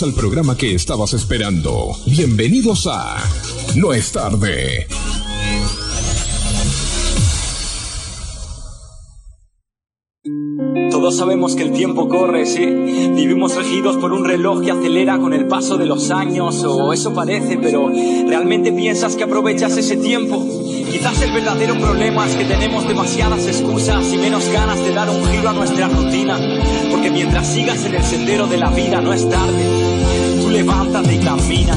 Al 0.00 0.14
programa 0.14 0.56
que 0.56 0.74
estabas 0.74 1.12
esperando. 1.12 1.94
Bienvenidos 2.06 2.88
a 2.90 3.18
No 3.76 3.92
es 3.92 4.10
tarde. 4.10 4.86
Todos 10.90 11.16
sabemos 11.18 11.54
que 11.54 11.64
el 11.64 11.72
tiempo 11.72 12.08
corre, 12.08 12.46
sí. 12.46 12.64
Vivimos 12.64 13.54
regidos 13.54 13.98
por 13.98 14.12
un 14.12 14.24
reloj 14.24 14.62
que 14.62 14.70
acelera 14.70 15.18
con 15.18 15.34
el 15.34 15.46
paso 15.46 15.76
de 15.76 15.84
los 15.84 16.10
años, 16.10 16.64
o 16.64 16.94
eso 16.94 17.12
parece, 17.12 17.58
pero 17.58 17.90
¿realmente 18.26 18.72
piensas 18.72 19.14
que 19.14 19.24
aprovechas 19.24 19.76
ese 19.76 19.98
tiempo? 19.98 20.61
El 21.02 21.32
verdadero 21.32 21.76
problema 21.78 22.26
es 22.26 22.36
que 22.36 22.44
tenemos 22.44 22.86
demasiadas 22.86 23.46
excusas 23.46 24.12
y 24.12 24.18
menos 24.18 24.48
ganas 24.50 24.78
de 24.84 24.92
dar 24.92 25.10
un 25.10 25.24
giro 25.26 25.50
a 25.50 25.52
nuestra 25.52 25.88
rutina. 25.88 26.38
Porque 26.90 27.10
mientras 27.10 27.46
sigas 27.52 27.84
en 27.84 27.94
el 27.96 28.04
sendero 28.04 28.46
de 28.46 28.56
la 28.56 28.70
vida 28.70 29.00
no 29.00 29.12
es 29.12 29.28
tarde. 29.28 30.40
Tú 30.40 30.48
levántate 30.48 31.14
y 31.14 31.18
camina. 31.18 31.76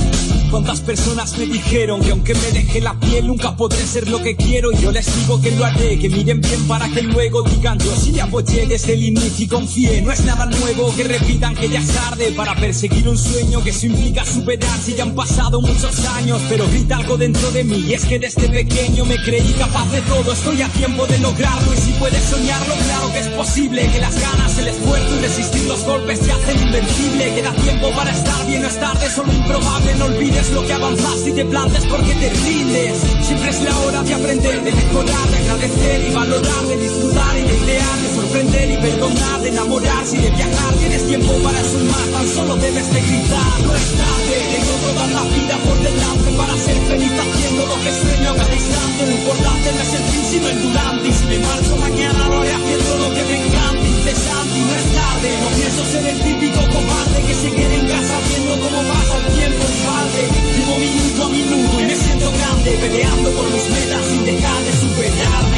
¿Cuántas 0.55 0.79
personas 0.79 1.37
me 1.37 1.47
dijeron 1.47 1.99
que 1.99 2.11
aunque 2.11 2.33
me 2.33 2.51
deje 2.53 2.79
la 2.79 2.97
piel 2.97 3.27
nunca 3.27 3.57
podré 3.57 3.85
ser 3.85 4.07
lo 4.07 4.23
que 4.23 4.37
quiero? 4.37 4.71
Y 4.71 4.77
yo 4.77 4.89
les 4.89 5.05
digo 5.19 5.41
que 5.41 5.51
lo 5.51 5.65
haré, 5.65 5.99
que 5.99 6.07
miren 6.07 6.39
bien 6.39 6.65
para 6.65 6.87
que 6.87 7.01
luego 7.01 7.43
digan 7.43 7.77
yo 7.77 7.93
sí 7.93 8.13
le 8.13 8.21
apoyé 8.21 8.65
desde 8.65 8.93
el 8.93 9.03
inicio 9.03 9.43
y 9.43 9.47
confié. 9.49 10.01
No 10.01 10.13
es 10.13 10.23
nada 10.23 10.45
nuevo 10.45 10.95
que 10.95 11.03
repitan 11.03 11.55
que 11.55 11.67
ya 11.67 11.81
es 11.81 11.87
tarde 11.89 12.31
para 12.31 12.55
perseguir 12.55 13.05
un 13.09 13.17
sueño 13.17 13.61
que 13.65 13.71
eso 13.71 13.87
implica 13.87 14.23
superar 14.23 14.79
si 14.81 14.95
ya 14.95 15.03
han 15.03 15.13
pasado 15.13 15.59
muchos 15.59 16.05
años. 16.05 16.41
Pero 16.47 16.65
grita 16.69 16.95
algo 16.99 17.17
dentro 17.17 17.51
de 17.51 17.65
mí 17.65 17.87
y 17.89 17.93
es 17.93 18.05
que 18.05 18.17
desde 18.17 18.47
pequeño 18.47 19.03
me 19.03 19.21
creí 19.21 19.51
capaz 19.59 19.91
de 19.91 19.99
todo. 20.03 20.31
Estoy 20.31 20.61
a 20.61 20.69
tiempo 20.69 21.05
de 21.05 21.19
lograrlo 21.19 21.73
y 21.73 21.77
si 21.77 21.91
puedes 21.99 22.23
soñarlo, 22.23 22.75
claro 22.85 23.11
que 23.11 23.19
es 23.19 23.27
posible. 23.27 23.89
Que 23.91 23.99
las 23.99 24.17
ganas, 24.21 24.57
el 24.57 24.69
esfuerzo 24.69 25.17
y 25.17 25.19
resistir 25.19 25.65
los 25.65 25.83
golpes 25.83 26.21
te 26.21 26.31
hacen 26.31 26.61
invencible. 26.65 27.35
Queda 27.35 27.51
tiempo 27.55 27.91
para 27.91 28.11
estar 28.11 28.47
bien, 28.47 28.61
no 28.61 28.69
es 28.69 28.79
tarde, 28.79 29.09
solo 29.09 29.33
improbable. 29.33 29.95
No 29.95 30.05
olvides 30.05 30.44
lo 30.51 30.65
que 30.65 30.73
avanzas 30.73 31.27
y 31.27 31.31
te 31.31 31.45
plantes 31.45 31.85
porque 31.85 32.13
te 32.15 32.29
rindes. 32.29 32.97
Siempre 33.21 33.49
es 33.49 33.61
la 33.61 33.79
hora 33.79 34.03
de 34.03 34.13
aprender, 34.13 34.63
de 34.63 34.71
mejorar, 34.71 35.27
de 35.31 35.37
agradecer 35.37 36.07
y 36.09 36.13
valorar, 36.13 36.63
de 36.67 36.77
disfrutar 36.77 37.37
y 37.37 37.41
de 37.43 37.57
crear, 37.63 37.97
de 38.01 38.15
sorprender 38.15 38.71
y 38.71 38.77
perdonar, 38.77 39.41
de 39.41 39.49
enamorarse 39.49 40.17
y 40.17 40.21
de 40.21 40.29
viajar. 40.31 40.73
Tienes 40.75 41.07
tiempo 41.07 41.33
para 41.43 41.63
sumar, 41.63 42.05
tan 42.11 42.27
solo 42.27 42.55
debes 42.57 42.93
de 42.93 43.01
gritar. 43.01 43.53
No 43.63 43.75
es 43.75 43.91
tarde, 43.95 44.35
tengo 44.53 44.73
toda 44.85 45.07
la 45.07 45.23
vida 45.23 45.57
por 45.65 45.77
delante 45.79 46.31
para 46.37 46.57
ser 46.57 46.77
feliz 46.87 47.11
haciendo 47.11 47.65
lo 47.65 47.75
que 47.81 47.91
sueño 47.91 48.29
a 48.29 48.35
cada 48.35 48.53
instante. 48.53 49.05
Lo 49.05 49.11
importante 49.11 49.71
no 49.73 49.81
es 49.81 49.93
el 49.93 50.03
fin, 50.11 50.25
sino 50.31 50.47
el 50.49 50.61
durante. 50.61 51.07
Y 51.07 51.13
si 51.13 51.25
me 51.25 51.39
marcho 51.39 51.75
mañana, 51.77 52.29
lo 52.29 52.41
haré 52.41 52.53
haciendo 52.53 52.97
lo 52.97 53.13
que 53.15 53.23
me 53.23 53.45
encanta. 53.45 53.94
Incesante 54.05 54.53
y 54.53 54.61
no 54.61 54.75
es 54.75 54.93
tarde, 54.93 55.29
no 55.41 55.49
pienso 55.57 55.83
ser 55.83 56.05
el 56.05 56.21
típico 56.21 56.61
cobarde 56.69 57.25
que 57.25 57.33
se 57.33 57.49
quede 57.49 57.73
en 57.73 57.87
casa 57.89 58.13
viendo 58.29 58.53
cómo 58.61 58.77
pasa 58.85 59.17
el 59.17 59.33
tiempo 59.33 59.65
en 59.65 59.77
balde. 59.81 60.21
Vivo 60.29 60.77
minuto 60.77 61.23
a 61.25 61.29
minuto 61.33 61.73
y 61.81 61.85
me 61.89 61.95
siento 61.95 62.29
grande, 62.29 62.77
peleando 62.85 63.31
por 63.31 63.45
mis 63.49 63.65
metas 63.65 64.05
sin 64.05 64.25
dejar 64.25 64.61
de 64.61 64.73
superarme. 64.77 65.57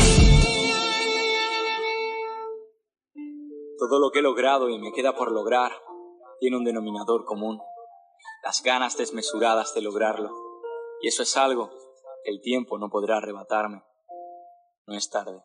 Todo 3.78 4.00
lo 4.00 4.12
que 4.12 4.20
he 4.20 4.22
logrado 4.22 4.70
y 4.70 4.80
me 4.80 4.94
queda 4.94 5.14
por 5.14 5.34
lograr 5.34 5.74
tiene 6.40 6.56
un 6.56 6.64
denominador 6.64 7.26
común, 7.26 7.60
las 8.46 8.64
ganas 8.64 8.96
desmesuradas 8.96 9.76
de 9.76 9.82
lograrlo. 9.82 10.32
Y 11.02 11.10
eso 11.10 11.24
es 11.24 11.36
algo 11.36 11.70
que 12.24 12.32
el 12.32 12.40
tiempo 12.40 12.78
no 12.80 12.90
podrá 12.90 13.18
arrebatarme. 13.18 13.84
No 14.86 14.96
es 14.96 15.10
tarde. 15.10 15.44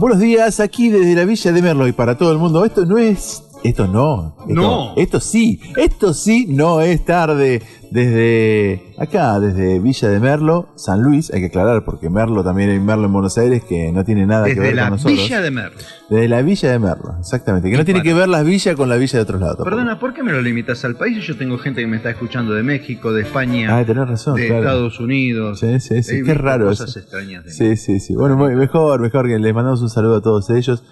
Buenos 0.00 0.18
días, 0.18 0.60
aquí 0.60 0.88
desde 0.88 1.14
la 1.14 1.26
Villa 1.26 1.52
de 1.52 1.60
Merlo 1.60 1.86
y 1.86 1.92
para 1.92 2.16
todo 2.16 2.32
el 2.32 2.38
mundo. 2.38 2.64
Esto 2.64 2.86
no 2.86 2.96
es. 2.96 3.49
Esto 3.62 3.86
no. 3.86 4.36
Esto, 4.48 4.54
No. 4.54 4.94
Esto 4.96 5.20
sí. 5.20 5.60
Esto 5.76 6.14
sí 6.14 6.46
no 6.48 6.80
es 6.80 7.04
tarde. 7.04 7.62
Desde 7.90 8.94
acá, 8.98 9.40
desde 9.40 9.80
Villa 9.80 10.08
de 10.08 10.20
Merlo, 10.20 10.68
San 10.76 11.02
Luis, 11.02 11.32
hay 11.34 11.40
que 11.40 11.46
aclarar 11.46 11.84
porque 11.84 12.08
Merlo 12.08 12.44
también 12.44 12.70
hay 12.70 12.78
Merlo 12.78 13.06
en 13.06 13.12
Buenos 13.12 13.36
Aires 13.36 13.64
que 13.68 13.90
no 13.90 14.04
tiene 14.04 14.26
nada 14.26 14.44
que 14.44 14.50
Desde 14.50 14.62
ver 14.62 14.74
la 14.76 14.82
con 14.84 14.90
nosotros. 14.92 15.18
Villa 15.18 15.40
de 15.40 15.50
Merlo. 15.50 15.78
Desde 16.08 16.28
la 16.28 16.42
Villa 16.42 16.70
de 16.70 16.78
Merlo, 16.78 17.16
exactamente. 17.18 17.68
Que 17.68 17.76
no 17.76 17.84
tiene 17.84 18.02
que 18.02 18.14
ver 18.14 18.28
las 18.28 18.44
villas 18.44 18.76
con 18.76 18.88
la 18.88 18.94
villa 18.96 19.18
de 19.18 19.22
otros 19.22 19.40
lados. 19.40 19.58
Perdona, 19.64 19.98
¿por 19.98 20.14
qué 20.14 20.22
me 20.22 20.30
lo 20.32 20.40
limitas 20.40 20.84
al 20.84 20.94
país? 20.94 21.26
Yo 21.26 21.36
tengo 21.36 21.58
gente 21.58 21.80
que 21.80 21.88
me 21.88 21.96
está 21.96 22.10
escuchando 22.10 22.54
de 22.54 22.62
México, 22.62 23.12
de 23.12 23.22
España, 23.22 23.76
Ah, 23.76 23.84
tenés 23.84 24.08
razón. 24.08 24.36
de 24.36 24.46
claro. 24.46 24.62
Estados 24.62 25.00
Unidos. 25.00 25.58
Sí, 25.58 25.80
sí, 25.80 26.02
sí. 26.04 26.22
Qué 26.22 26.34
raro 26.34 26.66
cosas 26.66 26.90
eso. 26.90 27.00
extrañas 27.00 27.44
de 27.44 27.50
Sí, 27.50 27.76
sí, 27.76 27.98
sí. 27.98 28.14
Bueno, 28.14 28.36
mejor, 28.36 29.00
mejor 29.00 29.26
que 29.26 29.36
les 29.38 29.52
mandamos 29.52 29.82
un 29.82 29.90
saludo 29.90 30.16
a 30.18 30.22
todos 30.22 30.48
ellos. 30.50 30.84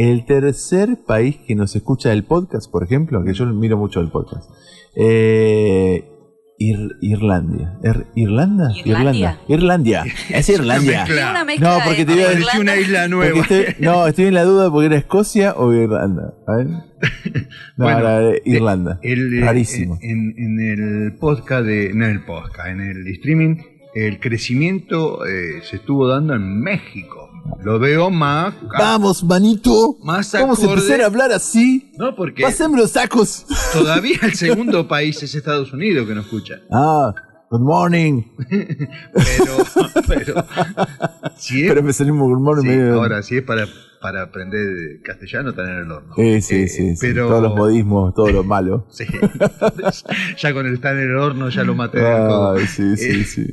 El 0.00 0.24
tercer 0.24 0.98
país 1.06 1.36
que 1.46 1.54
nos 1.54 1.76
escucha 1.76 2.12
el 2.12 2.24
podcast, 2.24 2.70
por 2.70 2.82
ejemplo, 2.84 3.22
que 3.24 3.34
yo 3.34 3.44
miro 3.46 3.76
mucho 3.76 4.00
el 4.00 4.08
podcast, 4.10 4.48
eh, 4.96 6.04
Ir- 6.58 6.96
Irlandia. 7.00 7.78
Ir- 7.82 8.06
¿Irlanda? 8.14 8.70
Irlandia. 8.84 9.40
Irlandia. 9.48 10.04
Es 10.28 10.48
Irlandia. 10.56 11.06
Una 11.30 11.44
mezcla 11.44 11.78
No, 11.78 11.84
porque 11.86 12.04
te 12.04 12.12
iba 12.12 12.24
a 12.24 12.28
de 12.28 12.36
decir 12.36 12.60
una 12.60 12.76
Irlanda. 12.76 12.80
isla 12.80 13.08
nueva. 13.08 13.40
Estoy- 13.40 13.64
no, 13.80 14.06
estoy 14.06 14.24
en 14.26 14.34
la 14.34 14.44
duda 14.44 14.70
porque 14.70 14.86
era 14.86 14.96
Escocia 14.96 15.54
o 15.56 15.72
Irlanda. 15.72 16.34
A 16.46 16.56
ver. 16.56 16.66
No, 17.78 17.84
Bueno, 17.86 17.98
era 18.00 18.18
de- 18.20 18.42
Irlanda. 18.44 18.98
El, 19.02 19.38
eh, 19.38 19.40
Rarísimo. 19.40 19.98
En, 20.02 20.34
en 20.36 20.60
el 20.60 21.16
podcast 21.18 21.64
de. 21.64 21.92
No 21.94 22.04
en 22.04 22.10
el 22.12 22.24
podcast, 22.24 22.68
en 22.68 22.80
el 22.82 23.06
streaming, 23.08 23.56
el 23.94 24.20
crecimiento 24.20 25.26
eh, 25.26 25.62
se 25.62 25.76
estuvo 25.76 26.06
dando 26.08 26.34
en 26.34 26.60
México. 26.60 27.19
Lo 27.62 27.78
veo 27.78 28.10
más. 28.10 28.54
Vamos, 28.78 29.22
manito. 29.24 29.96
Más 30.02 30.32
Vamos 30.32 30.58
a 30.60 30.62
acorde- 30.62 30.72
empezar 30.74 31.00
a 31.02 31.06
hablar 31.06 31.32
así. 31.32 31.92
No, 31.98 32.14
porque 32.16 32.42
Pasemos 32.42 32.78
los 32.78 32.90
sacos. 32.92 33.44
todavía 33.72 34.18
el 34.22 34.34
segundo 34.34 34.86
país 34.88 35.22
es 35.22 35.34
Estados 35.34 35.72
Unidos 35.72 36.06
que 36.08 36.14
nos 36.14 36.24
escucha. 36.24 36.60
Ah, 36.72 37.12
good 37.50 37.60
morning. 37.60 38.22
Pero. 38.48 39.56
pero 40.06 40.44
si 41.36 41.62
es 41.62 41.68
Pero 41.68 41.82
me 41.82 41.92
salimos 41.92 42.28
good 42.28 42.40
morning. 42.40 42.62
Sí, 42.62 42.68
medio- 42.76 42.94
ahora, 42.94 43.22
si 43.22 43.36
es 43.38 43.42
para, 43.42 43.66
para 44.00 44.22
aprender 44.22 45.00
castellano, 45.02 45.52
tener 45.52 45.78
el 45.80 45.90
horno. 45.92 46.14
Eh, 46.16 46.40
sí, 46.40 46.62
Eh, 46.62 46.68
sí, 46.68 46.96
sí. 46.96 46.98
Pero, 47.00 47.28
Todos 47.28 47.42
los 47.42 47.54
modismos, 47.56 48.14
todo 48.14 48.28
lo 48.30 48.44
malo. 48.44 48.86
Sí. 48.90 49.04
ya 50.38 50.52
con 50.54 50.66
el 50.66 50.74
estar 50.74 50.96
en 50.96 51.10
el 51.10 51.16
horno 51.16 51.48
ya 51.50 51.64
lo 51.64 51.74
maté. 51.74 52.00
Ay, 52.06 52.66
sí, 52.66 52.96
sí, 52.96 53.20
Eh, 53.20 53.24
sí. 53.24 53.46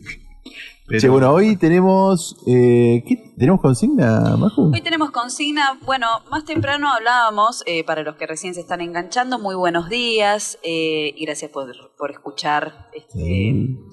Pero- 0.88 1.00
Che, 1.00 1.10
bueno, 1.10 1.32
hoy 1.32 1.58
tenemos. 1.58 2.38
Eh, 2.48 3.04
¿Qué? 3.08 3.34
¿Tenemos 3.38 3.62
consigna, 3.62 4.36
Maju? 4.38 4.72
Hoy 4.74 4.82
tenemos 4.82 5.12
consigna, 5.12 5.78
bueno, 5.86 6.08
más 6.32 6.44
temprano 6.46 6.90
hablábamos, 6.92 7.62
eh, 7.68 7.84
para 7.84 8.02
los 8.04 8.16
que 8.16 8.26
recién 8.26 8.54
se 8.56 8.62
están 8.62 8.82
enganchando, 8.82 9.38
muy 9.38 9.54
buenos 9.56 9.90
días 9.90 10.58
eh, 10.64 11.14
y 11.16 11.26
gracias 11.26 11.52
por, 11.52 11.68
por 11.98 12.12
escuchar 12.12 12.90
este, 12.94 13.18
Sí. 13.18 13.52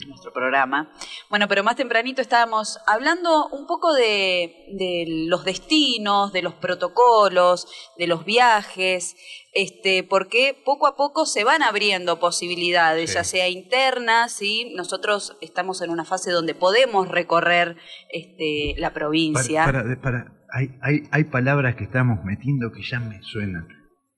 nuestro 0.08 0.32
programa. 0.32 0.92
Bueno, 1.30 1.48
pero 1.48 1.64
más 1.64 1.76
tempranito 1.76 2.20
estábamos 2.20 2.78
hablando 2.86 3.48
un 3.48 3.66
poco 3.66 3.92
de, 3.94 4.66
de 4.76 5.04
los 5.28 5.44
destinos, 5.44 6.32
de 6.32 6.42
los 6.42 6.54
protocolos, 6.54 7.66
de 7.96 8.06
los 8.06 8.24
viajes, 8.24 9.16
este, 9.52 10.02
porque 10.04 10.60
poco 10.64 10.86
a 10.86 10.96
poco 10.96 11.26
se 11.26 11.44
van 11.44 11.62
abriendo 11.62 12.18
posibilidades, 12.20 13.10
Sí. 13.10 13.14
ya 13.16 13.24
sea 13.24 13.48
internas, 13.48 14.32
¿sí? 14.32 14.72
nosotros 14.76 15.36
estamos 15.40 15.80
en 15.80 15.90
una 15.90 16.04
fase 16.04 16.30
donde 16.30 16.54
podemos 16.54 17.08
recorrer 17.08 17.76
este, 18.10 18.74
la 18.78 18.92
provincia. 18.92 19.64
Para, 19.64 19.82
para- 19.82 20.00
para- 20.00 20.44
hay, 20.52 20.68
hay, 20.82 21.02
hay 21.10 21.24
palabras 21.24 21.74
que 21.74 21.84
estamos 21.84 22.22
metiendo 22.24 22.70
que 22.70 22.82
ya 22.82 23.00
me 23.00 23.20
suenan. 23.22 23.66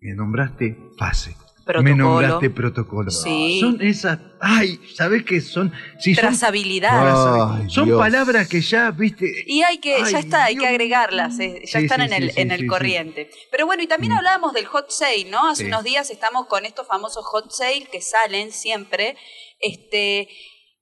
Me 0.01 0.15
nombraste 0.15 0.77
fase. 0.99 1.35
Me 1.67 1.73
Protocolo. 1.73 1.97
nombraste 1.97 2.51
protocolo. 2.51 3.11
Sí. 3.11 3.59
Son 3.61 3.83
esas. 3.83 4.21
Ay, 4.41 4.79
¿sabes 4.95 5.25
qué 5.25 5.41
son? 5.41 5.73
Sí, 5.99 6.15
son, 6.15 6.23
Trazabilidad. 6.27 7.57
Ay, 7.61 7.69
son 7.69 7.89
palabras 7.99 8.47
que 8.47 8.61
ya, 8.61 8.93
viste. 8.93 9.45
Y 9.49 9.63
hay 9.63 9.79
que, 9.79 9.99
ya 10.09 10.21
está, 10.21 10.45
hay 10.45 10.57
que 10.57 10.67
agregarlas, 10.69 11.41
eh, 11.41 11.63
ya 11.65 11.81
Sí, 11.81 11.87
están 11.87 12.01
sí, 12.03 12.07
en 12.07 12.13
el, 12.23 12.33
en 12.37 12.51
el 12.53 12.59
sí, 12.59 12.63
sí. 12.63 12.69
corriente. 12.69 13.31
Pero 13.51 13.67
bueno, 13.67 13.83
y 13.83 13.89
también 13.89 14.13
Mm. 14.13 14.17
hablábamos 14.19 14.53
del 14.53 14.67
hot 14.67 14.91
sale, 14.91 15.25
¿no? 15.25 15.49
Hace 15.49 15.63
Sí. 15.65 15.69
unos 15.69 15.83
días 15.83 16.09
estamos 16.11 16.47
con 16.47 16.65
estos 16.67 16.87
famosos 16.87 17.25
hot 17.27 17.51
sale 17.51 17.89
que 17.91 18.01
salen 18.01 18.53
siempre. 18.53 19.17
Este, 19.59 20.29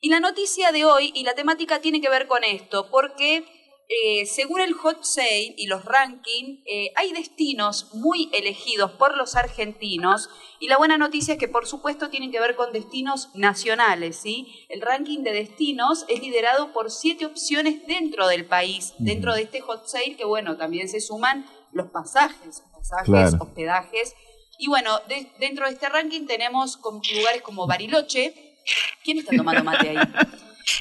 y 0.00 0.10
la 0.10 0.20
noticia 0.20 0.70
de 0.70 0.84
hoy 0.84 1.12
y 1.14 1.24
la 1.24 1.32
temática 1.34 1.80
tiene 1.80 2.02
que 2.02 2.10
ver 2.10 2.26
con 2.26 2.44
esto, 2.44 2.90
porque 2.90 3.44
eh, 3.88 4.26
según 4.26 4.60
el 4.60 4.72
Hot 4.74 5.04
Sale 5.04 5.54
y 5.56 5.66
los 5.66 5.84
rankings, 5.84 6.60
eh, 6.66 6.90
hay 6.96 7.12
destinos 7.12 7.90
muy 7.94 8.30
elegidos 8.32 8.92
por 8.92 9.16
los 9.16 9.36
argentinos 9.36 10.30
y 10.60 10.68
la 10.68 10.78
buena 10.78 10.96
noticia 10.98 11.34
es 11.34 11.40
que 11.40 11.48
por 11.48 11.66
supuesto 11.66 12.08
tienen 12.08 12.30
que 12.32 12.40
ver 12.40 12.56
con 12.56 12.72
destinos 12.72 13.28
nacionales. 13.34 14.16
¿sí? 14.16 14.66
El 14.68 14.80
ranking 14.80 15.22
de 15.22 15.32
destinos 15.32 16.04
es 16.08 16.20
liderado 16.20 16.72
por 16.72 16.90
siete 16.90 17.26
opciones 17.26 17.86
dentro 17.86 18.26
del 18.28 18.46
país, 18.46 18.94
dentro 18.98 19.34
de 19.34 19.42
este 19.42 19.60
Hot 19.60 19.86
Sale, 19.86 20.16
que 20.16 20.24
bueno, 20.24 20.56
también 20.56 20.88
se 20.88 21.00
suman 21.00 21.44
los 21.72 21.90
pasajes, 21.90 22.62
pasajes, 22.72 23.06
Claro. 23.06 23.38
hospedajes. 23.40 24.14
Y 24.58 24.68
bueno, 24.68 24.98
de- 25.08 25.30
dentro 25.40 25.66
de 25.66 25.72
este 25.72 25.88
ranking 25.88 26.26
tenemos 26.26 26.78
lugares 27.16 27.42
como 27.42 27.66
Bariloche. 27.66 28.56
¿Quién 29.02 29.18
está 29.18 29.36
tomando 29.36 29.62
mate 29.64 29.90
ahí? 29.90 29.98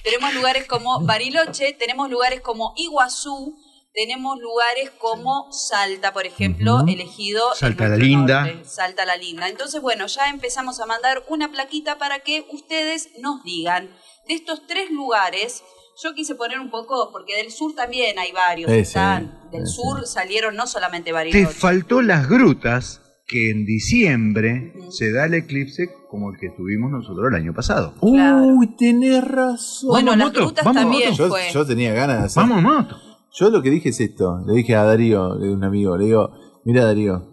Tenemos 0.03 0.33
lugares 0.33 0.65
como 0.67 1.01
Bariloche, 1.01 1.73
tenemos 1.73 2.09
lugares 2.09 2.41
como 2.41 2.73
Iguazú, 2.77 3.57
tenemos 3.93 4.39
lugares 4.39 4.89
como 4.97 5.51
Salta, 5.51 6.13
por 6.13 6.25
ejemplo, 6.25 6.83
elegido. 6.87 7.53
Salta 7.55 7.87
la 7.87 7.95
Linda. 7.97 8.41
norte, 8.45 8.65
Salta 8.65 9.05
la 9.05 9.15
Linda. 9.17 9.47
Entonces, 9.49 9.81
bueno, 9.81 10.07
ya 10.07 10.29
empezamos 10.29 10.79
a 10.79 10.85
mandar 10.85 11.23
una 11.27 11.51
plaquita 11.51 11.97
para 11.97 12.19
que 12.19 12.45
ustedes 12.51 13.09
nos 13.19 13.43
digan 13.43 13.89
de 14.27 14.33
estos 14.33 14.65
tres 14.67 14.89
lugares. 14.89 15.63
Yo 16.01 16.15
quise 16.15 16.33
poner 16.33 16.59
un 16.59 16.71
poco, 16.71 17.11
porque 17.11 17.35
del 17.35 17.51
sur 17.51 17.75
también 17.75 18.17
hay 18.17 18.31
varios. 18.31 18.71
Sí, 18.71 18.77
están. 18.79 19.39
Del 19.51 19.67
sur 19.67 20.07
salieron 20.07 20.55
no 20.55 20.65
solamente 20.65 21.09
Te 21.09 21.13
Bariloche. 21.13 21.53
faltó 21.53 22.01
las 22.01 22.27
grutas, 22.27 22.99
que 23.25 23.49
en 23.51 23.65
diciembre 23.65 24.73
se 24.89 25.11
da 25.11 25.25
el 25.25 25.33
eclipse 25.35 25.89
como 26.09 26.31
el 26.31 26.37
que 26.39 26.49
tuvimos 26.49 26.91
nosotros 26.91 27.25
el 27.29 27.35
año 27.35 27.53
pasado. 27.53 27.93
Claro. 28.01 28.43
Uy, 28.45 28.75
tenés 28.77 29.23
razón. 29.23 29.89
Bueno, 29.89 30.15
las 30.15 30.31
vamos, 30.33 30.53
también 30.53 31.13
yo, 31.13 31.27
fue. 31.29 31.41
yo 31.53 31.65
tenía 31.65 31.93
ganas 31.93 32.19
de 32.19 32.25
hacer. 32.25 32.43
Vamos, 32.43 32.61
moto. 32.61 32.95
Yo 33.35 33.49
lo 33.49 33.61
que 33.63 33.69
dije 33.71 33.89
es 33.89 33.99
esto. 33.99 34.43
Le 34.45 34.53
dije 34.53 34.75
a 34.75 34.83
Darío, 34.83 35.35
de 35.35 35.49
un 35.51 35.63
amigo, 35.63 35.97
le 35.97 36.05
digo, 36.05 36.29
mira 36.65 36.85
Darío, 36.85 37.29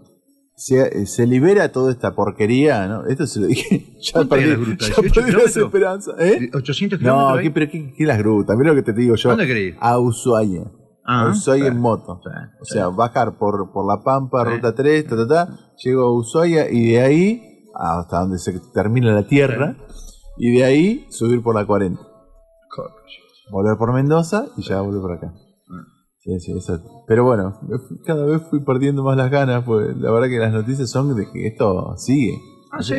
se, 0.56 1.04
se 1.06 1.26
libera 1.26 1.72
toda 1.72 1.90
esta 1.92 2.14
porquería, 2.14 2.87
¿no? 2.87 3.06
Esto 3.06 3.26
se 3.26 3.40
lo 3.40 3.46
dije. 3.46 3.87
Ya 4.00 4.12
¿Cuánto 4.14 4.34
hay 4.37 4.40
perdí, 4.44 4.56
la 4.56 4.64
gruta? 4.66 4.87
ya 4.87 4.94
18 5.02 5.02
perdí 5.02 5.14
las 5.20 5.26
kilómetros? 5.52 5.64
esperanzas. 5.66 6.14
¿Eh? 6.20 6.50
800 6.54 7.00
No, 7.00 7.04
kilómetros. 7.04 7.34
¿qué, 7.40 7.46
ahí? 7.46 7.50
pero 7.52 7.70
qué, 7.70 7.94
qué 7.98 8.04
las 8.06 8.19
grutas? 8.19 8.56
Mira 8.56 8.70
lo 8.70 8.76
que 8.76 8.82
te 8.82 8.92
digo 8.98 9.14
yo. 9.16 9.28
¿Dónde 9.28 9.60
ir? 9.60 9.76
A 9.78 9.98
Ushuaia. 9.98 10.62
Ah, 11.12 11.23
a 11.23 11.31
Ushuaia 11.31 11.67
en 11.67 11.81
moto. 11.81 12.21
O 12.61 12.65
sea, 12.65 12.87
bajar 12.87 13.37
por, 13.37 13.73
por 13.73 13.85
La 13.85 14.01
Pampa. 14.05 14.45
Ruta 14.45 14.77
3, 14.77 15.09
ta, 15.09 15.17
ta, 15.17 15.27
ta, 15.27 15.49
llego 15.83 16.03
a 16.03 16.12
Ushuaia 16.12 16.71
y 16.71 16.93
de 16.93 17.01
ahí 17.01 17.67
hasta 17.75 18.21
donde 18.21 18.39
se 18.39 18.61
termina 18.73 19.12
la 19.12 19.27
tierra 19.27 19.75
y 20.39 20.57
de 20.57 20.65
ahí 20.65 21.07
subir 21.11 21.43
por 21.43 21.57
la 21.57 21.67
40. 21.67 22.01
Volver 23.51 23.77
por 23.77 23.93
Mendoza 23.93 24.47
y 24.57 24.62
ya 24.62 24.81
volver 24.83 25.01
por 25.01 25.12
acá. 25.15 25.35
Ah. 25.69 25.85
Sí, 26.19 26.39
sí, 26.39 26.57
eso. 26.57 26.81
Pero 27.09 27.25
bueno, 27.25 27.59
cada 28.07 28.25
vez 28.25 28.43
fui 28.49 28.61
perdiendo 28.61 29.03
más 29.03 29.17
las 29.17 29.33
ganas, 29.33 29.65
pues 29.65 29.97
la 29.97 30.12
verdad 30.12 30.29
que 30.29 30.39
las 30.39 30.53
noticias 30.53 30.89
son 30.89 31.17
de 31.17 31.29
que 31.33 31.49
esto 31.49 31.97
sigue. 31.97 32.39
Ah, 32.71 32.85
sí. 32.85 32.95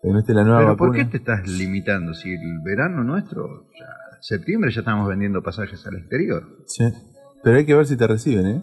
Que 0.00 0.10
no 0.10 0.20
esté 0.20 0.32
la 0.32 0.44
nueva 0.44 0.60
Pero 0.60 0.76
¿por 0.76 0.92
qué 0.92 1.06
te 1.06 1.16
estás 1.16 1.48
limitando? 1.48 2.14
Si 2.14 2.32
el 2.32 2.60
verano 2.64 3.02
nuestro, 3.02 3.66
ya, 3.76 4.18
septiembre 4.20 4.70
ya 4.70 4.82
estamos 4.82 5.08
vendiendo 5.08 5.42
pasajes 5.42 5.84
al 5.88 5.96
exterior. 5.96 6.44
Sí. 6.66 6.84
Pero 7.42 7.56
hay 7.58 7.66
que 7.66 7.74
ver 7.74 7.86
si 7.86 7.96
te 7.96 8.06
reciben, 8.06 8.46
¿eh? 8.46 8.62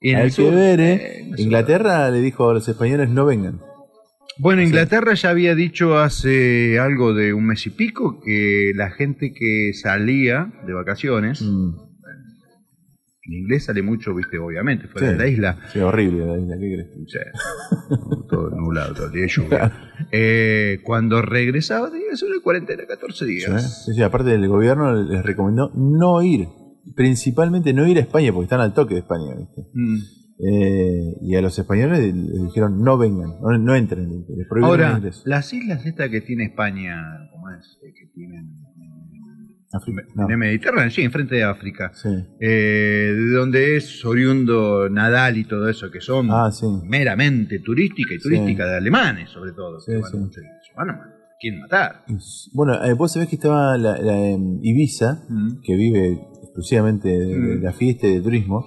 Y 0.00 0.10
en 0.10 0.16
hay 0.16 0.26
el 0.26 0.34
que 0.34 0.50
ver, 0.50 0.80
¿eh? 0.80 0.94
eh. 1.20 1.30
Inglaterra 1.38 2.10
le 2.10 2.20
dijo 2.20 2.48
a 2.50 2.54
los 2.54 2.68
españoles 2.68 3.08
no 3.08 3.24
vengan. 3.26 3.60
Bueno, 4.38 4.60
Inglaterra 4.62 5.14
ya 5.14 5.30
había 5.30 5.54
dicho 5.54 5.96
hace 5.98 6.78
algo 6.78 7.14
de 7.14 7.32
un 7.32 7.46
mes 7.46 7.66
y 7.66 7.70
pico 7.70 8.20
que 8.22 8.72
la 8.74 8.90
gente 8.90 9.32
que 9.32 9.72
salía 9.72 10.52
de 10.66 10.74
vacaciones, 10.74 11.40
Mm. 11.40 11.74
en 13.28 13.32
inglés 13.32 13.64
sale 13.64 13.82
mucho, 13.82 14.14
viste, 14.14 14.38
obviamente, 14.38 14.86
fuera 14.88 15.08
Sí. 15.08 15.12
de 15.14 15.18
la 15.18 15.26
isla, 15.26 15.58
Sí, 15.72 15.78
horrible 15.80 16.26
la 16.26 16.38
isla, 16.38 16.56
¿qué 16.60 16.74
crees? 16.74 16.88
Sí. 17.08 17.18
todo 18.28 18.50
nublado, 18.50 18.94
todo 18.94 19.06
el 19.06 19.12
día 19.12 19.26
lluvia. 19.26 19.72
Eh, 20.12 20.80
cuando 20.84 21.22
regresaba 21.22 21.90
tenía 21.90 22.10
de 22.10 22.40
cuarentena 22.42 22.84
14 22.86 23.24
días. 23.24 23.84
Sí, 23.86 23.94
sí, 23.94 24.02
aparte 24.02 24.34
el 24.34 24.46
gobierno 24.46 24.92
les 25.02 25.24
recomendó 25.24 25.72
no 25.74 26.22
ir, 26.22 26.46
principalmente 26.94 27.72
no 27.72 27.86
ir 27.86 27.96
a 27.98 28.00
España, 28.00 28.32
porque 28.32 28.44
están 28.44 28.60
al 28.60 28.74
toque 28.74 28.94
de 28.94 29.00
España, 29.00 29.34
¿viste? 29.36 29.62
Mm. 29.74 29.96
Eh, 30.38 31.16
y 31.22 31.34
a 31.34 31.40
los 31.40 31.58
españoles 31.58 32.14
les 32.14 32.42
dijeron 32.44 32.82
no 32.82 32.98
vengan, 32.98 33.40
no, 33.40 33.56
no 33.56 33.74
entren, 33.74 34.06
les 34.10 34.28
el 34.28 34.64
Ahora, 34.64 35.00
las 35.24 35.52
islas 35.54 35.86
estas 35.86 36.10
que 36.10 36.20
tiene 36.20 36.44
España, 36.44 36.94
¿cómo 37.32 37.48
es? 37.50 37.78
Eh, 37.82 37.92
que 37.98 38.06
tienen 38.14 38.40
en- 38.40 38.56
África, 39.72 40.02
en 40.02 40.14
no. 40.14 40.28
el 40.28 40.36
Mediterráneo, 40.36 40.90
sí, 40.90 41.02
enfrente 41.02 41.36
de 41.36 41.44
África. 41.44 41.90
Sí. 41.94 42.08
Eh, 42.40 43.12
de 43.16 43.30
donde 43.32 43.76
es 43.78 44.04
oriundo 44.04 44.88
Nadal 44.90 45.38
y 45.38 45.44
todo 45.44 45.68
eso, 45.70 45.90
que 45.90 46.00
son 46.02 46.28
Ah, 46.30 46.50
sí. 46.52 46.66
meramente 46.84 47.58
turística 47.60 48.12
y 48.14 48.18
Sí. 48.18 48.22
turística 48.22 48.66
de 48.66 48.76
alemanes, 48.76 49.30
sobre 49.30 49.52
todo. 49.52 49.78
Que 49.86 49.96
van 49.98 50.10
sí. 50.10 50.16
mucho 50.18 50.40
y 50.40 50.44
se 50.44 50.74
van 50.76 50.90
a- 50.90 51.12
quieren 51.40 51.60
matar. 51.60 52.04
Bueno, 52.54 52.82
eh, 52.84 52.92
vos 52.94 53.12
sabés 53.12 53.28
que 53.28 53.36
estaba 53.36 53.76
la, 53.76 53.98
la, 53.98 54.18
em, 54.18 54.58
Ibiza, 54.62 55.24
Mm. 55.28 55.60
que 55.62 55.76
vive 55.76 56.18
exclusivamente 56.56 57.08
de, 57.08 57.38
de 57.38 57.56
la 57.60 57.72
fiesta 57.72 58.06
y 58.06 58.14
de 58.14 58.20
turismo. 58.22 58.64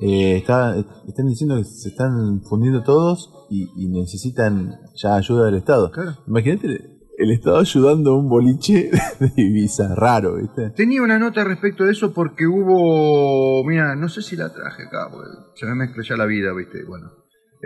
eh, 0.00 0.36
está, 0.38 0.76
están 1.08 1.26
diciendo 1.26 1.56
que 1.56 1.64
se 1.64 1.88
están 1.88 2.40
fundiendo 2.42 2.82
todos 2.82 3.30
y, 3.50 3.68
y 3.76 3.88
necesitan 3.88 4.70
ya 4.96 5.16
ayuda 5.16 5.46
del 5.46 5.56
Estado. 5.56 5.90
Claro. 5.90 6.12
Imagínate 6.26 6.66
el, 7.18 7.30
Estado 7.30 7.58
ayudando 7.58 8.12
a 8.12 8.18
un 8.18 8.28
boliche 8.28 8.90
de 9.20 9.32
Ibiza, 9.36 9.94
raro, 9.94 10.36
¿viste? 10.36 10.70
Tenía 10.70 11.02
una 11.02 11.18
nota 11.18 11.42
respecto 11.44 11.84
de 11.84 11.92
eso 11.92 12.12
porque 12.12 12.46
hubo, 12.46 13.64
mira, 13.64 13.94
no 13.96 14.08
sé 14.08 14.22
si 14.22 14.36
la 14.36 14.52
traje 14.52 14.82
acá, 14.84 15.08
porque 15.10 15.28
se 15.56 15.66
me 15.66 15.74
mezcla 15.74 16.02
ya 16.08 16.16
la 16.16 16.26
vida, 16.26 16.52
viste, 16.52 16.84
bueno. 16.86 17.10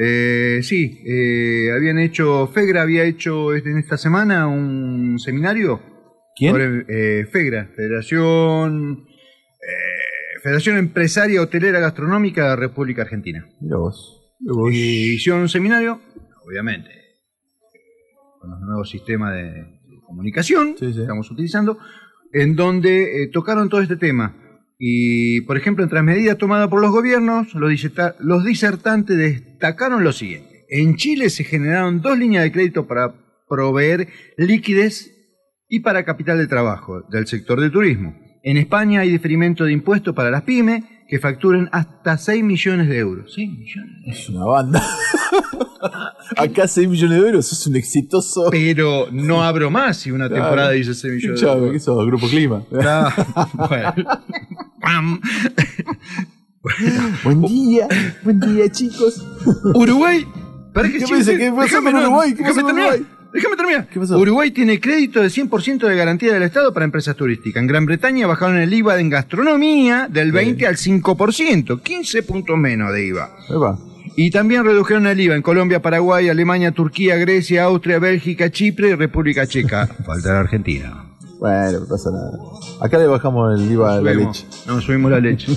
Eh, 0.01 0.61
sí, 0.63 1.01
eh, 1.07 1.73
habían 1.75 1.99
hecho, 1.99 2.47
FEGRA 2.47 2.83
había 2.83 3.03
hecho 3.05 3.53
este- 3.53 3.71
en 3.71 3.79
esta 3.79 3.97
semana 3.97 4.47
un 4.47 5.19
seminario. 5.19 5.81
¿Quién? 6.37 6.53
sobre, 6.53 6.85
eh, 6.89 7.27
FEGRA, 7.27 7.71
Federación, 7.75 9.07
eh, 9.69 10.41
Federación 10.43 10.77
Empresaria 10.79 11.43
Hotelera 11.43 11.81
Gastronómica 11.81 12.43
de 12.43 12.49
la 12.49 12.57
República 12.57 13.03
Argentina. 13.03 13.47
Mira 13.61 13.77
vos. 13.77 14.35
Mira 14.41 14.55
vos. 14.55 14.73
Y 14.73 15.15
hicieron 15.15 15.43
un 15.43 15.49
seminario, 15.49 16.01
obviamente, 16.47 16.91
con 18.41 18.51
los 18.51 18.61
nuevos 18.61 18.89
sistemas 18.91 19.35
de, 19.35 19.45
de 19.45 20.01
comunicación 20.07 20.75
Sí, 20.79 20.87
sí. 20.89 20.95
que 20.95 21.01
estamos 21.03 21.31
utilizando, 21.31 21.79
en 22.33 22.55
donde 22.57 23.23
eh, 23.25 23.29
tocaron 23.33 23.69
todo 23.69 23.81
este 23.81 23.97
tema. 23.97 24.37
Y, 24.79 25.41
por 25.43 25.57
ejemplo, 25.57 25.83
entre 25.83 25.97
las 25.97 26.05
medidas 26.05 26.39
tomadas 26.39 26.69
por 26.69 26.81
los 26.81 26.93
gobiernos, 26.93 27.53
los, 27.55 27.69
diserta- 27.71 28.15
los 28.21 28.45
disertantes 28.45 29.17
destacaron 29.19 30.05
lo 30.05 30.13
siguiente. 30.13 30.67
En 30.71 30.95
Chile 30.97 31.31
se 31.31 31.43
generaron 31.45 32.01
dos 32.01 32.17
líneas 32.17 32.45
de 32.45 32.53
crédito 32.53 32.87
para 32.87 33.13
proveer 33.49 34.09
liquidez 34.37 35.11
y 35.69 35.81
para 35.81 36.05
capital 36.05 36.39
de 36.39 36.47
trabajo 36.47 37.03
del 37.11 37.27
sector 37.27 37.61
del 37.61 37.73
turismo. 37.73 38.15
En 38.49 38.57
España 38.57 39.01
hay 39.01 39.11
diferimiento 39.11 39.65
de 39.65 39.73
impuestos 39.73 40.15
para 40.15 40.31
las 40.31 40.41
pymes 40.41 40.83
que 41.07 41.19
facturen 41.19 41.69
hasta 41.71 42.17
6 42.17 42.43
millones 42.43 42.89
de 42.89 42.97
euros. 42.97 43.31
6 43.35 43.47
millones. 43.51 43.93
Es 44.07 44.27
una 44.31 44.47
banda. 44.47 44.83
Acá 46.37 46.67
6 46.67 46.89
millones 46.89 47.21
de 47.21 47.27
euros, 47.27 47.53
es 47.53 47.67
un 47.67 47.77
exitoso. 47.77 48.49
Pero 48.51 49.09
no 49.13 49.43
abro 49.45 49.71
más 49.71 49.99
si 49.99 50.11
una 50.13 50.29
Claro. 50.29 50.45
temporada 50.45 50.71
dice 50.71 50.95
6 50.95 51.13
millones 51.13 51.41
de 51.43 51.47
Escuchame, 51.47 51.59
euros. 51.67 51.73
¿qué 51.75 51.81
sos? 51.81 52.07
Grupo 52.07 52.27
Clima. 52.27 52.63
Bueno. 53.69 53.95
Pam. 54.81 55.21
Buen 57.25 57.43
día, 57.43 57.87
buen 58.25 58.41
día, 58.41 58.71
chicos. 58.73 59.27
Uruguay. 59.75 60.25
¿Para 60.73 60.89
¿Qué 60.89 61.01
pasa? 61.01 61.37
¿Qué 61.37 61.53
pasó 61.55 61.83
con 61.83 61.95
Uruguay? 61.95 62.35
¿Qué 62.35 62.45
con 62.45 62.55
terminar. 62.55 62.95
Uruguay? 62.95 63.07
Déjame 63.39 63.55
terminar. 63.57 63.87
¿Qué 63.89 64.01
pasó? 64.01 64.19
Uruguay 64.19 64.51
tiene 64.51 64.81
crédito 64.81 65.23
de 65.23 65.29
100% 65.29 65.87
de 65.87 65.95
garantía 65.95 66.35
del 66.35 66.43
Estado 66.43 66.75
para 66.75 66.85
empresas 66.85 67.15
turísticas. 67.15 67.61
En 67.61 67.69
Gran 67.69 67.87
Bretaña 67.87 68.27
bajaron 68.27 68.57
el 68.57 68.75
IVA 68.75 68.99
en 68.99 69.11
gastronomía 69.11 70.09
del 70.11 70.33
20 70.33 70.67
al 70.67 70.75
5%, 70.77 71.81
15 71.81 72.23
puntos 72.25 72.59
menos 72.59 72.93
de 72.93 73.07
IVA. 73.07 73.31
Epa. 73.49 73.79
Y 74.17 74.33
también 74.33 74.65
redujeron 74.65 75.07
el 75.07 75.21
IVA 75.21 75.37
en 75.37 75.43
Colombia, 75.43 75.81
Paraguay, 75.81 76.29
Alemania, 76.29 76.73
Turquía, 76.73 77.15
Grecia, 77.15 77.63
Austria, 77.63 78.01
Bélgica, 78.01 78.51
Chipre 78.51 78.89
y 78.89 78.95
República 78.97 79.47
Checa. 79.47 79.87
Falta 80.05 80.33
la 80.33 80.41
Argentina. 80.41 81.05
Bueno, 81.39 81.79
no 81.79 81.87
pasa 81.87 82.11
nada. 82.11 82.33
Acá 82.81 82.99
le 82.99 83.07
bajamos 83.07 83.61
el 83.61 83.71
IVA 83.71 83.99
a 83.99 84.01
la 84.01 84.13
Subimos- 84.13 84.27
leche. 84.27 84.47
No, 84.67 84.81
subimos 84.81 85.11
la 85.13 85.21
leche. 85.21 85.47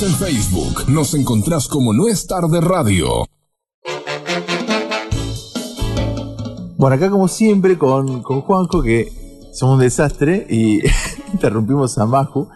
En 0.00 0.12
Facebook. 0.12 0.88
Nos 0.88 1.12
encontrás 1.14 1.66
como 1.66 1.92
No 1.92 2.06
es 2.06 2.28
tarde 2.28 2.60
radio. 2.60 3.26
Bueno, 6.76 6.94
acá 6.94 7.10
como 7.10 7.26
siempre 7.26 7.76
con, 7.76 8.22
con 8.22 8.42
Juanjo, 8.42 8.80
que 8.80 9.10
somos 9.52 9.74
un 9.74 9.80
desastre 9.80 10.46
y 10.48 10.82
interrumpimos 11.32 11.98
a 11.98 12.06
Maju, 12.06 12.48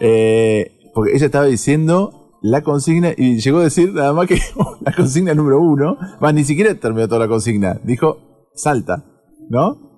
eh, 0.00 0.90
porque 0.92 1.14
ella 1.14 1.26
estaba 1.26 1.44
diciendo 1.44 2.38
la 2.42 2.62
consigna 2.62 3.12
y 3.16 3.38
llegó 3.38 3.58
a 3.58 3.64
decir 3.64 3.94
nada 3.94 4.12
más 4.12 4.26
que 4.26 4.40
la 4.80 4.92
consigna 4.92 5.32
número 5.32 5.60
uno, 5.60 5.96
más 6.20 6.34
ni 6.34 6.42
siquiera 6.42 6.74
terminó 6.74 7.06
toda 7.06 7.20
la 7.20 7.28
consigna, 7.28 7.80
dijo 7.84 8.48
salta, 8.54 9.04
¿no? 9.48 9.89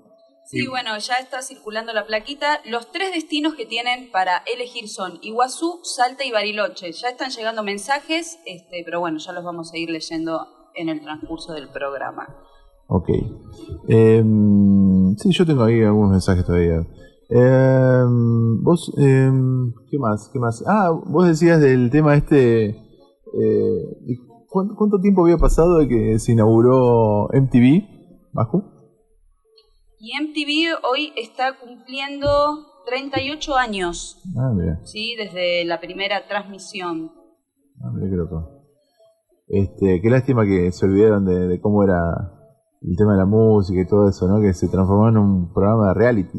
Sí, 0.52 0.66
bueno, 0.66 0.98
ya 0.98 1.14
está 1.14 1.40
circulando 1.40 1.94
la 1.94 2.04
plaquita. 2.04 2.60
Los 2.66 2.92
tres 2.92 3.14
destinos 3.14 3.54
que 3.54 3.64
tienen 3.64 4.10
para 4.12 4.42
elegir 4.54 4.86
son 4.86 5.18
Iguazú, 5.22 5.80
Salta 5.82 6.26
y 6.26 6.30
Bariloche. 6.30 6.92
Ya 6.92 7.08
están 7.08 7.30
llegando 7.30 7.62
mensajes, 7.62 8.38
este, 8.44 8.82
pero 8.84 9.00
bueno, 9.00 9.16
ya 9.16 9.32
los 9.32 9.44
vamos 9.44 9.72
a 9.72 9.78
ir 9.78 9.88
leyendo 9.88 10.46
en 10.74 10.90
el 10.90 11.00
transcurso 11.00 11.54
del 11.54 11.70
programa. 11.70 12.28
Ok. 12.86 13.08
Em, 13.88 15.16
sí, 15.16 15.32
yo 15.32 15.46
tengo 15.46 15.64
ahí 15.64 15.82
algunos 15.82 16.10
mensajes 16.10 16.44
todavía. 16.44 16.86
Em, 17.30 18.62
vos, 18.62 18.92
em, 18.98 19.72
¿qué 19.90 19.98
más? 19.98 20.28
¿Qué 20.30 20.38
más? 20.38 20.62
Ah, 20.66 20.90
vos 20.90 21.26
decías 21.28 21.62
del 21.62 21.88
tema 21.90 22.14
este. 22.14 22.66
eh, 22.66 24.18
¿cuánto, 24.50 24.74
cuánto 24.76 25.00
tiempo 25.00 25.22
había 25.22 25.38
pasado 25.38 25.78
de 25.78 25.88
que 25.88 26.18
se 26.18 26.32
inauguró 26.32 27.30
MTV? 27.32 27.88
¿Bajo? 28.34 28.81
Y 30.04 30.18
MTV 30.20 30.80
hoy 30.90 31.12
está 31.16 31.56
cumpliendo 31.60 32.28
38 32.86 33.54
años, 33.56 34.20
Ah. 34.36 34.50
¿sí? 34.84 35.14
Desde 35.16 35.64
la 35.64 35.78
primera 35.78 36.26
transmisión. 36.26 37.12
Ah, 37.80 37.90
mira 37.94 38.10
qué 38.10 38.16
loco. 38.16 38.48
Este, 39.46 40.00
qué 40.02 40.10
lástima 40.10 40.44
que 40.44 40.72
se 40.72 40.86
olvidaron 40.86 41.24
de, 41.24 41.46
de 41.46 41.60
cómo 41.60 41.84
era 41.84 42.00
el 42.82 42.96
tema 42.96 43.12
de 43.12 43.18
la 43.18 43.26
música 43.26 43.80
y 43.80 43.86
todo 43.86 44.08
eso, 44.08 44.26
¿no? 44.26 44.40
Que 44.42 44.52
se 44.54 44.66
transformó 44.68 45.08
en 45.08 45.18
un 45.18 45.52
programa 45.54 45.88
de 45.88 45.94
reality. 45.94 46.38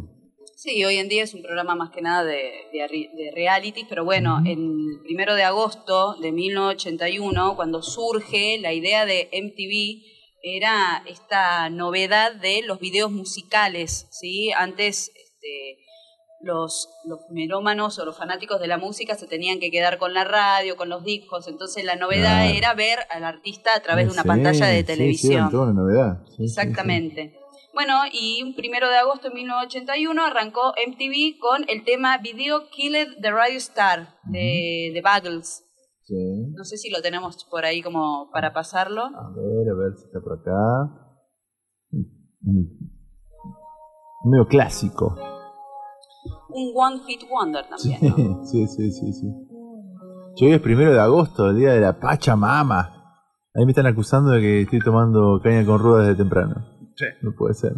Sí, 0.58 0.84
hoy 0.84 0.96
en 0.98 1.08
día 1.08 1.24
es 1.24 1.34
un 1.34 1.42
programa 1.42 1.74
más 1.76 1.90
que 1.92 2.02
nada 2.02 2.26
de, 2.26 2.42
de, 2.74 2.80
arri- 2.80 3.14
de 3.16 3.32
reality, 3.34 3.86
pero 3.88 4.04
bueno, 4.04 4.40
el 4.46 5.00
primero 5.04 5.36
de 5.36 5.44
agosto 5.44 6.16
de 6.22 6.34
1981, 6.34 7.56
cuando 7.56 7.82
surge 7.82 8.58
la 8.60 8.74
idea 8.74 9.06
de 9.06 9.30
MTV, 9.32 10.13
era 10.44 11.02
esta 11.08 11.70
novedad 11.70 12.36
de 12.36 12.62
los 12.64 12.80
videos 12.80 13.12
musicales, 13.12 14.08
¿sí? 14.12 14.52
Antes 14.52 15.10
este, 15.16 15.78
los, 16.42 16.90
los 17.06 17.22
melómanos 17.32 17.98
o 18.00 18.06
los 18.06 18.18
fanáticos 18.18 18.60
de 18.60 18.68
la 18.68 18.78
música 18.78 19.16
se 19.16 19.26
tenían 19.26 19.60
que 19.62 19.72
quedar 19.72 19.98
con 19.98 20.14
la 20.14 20.26
radio, 20.26 20.76
con 20.76 20.90
los 20.90 21.04
discos, 21.06 21.48
entonces 21.48 21.86
la 21.86 21.96
novedad 21.96 22.50
era 22.52 22.74
ver 22.74 23.00
al 23.10 23.24
artista 23.24 23.74
a 23.74 23.80
través 23.80 24.08
de 24.08 24.12
una 24.14 24.24
Sí, 24.24 24.28
pantalla 24.28 24.68
de 24.68 24.74
sí, 24.76 24.82
sí, 24.82 24.86
televisión. 24.86 25.50
toda 25.50 25.64
una 25.72 25.82
novedad. 25.82 26.18
Sí, 26.28 26.32
sí, 26.32 26.36
sí. 26.38 26.44
Exactamente. 26.44 27.40
Bueno, 27.74 28.02
y 28.12 28.44
un 28.44 28.54
primero 28.54 28.88
de 28.90 28.98
agosto 28.98 29.30
de 29.30 29.36
1981 29.36 30.26
arrancó 30.26 30.74
MTV 30.86 31.40
con 31.40 31.66
el 31.70 31.84
tema 31.84 32.18
Video 32.20 32.70
Killed 32.70 33.20
the 33.22 33.32
Radio 33.32 33.58
Star 33.58 34.20
de 34.26 34.92
The 34.94 35.02
Buggles. 35.02 35.64
Sí. 36.14 36.54
No 36.56 36.64
sé 36.64 36.78
si 36.78 36.90
lo 36.92 37.02
tenemos 37.02 37.44
por 37.50 37.66
ahí 37.66 37.82
como 37.82 38.30
para 38.32 38.54
pasarlo. 38.54 39.02
A 39.06 39.32
ver, 39.36 39.70
a 39.70 39.74
ver 39.74 39.96
si 39.98 40.06
está 40.06 40.20
por 40.22 40.34
acá. 40.40 40.52
Mm. 41.92 44.30
Medio 44.30 44.48
clásico. 44.48 45.16
Un 46.50 46.72
One 46.76 47.00
Hit 47.08 47.22
Wonder 47.30 47.66
Sí, 47.78 47.98
también. 48.00 48.32
¿no? 48.32 48.46
sí, 48.52 48.68
sí, 48.68 48.92
sí, 48.92 49.12
sí. 49.14 49.28
Yo 50.36 50.48
hoy 50.48 50.54
es 50.54 50.62
primero 50.62 50.94
de 50.94 51.00
agosto, 51.00 51.50
el 51.50 51.58
día 51.58 51.74
de 51.74 51.82
la 51.82 52.00
Pachamama. 52.00 53.22
Ahí 53.56 53.66
me 53.66 53.72
están 53.72 53.88
acusando 53.88 54.30
de 54.32 54.42
que 54.42 54.62
estoy 54.62 54.80
tomando 54.82 55.40
caña 55.44 55.66
con 55.66 55.80
ruda 55.80 56.04
desde 56.04 56.16
temprano. 56.18 56.56
Sí, 56.96 57.06
No 57.24 57.32
puede 57.36 57.56
ser. 57.56 57.74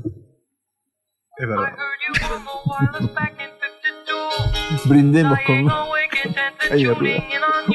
es 1.38 1.48
verdad. 1.48 1.74
Brindemos 4.88 5.38
con 5.48 5.70
caña 6.34 6.94
ruda. 6.94 7.24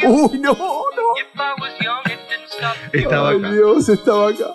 ¡Uy, 0.08 0.38
no, 0.38 0.52
no! 0.52 0.86
Estaba 2.92 3.30
acá. 3.30 3.52
Dios, 3.52 3.88
estaba 3.88 4.28
acá. 4.30 4.52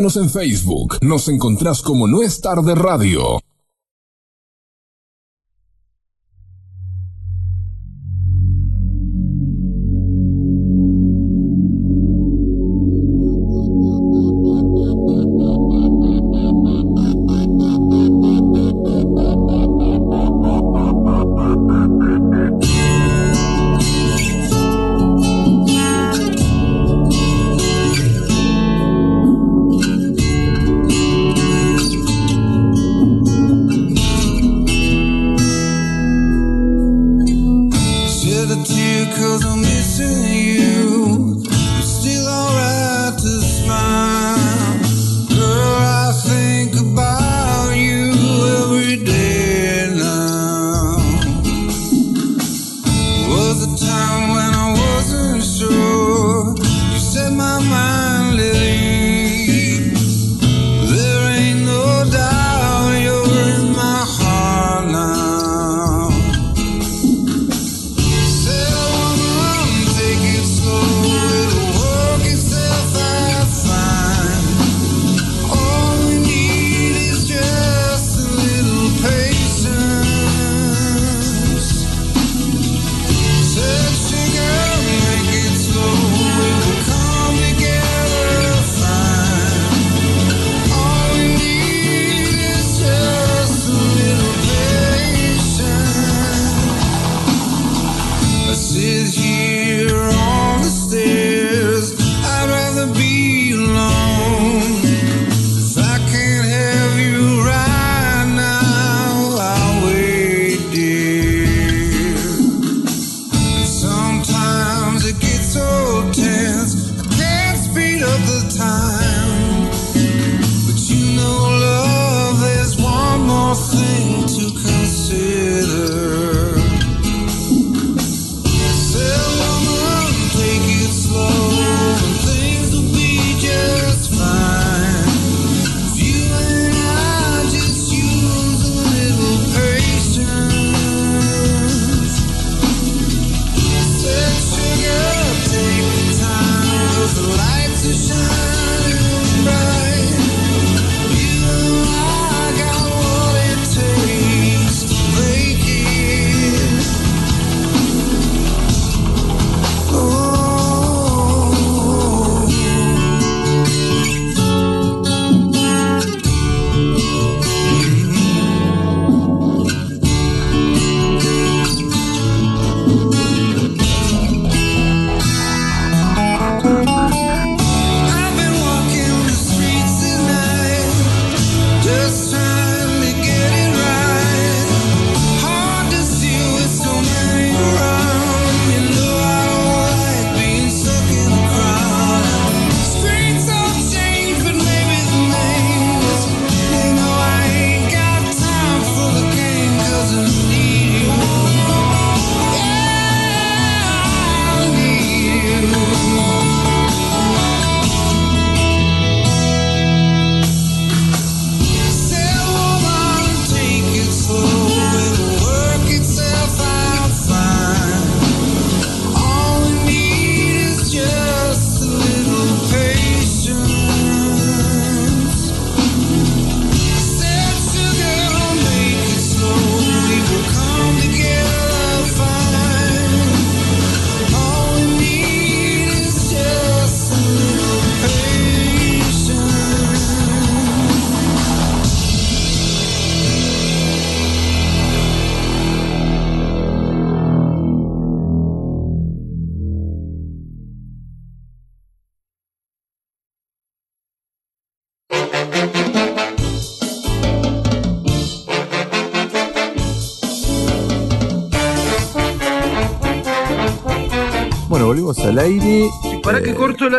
En 0.00 0.30
Facebook. 0.30 0.96
Nos 1.02 1.28
encontrás 1.28 1.82
como 1.82 2.06
No 2.06 2.22
es 2.22 2.40
tarde 2.40 2.74
radio. 2.74 3.39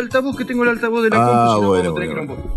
Altavoz? 0.01 0.35
Que 0.37 0.45
tengo 0.45 0.63
el 0.63 0.69
altavoz 0.69 1.03
de 1.03 1.09
la 1.09 1.17
Ah, 1.19 1.53
compu, 1.55 1.67
bueno. 1.67 1.95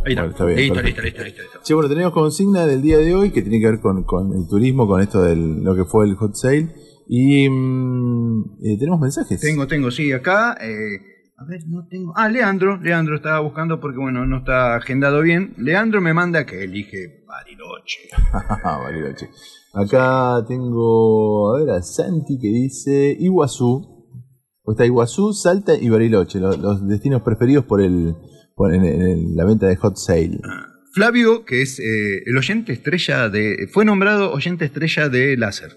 Ahí 0.05 0.13
está. 0.13 0.25
Está 0.27 0.45
bien, 0.45 0.59
listo, 0.59 0.75
perfecto. 0.75 1.03
listo, 1.03 1.03
listo, 1.03 1.23
listo, 1.25 1.43
listo. 1.43 1.59
Sí, 1.63 1.75
bueno, 1.75 1.89
tenemos 1.89 2.13
consigna 2.13 2.67
del 2.67 2.83
día 2.83 2.99
de 2.99 3.15
hoy 3.15 3.31
que 3.31 3.43
tiene 3.43 3.61
que 3.61 3.67
ver 3.71 3.81
con, 3.81 4.05
con 4.05 4.33
el 4.33 4.47
turismo, 4.49 4.87
con 4.87 5.01
esto 5.01 5.23
de 5.23 5.37
lo 5.37 5.75
que 5.75 5.85
fue 5.85 6.07
el 6.07 6.15
hot 6.17 6.35
sale. 6.35 6.75
Y 7.09 7.49
mm, 7.49 8.59
eh, 8.63 8.79
tenemos 8.79 9.01
mensajes. 9.01 9.41
Tengo, 9.41 9.67
tengo, 9.67 9.91
sí, 9.91 10.13
acá. 10.13 10.57
eh, 10.61 10.99
a 11.37 11.45
ver, 11.47 11.61
no 11.69 11.87
tengo. 11.89 12.13
Ah, 12.17 12.29
Leandro. 12.29 12.79
Leandro 12.81 13.17
estaba 13.17 13.41
buscando 13.41 13.81
porque, 13.81 13.99
bueno, 13.99 14.25
no 14.25 14.39
está 14.39 14.77
agendado 14.77 15.21
bien. 15.21 15.53
Leandro 15.59 16.01
me 16.01 16.15
manda 16.15 16.47
que 16.47 16.65
elige 16.65 17.25
Bariloche. 17.27 18.09
Bariloche. 18.65 19.29
Acá 19.73 20.45
tengo, 20.47 21.55
a 21.55 21.59
ver, 21.59 21.71
a 21.71 21.83
Santi 21.83 22.39
que 22.39 22.49
dice 22.49 23.17
Iguazú. 23.19 23.94
O 24.65 24.73
está 24.73 24.87
Iguazú, 24.87 25.33
Salta 25.33 25.75
y 25.77 25.89
Bariloche, 25.91 26.41
lo- 26.41 26.57
los, 26.57 26.87
destinos 26.89 27.23
preferidos 27.23 27.65
por 27.67 27.81
el 27.83 28.15
por 28.57 28.75
en, 28.75 28.85
en 28.85 29.03
el- 29.03 29.35
la 29.37 29.45
venta 29.45 29.67
de 29.67 29.77
hot 29.77 29.97
sale. 29.97 30.41
Flavio, 30.93 31.45
que 31.45 31.61
es 31.63 31.79
eh, 31.81 32.23
el 32.25 32.37
oyente 32.37 32.73
estrella 32.73 33.29
de. 33.29 33.69
Fue 33.73 33.85
nombrado 33.85 34.33
oyente 34.33 34.65
estrella 34.65 35.09
de 35.09 35.37
Láser. 35.37 35.77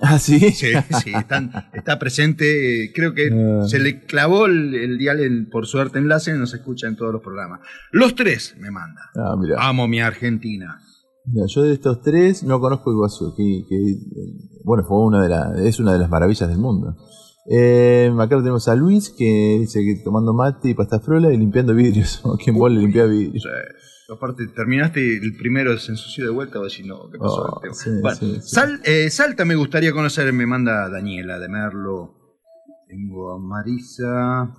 Ah, 0.00 0.18
sí. 0.18 0.38
Sí, 0.52 0.68
sí, 1.02 1.12
están- 1.12 1.50
está 1.74 1.98
presente. 1.98 2.84
eh, 2.84 2.92
creo 2.94 3.12
que 3.14 3.28
Ah. 3.30 3.66
se 3.68 3.78
le 3.78 4.04
clavó 4.06 4.46
el, 4.46 4.74
el 4.74 4.96
dial 4.96 5.20
en- 5.20 5.50
por 5.50 5.66
suerte 5.66 5.98
enlace 5.98 6.30
y 6.34 6.38
nos 6.38 6.54
escucha 6.54 6.86
en 6.86 6.96
todos 6.96 7.12
los 7.12 7.20
programas. 7.20 7.60
Los 7.90 8.14
tres 8.14 8.54
me 8.58 8.70
manda. 8.70 9.02
Ah, 9.16 9.34
mira. 9.38 9.56
Amo 9.58 9.86
mi 9.88 10.00
Argentina. 10.00 10.78
Mira, 11.26 11.46
yo 11.48 11.62
de 11.64 11.74
estos 11.74 12.00
tres 12.00 12.42
no 12.42 12.58
conozco 12.60 12.90
Iguazú, 12.92 13.34
que, 13.36 13.64
que, 13.68 13.76
eh, 13.76 13.98
bueno, 14.64 14.82
fue 14.88 14.98
una 15.04 15.22
de 15.22 15.28
la, 15.28 15.52
es 15.68 15.78
una 15.78 15.92
de 15.92 15.98
las 15.98 16.08
maravillas 16.08 16.48
del 16.48 16.58
mundo. 16.58 16.96
Eh, 17.46 18.12
acá 18.18 18.36
lo 18.36 18.42
tenemos 18.42 18.68
a 18.68 18.74
Luis, 18.76 19.10
que 19.10 19.58
dice 19.60 19.80
que 19.80 20.00
tomando 20.04 20.32
mate 20.32 20.70
y 20.70 20.74
pasta 20.74 21.00
frola 21.00 21.32
y 21.32 21.36
limpiando 21.36 21.74
vidrios. 21.74 22.22
¿Quién 22.44 22.56
vos 22.56 22.70
le 22.70 22.80
limpia 22.80 23.04
vidrios? 23.06 23.44
Aparte, 24.12 24.46
terminaste 24.48 25.16
el 25.16 25.36
primero 25.38 25.76
se 25.78 25.92
ensució 25.92 26.24
de 26.24 26.30
vuelta, 26.30 26.60
o 26.60 26.68
si 26.68 26.82
no, 26.82 27.08
¿qué 27.10 27.18
pasó? 27.18 27.42
Oh, 27.42 27.60
Este- 27.64 27.74
sí, 27.90 27.90
Bueno, 28.02 28.16
sí. 28.18 28.40
Sal- 28.42 28.80
eh, 28.84 29.08
Salta 29.10 29.44
me 29.44 29.54
gustaría 29.54 29.92
conocer, 29.92 30.30
me 30.32 30.46
manda 30.46 30.88
Daniela 30.90 31.38
de 31.38 31.48
Merlo. 31.48 32.14
Tengo 32.88 33.32
a 33.32 33.38
Marisa. 33.38 34.54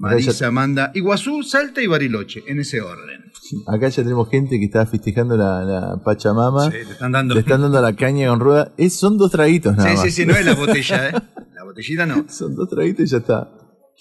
Marisa 0.00 0.50
manda 0.50 0.90
Iguazú, 0.94 1.42
Salta 1.42 1.82
y 1.82 1.86
Bariloche, 1.86 2.42
en 2.46 2.58
ese 2.60 2.80
orden. 2.80 3.20
Acá 3.66 3.88
ya 3.88 4.02
tenemos 4.02 4.28
gente 4.30 4.58
que 4.58 4.64
está 4.64 4.86
festejando 4.86 5.36
la, 5.36 5.62
la 5.64 6.00
Pachamama. 6.04 6.70
Sí, 6.70 6.78
le 6.78 6.80
están 6.92 7.12
dando. 7.12 7.34
Le 7.34 7.40
están 7.40 7.60
dando 7.60 7.80
la 7.82 7.94
caña 7.94 8.28
con 8.30 8.40
rueda. 8.40 8.72
Es, 8.78 8.94
son 8.94 9.18
dos 9.18 9.30
traguitos 9.30 9.76
nada 9.76 9.90
Sí, 9.90 9.96
más. 9.96 10.04
sí, 10.04 10.10
sí, 10.10 10.26
no 10.26 10.34
es 10.34 10.46
la 10.46 10.54
botella, 10.56 11.08
¿eh? 11.10 11.12
La 11.54 11.64
botellita 11.64 12.06
no. 12.06 12.24
Son 12.28 12.54
dos 12.54 12.68
traguitos 12.70 13.04
y 13.04 13.08
ya 13.08 13.18
está. 13.18 13.50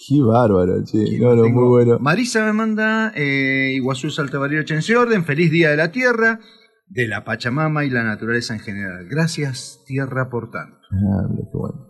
Qué 0.07 0.21
bárbaro, 0.21 0.81
che. 0.85 1.19
No, 1.19 1.35
muy 1.49 1.67
bueno. 1.67 1.99
Marisa 1.99 2.45
me 2.45 2.53
manda 2.53 3.11
eh, 3.15 3.73
Iguazú, 3.75 4.09
Salta, 4.09 4.37
Bariloche 4.39 4.73
en 4.75 4.79
ese 4.79 4.95
orden. 4.95 5.25
Feliz 5.25 5.51
Día 5.51 5.69
de 5.71 5.75
la 5.77 5.91
Tierra, 5.91 6.39
de 6.87 7.07
la 7.07 7.25
Pachamama 7.25 7.83
y 7.83 7.89
la 7.89 8.03
naturaleza 8.03 8.53
en 8.53 8.61
general. 8.61 9.05
Gracias, 9.09 9.81
Tierra, 9.85 10.29
por 10.29 10.49
tanto. 10.51 10.77
Ah, 10.91 11.27
mira, 11.29 11.43
qué 11.51 11.57
bueno. 11.57 11.87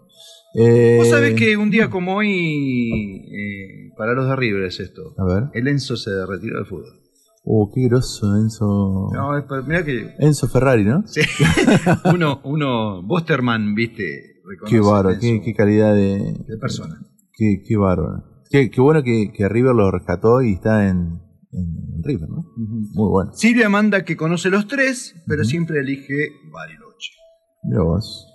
Eh, 0.55 0.95
Vos 0.97 1.09
sabés 1.09 1.35
que 1.35 1.55
un 1.57 1.69
día 1.69 1.89
como 1.89 2.15
hoy, 2.15 3.23
eh, 3.31 3.91
para 3.97 4.13
los 4.13 4.27
de 4.27 4.35
River 4.35 4.63
es 4.63 4.79
esto. 4.79 5.13
A 5.17 5.25
ver. 5.25 5.43
El 5.53 5.67
Enzo 5.67 5.95
se 5.95 6.09
retiró 6.25 6.57
del 6.57 6.65
fútbol. 6.65 6.99
Oh, 7.43 7.71
qué 7.73 7.87
grosso 7.87 8.35
Enzo. 8.35 9.09
No, 9.13 9.37
es 9.37 9.43
para- 9.45 9.61
mirá 9.61 9.83
que 9.83 10.13
Enzo 10.19 10.47
Ferrari, 10.47 10.83
¿no? 10.83 11.03
sí, 11.07 11.21
uno, 12.13 12.41
uno, 12.43 13.01
Bosterman, 13.03 13.73
viste, 13.75 14.41
Qué 14.67 14.79
bárbaro, 14.79 15.19
qué, 15.19 15.41
qué 15.43 15.53
calidad 15.53 15.93
de, 15.93 16.35
de 16.47 16.57
persona. 16.57 16.99
Qué, 17.33 17.61
qué 17.67 17.77
bárbaro. 17.77 18.23
Qué, 18.49 18.71
qué 18.71 18.81
bueno 18.81 19.03
que, 19.03 19.31
que 19.31 19.47
River 19.47 19.75
lo 19.75 19.91
rescató 19.91 20.41
y 20.41 20.53
está 20.53 20.89
en, 20.89 21.21
en 21.51 22.03
River, 22.03 22.27
¿no? 22.29 22.43
Muy 22.57 23.09
bueno. 23.09 23.31
Silvia 23.33 23.69
manda 23.69 24.03
que 24.03 24.17
conoce 24.17 24.49
los 24.49 24.67
tres, 24.67 25.15
pero 25.27 25.43
siempre 25.43 25.79
elige 25.81 26.29
Bariloche. 26.51 27.11
Mira 27.63 27.83
vos. 27.83 28.25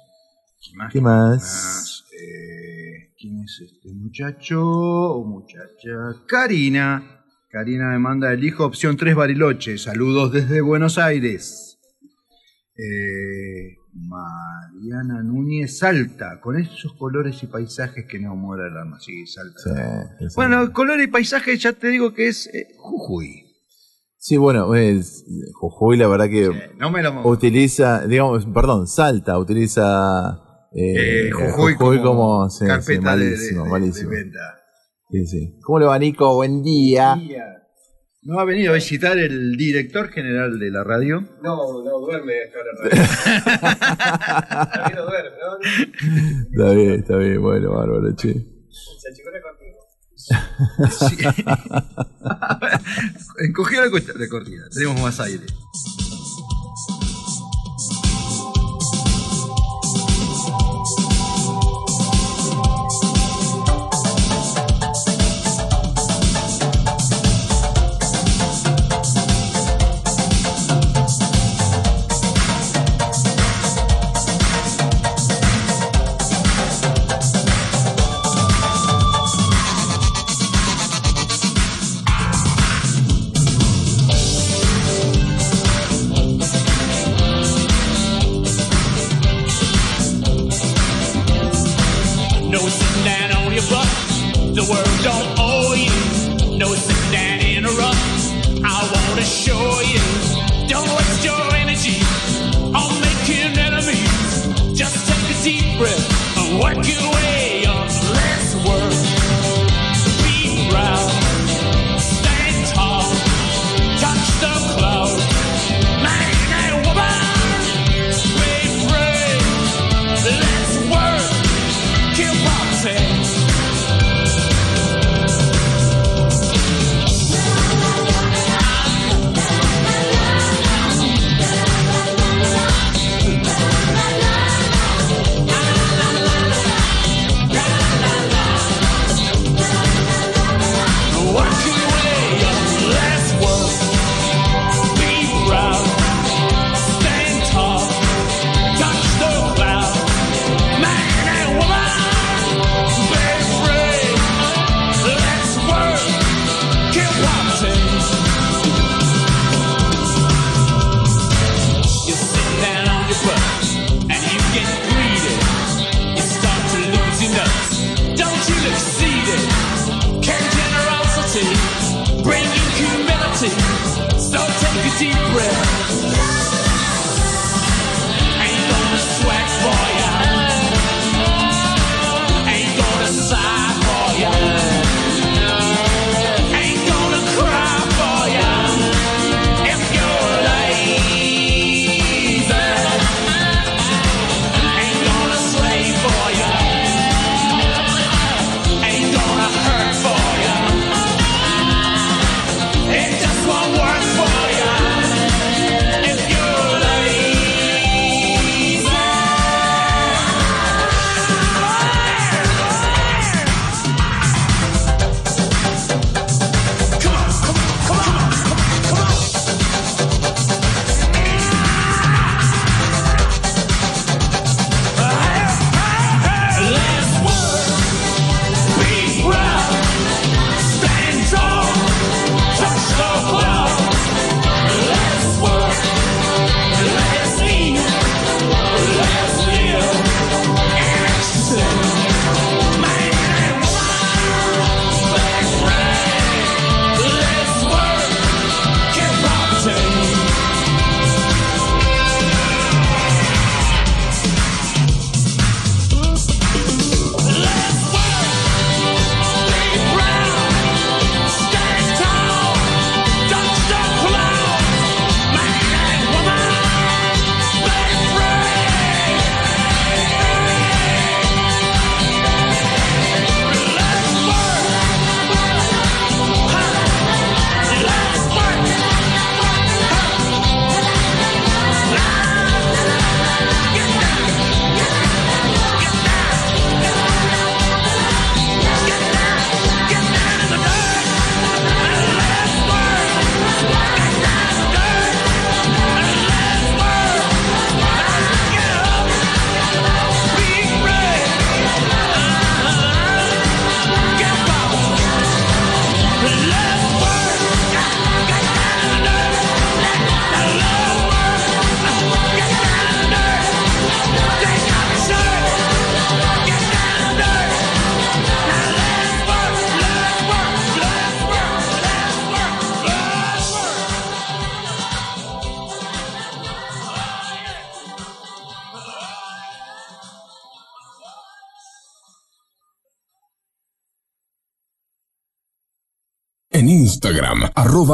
¿Qué 0.61 0.77
más? 0.79 0.93
¿Qué 0.93 1.01
más? 1.01 1.94
Eh, 2.15 3.13
¿Quién 3.19 3.43
es 3.43 3.61
este 3.61 3.93
muchacho 3.93 4.63
o 4.63 5.25
muchacha? 5.25 6.25
Karina. 6.29 7.25
Karina 7.51 7.91
me 7.91 7.99
manda 7.99 8.33
elijo 8.33 8.65
opción 8.65 8.97
3 8.97 9.15
Bariloche. 9.15 9.79
Saludos 9.79 10.33
desde 10.33 10.61
Buenos 10.61 10.99
Aires. 10.99 11.79
Eh, 12.77 13.77
Mariana 13.93 15.23
Núñez 15.23 15.79
Salta, 15.79 16.41
con 16.41 16.57
esos 16.57 16.93
colores 16.95 17.43
y 17.43 17.47
paisajes 17.47 18.07
que 18.09 18.19
no 18.19 18.35
muera 18.37 18.67
el 18.67 18.77
alma. 18.77 18.99
Sí, 19.01 19.27
Salta. 19.27 19.61
Sí. 20.19 20.27
Bueno, 20.37 20.73
color 20.73 21.01
y 21.01 21.07
paisaje 21.07 21.57
ya 21.57 21.73
te 21.73 21.89
digo 21.89 22.13
que 22.13 22.29
es 22.29 22.47
eh, 22.49 22.75
Jujuy. 22.77 23.45
Sí, 24.19 24.37
bueno, 24.37 24.75
es, 24.75 25.25
Jujuy 25.55 25.97
la 25.97 26.09
verdad 26.09 26.29
que 26.29 26.51
no 26.79 26.91
me 26.91 27.03
lo 27.03 27.29
utiliza, 27.29 28.07
digamos, 28.07 28.47
perdón, 28.47 28.87
Salta 28.87 29.39
utiliza 29.39 30.44
eh, 30.75 31.29
Eh, 31.29 31.31
Jujuy, 31.31 32.01
como, 32.03 32.49
sí, 32.51 32.59
sí, 32.61 32.67
carpeta 32.67 32.93
de- 33.17 33.25
malísimo, 33.25 33.61
de, 33.61 33.65
de- 33.67 33.71
malísimo. 33.71 34.11
de 34.11 34.17
venta. 34.17 34.39
Sí, 35.11 35.27
sí. 35.27 35.59
¿Cómo 35.63 35.79
le 35.81 35.87
va, 35.87 35.99
Nico? 35.99 36.35
Buen 36.35 36.63
día. 36.63 37.17
¿No 38.23 38.41
ha 38.41 38.45
venido 38.47 38.73
a 38.73 38.75
visitar 38.77 39.19
el 39.19 39.55
director 39.57 40.09
general 40.09 40.59
de 40.59 40.71
la 40.71 40.83
radio? 40.83 41.21
No, 41.43 41.83
no, 41.85 41.99
duerme 42.01 42.33
no 44.95 45.05
duerme, 45.05 45.37
¿no? 45.39 45.59
Está 46.51 46.71
bien, 46.75 46.91
está 47.01 47.17
bien, 47.19 47.43
bueno, 47.43 47.73
bárbaro, 47.75 48.15
che. 48.17 48.33
Se 48.33 49.11
achicó 49.11 49.31
contigo. 49.43 49.79
Sí. 50.91 51.17
Encogió 53.47 53.85
la, 53.85 53.91
cuesta- 53.91 54.13
la 54.17 54.29
cortina, 54.29 54.65
tenemos 54.73 55.01
más 55.03 55.21
aire. 55.21 55.45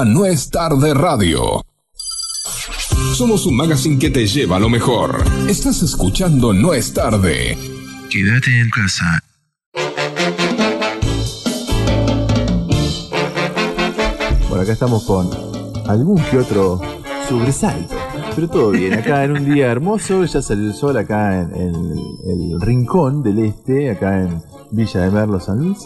Arroba 0.01 0.05
no 0.05 0.25
es 0.25 0.51
tarde 0.51 0.95
radio. 0.95 1.63
Somos 3.15 3.47
un 3.47 3.57
magazine 3.57 3.99
que 3.99 4.11
te 4.11 4.27
lleva 4.27 4.57
a 4.57 4.61
lo 4.61 4.69
mejor. 4.69 5.25
Estás 5.49 5.83
escuchando 5.83 6.53
No 6.53 6.73
es 6.75 6.93
tarde. 6.93 7.57
Quédate 8.11 8.61
en 8.61 8.71
casa. 8.71 9.21
Bueno, 14.49 14.63
acá 14.63 14.73
estamos 14.73 15.05
con 15.05 15.31
algún 15.89 16.23
que 16.31 16.39
otro 16.39 16.81
sobresalto. 17.29 17.95
Pero 18.35 18.49
todo 18.49 18.71
bien, 18.71 18.95
acá 18.95 19.25
en 19.25 19.33
un 19.33 19.55
día 19.55 19.67
hermoso, 19.67 20.25
ya 20.25 20.41
salió 20.41 20.69
el 20.69 20.75
sol 20.75 20.97
acá 20.97 21.41
en, 21.43 21.55
en 21.55 22.53
el 22.53 22.61
rincón 22.61 23.23
del 23.23 23.41
este, 23.41 23.91
acá 23.91 24.21
en 24.21 24.43
Villa 24.71 25.01
de 25.01 25.11
Merlo, 25.11 25.41
San 25.41 25.59
Luis. 25.59 25.79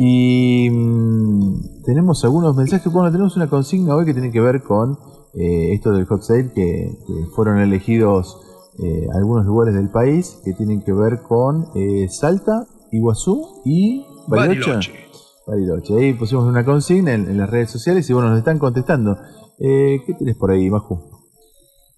Y 0.00 0.70
mm, 0.70 1.82
tenemos 1.84 2.24
algunos 2.24 2.54
mensajes, 2.54 2.92
bueno, 2.92 3.10
tenemos 3.10 3.36
una 3.36 3.50
consigna 3.50 3.96
hoy 3.96 4.04
que 4.04 4.12
tiene 4.12 4.30
que 4.30 4.40
ver 4.40 4.62
con 4.62 4.96
eh, 5.34 5.72
esto 5.74 5.90
del 5.90 6.06
hot 6.06 6.22
sale, 6.22 6.52
que, 6.54 6.96
que 7.04 7.26
fueron 7.34 7.58
elegidos 7.58 8.38
eh, 8.78 9.08
algunos 9.12 9.44
lugares 9.44 9.74
del 9.74 9.90
país 9.90 10.40
que 10.44 10.52
tienen 10.52 10.84
que 10.84 10.92
ver 10.92 11.22
con 11.22 11.66
eh, 11.74 12.08
Salta, 12.08 12.64
Iguazú 12.92 13.60
y 13.64 14.06
Bariloche. 14.28 14.70
Bariloche. 14.70 14.92
Bariloche. 15.48 15.98
Ahí 15.98 16.12
pusimos 16.12 16.44
una 16.44 16.64
consigna 16.64 17.12
en, 17.12 17.28
en 17.28 17.36
las 17.36 17.50
redes 17.50 17.68
sociales 17.68 18.08
y 18.08 18.12
bueno, 18.12 18.28
nos 18.28 18.38
están 18.38 18.60
contestando. 18.60 19.18
Eh, 19.58 20.00
¿Qué 20.06 20.14
tenés 20.14 20.36
por 20.36 20.52
ahí, 20.52 20.70
Maju? 20.70 21.00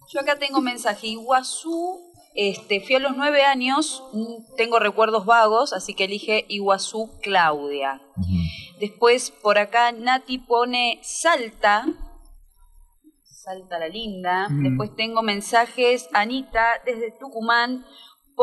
Yo 0.08 0.20
acá 0.20 0.38
tengo 0.38 0.62
mensaje. 0.62 1.08
Iguazú, 1.08 2.09
este, 2.34 2.80
fui 2.80 2.94
a 2.94 3.00
los 3.00 3.16
nueve 3.16 3.42
años, 3.42 4.02
mm, 4.12 4.56
tengo 4.56 4.78
recuerdos 4.78 5.26
vagos, 5.26 5.72
así 5.72 5.94
que 5.94 6.04
elige 6.04 6.46
Iguazú 6.48 7.10
Claudia. 7.22 8.00
Después 8.78 9.30
por 9.30 9.58
acá 9.58 9.92
Nati 9.92 10.38
pone 10.38 11.00
Salta. 11.02 11.86
Salta 13.24 13.78
la 13.78 13.88
linda. 13.88 14.48
Después 14.50 14.94
tengo 14.96 15.22
mensajes. 15.22 16.08
Anita 16.12 16.80
desde 16.84 17.10
Tucumán 17.10 17.84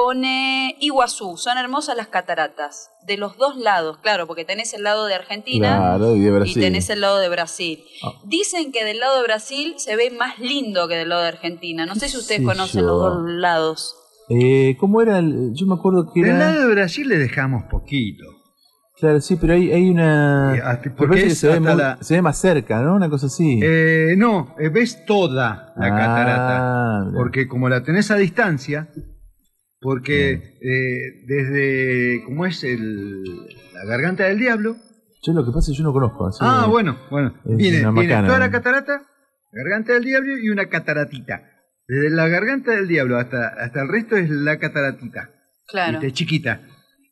pone 0.01 0.75
Iguazú. 0.79 1.37
Son 1.37 1.57
hermosas 1.57 1.97
las 1.97 2.05
cataratas. 2.07 2.91
De 3.07 3.17
los 3.17 3.35
dos 3.37 3.57
lados, 3.57 3.97
claro, 3.97 4.27
porque 4.27 4.45
tenés 4.45 4.75
el 4.75 4.83
lado 4.83 5.05
de 5.07 5.15
Argentina 5.15 5.77
Claro, 5.77 6.15
y 6.15 6.19
de 6.19 6.29
Brasil. 6.29 6.57
y 6.57 6.61
tenés 6.61 6.89
el 6.91 7.01
lado 7.01 7.17
de 7.17 7.29
Brasil. 7.29 7.83
Ah. 8.03 8.11
Dicen 8.25 8.71
que 8.71 8.85
del 8.85 8.99
lado 8.99 9.17
de 9.17 9.23
Brasil 9.23 9.73
se 9.77 9.95
ve 9.95 10.11
más 10.11 10.37
lindo 10.37 10.87
que 10.87 10.93
del 10.95 11.09
lado 11.09 11.23
de 11.23 11.29
Argentina. 11.29 11.87
No 11.87 11.95
sé 11.95 12.09
si 12.09 12.17
ustedes 12.17 12.41
conocen 12.45 12.81
yo? 12.81 12.87
los 12.87 12.99
dos 12.99 13.23
lados. 13.27 13.95
Eh, 14.29 14.75
¿Cómo 14.79 15.01
era? 15.01 15.17
el- 15.17 15.53
yo 15.55 15.65
me 15.65 15.73
acuerdo 15.73 16.11
que 16.13 16.21
Del 16.21 16.35
era... 16.35 16.51
lado 16.51 16.67
de 16.67 16.75
Brasil 16.75 17.07
le 17.07 17.17
dejamos 17.17 17.63
poquito. 17.63 18.23
Claro, 18.99 19.19
sí, 19.19 19.35
pero 19.35 19.53
hay, 19.53 19.71
hay 19.71 19.89
una... 19.89 20.79
Porque 20.95 21.31
se 21.31 21.47
ve, 21.47 21.59
muy- 21.59 21.75
la- 21.75 21.97
se 22.01 22.13
ve 22.15 22.21
más 22.21 22.37
cerca, 22.39 22.81
¿no? 22.81 22.93
Una 22.93 23.09
cosa 23.09 23.25
así. 23.27 23.59
Eh, 23.63 24.13
no, 24.15 24.53
eh, 24.59 24.69
ves 24.69 25.05
toda 25.07 25.73
la 25.75 25.87
Ah, 25.87 25.97
catarata. 25.97 27.05
mira. 27.07 27.17
Porque 27.17 27.47
como 27.47 27.67
la 27.69 27.81
tenés 27.83 28.11
a 28.11 28.15
distancia, 28.15 28.89
porque 29.79 30.57
eh, 30.61 31.25
desde, 31.27 32.23
¿cómo 32.25 32.45
es? 32.45 32.63
El, 32.63 33.23
la 33.73 33.85
garganta 33.85 34.25
del 34.25 34.39
diablo. 34.39 34.75
Yo 35.23 35.33
lo 35.33 35.45
que 35.45 35.51
pasa 35.51 35.71
es 35.71 35.77
que 35.77 35.83
yo 35.83 35.83
no 35.83 35.93
conozco. 35.93 36.27
así 36.27 36.39
ah, 36.41 36.67
bueno, 36.69 36.97
bueno. 37.09 37.33
es 37.45 37.57
Viene, 37.57 37.81
toda 37.81 38.39
la 38.39 38.49
catarata, 38.51 39.03
garganta 39.51 39.93
del 39.93 40.03
diablo 40.03 40.37
y 40.37 40.49
una 40.49 40.67
cataratita. 40.67 41.43
Desde 41.87 42.09
la 42.09 42.27
garganta 42.27 42.71
del 42.71 42.87
diablo 42.87 43.17
hasta, 43.17 43.47
hasta 43.47 43.81
el 43.81 43.87
resto 43.87 44.17
es 44.17 44.29
la 44.29 44.57
cataratita. 44.57 45.31
Claro. 45.67 45.99
Viste, 45.99 46.13
chiquita. 46.13 46.61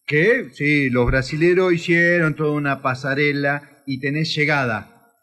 Que, 0.05 0.49
sí, 0.51 0.89
los 0.89 1.07
brasileros 1.07 1.73
hicieron 1.73 2.35
toda 2.35 2.51
una 2.51 2.81
pasarela 2.81 3.81
y 3.85 3.99
tenés 3.99 4.35
llegada. 4.35 5.13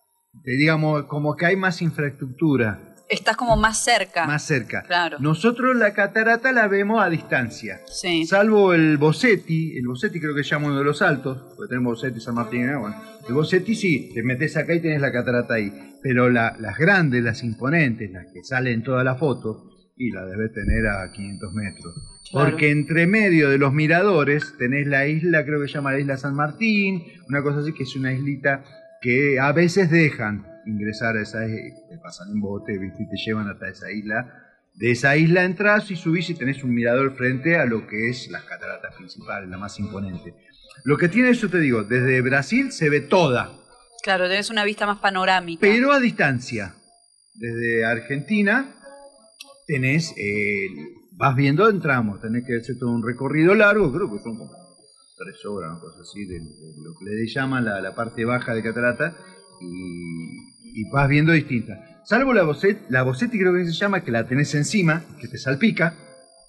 Te 0.43 0.53
digamos, 0.53 1.05
como 1.05 1.37
que 1.37 1.47
hay 1.47 1.57
más 1.57 1.83
infraestructura. 1.83 2.92
Estás 3.13 3.37
como 3.37 3.57
más 3.57 3.85
cerca. 3.85 4.27
más 4.27 4.43
cerca. 4.43 4.83
Claro. 4.83 5.19
Nosotros 5.21 5.77
la 5.77 5.93
catarata 5.93 6.51
la 6.53 6.67
vemos 6.67 7.03
a 7.03 7.11
distancia. 7.11 7.81
Sí. 7.87 8.25
Salvo 8.27 8.73
el 8.73 8.97
Bosetti, 8.97 9.77
el 9.77 9.87
Bosetti 9.87 10.19
creo 10.19 10.35
que 10.35 10.43
se 10.43 10.51
llama 10.51 10.69
uno 10.69 10.79
de 10.79 10.85
los 10.85 11.03
altos, 11.03 11.55
porque 11.57 11.69
tenemos 11.69 11.93
Bosetti, 12.01 12.21
San 12.21 12.35
Martín, 12.35 12.69
¿eh? 12.69 12.77
bueno. 12.77 12.97
El 13.29 13.35
Bosetti 13.35 13.75
sí, 13.75 14.11
te 14.15 14.23
metes 14.23 14.57
acá 14.57 14.75
y 14.75 14.81
tienes 14.81 15.01
la 15.01 15.13
catarata 15.13 15.55
ahí. 15.55 15.73
Pero 16.03 16.29
la- 16.31 16.57
las 16.59 16.77
grandes, 16.79 17.23
las 17.23 17.45
imponentes, 17.45 18.11
las 18.11 18.27
que 18.33 18.43
salen 18.43 18.73
en 18.75 18.83
toda 18.83 19.05
la 19.05 19.15
foto, 19.15 19.69
y 19.97 20.11
la 20.11 20.25
debes 20.25 20.53
tener 20.53 20.87
a 20.89 21.13
500 21.13 21.53
metros. 21.53 21.95
Claro. 22.31 22.51
Porque 22.51 22.71
entre 22.71 23.07
medio 23.07 23.51
de 23.51 23.59
los 23.59 23.73
miradores 23.75 24.55
tenés 24.59 24.87
la 24.87 25.07
isla, 25.07 25.45
creo 25.45 25.61
que 25.61 25.69
se 25.69 25.75
llama 25.75 25.93
la 25.93 26.01
isla 26.01 26.17
San 26.17 26.35
Martín, 26.35 27.03
una 27.29 27.43
cosa 27.43 27.59
así 27.61 27.73
que 27.75 27.83
es 27.83 27.95
una 27.95 28.13
islita 28.13 28.65
que 29.03 29.39
a 29.39 29.53
veces 29.53 29.91
dejan 29.91 30.47
ingresar 30.67 31.17
a 31.17 31.23
esa 31.23 31.47
isla, 31.47 31.75
te 31.89 31.99
pasan 31.99 32.31
en 32.31 32.41
bote, 32.41 32.79
¿viste? 32.79 33.03
y 33.03 33.09
te 33.09 33.17
llevan 33.17 33.49
hasta 33.49 33.69
esa 33.69 33.91
isla. 33.91 34.49
De 34.75 34.91
esa 34.91 35.17
isla 35.17 35.45
entras 35.45 35.91
y 35.91 35.97
subís 35.97 36.31
y 36.31 36.35
tenés 36.35 36.65
un 36.65 36.73
mirador 36.75 37.15
frente 37.17 37.57
a 37.57 37.67
lo 37.67 37.87
que 37.87 38.09
es 38.09 38.29
las 38.31 38.45
cataratas 38.45 38.95
principales, 38.97 39.49
la 39.51 39.59
más 39.59 39.79
imponente. 39.79 40.35
Lo 40.85 40.97
que 40.97 41.09
tiene 41.09 41.31
eso, 41.31 41.49
te 41.49 41.59
digo, 41.59 41.85
desde 41.85 42.21
Brasil 42.23 42.73
se 42.73 42.89
ve 42.89 43.01
toda, 43.01 43.59
Claro, 44.03 44.29
tenés 44.29 44.51
una 44.51 44.65
vista 44.65 44.85
más 44.85 44.99
panorámica. 44.99 45.61
pero 45.61 45.93
a 45.93 46.01
distancia. 46.01 46.75
Desde 47.35 47.85
Argentina 47.85 48.75
tenés, 49.67 50.13
eh, 50.17 50.67
vas 51.13 51.37
viendo 51.37 51.69
en 51.71 51.81
tramos, 51.81 52.21
tenés 52.21 52.45
que 52.45 52.57
hacer 52.57 52.79
todo 52.79 52.91
un 52.91 53.07
recorrido 53.07 53.55
largo, 53.55 53.93
creo 53.93 54.11
que 54.11 54.19
son 54.19 54.37
como 54.39 54.51
tres 55.17 55.45
horas, 55.47 55.71
una 55.71 55.81
cosa 55.81 56.01
así, 56.01 56.27
de, 56.27 56.41
de 56.41 56.83
lo 56.83 56.95
que 56.99 57.05
le 57.05 57.27
llaman 57.29 57.65
la, 57.65 57.81
la 57.81 57.95
parte 57.95 58.25
baja 58.25 58.55
de 58.55 58.63
Catarata, 58.65 59.17
y, 59.61 60.52
y 60.75 60.91
vas 60.91 61.09
viendo 61.09 61.33
distintas. 61.33 61.79
Salvo 62.05 62.33
la 62.33 62.43
Bocetti, 62.43 62.87
la 62.89 63.03
Bocetti 63.03 63.39
creo 63.39 63.55
que 63.55 63.65
se 63.65 63.73
llama, 63.73 64.03
que 64.03 64.11
la 64.11 64.27
tenés 64.27 64.55
encima, 64.55 65.03
que 65.21 65.29
te 65.29 65.39
salpica, 65.39 65.95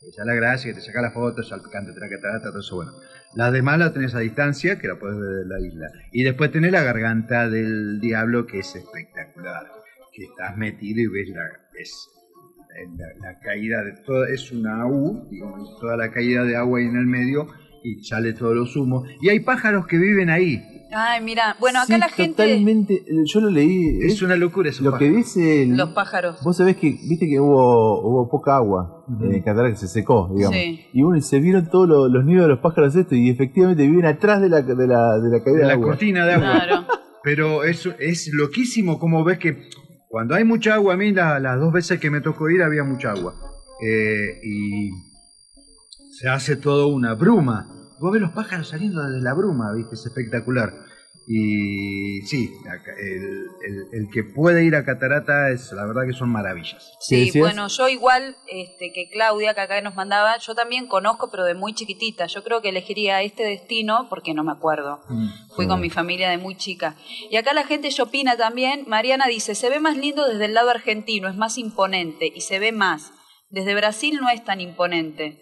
que 0.02 0.12
ya 0.16 0.26
la 0.26 0.34
gracia, 0.34 0.72
que 0.72 0.80
te 0.80 0.86
saca 0.86 1.02
la 1.02 1.12
foto, 1.12 1.44
salpicante 1.44 1.92
de 1.92 2.00
la 2.00 2.10
catarata, 2.10 2.50
todo 2.50 2.60
eso, 2.60 2.76
bueno. 2.76 2.92
La 3.36 3.52
demás 3.52 3.80
la 3.80 3.94
tenés 3.94 4.14
a 4.16 4.20
distancia, 4.20 4.78
que 4.80 4.88
la 4.88 5.00
podés 5.00 5.20
ver 5.20 5.30
de 5.30 5.46
la 5.46 5.60
isla. 5.60 5.88
Y 6.12 6.24
después 6.24 6.52
tenés 6.52 6.72
la 6.72 6.84
garganta 6.84 7.50
del 7.50 8.00
diablo, 8.00 8.46
que 8.46 8.60
es 8.60 8.76
espectacular. 8.76 9.72
Que 10.12 10.26
estás 10.26 10.56
metido 10.58 11.02
y 11.02 11.08
ves 11.08 11.30
la, 11.30 11.44
la, 12.98 13.30
la 13.32 13.40
caída 13.40 13.84
de 13.84 13.94
toda, 14.06 14.30
es 14.30 14.52
una 14.52 14.86
U, 14.86 15.28
digamos, 15.32 15.80
toda 15.80 15.98
la 15.98 16.12
caída 16.12 16.44
de 16.44 16.56
agua 16.56 16.80
ahí 16.80 16.86
en 16.86 16.98
el 16.98 17.08
medio, 17.08 17.48
y 17.84 18.04
sale 18.04 18.34
todos 18.34 18.56
los 18.56 18.76
humos. 18.76 19.08
Y 19.22 19.30
hay 19.30 19.40
pájaros 19.42 19.86
que 19.88 19.98
viven 19.98 20.30
ahí. 20.30 20.62
Ay, 20.96 21.24
mira, 21.24 21.56
bueno, 21.60 21.80
acá 21.80 21.96
Sí, 21.96 22.00
la 22.00 22.08
gente, 22.08 22.44
Totalmente. 22.44 22.94
eh, 22.94 23.24
Yo 23.26 23.42
lo 23.42 23.50
leí. 23.50 23.98
Es 24.04 24.14
es 24.14 24.22
una 24.22 24.36
locura 24.36 24.70
eso. 24.70 24.84
lo 24.84 24.96
que 24.96 25.10
dice. 25.10 25.64
el- 25.64 25.76
los 25.76 25.90
pájaros. 25.90 26.40
Vos 26.44 26.56
sabés 26.58 26.78
que, 26.78 26.92
viste 26.92 27.28
que 27.28 27.40
hubo, 27.40 28.00
hubo 28.08 28.30
poca 28.30 28.58
agua 28.58 29.04
en 29.22 29.42
Qatar 29.42 29.72
que 29.72 29.76
se 29.76 29.88
secó, 29.88 30.32
digamos. 30.36 30.56
Sí. 30.56 30.86
Y 30.94 31.02
bueno, 31.02 31.18
y 31.18 31.22
se 31.24 31.40
vieron 31.40 31.68
todos 31.72 31.90
los, 31.90 32.12
los 32.12 32.24
nidos 32.26 32.44
de 32.44 32.50
los 32.50 32.60
pájaros 32.60 32.96
estos 32.96 33.18
y 33.18 33.28
efectivamente 33.30 33.88
viven 33.88 34.06
atrás 34.06 34.40
de 34.40 34.50
la, 34.50 34.62
de 34.62 34.88
la, 34.88 35.18
de 35.20 35.30
la 35.32 35.44
caída 35.44 35.58
de 35.58 35.62
de 35.64 35.68
la 35.68 35.74
agua. 35.74 35.88
cortina 35.88 36.26
de 36.28 36.34
agua. 36.34 36.52
Claro. 36.64 36.86
Pero 37.24 37.64
es, 37.64 37.88
es 38.00 38.30
loquísimo 38.32 39.00
como 39.00 39.24
ves 39.24 39.40
que 39.40 39.58
cuando 40.10 40.36
hay 40.36 40.44
mucha 40.44 40.76
agua, 40.76 40.94
a 40.94 40.98
mí 40.98 41.12
la- 41.12 41.40
las 41.40 41.60
dos 41.60 41.74
veces 41.74 42.00
que 42.00 42.12
me 42.12 42.22
tocó 42.22 42.50
ir 42.52 42.62
había 42.62 42.84
mucha 42.84 43.12
agua. 43.14 43.34
Eh, 43.84 44.40
y 44.44 44.92
se 46.24 46.30
hace 46.30 46.56
todo 46.56 46.88
una 46.88 47.16
bruma. 47.16 47.68
Vos 48.00 48.14
ves 48.14 48.22
los 48.22 48.32
pájaros 48.32 48.70
saliendo 48.70 49.04
de 49.10 49.20
la 49.22 49.34
bruma, 49.34 49.74
¿viste? 49.76 49.96
Es 49.96 50.06
espectacular. 50.06 50.72
Y 51.28 52.22
sí, 52.28 52.50
el, 52.98 53.48
el- 53.66 53.88
el 53.92 54.10
que 54.10 54.24
puede 54.24 54.64
ir 54.64 54.74
a 54.76 54.86
Catarata 54.86 55.50
es 55.50 55.74
la 55.74 55.86
verdad 55.86 56.04
que 56.08 56.14
son 56.14 56.30
maravillas. 56.30 56.92
¿Qué 57.10 57.26
Sí, 57.26 57.40
bueno, 57.40 57.68
yo 57.68 57.90
igual 57.90 58.38
este, 58.48 58.94
que 58.94 59.10
Claudia, 59.12 59.54
que 59.54 59.60
acá 59.62 59.82
nos 59.82 59.96
mandaba, 59.96 60.38
yo 60.38 60.56
también 60.56 60.88
conozco, 60.88 61.30
pero 61.30 61.44
de 61.44 61.56
muy 61.56 61.74
chiquitita. 61.74 62.26
Yo 62.28 62.42
creo 62.44 62.62
que 62.62 62.70
elegiría 62.70 63.22
este 63.22 63.44
destino 63.44 64.08
porque 64.10 64.34
no 64.34 64.46
me 64.46 64.54
acuerdo. 64.54 65.02
Fui 65.56 65.68
con 65.68 65.82
mi 65.82 65.90
familia 65.90 66.30
de 66.30 66.38
muy 66.38 66.56
chica. 66.56 66.96
Y 67.30 67.36
acá 67.36 67.54
la 67.54 67.66
gente 67.66 67.90
ya 67.90 68.04
opina 68.04 68.38
también. 68.38 68.86
Mariana 68.88 69.26
dice, 69.28 69.56
se 69.56 69.70
ve 69.70 69.82
más 69.82 69.98
lindo 69.98 70.26
desde 70.26 70.46
el 70.46 70.54
lado 70.54 70.70
argentino, 70.70 71.28
es 71.28 71.36
más 71.36 71.58
imponente 71.58 72.32
y 72.34 72.40
se 72.40 72.60
ve 72.60 72.72
más. 72.72 73.12
Desde 73.50 73.76
Brasil 73.76 74.20
no 74.22 74.30
es 74.30 74.42
tan 74.46 74.62
imponente. 74.62 75.40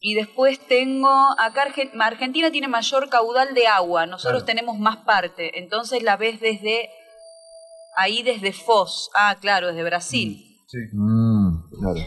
Y 0.00 0.14
después 0.14 0.60
tengo, 0.68 1.08
acá 1.38 1.66
Arge- 1.68 1.90
Argentina 2.00 2.50
tiene 2.50 2.68
mayor 2.68 3.08
caudal 3.08 3.52
de 3.54 3.66
agua, 3.66 4.06
nosotros 4.06 4.44
Claro. 4.44 4.46
tenemos 4.46 4.78
más 4.78 4.98
parte, 4.98 5.58
entonces 5.58 6.02
la 6.04 6.16
ves 6.16 6.40
desde 6.40 6.88
ahí 7.96 8.22
desde 8.22 8.52
Foz, 8.52 9.10
ah, 9.16 9.36
claro, 9.40 9.68
desde 9.68 9.82
Brasil. 9.82 10.44
Sí. 10.68 10.78
Mm, 10.92 11.68
claro. 11.80 12.00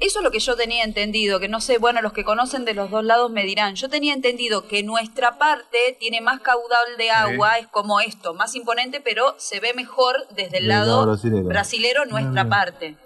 Eso 0.00 0.18
es 0.18 0.24
lo 0.24 0.30
que 0.32 0.40
yo 0.40 0.54
tenía 0.56 0.82
entendido, 0.84 1.38
que 1.40 1.48
no 1.48 1.60
sé, 1.62 1.78
bueno, 1.78 2.02
los 2.02 2.12
que 2.12 2.24
conocen 2.24 2.64
de 2.66 2.74
los 2.74 2.90
dos 2.90 3.04
lados 3.04 3.30
me 3.30 3.44
dirán. 3.44 3.74
Yo 3.76 3.88
tenía 3.88 4.12
entendido 4.12 4.66
que 4.66 4.82
nuestra 4.82 5.38
parte 5.38 5.96
tiene 6.00 6.20
más 6.20 6.40
caudal 6.40 6.96
de 6.98 7.10
agua, 7.10 7.58
es 7.58 7.68
como 7.68 8.00
esto, 8.00 8.34
más 8.34 8.54
imponente, 8.54 9.00
pero 9.00 9.34
se 9.38 9.60
ve 9.60 9.72
mejor 9.72 10.16
desde 10.34 10.58
el 10.58 10.68
lado 10.68 10.86
lado 10.96 11.06
brasilero. 11.06 11.44
brasilero 11.46 12.04
nuestra 12.06 12.42
Ah. 12.42 12.48
parte. 12.50 12.98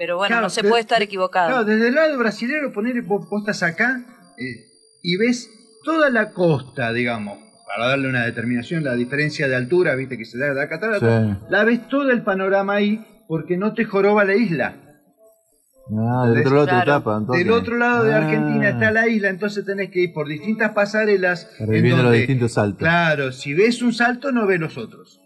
Pero 0.00 0.16
bueno, 0.16 0.28
Claro, 0.28 0.42
no 0.44 0.48
se 0.50 0.62
de- 0.62 0.68
puede 0.70 0.80
estar 0.80 1.02
equivocado. 1.02 1.48
Claro, 1.48 1.64
desde 1.66 1.88
el 1.88 1.94
lado 1.94 2.16
brasilero, 2.16 2.72
poner 2.72 3.02
vos, 3.02 3.28
vos 3.28 3.42
estás 3.42 3.62
acá 3.62 4.02
eh, 4.38 4.64
y 5.02 5.16
ves 5.18 5.50
toda 5.84 6.08
la 6.08 6.30
costa, 6.32 6.90
digamos, 6.94 7.38
para 7.66 7.88
darle 7.88 8.08
una 8.08 8.24
determinación, 8.24 8.82
la 8.82 8.94
diferencia 8.94 9.46
de 9.46 9.56
altura, 9.56 9.94
viste, 9.96 10.16
que 10.16 10.24
se 10.24 10.38
da 10.38 10.46
de 10.46 10.54
la 10.54 10.70
catarata, 10.70 11.22
Sí. 11.34 11.38
la 11.50 11.64
ves 11.64 11.86
todo 11.88 12.10
el 12.12 12.22
panorama 12.22 12.76
ahí 12.76 13.04
porque 13.28 13.58
no 13.58 13.74
te 13.74 13.84
joroba 13.84 14.24
la 14.24 14.34
isla. 14.36 14.74
Ah, 15.92 16.28
del 16.30 16.38
otro 16.46 16.54
lado 16.54 16.66
Claro. 16.66 16.80
te 16.80 16.86
tapa. 16.86 17.16
entonces. 17.18 17.44
Del 17.44 17.52
otro 17.52 17.76
lado 17.76 18.04
de 18.04 18.14
Ah. 18.14 18.18
Argentina 18.18 18.68
está 18.70 18.90
la 18.92 19.06
isla, 19.06 19.28
entonces 19.28 19.66
tenés 19.66 19.90
que 19.90 20.00
ir 20.04 20.12
por 20.14 20.28
distintas 20.28 20.70
pasarelas. 20.72 21.46
en 21.58 21.66
Reviviendo 21.66 21.96
los 21.98 22.04
donde- 22.06 22.18
distintos 22.20 22.52
saltos. 22.54 22.78
Claro, 22.78 23.32
si 23.32 23.52
ves 23.52 23.82
un 23.82 23.92
salto 23.92 24.32
no 24.32 24.46
ves 24.46 24.60
los 24.60 24.78
otros. 24.78 25.20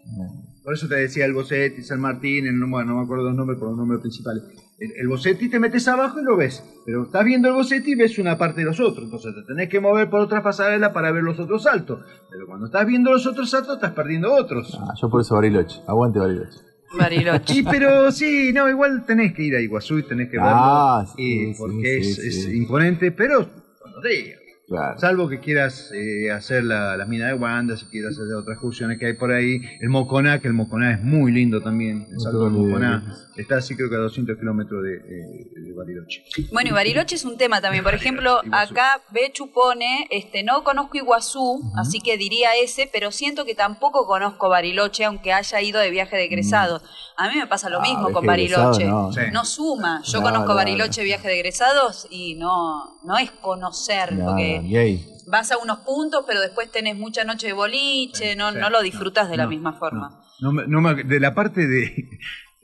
Por 0.65 0.73
eso 0.73 0.87
te 0.87 0.95
decía 0.95 1.25
el 1.25 1.33
Bocetti, 1.33 1.83
San 1.83 2.01
Martín, 2.01 2.47
el, 2.47 2.59
bueno, 2.65 2.93
no 2.93 2.97
me 2.97 3.03
acuerdo 3.03 3.25
los 3.25 3.35
nombres 3.35 3.59
por 3.59 3.69
los 3.69 3.77
nombres 3.77 4.01
principales. 4.01 4.41
El, 4.79 4.91
el 4.97 5.07
Bocetti 5.07 5.47
te 5.47 5.59
metes 5.59 5.87
abajo 5.87 6.19
y 6.19 6.23
lo 6.23 6.35
ves, 6.35 6.63
pero 6.85 7.03
estás 7.03 7.23
viendo 7.23 7.47
el 7.49 7.53
Bocetti 7.53 7.91
y 7.91 7.95
ves 7.95 8.17
una 8.17 8.35
parte 8.39 8.61
de 8.61 8.65
los 8.65 8.79
otros, 8.79 9.05
entonces 9.05 9.35
te 9.35 9.43
tenés 9.43 9.69
que 9.69 9.79
mover 9.79 10.09
por 10.09 10.21
otra 10.21 10.41
pasarela 10.41 10.91
para 10.91 11.11
ver 11.11 11.21
los 11.23 11.39
otros 11.39 11.61
saltos. 11.63 11.99
Pero 12.31 12.47
cuando 12.47 12.65
estás 12.65 12.85
viendo 12.87 13.11
los 13.11 13.27
otros 13.27 13.47
saltos 13.51 13.75
estás 13.75 13.91
perdiendo 13.91 14.33
otros. 14.33 14.75
Ah, 14.81 14.93
yo 14.99 15.07
por 15.07 15.21
eso 15.21 15.35
Bariloche. 15.35 15.81
Aguante 15.87 16.17
Bariloche. 16.17 16.57
Bariloche. 16.97 17.53
Sí, 17.53 17.63
pero 17.69 18.11
sí, 18.11 18.51
no, 18.51 18.67
igual 18.67 19.05
tenés 19.05 19.33
que 19.33 19.43
ir 19.43 19.55
a 19.55 19.61
Iguazú 19.61 19.99
y 19.99 20.03
tenés 20.03 20.29
que 20.31 20.37
verlo, 20.37 20.51
Ah, 20.51 21.05
sí, 21.15 21.21
y- 21.21 21.53
sí, 21.53 21.59
porque 21.59 22.03
sí, 22.03 22.27
es, 22.27 22.53
imponente, 22.53 23.11
pero 23.11 23.39
los 23.41 24.03
días. 24.03 24.39
Claro. 24.67 24.97
Salvo 24.99 25.29
que 25.29 25.39
quieras 25.39 25.91
eh, 25.93 26.31
hacer 26.31 26.63
la, 26.63 26.97
las 26.97 27.07
minas 27.07 27.27
de 27.27 27.35
Wanda, 27.35 27.77
si 27.77 27.85
quieras 27.85 28.13
hacer 28.13 28.33
otras 28.33 28.55
excursiones 28.55 28.97
que 28.97 29.05
hay 29.05 29.13
por 29.13 29.31
ahí. 29.31 29.61
El 29.79 29.89
Moconá, 29.89 30.39
que 30.41 30.47
el 30.47 30.53
Moconá 30.53 30.93
es 30.93 31.01
muy 31.03 31.31
lindo 31.31 31.61
también. 31.61 32.07
El 32.11 32.19
salto 32.19 32.45
del 32.45 32.53
Moconá 32.53 33.03
está 33.37 33.57
así 33.57 33.75
creo 33.75 33.89
que 33.89 33.95
a 33.95 33.99
200 33.99 34.37
kilómetros 34.39 34.81
de, 34.83 34.95
eh, 34.95 35.51
de 35.65 35.73
Bariloche. 35.73 36.23
Bueno, 36.51 36.69
y 36.71 36.73
Bariloche 36.73 37.15
es 37.15 37.25
un 37.25 37.37
tema 37.37 37.61
también. 37.61 37.83
Por 37.83 37.93
ejemplo, 37.93 38.39
Iguazú. 38.43 38.73
acá 38.73 39.01
Bechu 39.11 39.51
pone, 39.51 40.07
este, 40.09 40.41
no 40.41 40.63
conozco 40.63 40.97
Iguazú, 40.97 41.61
así 41.77 41.99
que 41.99 42.17
diría 42.17 42.49
ese, 42.61 42.89
pero 42.91 43.11
siento 43.11 43.45
que 43.45 43.53
tampoco 43.53 44.07
conozco 44.07 44.49
Bariloche, 44.49 45.05
aunque 45.05 45.31
haya 45.31 45.61
ido 45.61 45.79
de 45.79 45.91
viaje 45.91 46.15
de 46.15 46.23
egresados. 46.25 46.81
A 47.17 47.29
mí 47.29 47.35
me 47.37 47.45
pasa 47.47 47.69
lo 47.69 47.79
Ah, 47.79 47.83
mismo 47.83 48.11
con 48.11 48.27
egresado, 48.29 48.71
Bariloche. 48.71 48.85
no. 48.85 49.11
Sí. 49.13 49.21
No 49.31 49.45
suma. 49.45 50.01
Yo 50.05 50.19
No, 50.19 50.23
conozco 50.25 50.49
no, 50.49 50.55
Bariloche 50.55 51.03
viaje 51.03 51.27
de 51.27 51.35
egresados 51.35 52.07
y 52.09 52.35
no, 52.35 52.99
no 53.03 53.17
es 53.17 53.29
conocer, 53.31 54.09
porque 54.25 54.54
ahí. 54.77 55.05
vas 55.27 55.51
a 55.51 55.57
unos 55.57 55.79
puntos, 55.79 56.23
pero 56.27 56.39
después 56.41 56.71
tenés 56.71 56.95
mucha 56.97 57.23
noche 57.23 57.47
de 57.47 57.53
boliche, 57.53 58.35
no, 58.35 58.51
Sí, 58.51 58.57
no 58.59 58.69
lo 58.69 58.81
disfrutas 58.81 59.29
de 59.29 59.37
la 59.37 59.43
no, 59.43 59.49
misma 59.49 59.73
forma. 59.73 60.21
No, 60.39 60.51
me- 60.51 60.67
no 60.67 60.81
me- 60.81 61.03
de 61.03 61.19
la 61.19 61.33
parte 61.33 61.67
de, 61.67 61.85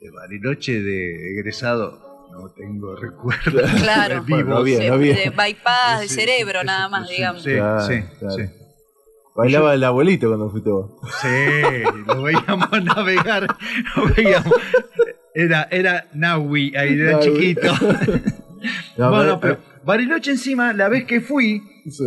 de 0.00 0.10
Bariloche 0.10 0.80
de 0.82 1.32
egresado 1.32 2.10
no 2.32 2.50
tengo 2.52 2.96
recuerdo. 2.96 3.60
Claro, 3.82 4.22
Vivo. 4.26 4.42
no 4.42 4.62
bien, 4.62 4.80
de, 4.80 4.88
no 4.90 4.98
bien. 4.98 5.16
de 5.16 5.30
bypass, 5.30 6.00
de 6.00 6.08
cerebro 6.08 6.60
sí, 6.60 6.66
nada 6.66 6.88
más, 6.88 7.08
sí, 7.08 7.14
digamos. 7.16 7.42
Sí, 7.42 7.50
Claro, 7.52 7.86
sí, 7.86 8.02
claro. 8.18 8.36
sí. 8.36 8.42
Bailaba 9.34 9.72
el 9.74 9.82
abuelito 9.84 10.28
cuando 10.28 10.50
fuiste 10.50 10.70
vos. 10.70 10.90
Sí, 11.22 11.28
lo 12.06 12.22
veíamos 12.22 12.70
navegar, 12.84 13.46
lo 13.96 14.06
veíamos. 14.14 14.52
Era, 15.34 15.66
era 15.70 16.06
Nahui, 16.12 16.76
ahí 16.76 16.98
era 17.00 17.12
Nahui. 17.12 17.24
chiquito. 17.24 17.72
No, 18.96 19.10
bueno, 19.10 19.40
pero 19.40 19.58
Bariloche 19.84 20.30
encima, 20.32 20.72
la 20.72 20.88
vez 20.88 21.04
que 21.04 21.20
fui, 21.20 21.60
Sí. 21.86 22.04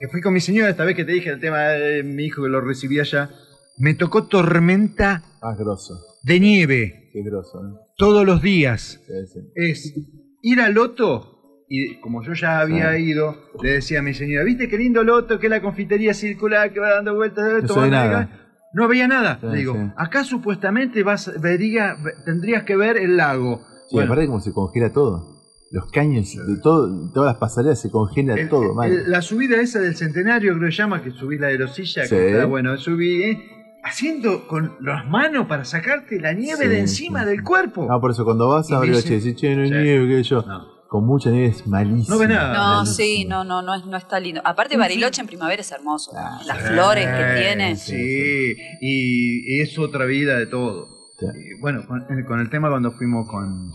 que 0.00 0.08
fui 0.08 0.20
con 0.20 0.32
mi 0.34 0.40
señora, 0.40 0.70
esta 0.70 0.84
vez 0.84 0.94
que 0.96 1.04
te 1.04 1.12
dije 1.12 1.30
el 1.30 1.40
tema 1.40 1.58
de 1.60 2.02
mi 2.02 2.24
hijo 2.26 2.42
que 2.42 2.48
lo 2.48 2.60
recibí 2.60 3.00
allá, 3.00 3.30
me 3.78 3.94
tocó 3.94 4.26
tormenta 4.28 5.22
Ah, 5.42 5.54
grosso. 5.58 5.94
de 6.22 6.38
nieve 6.40 7.10
Qué 7.12 7.22
grosso, 7.22 7.58
¿eh? 7.60 7.72
todos 7.96 8.24
los 8.24 8.40
días. 8.42 9.00
Sí, 9.06 9.12
sí. 9.32 9.40
Es 9.54 9.94
ir 10.42 10.60
a 10.60 10.68
Loto, 10.68 11.64
y 11.68 11.98
como 12.00 12.22
yo 12.22 12.32
ya 12.34 12.60
había 12.60 12.96
ido, 12.98 13.36
le 13.62 13.70
decía 13.72 13.98
a 14.00 14.02
mi 14.02 14.14
señora, 14.14 14.44
¿viste 14.44 14.68
qué 14.68 14.78
lindo 14.78 15.02
Loto? 15.02 15.38
Que 15.40 15.46
es 15.46 15.50
la 15.50 15.62
confitería 15.62 16.14
circular 16.14 16.72
que 16.72 16.78
va 16.80 16.90
dando 16.90 17.14
vueltas, 17.14 17.44
tomando 17.66 17.74
sabe 17.74 17.86
acá?". 17.88 18.20
nada. 18.20 18.40
No 18.76 18.88
veía 18.88 19.06
nada. 19.06 19.38
Le 19.42 19.58
digo, 19.58 19.92
acá 19.96 20.24
supuestamente 20.24 21.04
vas, 21.04 21.30
vería, 21.40 21.96
tendrías 22.24 22.64
que 22.64 22.76
ver 22.76 22.96
el 22.96 23.16
lago. 23.16 23.64
Sí, 23.88 23.94
Bueno, 23.96 24.12
aparte 24.12 24.26
como 24.26 24.40
se 24.40 24.52
congela 24.52 24.92
todo. 24.92 25.33
Los 25.74 25.90
caños, 25.90 26.32
de 26.46 26.56
todo, 26.62 27.10
todas 27.12 27.32
las 27.32 27.38
pasarelas 27.40 27.80
se 27.80 27.90
congela 27.90 28.34
el- 28.34 28.48
todo, 28.48 28.74
mal. 28.74 28.92
el- 28.92 29.10
la 29.10 29.20
subida 29.22 29.60
esa 29.60 29.80
del 29.80 29.96
centenario, 29.96 30.52
creo 30.54 30.66
que 30.68 30.72
se 30.72 30.78
llama, 30.78 31.02
que 31.02 31.10
subís 31.10 31.40
la 31.40 31.48
aerosilla, 31.48 32.04
Sí. 32.04 32.10
que 32.14 32.30
está, 32.30 32.44
bueno, 32.46 32.76
subí 32.76 33.22
eh, 33.24 33.38
haciendo 33.82 34.46
con 34.46 34.76
las 34.80 35.04
manos 35.06 35.46
para 35.46 35.64
sacarte 35.64 36.20
la 36.20 36.32
nieve 36.32 36.62
Sí, 36.62 36.68
de 36.68 36.78
encima 36.78 37.24
sí, 37.24 37.26
del 37.30 37.42
cuerpo. 37.42 37.86
No, 37.90 38.00
por 38.00 38.12
eso 38.12 38.24
cuando 38.24 38.48
vas 38.48 38.70
a 38.70 38.78
Bariloche 38.78 39.14
decís, 39.20 39.34
che, 39.34 39.54
no 39.56 39.62
hay 39.62 39.68
Sí. 39.68 39.74
nieve, 39.74 40.06
qué 40.08 40.16
sé 40.22 40.30
yo. 40.30 40.42
No. 40.42 40.74
Con 40.88 41.06
mucha 41.06 41.30
nieve 41.30 41.48
es 41.48 41.66
malísimo. 41.66 42.14
No 42.14 42.20
ve 42.20 42.28
nada. 42.28 42.54
No, 42.54 42.74
Malísimo. 42.76 42.94
sí, 42.96 43.24
no, 43.24 43.42
no, 43.42 43.60
no, 43.62 43.74
es- 43.74 43.84
no 43.84 43.96
está 43.96 44.20
lindo. 44.20 44.40
Aparte, 44.44 44.76
Bariloche 44.76 45.22
en 45.22 45.26
primavera 45.26 45.60
es 45.60 45.72
hermoso. 45.72 46.12
Ah, 46.16 46.38
Las 46.46 46.58
sí. 46.58 46.68
flores 46.68 47.04
que 47.06 47.40
tiene. 47.42 47.74
Sí, 47.76 48.54
y 48.80 49.60
es 49.60 49.76
otra 49.78 50.04
vida 50.04 50.38
de 50.38 50.46
todo. 50.46 50.86
Sí. 51.18 51.26
Y 51.26 51.60
bueno, 51.60 51.84
con, 51.88 52.04
con 52.28 52.38
el 52.38 52.48
tema 52.48 52.70
cuando 52.70 52.92
fuimos 52.92 53.28
con 53.28 53.72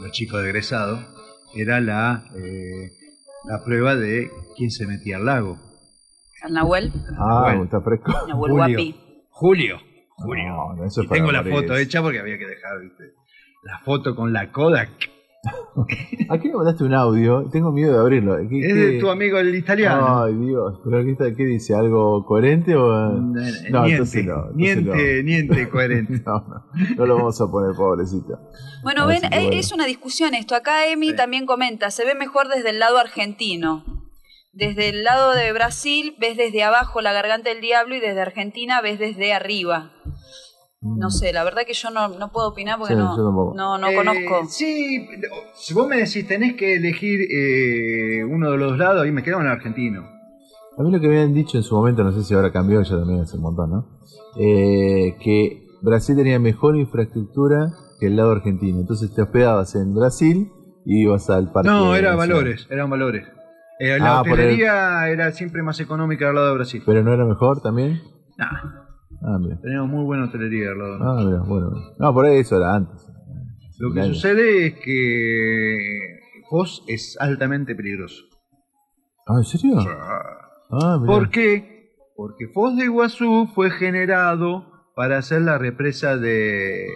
los 0.00 0.10
chicos 0.12 0.42
de 0.42 0.48
egresado, 0.50 1.04
era 1.54 1.80
la, 1.80 2.24
eh, 2.36 2.90
la 3.48 3.62
prueba 3.64 3.94
de 3.96 4.30
quién 4.56 4.70
se 4.70 4.86
metía 4.86 5.16
al 5.16 5.26
lago. 5.26 5.58
Nahuel, 6.48 6.92
Ah, 7.18 7.42
Bueno. 7.44 7.64
está 7.64 7.80
fresco. 7.82 8.12
Nahuel 8.28 8.52
Julio. 8.52 8.66
Guapi. 8.66 9.00
Julio. 9.30 9.78
Julio. 10.16 10.44
No, 10.48 10.74
no, 10.74 10.84
eso 10.86 11.00
es 11.02 11.06
y 11.06 11.10
tengo 11.10 11.32
la 11.32 11.42
morirse. 11.42 11.60
foto 11.62 11.76
hecha 11.76 12.02
porque 12.02 12.18
había 12.20 12.38
que 12.38 12.46
dejar, 12.46 12.80
¿viste? 12.80 13.04
La 13.62 13.78
foto 13.80 14.14
con 14.16 14.32
la 14.32 14.50
Kodak. 14.52 14.90
Aquí 16.28 16.48
me 16.48 16.54
mandaste 16.54 16.84
un 16.84 16.94
audio, 16.94 17.48
tengo 17.50 17.72
miedo 17.72 17.92
de 17.94 17.98
abrirlo. 18.00 18.36
¿Qué- 18.48 18.60
Es 18.60 18.66
qué- 18.66 18.74
de 18.74 19.00
tu 19.00 19.08
amigo 19.08 19.38
el 19.38 19.54
italiano. 19.54 20.22
Ay, 20.24 20.34
Dios. 20.34 20.80
¿Pero 20.84 21.04
qué, 21.04 21.10
está- 21.12 21.34
qué 21.34 21.44
dice? 21.44 21.74
¿Algo 21.74 22.24
coherente 22.26 22.76
o.? 22.76 22.88
Mm, 23.12 23.32
No, 23.70 23.80
niente, 23.80 23.90
entonces 23.92 24.26
no, 24.26 24.50
niente, 24.54 25.22
niente 25.24 25.68
coherente. 25.68 26.22
No, 26.26 26.40
no, 26.46 26.64
no 26.96 27.06
lo 27.06 27.16
vamos 27.16 27.40
a 27.40 27.50
poner, 27.50 27.74
pobrecito. 27.74 28.38
Bueno, 28.82 29.06
ven, 29.06 29.24
eh, 29.24 29.28
bueno. 29.30 29.52
es 29.52 29.72
una 29.72 29.86
discusión 29.86 30.34
esto. 30.34 30.54
Acá 30.54 30.86
Emi 30.86 31.14
también 31.16 31.46
comenta, 31.46 31.90
se 31.90 32.04
ve 32.04 32.14
mejor 32.14 32.48
desde 32.48 32.70
el 32.70 32.78
lado 32.78 32.98
argentino. 32.98 33.84
Desde 34.52 34.88
el 34.88 35.04
lado 35.04 35.32
de 35.32 35.52
Brasil 35.52 36.14
ves 36.20 36.36
desde 36.36 36.62
abajo 36.64 37.00
la 37.00 37.12
garganta 37.12 37.50
del 37.50 37.60
diablo 37.60 37.94
y 37.94 38.00
desde 38.00 38.20
Argentina 38.20 38.80
ves 38.82 38.98
desde 38.98 39.32
arriba. 39.32 39.92
No 40.82 41.10
sé, 41.10 41.32
la 41.32 41.44
verdad 41.44 41.62
que 41.66 41.74
yo 41.74 41.90
no, 41.90 42.08
no 42.08 42.32
puedo 42.32 42.48
opinar 42.48 42.78
porque 42.78 42.94
Sí, 42.94 42.98
no, 42.98 43.52
no, 43.54 43.76
no 43.78 43.86
Eh, 43.88 43.94
conozco. 43.94 44.46
Sí, 44.48 45.06
si 45.54 45.74
vos 45.74 45.86
me 45.86 45.96
decís 45.98 46.26
tenés 46.26 46.54
que 46.56 46.76
elegir 46.76 47.20
eh, 47.30 48.24
uno 48.24 48.50
de 48.50 48.56
los 48.56 48.78
lados, 48.78 49.02
ahí 49.02 49.12
me 49.12 49.22
quedo 49.22 49.40
en 49.40 49.46
el 49.46 49.52
argentino. 49.52 50.00
A 50.78 50.82
mí 50.82 50.90
lo 50.90 50.98
que 50.98 51.08
me 51.08 51.16
habían 51.18 51.34
dicho 51.34 51.58
en 51.58 51.64
su 51.64 51.74
momento, 51.76 52.02
no 52.02 52.12
sé 52.12 52.24
si 52.24 52.32
ahora 52.32 52.50
cambió, 52.50 52.80
ya 52.82 52.96
también 52.96 53.20
hace 53.20 53.36
un 53.36 53.42
montón, 53.42 53.70
¿no? 53.70 53.86
Eh, 54.38 55.16
que 55.22 55.66
Brasil 55.82 56.16
tenía 56.16 56.38
mejor 56.38 56.76
infraestructura 56.76 57.72
que 57.98 58.06
el 58.06 58.16
lado 58.16 58.30
argentino. 58.32 58.80
Entonces 58.80 59.12
te 59.14 59.20
hospedabas 59.20 59.74
en 59.74 59.94
Brasil 59.94 60.50
y 60.86 61.02
ibas 61.02 61.28
al 61.28 61.52
parque. 61.52 61.68
No, 61.68 61.94
era 61.94 62.12
nacional. 62.12 62.16
valores, 62.16 62.66
eran 62.70 62.88
valores. 62.88 63.26
Eh, 63.78 63.98
la 63.98 64.20
Ah, 64.20 64.22
el- 64.24 64.60
era 65.12 65.32
siempre 65.32 65.62
más 65.62 65.78
económica 65.80 66.28
al 66.30 66.36
lado 66.36 66.48
de 66.48 66.54
Brasil. 66.54 66.82
Pero 66.86 67.02
no 67.02 67.12
era 67.12 67.26
mejor 67.26 67.60
también. 67.60 68.00
Nah, 68.38 68.48
Ah, 69.22 69.38
tenemos 69.62 69.88
muy 69.88 70.04
buena 70.04 70.24
hotelería 70.24 70.70
al 70.70 70.78
lado. 70.78 70.98
de 71.30 71.36
Ah, 71.36 71.42
bueno. 71.46 71.70
No, 71.98 72.14
por 72.14 72.24
ahí 72.26 72.38
eso 72.38 72.56
era 72.56 72.74
antes. 72.74 73.06
Lo 73.78 73.92
que 73.92 74.04
sucede 74.04 74.66
es 74.66 74.74
que 74.74 75.88
Foz 76.48 76.82
es 76.86 77.16
altamente 77.20 77.74
peligroso. 77.74 78.22
Ah, 79.26 79.36
¿en 79.38 79.44
serio? 79.44 79.76
Ah, 80.70 80.98
mira. 81.00 81.06
¿Por 81.06 81.30
qué? 81.30 81.92
Porque 82.16 82.48
Foz 82.48 82.76
de 82.76 82.84
Iguazú 82.84 83.48
fue 83.54 83.70
generado 83.70 84.66
para 84.94 85.18
hacer 85.18 85.42
la 85.42 85.56
represa 85.56 86.16
de... 86.18 86.86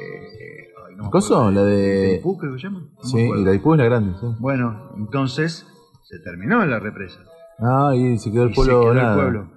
ay, 0.89 0.97
no 0.97 1.11
¿Coso? 1.11 1.51
La 1.51 1.63
de- 1.65 2.09
Itaipú, 2.09 2.37
creo 2.37 2.53
que 2.53 2.59
se 2.59 2.67
llama. 2.67 2.81
No 2.81 3.03
Sí, 3.03 3.19
y 3.21 3.45
la 3.45 3.55
Ipú 3.55 3.73
es 3.75 3.79
la 3.79 3.85
grande, 3.87 4.13
sí. 4.21 4.27
Bueno, 4.41 4.93
entonces 4.99 5.67
se 6.03 6.19
terminó 6.21 6.65
la 6.67 6.79
represa. 6.81 7.21
Ah, 7.59 7.93
y 7.95 8.19
se 8.19 8.31
quedó 8.31 8.45
el 8.45 8.51
Y 8.51 8.55
se 8.55 8.71
pueblo. 8.73 9.51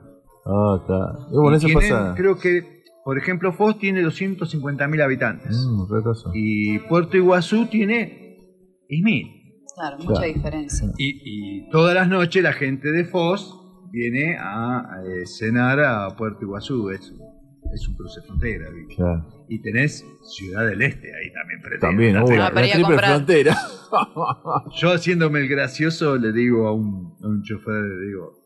Ah, 0.50 0.78
está. 0.82 1.28
Y 1.32 1.36
bueno, 1.36 1.52
Y 1.54 1.58
eso 1.58 1.68
tienen, 1.68 1.90
pasa. 1.90 2.14
Creo 2.16 2.38
que, 2.38 2.84
por 3.04 3.18
ejemplo, 3.18 3.52
Foz 3.54 3.78
tiene 3.80 4.02
250.000 4.04 5.02
habitantes. 5.04 5.56
Mm. 5.68 6.32
Y 6.34 6.80
Puerto 6.80 7.18
Iguazú 7.18 7.66
tiene 7.68 8.38
10.000. 8.90 9.34
Claro, 9.76 9.98
mucha 9.98 10.12
Claro. 10.22 10.34
diferencia. 10.34 10.88
Y, 10.98 11.22
y 11.66 11.70
todas 11.70 11.94
las 11.94 12.08
noches 12.10 12.42
la 12.42 12.54
gente 12.54 12.92
de 12.92 13.06
Foz 13.06 13.54
viene 13.92 14.38
a 14.40 14.84
eh, 15.06 15.26
cenar 15.26 15.80
a 15.82 16.10
Puerto 16.16 16.40
Iguazú. 16.46 16.90
Es, 16.90 17.14
es 17.74 17.88
un 17.88 17.96
cruce 17.96 18.22
frontera. 18.26 18.70
¿viste? 18.72 18.96
Claro. 18.96 19.46
Y 19.50 19.62
tenés 19.62 20.04
Ciudad 20.36 20.66
del 20.66 20.82
Este 20.82 21.08
ahí 21.14 21.32
también. 21.34 21.62
presente. 21.62 21.86
También, 21.88 22.14
La 22.16 22.24
tenés. 22.26 22.40
la, 22.40 22.48
Ah, 22.48 22.52
para 22.54 22.66
ir 22.66 22.72
a 22.72 22.76
triple 22.76 22.96
comprar. 22.96 23.16
frontera. 23.16 23.56
Yo 24.82 24.92
haciéndome 24.94 25.40
el 25.40 25.48
gracioso 25.48 26.18
le 26.18 26.32
digo 26.34 26.68
a 26.68 26.74
un, 26.74 27.16
a 27.24 27.28
un 27.28 27.44
chofer, 27.44 27.84
le 27.84 28.08
digo, 28.08 28.37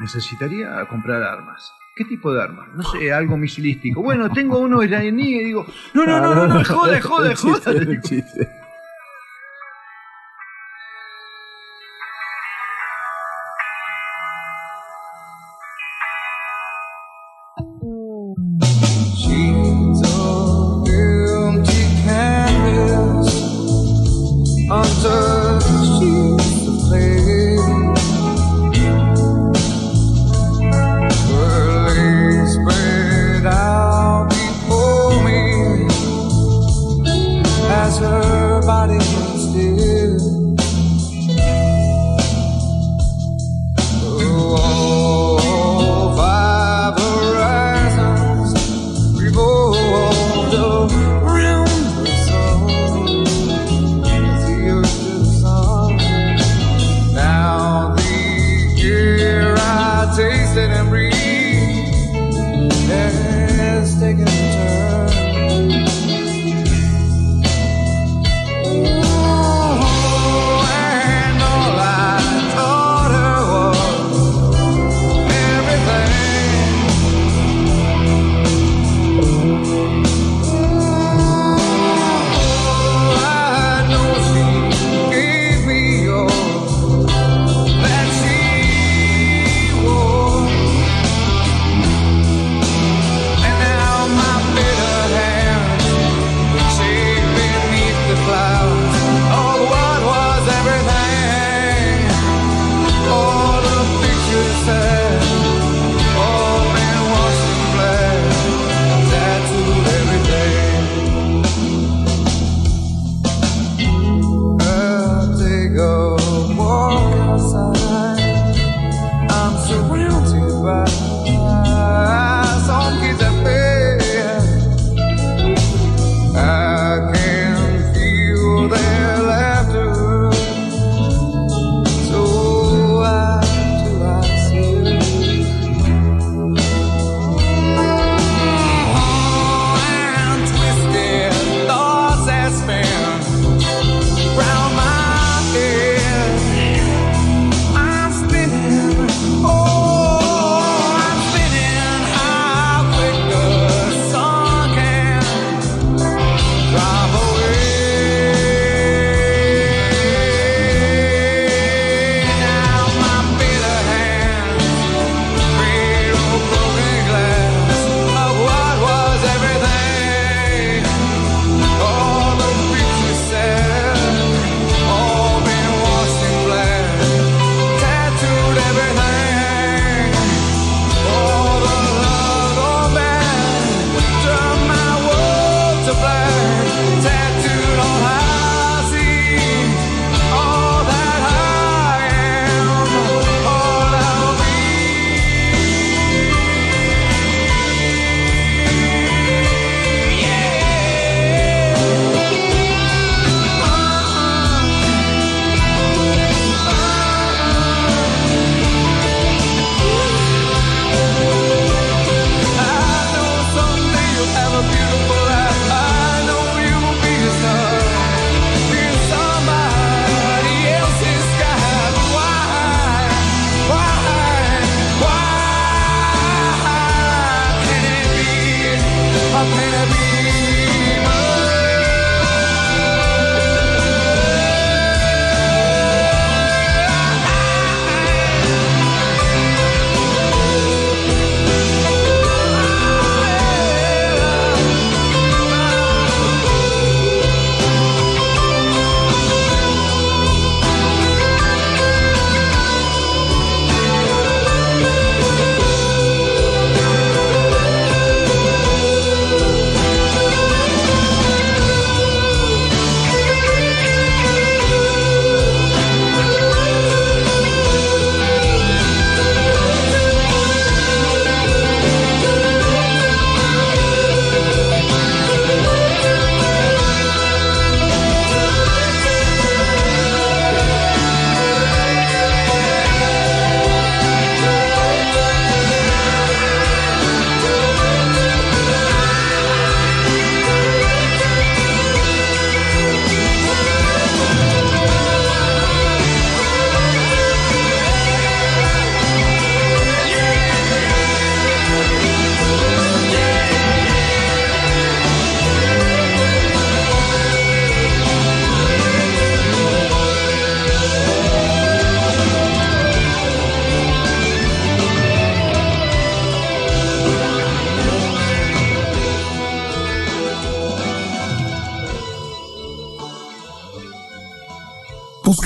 necesitaría 0.00 0.84
comprar 0.86 1.22
armas. 1.22 1.72
¿Qué 1.94 2.04
tipo 2.04 2.32
de 2.32 2.42
armas? 2.42 2.68
No 2.74 2.82
sé, 2.82 3.12
algo 3.12 3.38
misilístico. 3.38 4.02
Bueno, 4.02 4.30
tengo 4.30 4.58
uno 4.58 4.82
iraní 4.82 5.36
y 5.36 5.44
digo, 5.44 5.66
no, 5.94 6.04
no, 6.04 6.20
no, 6.20 6.34
no, 6.34 6.46
no, 6.46 6.62
chiste, 6.62 7.00
jode. 7.00 7.86
un 7.86 8.00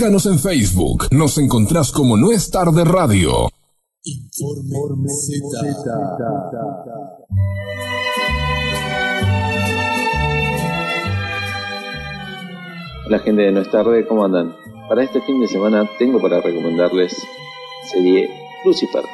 Búscanos 0.00 0.24
en 0.24 0.38
Facebook. 0.38 1.08
Nos 1.10 1.36
encontrás 1.36 1.92
como 1.92 2.16
No 2.16 2.30
es 2.30 2.50
tarde 2.50 2.84
radio. 2.84 3.50
La 13.10 13.18
gente 13.18 13.42
de 13.42 13.52
No 13.52 13.60
es 13.60 13.70
tarde, 13.70 14.06
¿cómo 14.06 14.24
andan? 14.24 14.56
Para 14.88 15.04
este 15.04 15.20
fin 15.20 15.38
de 15.38 15.48
semana 15.48 15.86
tengo 15.98 16.18
para 16.18 16.40
recomendarles 16.40 17.14
serie 17.92 18.30
Lucifer. 18.64 19.04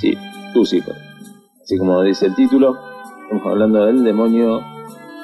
Sí, 0.00 0.12
Lucifer. 0.56 0.96
Así 1.62 1.78
como 1.78 2.02
dice 2.02 2.26
el 2.26 2.34
título, 2.34 2.76
estamos 3.22 3.46
hablando 3.46 3.86
del 3.86 4.02
demonio 4.02 4.60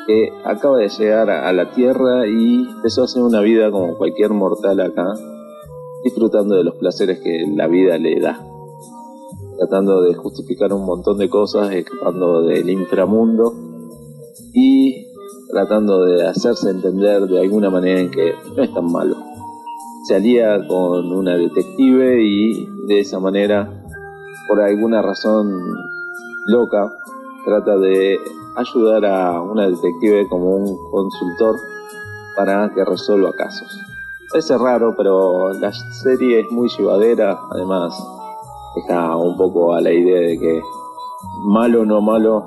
que 0.07 0.32
acaba 0.44 0.78
de 0.78 0.88
llegar 0.88 1.30
a 1.30 1.52
la 1.52 1.70
Tierra 1.70 2.26
y 2.26 2.68
empezó 2.68 3.02
a 3.02 3.05
hacer 3.05 3.22
una 3.22 3.40
vida 3.40 3.70
como 3.70 3.96
cualquier 3.96 4.30
mortal 4.30 4.80
acá, 4.80 5.14
disfrutando 6.02 6.57
de 6.57 6.64
los 6.64 6.74
placeres 6.76 7.20
que 7.20 7.46
la 7.55 7.66
vida 7.66 7.98
le 7.98 8.20
da. 8.20 8.40
Tratando 9.59 10.02
de 10.02 10.14
justificar 10.14 10.72
un 10.72 10.84
montón 10.84 11.18
de 11.18 11.28
cosas, 11.28 11.72
escapando 11.72 12.42
del 12.42 12.68
inframundo 12.68 13.55
y 14.52 15.07
tratando 15.50 16.05
de 16.05 16.26
hacerse 16.26 16.70
entender 16.70 17.22
de 17.22 17.40
alguna 17.40 17.70
manera 17.70 18.00
en 18.00 18.11
que 18.11 18.32
no 18.57 18.62
es 18.62 18.72
tan 18.74 18.90
malo. 18.90 19.16
Se 20.07 20.16
alía 20.16 20.66
con 20.66 21.12
una 21.12 21.36
detective 21.36 22.22
y 22.22 22.66
de 22.86 23.00
esa 23.00 23.20
manera, 23.20 23.84
por 24.48 24.61
alguna 24.61 25.00
razón 25.00 25.48
loca, 26.46 26.92
trata 27.46 27.78
de 27.78 28.18
ayudar 28.57 29.05
a 29.05 29.40
una 29.40 29.68
detective 29.68 30.28
como 30.28 30.57
un 30.57 30.90
consultor 30.90 31.57
para 32.36 32.70
que 32.74 32.84
resuelva 32.84 33.32
casos. 33.32 33.68
Parece 34.30 34.59
raro, 34.59 34.94
pero 34.96 35.52
la 35.52 35.72
serie 35.72 36.40
es 36.40 36.50
muy 36.50 36.68
llevadera, 36.68 37.38
además 37.50 37.94
deja 38.74 39.16
un 39.16 39.36
poco 39.36 39.74
a 39.74 39.80
la 39.80 39.92
idea 39.92 40.20
de 40.20 40.38
que 40.38 40.61
malo 41.44 41.82
o 41.82 41.84
no 41.84 42.00
malo, 42.00 42.44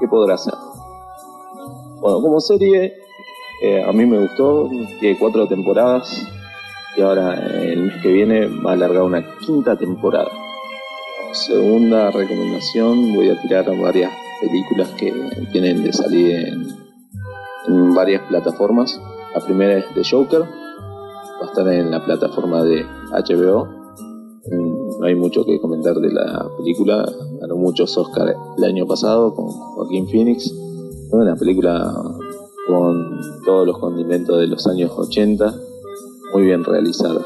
¿qué 0.00 0.08
podrá 0.08 0.34
hacer? 0.34 0.54
Bueno, 2.00 2.20
como 2.20 2.40
serie, 2.40 2.94
eh, 3.62 3.84
a 3.84 3.92
mí 3.92 4.06
me 4.06 4.18
gustó, 4.20 4.68
tiene 5.00 5.18
cuatro 5.18 5.46
temporadas 5.46 6.26
y 6.96 7.02
ahora 7.02 7.34
el 7.34 7.84
mes 7.84 8.02
que 8.02 8.08
viene 8.08 8.46
va 8.46 8.70
a 8.70 8.74
alargar 8.74 9.02
una 9.02 9.38
quinta 9.38 9.76
temporada. 9.76 10.30
Segunda 11.32 12.10
recomendación, 12.10 13.14
voy 13.14 13.30
a 13.30 13.40
tirar 13.40 13.64
varias 13.78 14.21
películas 14.42 14.88
que 14.98 15.12
tienen 15.52 15.82
de 15.84 15.92
salir 15.92 16.34
en, 16.34 16.66
en 17.68 17.94
varias 17.94 18.22
plataformas. 18.28 19.00
La 19.34 19.40
primera 19.40 19.78
es 19.78 19.84
The 19.94 20.02
Joker, 20.04 20.42
va 20.42 21.46
a 21.46 21.46
estar 21.46 21.68
en 21.72 21.90
la 21.90 22.04
plataforma 22.04 22.62
de 22.64 22.84
HBO. 23.12 23.66
Mm, 24.50 24.98
No 25.00 25.06
hay 25.06 25.14
mucho 25.14 25.44
que 25.44 25.60
comentar 25.60 25.94
de 25.96 26.12
la 26.12 26.48
película, 26.58 27.10
ganó 27.40 27.56
muchos 27.56 27.96
Oscars 27.96 28.34
el 28.58 28.64
año 28.64 28.86
pasado 28.86 29.34
con 29.34 29.46
Joaquín 29.46 30.08
Phoenix. 30.08 30.52
Una 31.12 31.36
película 31.36 31.92
con 32.66 33.20
todos 33.44 33.66
los 33.66 33.78
condimentos 33.78 34.38
de 34.38 34.46
los 34.46 34.66
años 34.66 34.92
80, 34.96 35.54
muy 36.32 36.42
bien 36.44 36.64
realizada. 36.64 37.20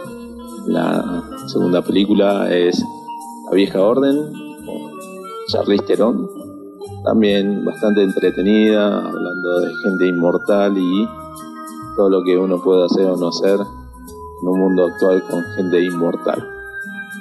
La 0.67 1.23
segunda 1.47 1.83
película 1.83 2.53
es 2.53 2.83
La 3.49 3.55
vieja 3.55 3.81
orden, 3.81 4.17
con 4.65 4.91
Charlize 5.49 5.85
Theron, 5.85 6.29
también 7.07 7.65
bastante 7.65 8.03
entretenida, 8.03 8.99
hablando 8.99 9.61
de 9.61 9.73
gente 9.77 10.09
inmortal 10.09 10.77
y 10.77 11.09
todo 11.97 12.11
lo 12.11 12.25
que 12.25 12.37
uno 12.37 12.61
puede 12.61 12.85
hacer 12.85 13.07
o 13.07 13.17
no 13.17 13.29
hacer 13.29 13.61
en 14.43 14.49
un 14.49 14.59
mundo 14.59 14.87
actual 14.87 15.23
con 15.31 15.41
gente 15.55 15.85
inmortal. 15.85 16.45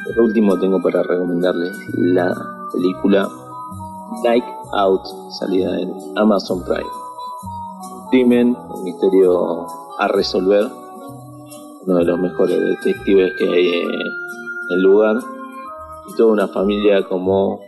Por 0.05 0.25
último 0.25 0.57
tengo 0.59 0.81
para 0.81 1.03
recomendarles 1.03 1.77
la 1.93 2.33
película 2.73 3.29
Night 4.23 4.43
Out, 4.73 5.01
salida 5.29 5.79
en 5.79 5.93
Amazon 6.15 6.63
Prime. 6.63 6.89
Crimen, 8.09 8.57
un 8.73 8.83
misterio 8.85 9.67
a 9.99 10.07
resolver, 10.07 10.67
uno 11.85 11.97
de 11.97 12.05
los 12.05 12.19
mejores 12.19 12.59
detectives 12.59 13.33
que 13.37 13.47
hay 13.47 13.81
en 13.83 14.11
el 14.71 14.81
lugar 14.81 15.17
y 16.07 16.15
toda 16.15 16.33
una 16.33 16.47
familia 16.47 17.07
como 17.07 17.59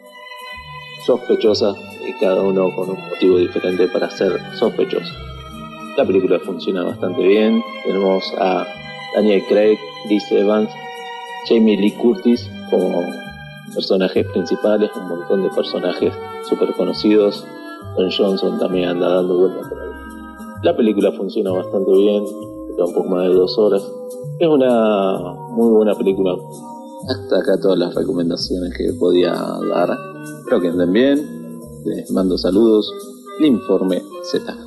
sospechosa 1.08 1.74
y 2.06 2.12
cada 2.20 2.42
uno 2.42 2.70
con 2.76 2.90
un 2.90 3.00
motivo 3.10 3.38
diferente 3.38 3.88
para 3.88 4.10
ser 4.10 4.34
sospechoso. 4.60 5.14
La 5.96 6.06
película 6.06 6.38
funciona 6.40 6.84
bastante 6.84 7.26
bien. 7.26 7.64
Tenemos 7.86 8.24
a 8.38 8.68
Daniel 9.16 9.42
Craig, 9.48 9.80
Chris 10.06 10.32
Evans, 10.32 10.70
Jamie 11.48 11.78
Lee 11.78 11.94
Curtis 11.94 12.52
como 12.70 13.02
personajes 13.74 14.26
principales, 14.28 14.92
un 14.96 15.08
montón 15.08 15.44
de 15.44 15.50
personajes 15.50 16.14
súper 16.48 16.74
conocidos. 16.74 17.46
Don 17.96 18.12
Johnson 18.12 18.60
también 18.60 18.90
anda 18.90 19.08
dando 19.08 19.38
vueltas 19.38 19.66
por 19.70 19.82
ahí. 19.82 19.88
La 20.62 20.76
película 20.76 21.12
funciona 21.14 21.52
bastante 21.52 21.92
bien, 21.92 22.26
dura 22.70 22.86
un 22.86 22.94
poco 22.94 23.08
más 23.08 23.24
de 23.24 23.34
dos 23.34 23.58
horas. 23.58 23.82
Es 24.40 24.48
una 24.48 25.18
muy 25.52 25.70
buena 25.70 25.96
película. 25.96 26.36
Hasta 27.08 27.40
acá 27.40 27.58
todas 27.60 27.80
las 27.80 27.96
recomendaciones 27.96 28.74
que 28.78 28.92
podía 28.94 29.32
dar. 29.32 29.98
Espero 30.40 30.62
que 30.62 30.68
anden 30.68 30.92
bien. 30.92 31.60
Les 31.86 32.12
mando 32.12 32.38
saludos. 32.38 32.92
El 33.40 33.46
informe 33.46 34.02
Z. 34.24 34.67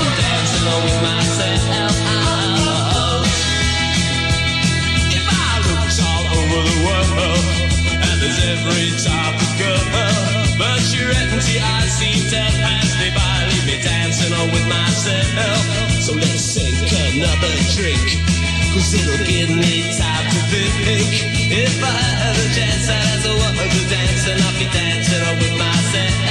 on 14.41 14.51
with 14.51 14.67
myself. 14.67 15.63
So 16.01 16.13
let's 16.13 16.41
sink 16.41 16.75
another 17.13 17.53
drink, 17.75 18.05
cause 18.73 18.93
it'll 18.93 19.25
give 19.25 19.49
me 19.49 19.83
time 19.97 20.25
to 20.33 20.39
think. 20.49 21.09
If 21.51 21.83
I 21.83 21.99
had 22.21 22.35
a 22.35 22.47
chance, 22.55 22.89
I'd 22.89 23.23
woman 23.25 23.69
to 23.69 23.81
dance, 23.89 24.27
and 24.27 24.41
I'll 24.41 24.59
be 24.59 24.67
dancing 24.73 25.37
with 25.39 25.57
myself. 25.57 26.30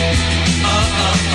Uh-uh. 0.00 1.27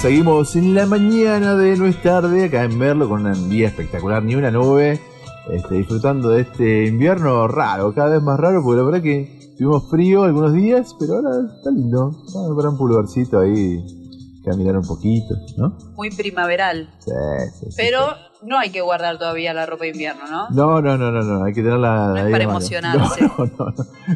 Seguimos 0.00 0.56
en 0.56 0.74
la 0.74 0.86
mañana 0.86 1.54
de 1.56 1.72
es 1.72 2.02
tarde, 2.02 2.46
acá 2.46 2.64
en 2.64 2.78
Merlo, 2.78 3.06
con 3.06 3.26
un 3.26 3.50
día 3.50 3.68
espectacular, 3.68 4.22
ni 4.22 4.34
una 4.34 4.50
nube, 4.50 4.98
este, 5.50 5.74
disfrutando 5.74 6.30
de 6.30 6.40
este 6.40 6.86
invierno 6.86 7.46
raro, 7.46 7.92
cada 7.92 8.14
vez 8.14 8.22
más 8.22 8.40
raro, 8.40 8.62
porque 8.62 8.78
la 8.78 8.84
verdad 8.84 9.02
que 9.02 9.54
tuvimos 9.58 9.90
frío 9.90 10.22
algunos 10.22 10.54
días, 10.54 10.96
pero 10.98 11.16
ahora 11.16 11.30
está 11.54 11.70
lindo, 11.70 12.16
para 12.56 12.70
un 12.70 12.78
pulgarcito 12.78 13.40
ahí, 13.40 13.84
caminar 14.50 14.76
un 14.76 14.86
poquito, 14.86 15.34
¿no? 15.56 15.76
Muy 15.96 16.10
primaveral. 16.10 16.90
Sí, 16.98 17.10
sí, 17.60 17.66
sí. 17.70 17.74
Pero 17.76 18.00
no 18.42 18.58
hay 18.58 18.70
que 18.70 18.80
guardar 18.80 19.18
todavía 19.18 19.52
la 19.54 19.66
ropa 19.66 19.84
de 19.84 19.90
invierno, 19.90 20.22
¿no? 20.30 20.48
No, 20.50 20.80
no, 20.82 20.96
no, 20.96 21.10
no, 21.10 21.22
no, 21.22 21.44
hay 21.44 21.52
que 21.52 21.62
tenerla 21.62 22.08
No 22.08 22.16
es 22.16 22.24
ahí 22.24 22.32
para 22.32 22.44
emocionarse. 22.44 23.20
No, 23.38 23.44
no, 23.46 23.74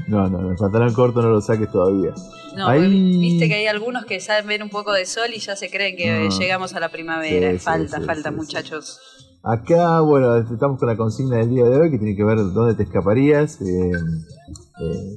no, 0.09 0.29
no, 0.29 0.43
no, 0.43 0.51
el 0.51 0.57
pantalón 0.57 0.93
corto 0.95 1.23
no 1.23 1.29
lo 1.29 1.41
saques 1.41 1.71
todavía. 1.71 2.13
No, 2.57 2.69
Ahí- 2.69 3.19
viste 3.21 3.49
que 3.49 3.55
hay 3.55 3.67
algunos 3.67 4.05
que 4.05 4.21
saben 4.21 4.47
ver 4.47 4.63
un 4.63 4.71
poco 4.71 4.93
de 4.93 5.07
sol 5.07 5.29
y 5.35 5.41
ya 5.41 5.57
se 5.57 5.71
creen 5.71 5.97
que 5.97 6.29
No. 6.29 6.39
llegamos 6.39 6.75
a 6.75 6.81
la 6.81 6.89
primavera. 6.91 7.51
Sí, 7.53 7.59
sí, 7.59 7.65
falta, 7.65 7.99
sí, 8.01 8.05
falta, 8.05 8.31
sí, 8.31 8.37
muchachos. 8.37 9.01
Acá, 9.43 10.01
bueno, 10.01 10.37
estamos 10.37 10.79
con 10.79 10.89
la 10.89 10.97
consigna 10.97 11.37
del 11.37 11.51
día 11.51 11.65
de 11.65 11.77
hoy 11.79 11.91
que 11.91 11.99
tiene 11.99 12.17
que 12.17 12.25
ver 12.25 12.39
dónde 12.39 12.75
te 12.75 12.85
escaparías 12.85 13.61
eh, 13.61 13.91
eh, 14.81 15.17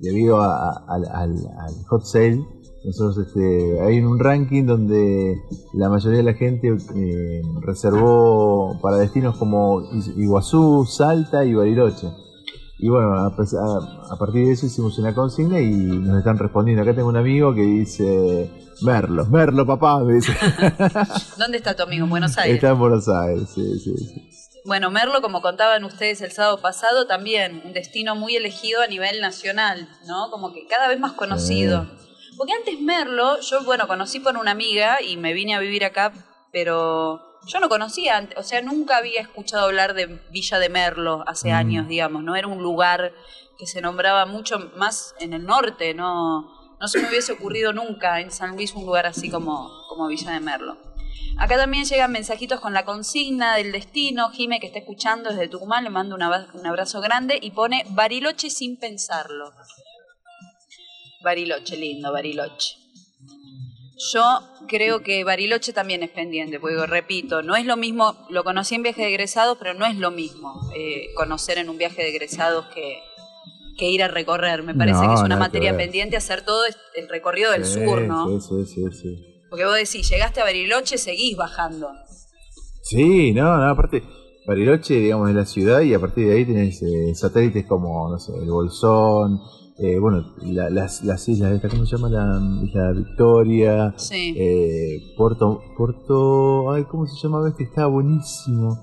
debido 0.00 0.40
a- 0.42 0.68
a- 0.70 0.84
al, 0.88 1.04
al- 1.06 1.48
al 1.60 1.84
hot 1.88 2.04
sale. 2.04 2.40
Nosotros 2.84 3.26
este, 3.26 3.80
hay 3.80 4.00
un 4.00 4.18
ranking 4.18 4.64
donde 4.66 5.36
la 5.72 5.88
mayoría 5.88 6.18
de 6.18 6.24
la 6.24 6.34
gente 6.34 6.68
eh, 6.68 7.40
reservó 7.60 8.78
para 8.82 8.98
destinos 8.98 9.36
como 9.36 9.82
Iguazú, 10.16 10.84
Salta 10.86 11.44
y 11.44 11.54
Bariloche. 11.54 12.08
Y 12.78 12.88
bueno, 12.88 13.14
a- 13.14 13.28
a 13.28 14.16
partir 14.18 14.46
de 14.46 14.52
eso 14.52 14.66
hicimos 14.66 14.98
una 14.98 15.14
consigna 15.14 15.60
y 15.60 15.70
nos 15.70 16.18
están 16.18 16.38
respondiendo. 16.38 16.82
Acá 16.82 16.94
tengo 16.94 17.08
un 17.08 17.16
amigo 17.16 17.54
que 17.54 17.62
dice, 17.62 18.50
Merlo, 18.82 19.24
Merlo 19.26 19.64
papá, 19.64 20.00
me 20.04 20.14
dice. 20.14 20.32
¿Dónde 21.38 21.56
está 21.58 21.74
tu 21.74 21.84
amigo? 21.84 22.04
En 22.04 22.10
Buenos 22.10 22.36
Aires. 22.36 22.56
Está 22.56 22.70
en 22.70 22.78
Buenos 22.78 23.08
Aires, 23.08 23.48
sí, 23.54 23.78
sí, 23.78 23.96
sí. 23.96 24.60
Bueno, 24.66 24.90
Merlo, 24.90 25.20
como 25.22 25.40
contaban 25.40 25.84
ustedes 25.84 26.20
el 26.22 26.32
sábado 26.32 26.58
pasado, 26.60 27.06
también 27.06 27.62
un 27.64 27.72
destino 27.72 28.14
muy 28.16 28.34
elegido 28.36 28.82
a 28.82 28.86
nivel 28.86 29.20
nacional, 29.20 29.88
¿no? 30.06 30.30
Como 30.30 30.52
que 30.52 30.66
cada 30.66 30.88
vez 30.88 30.98
más 31.00 31.12
conocido. 31.12 31.86
Porque 32.36 32.52
antes 32.52 32.80
Merlo, 32.80 33.40
yo, 33.40 33.62
bueno, 33.64 33.86
conocí 33.86 34.20
por 34.20 34.36
una 34.36 34.50
amiga 34.52 35.00
y 35.02 35.16
me 35.16 35.32
vine 35.32 35.54
a 35.54 35.60
vivir 35.60 35.84
acá, 35.84 36.12
pero 36.52 37.20
yo 37.46 37.60
no 37.60 37.68
conocía 37.68 38.16
antes, 38.16 38.38
o 38.38 38.42
sea, 38.42 38.62
nunca 38.62 38.96
había 38.96 39.20
escuchado 39.20 39.64
hablar 39.66 39.94
de 39.94 40.06
Villa 40.30 40.58
de 40.58 40.68
Merlo 40.68 41.24
hace 41.26 41.50
Mm. 41.50 41.54
años, 41.56 41.88
digamos, 41.88 42.22
¿no? 42.22 42.36
Era 42.36 42.48
un 42.48 42.62
lugar 42.62 43.12
que 43.58 43.66
se 43.66 43.80
nombraba 43.80 44.26
mucho 44.26 44.58
más 44.76 45.14
en 45.20 45.32
el 45.32 45.44
norte, 45.44 45.94
¿no? 45.94 46.50
No 46.80 46.88
se 46.88 47.00
me 47.00 47.08
hubiese 47.08 47.32
ocurrido 47.32 47.72
nunca 47.72 48.20
en 48.20 48.30
San 48.32 48.56
Luis 48.56 48.74
un 48.74 48.84
lugar 48.84 49.06
así 49.06 49.30
como, 49.30 49.70
como 49.88 50.08
Villa 50.08 50.32
de 50.32 50.40
Merlo. 50.40 50.76
Acá 51.38 51.56
también 51.56 51.84
llegan 51.84 52.12
mensajitos 52.12 52.60
con 52.60 52.72
la 52.74 52.84
consigna 52.84 53.56
del 53.56 53.72
destino. 53.72 54.28
Jime, 54.30 54.60
que 54.60 54.66
está 54.68 54.78
escuchando 54.78 55.30
desde 55.30 55.48
Tucumán, 55.48 55.84
le 55.84 55.90
mando 55.90 56.14
un 56.14 56.22
abra- 56.22 56.46
un 56.54 56.66
abrazo 56.66 57.00
grande 57.00 57.38
y 57.40 57.50
pone 57.52 57.84
Bariloche 57.90 58.50
sin 58.50 58.76
pensarlo. 58.78 59.50
Bariloche, 61.24 61.76
lindo, 61.76 62.12
Bariloche. 62.12 62.76
Yo 64.12 64.40
creo 64.68 65.02
que 65.02 65.24
Bariloche 65.24 65.72
también 65.72 66.02
es 66.02 66.10
pendiente, 66.10 66.58
porque 66.60 66.84
repito, 66.86 67.42
no 67.42 67.54
es 67.56 67.64
lo 67.64 67.76
mismo, 67.76 68.16
lo 68.28 68.42
conocí 68.44 68.74
en 68.74 68.82
viaje 68.82 69.02
de 69.02 69.08
egresados, 69.08 69.56
pero 69.58 69.72
no 69.74 69.86
es 69.86 69.96
lo 69.96 70.10
mismo 70.10 70.52
eh, 70.76 71.06
conocer 71.16 71.58
en 71.58 71.68
un 71.68 71.78
viaje 71.78 72.02
de 72.02 72.08
egresados 72.10 72.66
que, 72.74 72.98
que 73.78 73.88
ir 73.88 74.02
a 74.02 74.08
recorrer. 74.08 74.62
Me 74.64 74.74
parece 74.74 75.00
No, 75.02 75.08
que 75.08 75.14
es 75.14 75.20
una 75.22 75.36
materia 75.36 75.76
pendiente 75.76 76.16
hacer 76.16 76.44
todo 76.44 76.62
el 76.96 77.08
recorrido 77.08 77.52
del 77.52 77.64
Sí, 77.64 77.74
sur, 77.84 78.02
¿no? 78.02 78.40
Sí, 78.40 78.64
sí, 78.66 78.66
sí, 78.74 78.82
sí. 79.00 79.16
Porque 79.48 79.64
vos 79.64 79.76
decís, 79.76 80.08
llegaste 80.10 80.40
a 80.40 80.44
Bariloche, 80.44 80.98
seguís 80.98 81.36
bajando. 81.36 81.88
Sí, 82.82 83.32
no, 83.32 83.56
no, 83.56 83.70
aparte, 83.70 84.02
Bariloche, 84.46 84.94
digamos, 84.94 85.30
es 85.30 85.36
la 85.36 85.46
ciudad 85.46 85.80
y 85.82 85.94
a 85.94 86.00
partir 86.00 86.26
de 86.28 86.34
ahí 86.34 86.44
tenés 86.44 86.82
eh, 86.82 87.14
satélites 87.14 87.64
como, 87.66 88.10
no 88.10 88.18
sé, 88.18 88.32
el 88.36 88.50
Bolsón, 88.50 89.40
eh, 89.78 89.98
bueno, 89.98 90.24
la- 90.42 90.70
las, 90.70 91.02
las 91.04 91.28
islas, 91.28 91.52
esta, 91.52 91.68
¿cómo 91.68 91.84
se 91.86 91.96
llama? 91.96 92.08
La 92.08 92.40
Isla 92.64 92.92
Victoria, 92.92 93.94
Sí. 93.96 94.34
eh, 94.36 95.14
Puerto, 95.16 95.60
Puerto, 95.76 96.70
ay, 96.72 96.84
¿cómo 96.84 97.06
se 97.06 97.16
llamaba 97.20 97.48
este? 97.48 97.64
Estaba 97.64 97.88
buenísimo. 97.88 98.78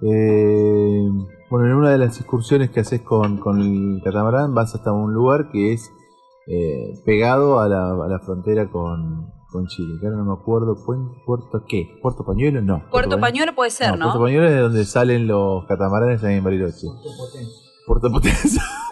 Eh, 0.00 1.08
bueno, 1.50 1.66
en 1.66 1.74
una 1.74 1.90
de 1.90 1.98
las 1.98 2.18
excursiones 2.18 2.70
que 2.70 2.80
haces 2.80 3.02
con, 3.02 3.38
con 3.38 3.60
el 3.60 4.00
catamarán 4.02 4.54
vas 4.54 4.74
hasta 4.74 4.90
un 4.92 5.12
lugar 5.14 5.50
que 5.52 5.72
es 5.74 5.90
eh, 6.48 6.94
pegado 7.04 7.60
a 7.60 7.68
la, 7.68 7.90
a 7.92 8.08
la 8.08 8.18
frontera 8.18 8.68
con, 8.70 9.30
con 9.50 9.66
Chile, 9.68 9.98
que 10.00 10.06
ahora 10.06 10.18
no 10.18 10.24
me 10.24 10.32
acuerdo, 10.32 10.74
¿Puen- 10.84 11.22
¿Puerto 11.24 11.62
qué? 11.68 11.88
¿Puerto 12.02 12.24
Pañuelo? 12.24 12.62
No. 12.62 12.82
Puerto 12.90 13.20
Pañuelo 13.20 13.54
puede 13.54 13.70
ser, 13.70 13.90
¿no? 13.96 14.06
Puerto 14.06 14.20
Pañuelo 14.22 14.48
es 14.48 14.60
donde 14.60 14.84
salen 14.84 15.28
los 15.28 15.66
catamaranes 15.66 16.24
ahí 16.24 16.36
en 16.36 16.44
Bariloche. 16.44 16.88
Puerto 17.86 18.10
Potenza. 18.10 18.60
Puerto 18.80 18.91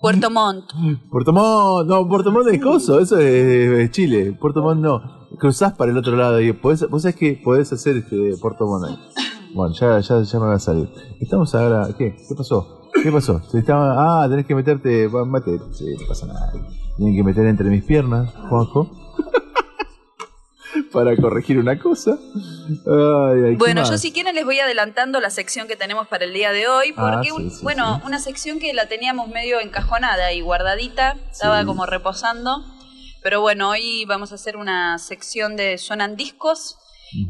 Montt. 0.00 0.64
Puerto 1.10 1.32
Montt, 1.32 1.88
no, 1.88 2.08
Puerto 2.08 2.30
Montt 2.30 2.48
es 2.48 2.62
coso, 2.62 3.00
eso 3.00 3.18
es, 3.18 3.26
es 3.26 3.90
Chile. 3.90 4.36
Puerto 4.40 4.62
Montt 4.62 4.80
no. 4.80 5.02
Cruzás 5.38 5.74
para 5.74 5.90
el 5.90 5.98
otro 5.98 6.16
lado 6.16 6.40
y 6.40 6.52
podés, 6.52 6.88
vos 6.88 7.02
sabés 7.02 7.16
que 7.16 7.40
podés 7.42 7.72
hacer 7.72 7.96
este 7.96 8.36
Puerto 8.40 8.66
Montt 8.66 8.86
ahí. 8.88 8.98
Bueno, 9.54 9.72
ya, 9.72 9.98
ya, 10.00 10.20
ya 10.22 10.38
me 10.40 10.46
va 10.46 10.56
a 10.56 10.58
salir. 10.58 10.90
Estamos 11.20 11.54
ahora, 11.54 11.88
¿qué? 11.96 12.14
¿Qué 12.28 12.34
pasó? 12.36 12.82
¿Qué 13.02 13.10
pasó? 13.10 13.40
Se 13.44 13.58
estaba, 13.58 14.22
ah, 14.22 14.28
tenés 14.28 14.44
que 14.44 14.54
meterte, 14.54 15.08
mate, 15.08 15.58
sí, 15.72 15.86
no 15.98 16.06
pasa 16.06 16.26
nada. 16.26 16.52
Tienen 16.98 17.16
que 17.16 17.24
meter 17.24 17.46
entre 17.46 17.70
mis 17.70 17.82
piernas, 17.82 18.30
Juanjo. 18.50 18.90
Para 20.84 21.16
corregir 21.16 21.58
una 21.58 21.78
cosa. 21.78 22.12
Ay, 22.12 23.40
ay, 23.44 23.50
¿qué 23.52 23.56
Bueno, 23.58 23.82
yo 23.88 23.98
si 23.98 24.12
quieren 24.12 24.34
les 24.34 24.44
voy 24.44 24.58
adelantando 24.60 25.20
la 25.20 25.30
sección 25.30 25.68
que 25.68 25.76
tenemos 25.76 26.06
para 26.08 26.24
el 26.24 26.32
día 26.32 26.52
de 26.52 26.68
hoy, 26.68 26.92
Ah, 26.96 27.10
porque, 27.12 27.28
sí, 27.28 27.34
un- 27.34 27.50
sí, 27.50 27.62
bueno, 27.62 28.00
una 28.04 28.18
sección 28.18 28.58
que 28.58 28.72
la 28.74 28.86
teníamos 28.86 29.28
medio 29.28 29.60
encajonada 29.60 30.32
y 30.32 30.40
guardadita, 30.40 31.16
estaba 31.30 31.64
como 31.64 31.86
reposando, 31.86 32.64
pero 33.22 33.40
bueno, 33.40 33.70
hoy 33.70 34.04
vamos 34.06 34.32
a 34.32 34.36
hacer 34.36 34.56
una 34.56 34.98
sección 34.98 35.56
de 35.56 35.78
Suenan 35.78 36.16
Discos. 36.16 36.76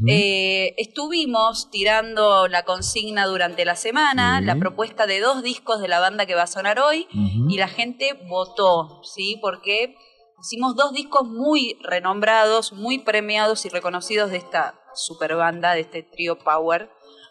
Eh, 0.08 0.74
estuvimos 0.76 1.70
tirando 1.70 2.48
la 2.48 2.64
consigna 2.64 3.26
durante 3.26 3.64
la 3.64 3.76
semana, 3.76 4.40
la 4.40 4.56
propuesta 4.56 5.06
de 5.06 5.20
dos 5.20 5.44
discos 5.44 5.80
de 5.80 5.86
la 5.86 6.00
banda 6.00 6.26
que 6.26 6.34
va 6.34 6.42
a 6.42 6.46
sonar 6.48 6.80
hoy, 6.80 7.06
y 7.48 7.56
la 7.58 7.68
gente 7.68 8.18
votó, 8.28 9.00
¿sí? 9.04 9.38
Porque 9.40 9.94
hicimos 10.40 10.76
dos 10.76 10.92
discos 10.92 11.26
muy 11.26 11.78
renombrados, 11.82 12.72
muy 12.72 12.98
premiados 12.98 13.64
y 13.64 13.68
reconocidos 13.68 14.30
de 14.30 14.38
esta 14.38 14.80
super 14.94 15.36
banda, 15.36 15.74
de 15.74 15.80
este 15.80 16.02
trío 16.02 16.38
Power, 16.38 16.90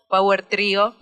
Power 0.10 0.44
Trío 0.44 0.96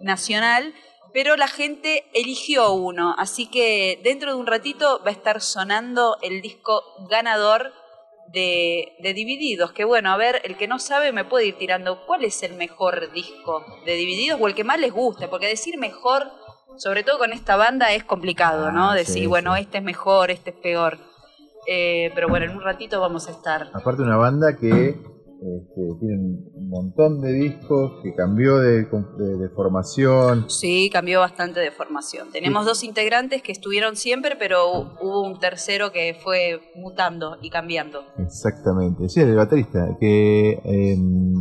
nacional, 0.00 0.74
pero 1.12 1.36
la 1.36 1.48
gente 1.48 2.04
eligió 2.14 2.72
uno, 2.72 3.14
así 3.18 3.46
que 3.46 4.00
dentro 4.02 4.32
de 4.32 4.40
un 4.40 4.46
ratito 4.46 5.00
va 5.04 5.10
a 5.10 5.14
estar 5.14 5.40
sonando 5.40 6.16
el 6.22 6.40
disco 6.40 6.82
ganador 7.10 7.72
de, 8.28 8.96
de 9.00 9.12
Divididos, 9.12 9.72
que 9.72 9.84
bueno, 9.84 10.10
a 10.10 10.16
ver, 10.16 10.40
el 10.44 10.56
que 10.56 10.68
no 10.68 10.78
sabe 10.78 11.12
me 11.12 11.24
puede 11.24 11.46
ir 11.46 11.58
tirando 11.58 12.06
cuál 12.06 12.24
es 12.24 12.42
el 12.42 12.54
mejor 12.54 13.12
disco 13.12 13.64
de 13.84 13.94
Divididos 13.94 14.40
o 14.40 14.48
el 14.48 14.54
que 14.54 14.64
más 14.64 14.80
les 14.80 14.92
guste, 14.92 15.28
porque 15.28 15.48
decir 15.48 15.76
mejor, 15.78 16.32
sobre 16.78 17.04
todo 17.04 17.18
con 17.18 17.32
esta 17.32 17.56
banda, 17.56 17.92
es 17.92 18.04
complicado, 18.04 18.72
¿no? 18.72 18.90
Ah, 18.90 18.94
Decir, 18.94 19.14
sí, 19.14 19.26
bueno, 19.26 19.54
este 19.56 19.78
es 19.78 19.84
mejor, 19.84 20.30
este 20.30 20.50
es 20.50 20.56
peor. 20.56 21.11
Eh, 21.66 22.10
pero 22.14 22.28
bueno, 22.28 22.46
en 22.46 22.56
un 22.56 22.62
ratito 22.62 23.00
vamos 23.00 23.28
a 23.28 23.32
estar. 23.32 23.68
Aparte 23.72 24.02
una 24.02 24.16
banda 24.16 24.56
que 24.56 24.90
este, 25.42 25.80
tiene 25.98 26.38
un 26.54 26.68
montón 26.68 27.20
de 27.20 27.32
discos, 27.32 28.00
que 28.04 28.14
cambió 28.14 28.58
de, 28.58 28.84
de- 28.84 29.36
de 29.38 29.48
formación. 29.48 30.48
Sí, 30.48 30.88
cambió 30.92 31.18
bastante 31.18 31.58
de 31.58 31.72
formación. 31.72 32.28
Tenemos 32.30 32.64
dos 32.64 32.84
integrantes 32.84 33.42
que 33.42 33.50
estuvieron 33.50 33.96
siempre, 33.96 34.36
pero 34.38 34.72
hu- 34.72 34.98
hubo 35.00 35.22
un 35.22 35.40
tercero 35.40 35.90
que 35.90 36.16
fue 36.22 36.60
mutando 36.76 37.38
y 37.42 37.50
cambiando. 37.50 38.04
Exactamente. 38.18 39.08
Sí, 39.08 39.20
el 39.20 39.34
baterista. 39.34 39.96
Que, 39.98 40.60
eh, 40.64 40.96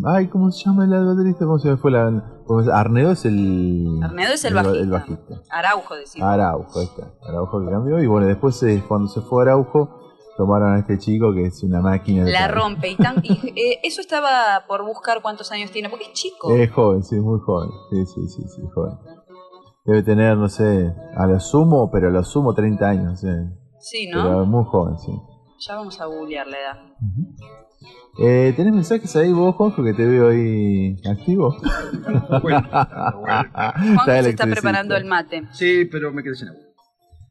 ay, 0.06 0.28
¿cómo 0.30 0.50
se 0.52 0.66
llama 0.66 0.86
el 0.86 0.90
baterista? 1.06 1.46
¿Cómo 1.46 1.60
se 1.60 1.70
me 1.70 1.78
fue 1.78 1.92
la...? 1.92 2.38
Arnedo 2.74 3.12
es 3.12 3.24
el... 3.26 4.00
Arnedo 4.04 4.34
es 4.34 4.44
el 4.46 4.54
ba- 4.56 4.64
bajista. 4.64 4.84
el 4.84 4.90
bajista. 4.90 5.36
Araujo, 5.52 5.96
decimos. 5.96 6.28
Araujo, 6.28 6.80
ahí 6.80 6.86
está. 6.86 7.12
Araujo 7.22 7.60
que 7.64 7.70
cambió. 7.72 8.00
Y 8.04 8.08
bueno, 8.08 8.26
después 8.28 8.62
eh, 8.64 8.84
cuando 8.88 9.08
se 9.08 9.22
fue 9.22 9.44
Araujo, 9.44 10.01
tomaron 10.42 10.74
a 10.74 10.80
este 10.80 10.98
chico 10.98 11.32
que 11.34 11.46
es 11.46 11.62
una 11.62 11.82
máquina 11.82 12.26
de... 12.26 12.32
La 12.32 12.48
rompe. 12.48 12.90
Y, 12.90 12.96
tan- 12.96 13.20
y, 13.24 13.54
eh, 13.56 13.80
eso 13.84 14.02
estaba 14.02 14.66
por 14.68 14.84
buscar 14.84 15.22
cuántos 15.22 15.52
años 15.52 15.70
tiene, 15.70 15.88
porque 15.88 16.06
es 16.06 16.14
chico. 16.14 16.52
Es 16.56 16.72
joven, 16.72 17.04
sí, 17.04 17.16
muy 17.20 17.40
joven. 17.42 17.70
Sí, 17.92 18.06
sí, 18.08 18.28
sí, 18.28 18.42
sí, 18.56 18.62
joven. 18.74 18.98
Debe 19.86 20.02
tener, 20.02 20.36
no 20.38 20.50
sé, 20.50 20.92
a 21.16 21.28
lo 21.28 21.40
sumo, 21.40 21.92
pero 21.92 22.08
a 22.08 22.12
lo 22.12 22.24
sumo 22.24 22.54
30 22.56 22.90
años. 22.90 23.20
sí. 23.20 23.28
Sí, 23.80 24.08
¿no? 24.08 24.24
Pero 24.24 24.46
muy 24.48 24.66
joven, 24.66 24.98
sí. 24.98 25.12
Ya 25.68 25.76
vamos 25.76 26.00
a 26.02 26.06
googlear 26.06 26.48
la 26.48 26.58
edad. 26.58 26.78
Eh, 28.20 28.54
¿Tenés 28.58 28.74
mensajes 28.74 29.16
ahí 29.16 29.32
vos, 29.32 29.56
Juanjo, 29.56 29.84
que 29.84 29.94
te 29.94 30.06
veo 30.06 30.30
ahí 30.30 30.96
activo? 31.08 31.56
Bueno, 32.42 32.68
Juan 32.72 34.24
se 34.24 34.30
está 34.30 34.46
preparando 34.48 34.96
el 34.96 35.06
mate. 35.06 35.44
Sí, 35.54 35.86
pero 35.86 36.12
me 36.12 36.24
quedé 36.24 36.36
sin 36.36 36.48
agua. 36.50 36.62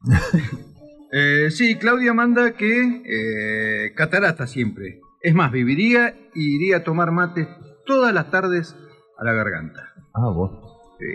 Eh, 1.11 1.51
sí, 1.51 1.77
Claudia 1.77 2.13
manda 2.13 2.53
que 2.55 3.01
eh, 3.05 3.93
catarata 3.95 4.47
siempre. 4.47 5.01
Es 5.21 5.33
más, 5.33 5.51
viviría 5.51 6.15
y 6.33 6.55
iría 6.55 6.77
a 6.77 6.83
tomar 6.83 7.11
mate 7.11 7.47
todas 7.85 8.13
las 8.13 8.31
tardes 8.31 8.75
a 9.17 9.23
la 9.23 9.33
garganta. 9.33 9.93
Ah, 10.13 10.29
vos. 10.33 10.51
Sí. 10.99 11.05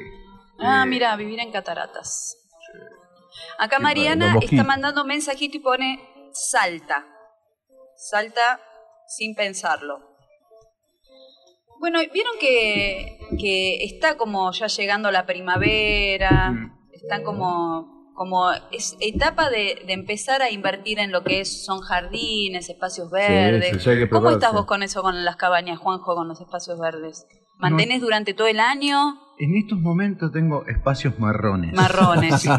Ah, 0.60 0.84
Eh, 0.84 0.88
mira, 0.88 1.16
vivir 1.16 1.40
en 1.40 1.50
cataratas. 1.50 2.36
Acá 3.58 3.78
Mariana 3.78 4.36
está 4.40 4.64
mandando 4.64 5.02
un 5.02 5.08
mensajito 5.08 5.56
y 5.56 5.60
pone 5.60 6.00
salta. 6.32 7.06
Salta 7.96 8.60
sin 9.08 9.34
pensarlo. 9.34 10.16
Bueno, 11.78 11.98
vieron 12.12 12.32
que, 12.40 13.18
que 13.38 13.84
está 13.84 14.16
como 14.16 14.50
ya 14.52 14.66
llegando 14.66 15.10
la 15.10 15.26
primavera, 15.26 16.54
están 16.92 17.22
como, 17.22 17.95
como 18.16 18.50
es 18.72 18.96
etapa 19.00 19.50
de, 19.50 19.82
de 19.86 19.92
empezar 19.92 20.42
a 20.42 20.50
invertir 20.50 20.98
en 20.98 21.12
lo 21.12 21.22
que 21.22 21.40
es, 21.40 21.64
son 21.64 21.80
jardines, 21.80 22.68
espacios 22.68 23.10
verdes. 23.10 23.82
sí, 23.82 23.90
¿Cómo 24.10 24.30
estás 24.30 24.52
vos 24.52 24.64
con 24.66 24.82
eso, 24.82 25.02
con 25.02 25.24
las 25.24 25.36
cabañas, 25.36 25.78
Juanjo, 25.78 26.14
con 26.16 26.26
los 26.26 26.40
espacios 26.40 26.78
verdes? 26.80 27.26
¿Mantenés 27.58 28.00
durante 28.02 28.34
todo 28.34 28.48
el 28.48 28.60
año? 28.60 29.14
En 29.38 29.54
estos 29.54 29.78
momentos 29.78 30.32
tengo 30.32 30.66
espacios 30.66 31.18
marrones. 31.18 31.74
Marrones. 31.74 32.34
Sí. 32.40 32.50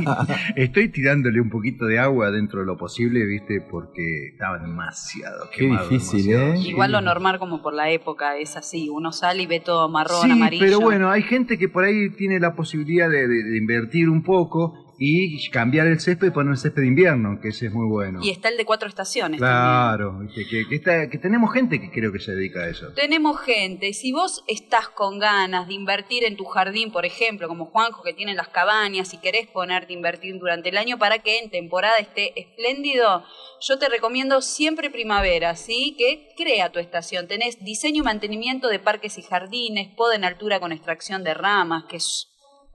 Estoy 0.55 0.91
tirándole 0.91 1.39
un 1.41 1.49
poquito 1.49 1.85
de 1.85 1.99
agua 1.99 2.29
dentro 2.31 2.59
de 2.61 2.65
lo 2.67 2.77
posible, 2.77 3.25
¿viste? 3.25 3.61
Porque 3.61 4.29
estaba 4.33 4.57
demasiado 4.59 5.49
Qué 5.51 5.61
quemado, 5.67 5.87
difícil, 5.89 6.27
demasiado. 6.27 6.53
¿eh? 6.53 6.69
Igual 6.69 6.91
lo 6.91 7.01
normal 7.01 7.39
como 7.39 7.61
por 7.61 7.73
la 7.73 7.89
época 7.91 8.37
es 8.37 8.55
así, 8.57 8.89
uno 8.89 9.11
sale 9.11 9.43
y 9.43 9.47
ve 9.47 9.59
todo 9.59 9.89
marrón, 9.89 10.21
Sí, 10.23 10.31
amarillo. 10.31 10.63
pero 10.65 10.79
bueno, 10.79 11.09
hay 11.11 11.23
gente 11.23 11.57
que 11.57 11.67
por 11.69 11.83
ahí 11.83 12.09
tiene 12.11 12.39
la 12.39 12.55
posibilidad 12.55 13.09
de, 13.09 13.27
de- 13.27 13.43
de 13.43 13.57
invertir 13.57 14.09
un 14.09 14.23
poco 14.23 14.86
y 14.99 15.49
cambiar 15.49 15.87
el 15.87 15.99
césped 15.99 16.27
y 16.27 16.31
poner 16.31 16.51
el 16.53 16.57
césped 16.57 16.81
de 16.81 16.87
invierno, 16.87 17.39
que 17.41 17.49
ese 17.49 17.67
es 17.67 17.73
muy 17.73 17.87
bueno. 17.87 18.19
Y 18.23 18.29
está 18.31 18.49
el 18.49 18.57
de 18.57 18.65
cuatro 18.65 18.87
estaciones. 18.89 19.39
Claro, 19.39 20.19
viste, 20.19 20.45
que, 20.47 20.67
que 20.67 20.75
está- 20.75 21.09
que 21.09 21.17
tenemos 21.17 21.53
gente 21.53 21.79
que 21.79 21.91
creo 21.91 22.11
que 22.11 22.19
se 22.19 22.33
dedica 22.33 22.61
a 22.61 22.69
eso. 22.69 22.91
Tenemos 22.95 23.39
gente, 23.41 23.93
si 23.93 24.11
vos 24.11 24.43
estás 24.47 24.87
con 24.89 25.19
ganas 25.19 25.67
de 25.67 25.73
invertir 25.75 26.23
en 26.23 26.35
tu 26.35 26.45
jardín, 26.45 26.91
por 26.91 27.05
ejemplo, 27.05 27.47
como 27.47 27.65
Juanjo 27.65 28.01
que 28.03 28.13
tiene 28.13 28.33
las 28.33 28.47
cabañas 28.47 29.13
y 29.13 29.17
querés 29.19 29.47
ponerte 29.47 29.93
a 29.93 29.95
invertir 29.97 30.37
durante 30.39 30.69
el 30.69 30.77
año 30.77 30.97
para 30.97 31.19
que 31.19 31.39
en 31.39 31.49
temporada 31.49 31.97
esté 31.99 32.39
espléndido, 32.39 33.23
yo 33.61 33.77
te 33.79 33.89
recomiendo 33.89 34.41
siempre 34.41 34.89
primavera, 34.89 35.55
¿sí? 35.55 35.95
Que 35.97 36.29
crea 36.35 36.71
tu 36.71 36.79
estación. 36.79 37.27
Tenés 37.27 37.63
diseño 37.63 38.01
y 38.01 38.05
mantenimiento 38.05 38.67
de 38.67 38.79
parques 38.79 39.17
y 39.17 39.21
jardines, 39.21 39.89
poda 39.95 40.15
en 40.15 40.23
altura 40.25 40.59
con 40.59 40.71
extracción 40.71 41.23
de 41.23 41.33
ramas, 41.33 41.85
que 41.89 41.97
es 41.97 42.27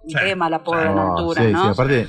un 0.04 0.12
tema 0.14 0.50
la 0.50 0.62
poda 0.64 0.86
en 0.86 0.94
No, 0.94 1.16
altura, 1.16 1.42
sí, 1.42 1.52
¿no? 1.52 1.62
sí, 1.64 1.68
aparte, 1.70 2.00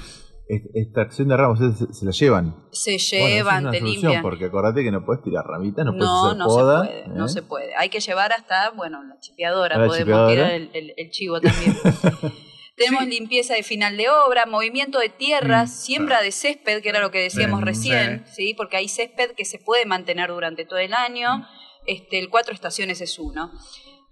est- 0.48 0.66
extracción 0.76 1.28
de 1.30 1.38
ramos, 1.38 1.60
ustedes 1.60 1.90
se, 1.96 2.00
se 2.00 2.06
la 2.06 2.12
llevan. 2.12 2.56
Se 2.72 2.92
Bueno, 3.20 3.28
llevan, 3.36 3.56
es 3.58 3.62
una 3.62 3.72
te 3.72 3.80
solución, 3.80 4.02
limpian. 4.02 4.22
Porque 4.22 4.46
acordate 4.46 4.84
que 4.84 4.92
no 4.92 5.06
puedes 5.06 5.24
tirar 5.24 5.46
ramitas, 5.46 5.86
no, 5.86 5.92
puedes 5.92 6.06
No, 6.06 6.26
hacer 6.26 6.38
no 6.38 6.46
poda. 6.46 6.82
se 6.82 6.88
puede, 6.88 7.08
no 7.10 7.26
¿eh? 7.26 7.30
se 7.30 7.42
puede. 7.44 7.76
Hay 7.76 7.90
que 7.90 8.00
llevar 8.00 8.32
hasta, 8.34 8.70
bueno, 8.72 9.04
la 9.04 9.20
chipeadora, 9.20 9.78
la 9.78 9.86
podemos 9.88 9.98
chipeadora. 10.08 10.32
tirar 10.34 10.52
el, 10.52 10.70
el- 10.74 10.94
el 10.98 11.10
chivo 11.12 11.40
también. 11.42 11.78
Tenemos 12.76 13.06
limpieza 13.06 13.54
de 13.54 13.62
final 13.62 13.98
de 13.98 14.10
obra, 14.10 14.48
movimiento 14.48 14.98
de 14.98 15.10
tierras, 15.10 15.72
siembra 15.72 16.22
de 16.24 16.32
césped, 16.32 16.82
que 16.82 16.90
era 16.90 17.00
lo 17.02 17.12
que 17.12 17.20
decíamos 17.20 17.62
Mm, 17.62 17.64
recién, 17.66 18.26
sí. 18.34 18.56
porque 18.56 18.78
hay 18.78 18.88
césped 18.90 19.32
que 19.38 19.46
se 19.46 19.60
puede 19.60 19.86
mantener 19.86 20.30
durante 20.30 20.66
todo 20.66 20.80
el 20.80 20.94
año. 20.96 21.48
Este, 21.86 22.18
el 22.18 22.30
cuatro 22.32 22.52
estaciones 22.54 23.00
es 23.02 23.20
uno. 23.20 23.52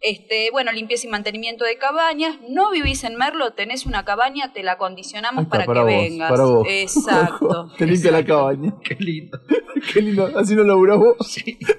Este, 0.02 0.50
bueno, 0.52 0.72
limpieza 0.72 1.06
y 1.06 1.12
mantenimiento 1.12 1.64
de 1.64 1.78
cabañas. 1.78 2.38
No 2.50 2.72
vivís 2.72 3.04
en 3.04 3.16
Merlo, 3.16 3.54
tenés 3.54 3.86
una 3.86 4.04
cabaña, 4.04 4.52
te 4.52 4.64
la 4.64 4.78
está, 4.78 5.48
para, 5.48 5.66
para 5.66 5.80
que 5.80 5.80
vos, 5.80 5.88
vengas. 5.88 6.30
para 6.32 6.44
vos. 6.44 6.68
Exacto. 6.68 7.72
Te 7.78 7.86
limpia 7.86 8.12
la 8.12 8.26
cabaña. 8.26 8.74
Qué 8.84 8.96
lindo. 8.96 9.40
Qué 9.94 10.02
lindo. 10.02 10.32
Así 10.36 10.56
no 10.56 10.64
laburás 10.64 10.98
vos. 10.98 11.18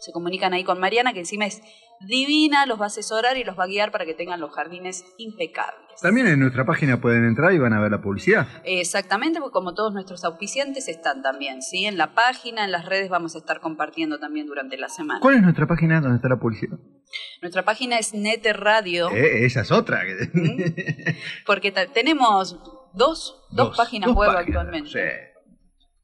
Se 0.00 0.12
comunican 0.12 0.52
ahí 0.52 0.64
con 0.64 0.78
Mariana, 0.78 1.12
que 1.12 1.20
encima 1.20 1.46
es 1.46 1.62
divina, 2.00 2.66
los 2.66 2.80
va 2.80 2.84
a 2.84 2.86
asesorar 2.88 3.36
y 3.36 3.44
los 3.44 3.58
va 3.58 3.64
a 3.64 3.66
guiar 3.66 3.90
para 3.92 4.04
que 4.04 4.14
tengan 4.14 4.40
los 4.40 4.52
jardines 4.52 5.04
impecables. 5.18 6.00
También 6.02 6.26
en 6.26 6.38
nuestra 6.40 6.66
página 6.66 7.00
pueden 7.00 7.24
entrar 7.24 7.52
y 7.54 7.58
van 7.58 7.72
a 7.72 7.80
ver 7.80 7.90
la 7.90 8.02
publicidad. 8.02 8.46
Exactamente, 8.64 9.38
porque 9.40 9.52
como 9.54 9.72
todos 9.74 9.94
nuestros 9.94 10.24
auspiciantes 10.24 10.88
están 10.88 11.22
también, 11.22 11.62
¿sí? 11.62 11.86
En 11.86 11.96
la 11.96 12.14
página, 12.14 12.64
en 12.64 12.70
las 12.72 12.84
redes 12.84 13.08
vamos 13.08 13.34
a 13.34 13.38
estar 13.38 13.60
compartiendo 13.60 14.18
también 14.18 14.46
durante 14.46 14.76
la 14.76 14.88
semana. 14.90 15.20
¿Cuál 15.20 15.36
es 15.36 15.42
nuestra 15.42 15.66
página 15.66 16.00
donde 16.00 16.16
está 16.16 16.28
la 16.28 16.36
publicidad? 16.38 16.78
Nuestra 17.40 17.64
página 17.64 17.98
es 17.98 18.12
Nete 18.12 18.52
Radio, 18.52 19.10
Eh, 19.10 19.46
esa 19.46 19.62
es 19.62 19.72
otra. 19.72 20.02
que- 20.02 21.16
porque 21.46 21.72
tenemos 21.72 22.58
dos, 22.92 23.46
dos, 23.50 23.76
páginas 23.76 24.08
dos 24.08 24.16
web 24.16 24.32
páginas, 24.34 24.48
actualmente. 24.64 24.90
sí. 24.90 24.98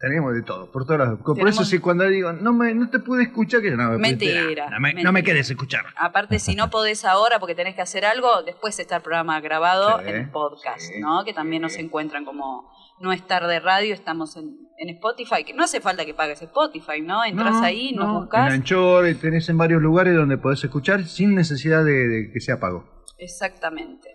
Tenemos 0.03 0.35
de 0.35 0.43
todo, 0.43 0.69
por 0.73 0.85
todas 0.85 1.09
las- 1.09 1.19
Por 1.21 1.37
Tenemos- 1.37 1.55
eso 1.55 1.65
sí, 1.65 1.79
cuando 1.79 2.05
digo, 2.09 2.33
no, 2.33 2.53
me, 2.53 2.75
no 2.75 2.91
te 2.91 2.99
pude 2.99 3.23
escuchar, 3.23 3.63
que 3.63 3.71
no, 3.71 3.97
Mentira, 3.99 4.69
No 4.69 4.81
me, 4.81 4.89
mentira. 4.89 5.03
no 5.05 5.13
me 5.13 5.23
querés 5.23 5.49
escuchar. 5.49 5.85
Aparte, 5.97 6.41
si 6.41 6.57
no 6.57 6.71
podés 6.71 7.05
ahora 7.05 7.39
porque 7.39 7.55
tenés 7.55 7.77
que 7.77 7.83
hacer 7.83 8.05
algo, 8.05 8.43
después 8.43 8.77
está 8.81 8.97
el 8.97 9.03
programa 9.03 9.41
grabado 9.41 10.01
Sí, 10.01 10.09
en 10.09 10.31
podcast, 10.33 10.91
¿no? 11.01 11.25
Que 11.25 11.33
también 11.33 11.63
nos 11.63 11.77
encuentran 11.77 12.25
como 12.25 12.69
No 13.01 13.13
es 13.13 13.25
tarde 13.27 13.59
radio, 13.61 13.95
estamos 13.95 14.37
en, 14.37 14.57
en 14.79 14.89
Spotify, 14.91 15.45
que 15.45 15.55
no 15.55 15.63
hace 15.65 15.81
falta 15.81 16.05
que 16.05 16.15
pagues 16.15 16.43
Spotify, 16.43 17.01
¿no? 17.01 17.25
Entras 17.25 17.53
No, 17.55 17.63
ahí, 17.65 17.93
nos 17.95 18.07
no, 18.07 18.21
buscas. 18.21 18.49
En 18.49 18.53
Anchor, 18.55 19.07
eh, 19.07 19.15
tenés 19.15 19.49
en 19.49 19.57
varios 19.59 19.81
lugares 19.83 20.15
donde 20.17 20.37
podés 20.37 20.63
escuchar 20.65 21.05
sin 21.05 21.35
necesidad 21.35 21.85
de, 21.85 22.09
de 22.09 22.31
que 22.33 22.41
sea 22.41 22.59
pago. 22.61 23.05
Exactamente. 23.19 24.09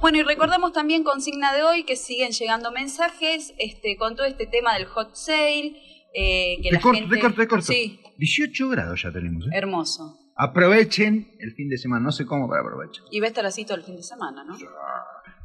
Bueno, 0.00 0.18
y 0.18 0.22
recordamos 0.22 0.72
también 0.72 1.04
consigna 1.04 1.52
de 1.54 1.62
hoy 1.62 1.84
que 1.84 1.96
siguen 1.96 2.32
llegando 2.32 2.72
mensajes 2.72 3.54
este, 3.58 3.96
con 3.96 4.16
todo 4.16 4.26
este 4.26 4.46
tema 4.46 4.74
del 4.74 4.86
hot 4.86 5.14
sale. 5.14 5.76
eh, 6.14 6.58
que 6.62 6.68
Te 6.70 6.74
la 6.74 6.80
corto, 6.80 6.98
gente... 7.00 7.62
Sí, 7.62 8.00
18 8.18 8.68
grados 8.68 9.02
ya 9.02 9.12
tenemos. 9.12 9.46
¿eh? 9.46 9.50
hermoso. 9.52 10.18
Aprovechen 10.36 11.36
el 11.38 11.52
fin 11.52 11.68
de 11.68 11.78
semana, 11.78 12.02
no 12.04 12.12
sé 12.12 12.26
cómo, 12.26 12.48
pero 12.48 12.62
aprovechen. 12.62 13.04
Y 13.10 13.20
va 13.20 13.26
a 13.26 13.28
estar 13.28 13.46
así 13.46 13.64
todo 13.64 13.76
el 13.76 13.84
fin 13.84 13.96
de 13.96 14.02
semana, 14.02 14.44
¿no? 14.44 14.56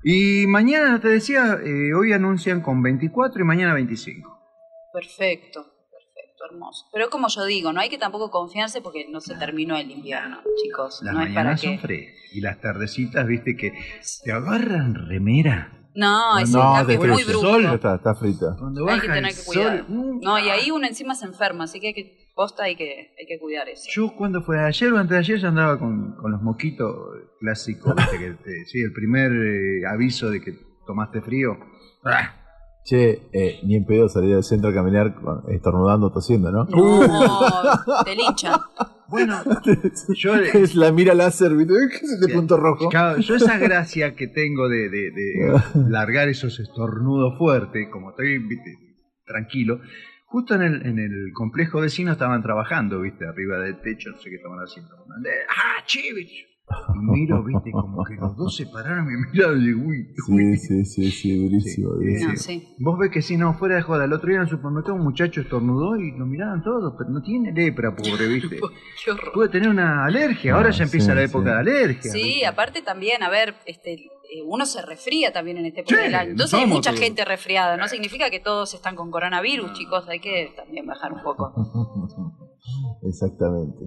Y 0.03 0.47
mañana, 0.47 0.99
te 0.99 1.09
decía, 1.09 1.59
eh, 1.63 1.93
hoy 1.93 2.13
anuncian 2.13 2.61
con 2.61 2.81
24 2.81 3.41
y 3.41 3.45
mañana 3.45 3.73
25. 3.73 4.39
Perfecto, 4.91 5.65
hermoso. 6.49 6.85
Pero 6.93 7.09
como 7.09 7.27
yo 7.27 7.45
digo, 7.45 7.73
no 7.73 7.79
hay 7.81 7.89
que 7.89 7.97
tampoco 7.97 8.29
confiarse 8.31 8.81
porque 8.81 9.07
no 9.09 9.19
se 9.21 9.35
terminó 9.35 9.75
el 9.77 9.89
invierno, 9.91 10.39
chicos. 10.63 10.99
Las 11.03 11.13
no 11.13 11.21
es 11.21 11.27
para 11.27 11.33
mañanas 11.43 11.61
que... 11.61 11.67
son 11.67 11.79
frescas. 11.79 12.15
Y 12.31 12.41
las 12.41 12.61
tardecitas, 12.61 13.25
viste, 13.25 13.55
que 13.57 13.73
te 14.23 14.31
agarran 14.31 14.93
remera. 15.07 15.75
No, 15.95 16.37
es 16.37 16.51
no, 16.51 16.59
un 16.81 16.87
te 16.87 16.93
cambio 16.97 17.13
muy 17.13 17.23
brusco. 17.23 17.59
Ya 17.59 17.73
Está, 17.73 17.95
está 17.95 18.13
frita. 18.15 18.55
Cuando 18.57 18.87
Hay 18.87 18.99
que 18.99 19.07
tener 19.07 19.25
el 19.31 19.35
que 19.35 19.43
cuidar. 19.43 19.77
sol, 19.87 20.19
No, 20.21 20.37
y 20.39 20.49
ahí 20.49 20.69
uno 20.71 20.85
encima 20.87 21.15
se 21.15 21.25
enferma, 21.25 21.63
así 21.63 21.79
que 21.79 21.87
hay 21.87 21.93
que, 21.95 22.29
posta 22.35 22.63
hay 22.65 22.75
que, 22.75 23.15
hay 23.19 23.25
que 23.27 23.39
cuidar 23.39 23.67
eso. 23.67 23.89
Yo 23.91 24.13
cuando 24.15 24.41
fue 24.43 24.63
ayer 24.63 24.93
o 24.93 24.97
antes 24.97 25.09
de 25.09 25.17
ayer 25.17 25.39
ya 25.39 25.47
andaba 25.49 25.79
con, 25.79 26.15
con 26.15 26.31
los 26.31 26.41
moquitos 26.43 26.95
clásicos, 27.39 27.95
viste, 27.95 28.19
que 28.19 28.31
te- 28.33 28.65
sí, 28.65 28.79
el 28.79 28.93
primer 28.93 29.31
eh, 29.31 29.87
aviso 29.91 30.29
de 30.29 30.39
que 30.39 30.53
tomaste 30.85 31.21
frío. 31.21 31.57
Ah, 32.05 32.38
Che, 32.83 33.29
eh, 33.33 33.59
ni 33.63 33.75
en 33.75 33.85
pedo 33.85 34.09
salir 34.09 34.35
al 34.35 34.43
centro 34.43 34.69
a 34.71 34.73
caminar 34.73 35.13
estornudando, 35.49 36.11
tosiendo, 36.11 36.51
¿no? 36.51 36.63
No, 36.65 38.03
te 38.03 38.15
linchan. 38.15 38.59
Bueno, 39.09 39.41
yo, 40.15 40.35
es 40.35 40.75
la 40.75 40.91
mira 40.91 41.13
láser, 41.13 41.55
¿viste? 41.55 41.73
¿Qué 41.89 41.95
es 42.05 42.11
este 42.13 42.33
punto 42.33 42.57
rojo? 42.57 42.89
Claro, 42.89 43.19
yo 43.19 43.35
esa 43.35 43.57
gracia 43.57 44.15
que 44.15 44.27
tengo 44.27 44.69
de, 44.69 44.89
de- 44.89 45.11
de 45.11 45.59
largar 45.89 46.29
esos 46.29 46.59
estornudos 46.59 47.37
fuertes, 47.37 47.87
como 47.91 48.11
estoy 48.11 48.37
viste, 48.39 48.75
tranquilo, 49.25 49.81
justo 50.27 50.55
en 50.55 50.61
el, 50.61 50.85
en 50.85 50.99
el 50.99 51.31
complejo 51.33 51.81
vecino 51.81 52.11
estaban 52.11 52.41
trabajando, 52.41 53.01
viste, 53.01 53.25
arriba 53.27 53.57
del 53.59 53.81
techo, 53.81 54.09
no 54.11 54.17
sé 54.17 54.29
qué 54.29 54.35
estaban 54.37 54.59
haciendo. 54.59 54.95
¡Ah, 55.49 55.83
chivich! 55.85 56.45
Y 56.95 56.97
miro, 56.99 57.43
viste, 57.43 57.71
como 57.71 58.03
que 58.03 58.15
los 58.15 58.35
dos 58.35 58.55
se 58.55 58.65
pararon 58.67 59.05
y 59.07 59.17
me 59.17 59.27
miraron 59.33 59.61
y 59.61 59.65
digo, 59.67 59.81
uy, 59.87 60.07
Sí, 60.25 60.57
sí, 60.57 60.85
sí, 60.85 61.11
sí, 61.11 61.37
durísimo, 61.49 61.89
durísimo. 61.93 62.31
No, 62.31 62.37
sí. 62.37 62.75
Vos 62.79 62.99
ves 62.99 63.09
que 63.11 63.21
si 63.21 63.37
no, 63.37 63.53
fuera 63.55 63.75
de 63.75 63.81
joda, 63.81 64.05
el 64.05 64.13
otro 64.13 64.27
día 64.27 64.37
en 64.37 64.43
el 64.43 64.49
supermercado 64.49 64.95
un 64.95 65.03
muchacho 65.03 65.41
estornudó 65.41 65.95
y 65.97 66.11
lo 66.17 66.25
miraban 66.25 66.61
todos, 66.63 66.93
pero 66.97 67.09
no 67.09 67.21
tiene 67.21 67.51
lepra, 67.51 67.95
pobre, 67.95 68.27
viste. 68.33 68.59
Qué 69.03 69.11
horror. 69.11 69.31
Puede 69.33 69.49
tener 69.49 69.69
una 69.69 70.05
alergia, 70.05 70.53
ahora 70.55 70.69
Ah, 70.69 70.71
ya 70.71 70.83
empieza 70.83 71.11
sí, 71.11 71.15
la 71.15 71.23
época 71.23 71.43
sí. 71.45 71.51
de 71.51 71.57
alergia. 71.59 72.11
Sí, 72.11 72.43
aparte 72.43 72.81
también, 72.81 73.23
a 73.23 73.29
ver, 73.29 73.55
este, 73.65 73.93
eh, 73.93 74.43
uno 74.45 74.65
se 74.67 74.81
resfría 74.85 75.33
también 75.33 75.57
en 75.57 75.65
este 75.65 75.81
época 75.81 75.95
Sí, 75.97 76.01
del 76.03 76.15
año. 76.15 76.31
Entonces 76.31 76.59
hay 76.59 76.67
mucha 76.67 76.91
todos. 76.91 77.01
gente 77.01 77.25
resfriada. 77.25 77.77
No 77.77 77.87
significa 77.87 78.29
que 78.29 78.39
todos 78.39 78.73
están 78.75 78.95
con 78.95 79.09
coronavirus, 79.09 79.73
chicos. 79.73 80.07
Hay 80.07 80.19
que 80.19 80.53
también 80.55 80.85
bajar 80.85 81.13
un 81.13 81.23
poco. 81.23 81.51
Exactamente. 83.03 83.85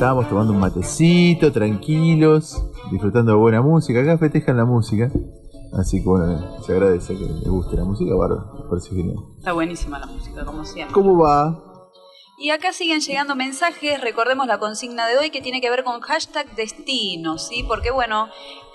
Estábamos 0.00 0.30
tomando 0.30 0.54
un 0.54 0.58
matecito, 0.58 1.52
tranquilos, 1.52 2.64
disfrutando 2.90 3.32
de 3.32 3.36
buena 3.38 3.60
música. 3.60 4.00
Acá 4.00 4.16
festejan 4.16 4.56
la 4.56 4.64
música. 4.64 5.10
Así 5.78 6.02
que 6.02 6.08
bueno, 6.08 6.56
se 6.64 6.72
agradece 6.72 7.18
que 7.18 7.26
les 7.26 7.46
guste 7.46 7.76
la 7.76 7.84
música, 7.84 8.14
bárbaro. 8.14 8.50
me 8.54 8.70
Parece 8.70 8.94
genial. 8.94 9.18
Está 9.36 9.52
buenísima 9.52 9.98
la 9.98 10.06
música, 10.06 10.42
como 10.46 10.64
siempre. 10.64 10.94
¿Cómo 10.94 11.18
va? 11.18 11.84
Y 12.38 12.48
acá 12.48 12.72
siguen 12.72 13.00
llegando 13.00 13.36
mensajes, 13.36 14.00
recordemos 14.00 14.46
la 14.46 14.58
consigna 14.58 15.06
de 15.06 15.18
hoy 15.18 15.28
que 15.28 15.42
tiene 15.42 15.60
que 15.60 15.68
ver 15.68 15.84
con 15.84 16.00
hashtag 16.00 16.56
destinos, 16.56 17.48
¿sí? 17.48 17.62
Porque 17.68 17.90
bueno, 17.90 18.28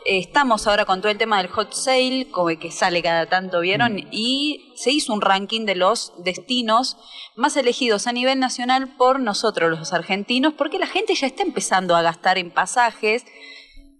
estamos 0.06 0.68
ahora 0.68 0.86
con 0.86 1.02
todo 1.02 1.11
el 1.11 1.18
tema 1.18 1.38
del 1.38 1.48
hot 1.52 1.73
sale, 1.73 2.27
como 2.32 2.48
que 2.60 2.72
sale 2.72 3.02
cada 3.02 3.26
tanto, 3.26 3.60
¿vieron? 3.60 4.07
Y 4.11 4.73
se 4.76 4.91
hizo 4.91 5.14
un 5.14 5.22
ranking 5.22 5.65
de 5.65 5.76
los 5.76 6.14
destinos 6.19 6.98
más 7.36 7.57
elegidos 7.57 8.06
a 8.06 8.11
nivel 8.11 8.40
nacional 8.40 8.95
por 8.98 9.19
nosotros 9.19 9.77
los 9.77 9.94
argentinos, 9.94 10.53
porque 10.53 10.80
la 10.80 10.88
gente 10.88 11.15
ya 11.15 11.27
está 11.27 11.44
empezando 11.44 11.95
a 11.95 12.03
gastar 12.03 12.38
en 12.38 12.52
pasajes. 12.52 13.26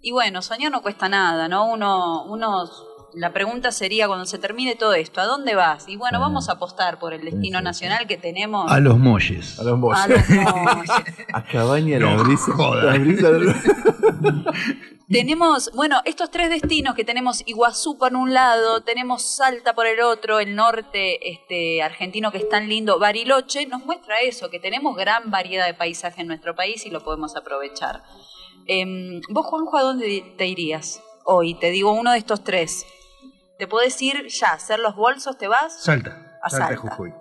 Y 0.02 0.12
bueno, 0.12 0.44
soñar 0.44 0.72
no 0.72 0.84
cuesta 0.84 1.10
nada, 1.10 1.48
¿no? 1.48 1.66
Uno, 1.66 2.24
uno, 2.26 2.70
la 3.16 3.32
pregunta 3.34 3.72
sería 3.72 4.08
cuando 4.08 4.26
se 4.26 4.38
termine 4.40 4.76
todo 4.76 4.94
esto, 4.94 5.22
¿a 5.22 5.26
dónde 5.26 5.56
vas? 5.56 5.88
Y 5.88 5.96
bueno, 5.96 6.20
vamos 6.20 6.50
a 6.50 6.54
apostar 6.54 7.00
por 7.00 7.14
el 7.14 7.22
destino 7.24 7.62
nacional 7.62 8.08
que 8.08 8.18
tenemos. 8.18 8.72
A 8.72 8.80
los 8.80 8.98
molles. 9.00 9.60
A 9.60 9.64
los 9.64 9.78
molles. 9.80 10.00
A 10.04 10.08
los 10.08 10.30
molles. 10.30 10.90
A 11.34 11.44
Cabaña, 11.44 12.00
la 12.00 12.16
No 12.16 12.24
brisa. 12.24 12.52
La 12.84 12.98
brisa 12.98 13.32
del- 13.32 13.56
Tenemos, 15.08 15.70
bueno, 15.76 16.02
estos 16.06 16.32
tres 16.32 16.50
destinos 16.50 16.96
que 16.96 17.06
tenemos 17.06 17.44
Iguazú 17.46 17.98
por 18.00 18.16
un 18.16 18.34
lado, 18.34 18.82
tenemos 18.82 19.22
Salta 19.22 19.76
por 19.76 19.86
el 19.86 20.00
otro, 20.02 20.40
el 20.40 20.56
norte 20.56 21.30
este, 21.32 21.84
argentino 21.84 22.32
que 22.32 22.40
es 22.40 22.50
tan 22.50 22.68
lindo, 22.68 22.98
Bariloche, 22.98 23.68
nos 23.68 23.86
muestra 23.86 24.20
eso, 24.22 24.50
que 24.50 24.60
tenemos 24.60 24.96
gran 24.96 25.30
variedad 25.30 25.68
de 25.68 25.76
paisaje 25.76 26.22
en 26.22 26.28
nuestro 26.28 26.56
país 26.56 26.88
y 26.88 26.90
lo 26.90 27.04
podemos 27.04 27.36
aprovechar. 27.36 28.02
Em, 28.66 29.22
¿Vos, 29.30 29.46
Juanjo, 29.46 29.78
a 29.78 29.84
dónde 29.84 30.34
te 30.40 30.48
irías 30.48 31.04
hoy? 31.24 31.54
Te 31.54 31.70
digo 31.70 31.92
uno 31.94 32.12
de 32.12 32.18
estos 32.18 32.44
tres. 32.44 32.84
Te 33.58 33.68
podés 33.68 34.02
ir 34.02 34.26
ya, 34.28 34.54
hacer 34.54 34.80
los 34.80 34.96
bolsos, 34.96 35.38
¿te 35.38 35.48
vas? 35.48 35.84
Salta. 35.84 36.38
A 36.44 36.50
Salta, 36.50 36.68
Salta. 36.76 36.82
Jujuy. 36.82 37.14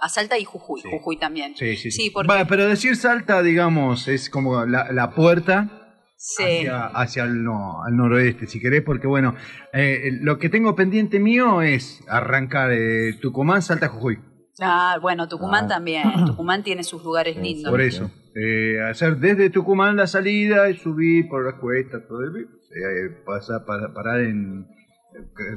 A 0.00 0.08
Salta 0.08 0.38
y 0.38 0.44
Jujuy, 0.44 0.80
Sí. 0.82 0.88
Jujuy 0.90 1.18
también. 1.18 1.56
Sí, 1.56 1.76
sí, 1.76 1.90
Sí, 1.90 2.02
sí. 2.04 2.10
porque- 2.10 2.32
Va, 2.32 2.44
pero 2.46 2.66
decir 2.66 2.96
Salta, 2.96 3.42
digamos, 3.42 4.08
es 4.08 4.28
como 4.30 4.64
la, 4.66 4.90
la 4.92 5.10
puerta 5.10 5.70
Sí. 6.16 6.42
hacia, 6.42 6.86
hacia 6.86 7.24
el, 7.24 7.42
no, 7.44 7.82
al 7.84 7.96
noroeste, 7.96 8.46
si 8.46 8.60
querés, 8.60 8.82
porque 8.82 9.06
bueno, 9.06 9.34
eh, 9.72 10.10
lo 10.20 10.38
que 10.38 10.48
tengo 10.48 10.74
pendiente 10.74 11.20
mío 11.20 11.62
es 11.62 12.02
arrancar 12.08 12.70
eh, 12.72 13.14
Tucumán, 13.20 13.62
Salta, 13.62 13.88
Jujuy. 13.88 14.18
Ah, 14.60 14.98
bueno, 15.00 15.28
Tucumán 15.28 15.64
Ah. 15.66 15.68
también. 15.68 16.02
Tucumán 16.26 16.62
tiene 16.62 16.84
sus 16.84 17.02
lugares 17.04 17.34
Sí, 17.36 17.42
lindos. 17.42 17.70
Por 17.70 17.80
eso. 17.80 18.10
Eh, 18.34 18.80
hacer 18.90 19.16
desde 19.18 19.50
Tucumán 19.50 19.96
la 19.96 20.06
salida 20.06 20.68
y 20.70 20.76
subir 20.76 21.28
por 21.28 21.44
las 21.44 21.54
cuestas, 21.60 22.02
todo 22.08 22.20
el, 22.22 22.36
eh, 22.42 23.22
pasar, 23.24 23.64
para, 23.64 23.92
parar 23.94 24.20
en. 24.20 24.66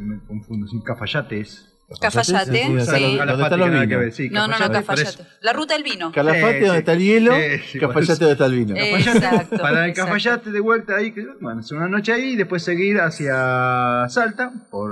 Me 0.02 0.20
confundo, 0.28 0.68
sin 0.68 0.82
Cafayates. 0.82 1.74
Cafayate, 2.02 2.52
Sí, 2.82 4.12
sí. 4.12 4.30
No, 4.30 4.46
no, 4.48 4.60
no, 4.60 4.70
Cafayate. 4.72 5.24
La 5.42 5.54
ruta 5.54 5.74
del 5.76 5.84
vino. 5.84 6.12
Calafate 6.12 6.60
Sí, 6.60 6.66
donde 6.66 6.72
sí. 6.74 6.78
está 6.80 6.94
el 6.94 7.00
hielo, 7.00 7.32
Sí, 7.72 7.80
Cafayate 7.80 8.16
donde 8.20 8.32
está 8.34 8.46
el 8.46 8.54
vino. 8.56 8.76
Exacto, 8.76 9.58
para 9.62 9.86
el 9.86 9.90
exacto. 9.92 10.12
Cafayate 10.12 10.52
de 10.52 10.60
vuelta 10.60 10.96
ahí, 10.98 11.14
que 11.14 11.26
bueno, 11.40 11.62
hacer 11.62 11.78
una 11.78 11.88
noche 11.88 12.12
ahí 12.12 12.34
y 12.34 12.36
después 12.36 12.62
seguir 12.64 13.00
hacia 13.00 14.06
Salta 14.10 14.52
por 14.70 14.92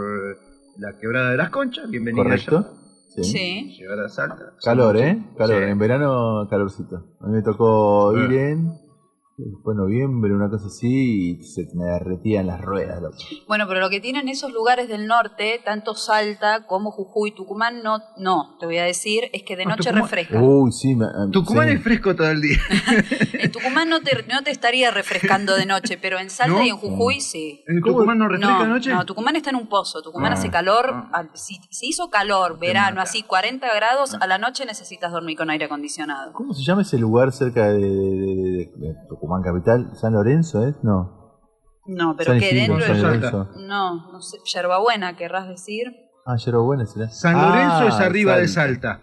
la 0.77 0.97
quebrada 0.97 1.31
de 1.31 1.37
las 1.37 1.49
conchas. 1.49 1.89
Bienvenido. 1.89 2.23
Correcto. 2.23 2.77
Sí. 3.09 3.23
Sí. 3.25 3.77
Llegar 3.77 3.99
a 3.99 4.07
Salta. 4.09 4.53
Calor, 4.63 4.95
¿eh? 4.97 5.21
Calor. 5.37 5.63
Sí. 5.65 5.69
En 5.71 5.77
verano, 5.77 6.47
calorcito. 6.49 7.17
A 7.19 7.27
mí 7.27 7.33
me 7.33 7.41
tocó 7.41 8.13
Sí. 8.15 8.23
ir 8.23 8.39
en. 8.39 8.84
Fue 9.63 9.75
noviembre, 9.75 10.33
una 10.33 10.49
cosa 10.49 10.67
así, 10.67 11.31
y 11.31 11.43
se 11.43 11.67
me 11.73 11.83
derretían 11.83 12.47
las 12.47 12.61
ruedas, 12.61 13.01
loco. 13.01 13.17
Bueno, 13.49 13.65
pero 13.67 13.81
lo 13.81 13.89
que 13.89 13.99
tienen 13.99 14.29
esos 14.29 14.53
lugares 14.53 14.87
del 14.87 15.07
norte, 15.07 15.59
tanto 15.65 15.93
Salta 15.93 16.65
como 16.67 16.89
Jujuy, 16.91 17.35
Tucumán, 17.35 17.83
no, 17.83 17.99
no, 18.17 18.55
te 18.61 18.65
voy 18.65 18.77
a 18.77 18.85
decir, 18.85 19.25
es 19.33 19.43
que 19.43 19.57
de 19.57 19.63
Ah, 19.63 19.69
noche 19.71 19.89
Tucumán- 19.89 20.03
refresca. 20.03 20.41
Uy, 20.41 20.71
sí. 20.71 20.95
me- 20.95 21.07
Tucumán 21.33 21.67
sí. 21.67 21.73
es 21.75 21.83
fresco 21.83 22.15
todo 22.15 22.29
el 22.31 22.39
día. 22.41 22.57
En 23.45 23.51
Tucumán 23.51 23.89
no 23.89 23.99
te, 24.01 24.23
no 24.31 24.41
te 24.41 24.51
estaría 24.51 24.89
refrescando 24.89 25.55
de 25.57 25.65
noche, 25.65 25.97
pero 26.01 26.17
en 26.17 26.29
Salta 26.29 26.53
¿No? 26.59 26.63
y 26.63 26.69
en 26.69 26.77
Jujuy 26.77 27.19
sí. 27.19 27.61
¿En 27.67 27.81
Tucumán 27.81 28.17
no 28.17 28.29
refresca 28.29 28.57
No, 28.59 28.63
anoche? 28.63 28.89
no, 28.93 29.05
Tucumán 29.05 29.35
está 29.35 29.49
en 29.49 29.57
un 29.57 29.67
pozo. 29.67 30.01
Tucumán 30.01 30.31
Ah. 30.31 30.35
hace 30.35 30.49
calor. 30.49 30.85
Ah. 31.13 31.27
si, 31.33 31.59
si 31.69 31.87
hizo 31.89 32.09
calor, 32.09 32.57
verano, 32.57 33.01
así 33.01 33.21
40 33.23 33.67
grados, 33.75 34.13
a 34.15 34.25
la 34.27 34.37
noche 34.37 34.65
necesitas 34.65 35.11
dormir 35.11 35.37
con 35.37 35.49
aire 35.49 35.65
acondicionado. 35.65 36.31
¿Cómo 36.31 36.53
se 36.53 36.63
llama 36.63 36.83
ese 36.83 36.97
lugar 36.97 37.33
cerca 37.33 37.67
de, 37.69 37.79
de- 37.81 37.85
de- 37.89 38.71
de 38.77 38.95
Tucumán 39.09 39.24
Capital? 39.43 39.91
¿San 39.95 40.13
Lorenzo, 40.13 40.65
es? 40.67 40.75
No. 40.83 41.11
No, 41.87 42.15
pero 42.17 42.31
San 42.31 42.39
que 42.39 42.47
Isidro, 42.55 42.77
dentro. 42.77 42.87
San 42.87 42.95
de- 42.97 43.01
Lorenzo. 43.29 43.49
No, 43.67 44.11
no 44.11 44.21
sé. 44.21 44.37
Yerbabuena, 44.45 45.15
querrás 45.15 45.47
decir. 45.47 45.93
Ah, 46.25 46.35
Buena 46.63 46.85
será. 46.87 47.09
San 47.09 47.33
Lorenzo 47.33 47.75
Ah, 47.83 47.87
es 47.87 47.95
arriba 47.99 48.37
de 48.37 48.47
Salta. 48.47 49.01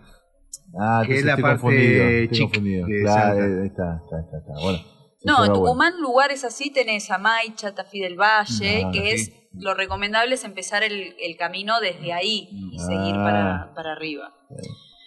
Ah, 0.80 1.02
que 1.06 1.18
es 1.18 1.24
la 1.24 1.32
estoy 1.32 1.42
parte 1.42 1.60
confundido. 1.60 2.04
Estoy 2.04 2.40
confundido. 2.40 2.86
de 2.86 3.00
Claro, 3.02 3.38
Salta. 3.38 3.44
ahí 3.44 3.66
está, 3.66 3.96
está, 4.04 4.20
está, 4.20 4.38
está. 4.38 4.52
Bueno. 4.60 4.78
No, 5.24 5.36
en 5.36 5.42
Yerbabuena. 5.42 5.52
Tucumán 5.54 6.00
lugares 6.00 6.44
así 6.44 6.72
tenés 6.72 7.10
Amaicha, 7.12 7.74
Tafí 7.74 8.00
del 8.00 8.16
Valle, 8.18 8.84
Ah, 8.86 8.90
que 8.92 9.00
sí. 9.00 9.08
es 9.30 9.32
lo 9.54 9.74
recomendable 9.74 10.34
es 10.34 10.44
empezar 10.44 10.82
el, 10.82 11.14
el 11.20 11.36
camino 11.36 11.78
desde 11.80 12.12
ahí 12.12 12.48
y 12.50 12.80
Ah. 12.80 12.84
seguir 12.86 13.14
para, 13.14 13.72
para 13.76 13.92
arriba. 13.92 14.32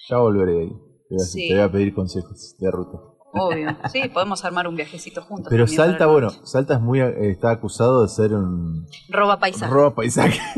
Ya 0.07 0.17
volveré 0.17 0.61
ahí. 0.61 0.69
Te 1.09 1.15
voy, 1.15 1.21
a, 1.21 1.25
Sí. 1.25 1.47
te 1.49 1.53
voy 1.55 1.63
a 1.63 1.71
pedir 1.71 1.93
consejos 1.93 2.55
de 2.59 2.71
ruta. 2.71 2.97
Obvio. 3.37 3.77
Sí, 3.91 4.09
podemos 4.13 4.43
armar 4.45 4.67
un 4.67 4.75
viajecito 4.75 5.21
juntos. 5.21 5.47
Pero 5.49 5.67
Salta, 5.67 6.05
bueno. 6.05 6.29
Salta 6.43 6.75
es 6.75 6.81
muy, 6.81 7.01
eh, 7.01 7.31
está 7.31 7.51
acusado 7.51 8.01
de 8.03 8.09
ser 8.09 8.33
un 8.33 8.87
Roba 9.09 9.39
paisaje. 9.39 9.71
roba 9.73 9.93
paisaje. 9.93 10.39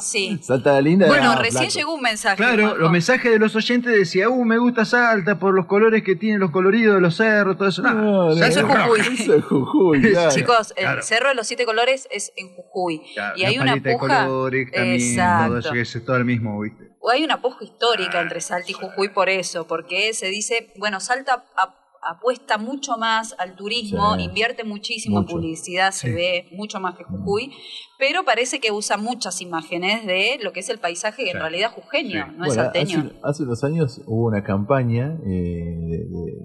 Sí. 0.00 0.38
Salta 0.42 0.72
la 0.72 0.80
linda. 0.80 1.06
Bueno, 1.06 1.36
recién 1.36 1.70
llegó 1.70 1.94
un 1.94 2.02
mensaje. 2.02 2.36
Claro, 2.36 2.76
los 2.76 2.90
mensajes 2.90 3.30
de 3.30 3.38
los 3.38 3.54
oyentes 3.54 3.94
decía, 3.96 4.28
uh, 4.28 4.44
me 4.44 4.58
gusta 4.58 4.84
Salta 4.84 5.38
por 5.38 5.54
los 5.54 5.66
colores 5.66 6.02
que 6.02 6.16
tiene, 6.16 6.38
los 6.38 6.50
coloridos 6.50 6.96
de 6.96 7.00
los 7.00 7.16
cerros, 7.16 7.56
todo 7.56 7.68
eso. 7.68 7.82
No, 7.82 7.94
No, 7.94 8.34
no, 8.34 8.44
Eso 8.44 8.60
es. 8.60 8.66
Jujuy. 8.66 9.00
Eso 9.20 9.34
es 9.34 9.44
Jujuy, 9.44 10.02
claro. 10.10 10.30
Chicos, 10.32 10.74
Claro. 10.76 10.98
el 10.98 11.02
Cerro 11.04 11.28
de 11.28 11.34
los 11.36 11.46
Siete 11.46 11.64
Colores 11.64 12.08
es 12.10 12.32
en 12.36 12.48
Jujuy. 12.56 13.02
Claro, 13.14 13.36
y 13.38 13.44
hay 13.44 13.58
una 13.58 13.72
paleta 13.72 13.88
de 13.90 13.94
puja. 13.98 14.26
colores 14.26 14.70
también, 14.72 14.94
Exacto. 14.96 15.60
todo 15.62 15.74
eso, 15.74 16.00
todo 16.02 16.16
el 16.16 16.24
mismo, 16.24 16.60
¿viste? 16.60 16.84
O 17.06 17.10
hay 17.10 17.22
una 17.22 17.42
puja 17.42 17.62
histórica 17.64 18.22
entre 18.22 18.40
Salta 18.40 18.70
y 18.70 18.72
Jujuy 18.72 19.10
por 19.10 19.28
eso, 19.28 19.66
porque 19.66 20.14
se 20.14 20.28
dice, 20.28 20.72
bueno, 20.78 21.00
Salta 21.00 21.44
ap- 21.54 21.74
apuesta 22.02 22.56
mucho 22.56 22.96
más 22.96 23.34
al 23.38 23.56
turismo, 23.56 24.14
Sí. 24.16 24.22
invierte 24.24 24.64
muchísimo 24.64 25.20
Mucho. 25.20 25.32
en 25.36 25.36
publicidad, 25.42 25.90
se 25.92 26.10
ve 26.12 26.48
mucho 26.52 26.80
más 26.80 26.96
que 26.96 27.04
Jujuy, 27.04 27.52
pero 27.98 28.24
parece 28.24 28.58
que 28.58 28.72
usa 28.72 28.96
muchas 28.96 29.40
imágenes 29.42 30.06
de 30.06 30.38
lo 30.42 30.52
que 30.52 30.60
es 30.60 30.68
el 30.70 30.78
paisaje 30.78 31.24
y 31.26 31.28
en 31.28 31.40
realidad 31.40 31.72
jujeño, 31.72 32.26
Sí. 32.30 32.34
no 32.38 32.44
es 32.46 32.54
salteño. 32.54 32.98
Hace, 33.00 33.20
hace 33.22 33.42
unos 33.42 33.64
años 33.64 34.00
hubo 34.06 34.26
una 34.28 34.42
campaña 34.42 35.18
eh, 35.26 35.28
de- 35.28 36.04
de- 36.08 36.38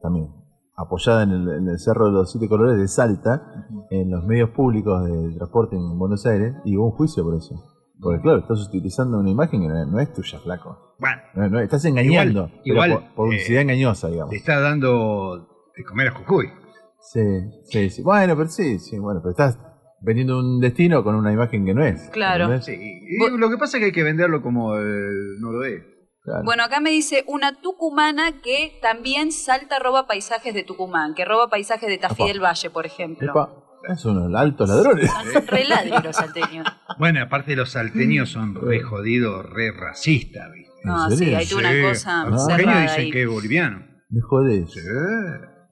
también 0.00 0.28
apoyada 0.76 1.22
en 1.24 1.30
el, 1.30 1.48
en 1.58 1.68
el 1.68 1.78
Cerro 1.80 2.06
de 2.06 2.12
los 2.12 2.30
Siete 2.30 2.48
Colores 2.48 2.78
de 2.78 2.86
Salta, 2.88 3.66
en 3.90 4.10
los 4.10 4.24
medios 4.24 4.50
públicos 4.50 5.04
de 5.04 5.34
transporte 5.36 5.74
en 5.76 5.98
Buenos 5.98 6.24
Aires, 6.26 6.54
y 6.64 6.76
hubo 6.76 6.86
un 6.86 6.92
juicio 6.92 7.22
por 7.24 7.36
eso. 7.36 7.54
Porque 8.00 8.20
claro, 8.22 8.38
estás 8.38 8.66
utilizando 8.68 9.18
una 9.18 9.30
imagen 9.30 9.60
que 9.62 9.68
no, 9.68 9.86
no 9.86 10.00
es 10.00 10.12
tuya, 10.12 10.38
flaco. 10.40 10.94
Bueno, 10.98 11.22
No, 11.34 11.48
no, 11.48 11.60
estás 11.60 11.84
engañando. 11.84 12.50
Igual- 12.64 12.92
por, 12.92 13.00
por 13.14 13.14
publicidad 13.26 13.58
eh, 13.60 13.62
engañosa, 13.62 14.08
digamos. 14.08 14.30
te 14.30 14.36
está 14.36 14.60
dando 14.60 15.48
de 15.76 15.84
comer 15.84 16.08
a 16.08 16.12
Jujuy. 16.12 16.50
Sí, 17.00 17.20
sí, 17.64 17.90
sí. 17.90 18.02
Bueno, 18.02 18.36
pero 18.36 18.48
sí, 18.48 18.78
sí, 18.78 18.98
bueno, 18.98 19.20
pero 19.22 19.30
estás 19.30 19.58
vendiendo 20.00 20.38
un 20.38 20.60
destino 20.60 21.02
con 21.04 21.14
una 21.14 21.32
imagen 21.32 21.64
que 21.64 21.74
no 21.74 21.84
es. 21.84 22.08
Claro. 22.10 22.44
¿entendés? 22.44 22.64
Sí, 22.66 22.72
y 22.74 23.38
lo 23.38 23.50
que 23.50 23.56
pasa 23.58 23.76
es 23.76 23.80
que 23.80 23.86
hay 23.86 23.92
que 23.92 24.02
venderlo 24.02 24.42
como 24.42 24.76
el 24.76 25.38
noroeste. 25.40 25.92
Claro. 26.22 26.44
Bueno, 26.44 26.62
acá 26.64 26.80
me 26.80 26.90
dice 26.90 27.22
una 27.28 27.60
tucumana 27.60 28.40
que 28.40 28.78
también 28.80 29.30
Salta 29.30 29.78
roba 29.78 30.06
paisajes 30.06 30.54
de 30.54 30.64
Tucumán, 30.64 31.14
que 31.14 31.26
roba 31.26 31.48
paisajes 31.48 31.86
de 31.88 31.98
Tafí 31.98 32.26
del 32.26 32.42
Valle, 32.42 32.70
por 32.70 32.86
ejemplo. 32.86 33.63
Son 33.96 34.16
unos 34.18 34.40
altos 34.40 34.68
ladrones. 34.68 35.10
Son 35.32 35.46
re 35.46 35.64
ladri 35.68 35.92
los 36.02 36.16
salteños. 36.16 36.66
Bueno, 36.98 37.22
aparte 37.22 37.54
los 37.56 37.70
salteños 37.70 38.30
son 38.30 38.54
re 38.54 38.80
jodidos, 38.80 39.44
re 39.50 39.72
racistas, 39.72 40.50
¿viste? 40.52 40.72
No, 40.84 41.10
¿En 41.10 41.16
sí, 41.16 41.34
hay 41.34 41.46
toda 41.46 41.60
una 41.60 41.70
Sí, 41.72 41.82
cosa 41.82 42.24
los 42.26 42.46
cerrada 42.46 42.62
jujeños 42.62 42.82
dicen 42.82 43.00
ahí. 43.04 43.10
que 43.10 43.22
es 43.22 43.28
boliviano. 43.28 43.86
Me 44.10 44.20
jodés. 44.20 44.70
Sí. 44.72 44.80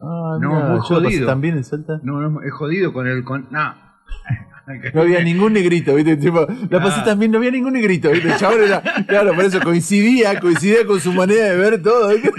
Ah, 0.00 0.38
No, 0.40 0.54
mirá, 0.54 0.68
muy 0.68 0.80
¿yo 0.88 0.94
lo 0.94 1.02
pasé 1.02 1.04
jodido. 1.04 1.26
también 1.26 1.56
en 1.58 1.64
Salta? 1.64 2.00
No, 2.02 2.20
no, 2.20 2.42
es 2.42 2.52
jodido 2.52 2.92
con 2.92 3.06
el... 3.06 3.22
Con, 3.24 3.46
no. 3.50 3.74
No 4.94 5.02
había 5.02 5.20
ningún 5.22 5.52
negrito, 5.54 5.94
¿viste? 5.94 6.16
Tipo, 6.16 6.46
la 6.70 6.80
pasé 6.82 7.00
Ah. 7.00 7.04
también, 7.04 7.32
no 7.32 7.38
había 7.38 7.50
ningún 7.50 7.72
negrito, 7.72 8.10
¿viste? 8.10 8.28
El 8.32 8.36
chabón 8.38 8.62
era, 8.62 8.80
claro, 9.08 9.34
por 9.34 9.44
eso 9.44 9.60
coincidía, 9.60 10.38
coincidía 10.38 10.86
con 10.86 11.00
su 11.00 11.12
manera 11.12 11.46
de 11.46 11.56
ver 11.56 11.82
todo. 11.82 12.08
¿viste? 12.10 12.30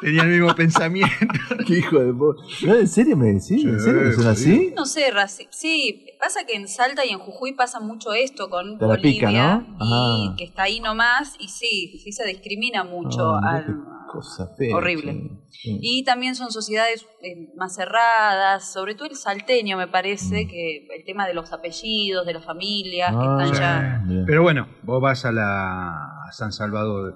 Tenía 0.00 0.22
el 0.22 0.28
mismo 0.28 0.54
pensamiento. 0.54 1.10
Qué 1.66 1.78
hijo 1.78 1.98
de 1.98 2.12
po- 2.12 2.36
¿No, 2.64 2.74
¿En 2.76 2.86
serio 2.88 3.16
me 3.16 3.26
decís? 3.28 3.64
¿En 3.64 3.80
serio 3.80 4.02
que 4.04 4.12
son 4.12 4.26
así? 4.28 4.72
No 4.76 4.86
sé, 4.86 5.12
raci- 5.12 5.48
sí, 5.50 6.06
pasa 6.20 6.40
que 6.46 6.54
en 6.56 6.68
Salta 6.68 7.04
y 7.04 7.10
en 7.10 7.18
Jujuy 7.18 7.52
pasa 7.54 7.80
mucho 7.80 8.14
esto 8.14 8.48
con 8.48 8.78
Te 8.78 8.86
la 8.86 8.96
pica, 8.96 9.26
Bolivia 9.26 9.56
¿no? 9.56 10.24
y 10.24 10.28
Ah. 10.30 10.34
que 10.38 10.44
está 10.44 10.62
ahí 10.64 10.80
nomás 10.80 11.34
y 11.40 11.48
sí, 11.48 12.00
sí 12.02 12.12
se 12.12 12.24
discrimina 12.26 12.84
mucho 12.84 13.34
Ah, 13.34 13.56
al- 13.56 13.76
cosa 14.12 14.54
fea, 14.56 14.76
horrible. 14.76 15.30
Sí. 15.50 15.78
y 15.80 16.04
también 16.04 16.34
son 16.34 16.50
sociedades 16.50 17.06
eh, 17.22 17.52
más 17.56 17.74
cerradas, 17.74 18.72
sobre 18.72 18.94
todo 18.94 19.08
el 19.08 19.16
salteño 19.16 19.76
me 19.76 19.86
Mm. 19.86 19.90
parece 19.90 20.46
que 20.46 20.86
el 20.96 21.04
tema 21.04 21.26
de 21.26 21.34
los 21.34 21.52
apellidos, 21.52 22.26
de 22.26 22.34
las 22.34 22.44
familias, 22.44 23.10
que 23.10 23.16
Ah, 23.20 23.44
están 23.52 23.60
ya. 24.08 24.24
Pero 24.26 24.42
bueno, 24.42 24.68
vos 24.82 25.00
vas 25.02 25.24
a 25.24 25.32
la 25.32 25.90
a 26.28 26.32
San 26.32 26.52
Salvador 26.52 27.14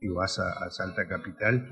y 0.00 0.08
vas 0.08 0.38
a, 0.38 0.64
a 0.64 0.70
Salta 0.70 1.06
Capital 1.08 1.68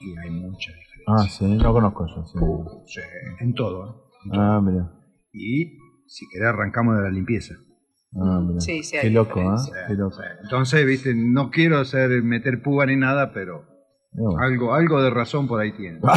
y 0.00 0.18
hay 0.18 0.30
mucha 0.30 0.70
diferencia. 0.72 1.04
Ah, 1.06 1.28
sí, 1.28 1.44
no 1.46 1.72
conozco 1.72 2.06
yo. 2.06 2.24
sí. 2.26 2.38
Sí, 2.86 3.00
en 3.40 3.54
todo. 3.54 4.10
¿eh? 4.26 4.30
Ah, 4.32 4.60
mira. 4.62 4.90
Y 5.32 5.78
si 6.06 6.26
querés 6.32 6.48
arrancamos 6.48 6.96
de 6.96 7.02
la 7.02 7.10
limpieza. 7.10 7.54
Ah. 8.16 8.40
Sí, 8.58 8.82
sí, 8.82 8.96
hay 8.96 9.02
Qué 9.04 9.10
loco, 9.10 9.40
diferencia. 9.40 9.74
Qué 9.88 9.94
loco. 9.94 10.16
Entonces, 10.42 10.86
viste, 10.86 11.14
no 11.16 11.50
quiero 11.50 11.78
hacer 11.78 12.10
meter 12.22 12.62
púa 12.62 12.86
ni 12.86 12.96
nada, 12.96 13.32
pero 13.32 13.64
Algo, 14.40 14.74
algo 14.74 15.02
de 15.02 15.10
razón 15.10 15.48
por 15.48 15.60
ahí 15.60 15.72
tiene. 15.72 15.98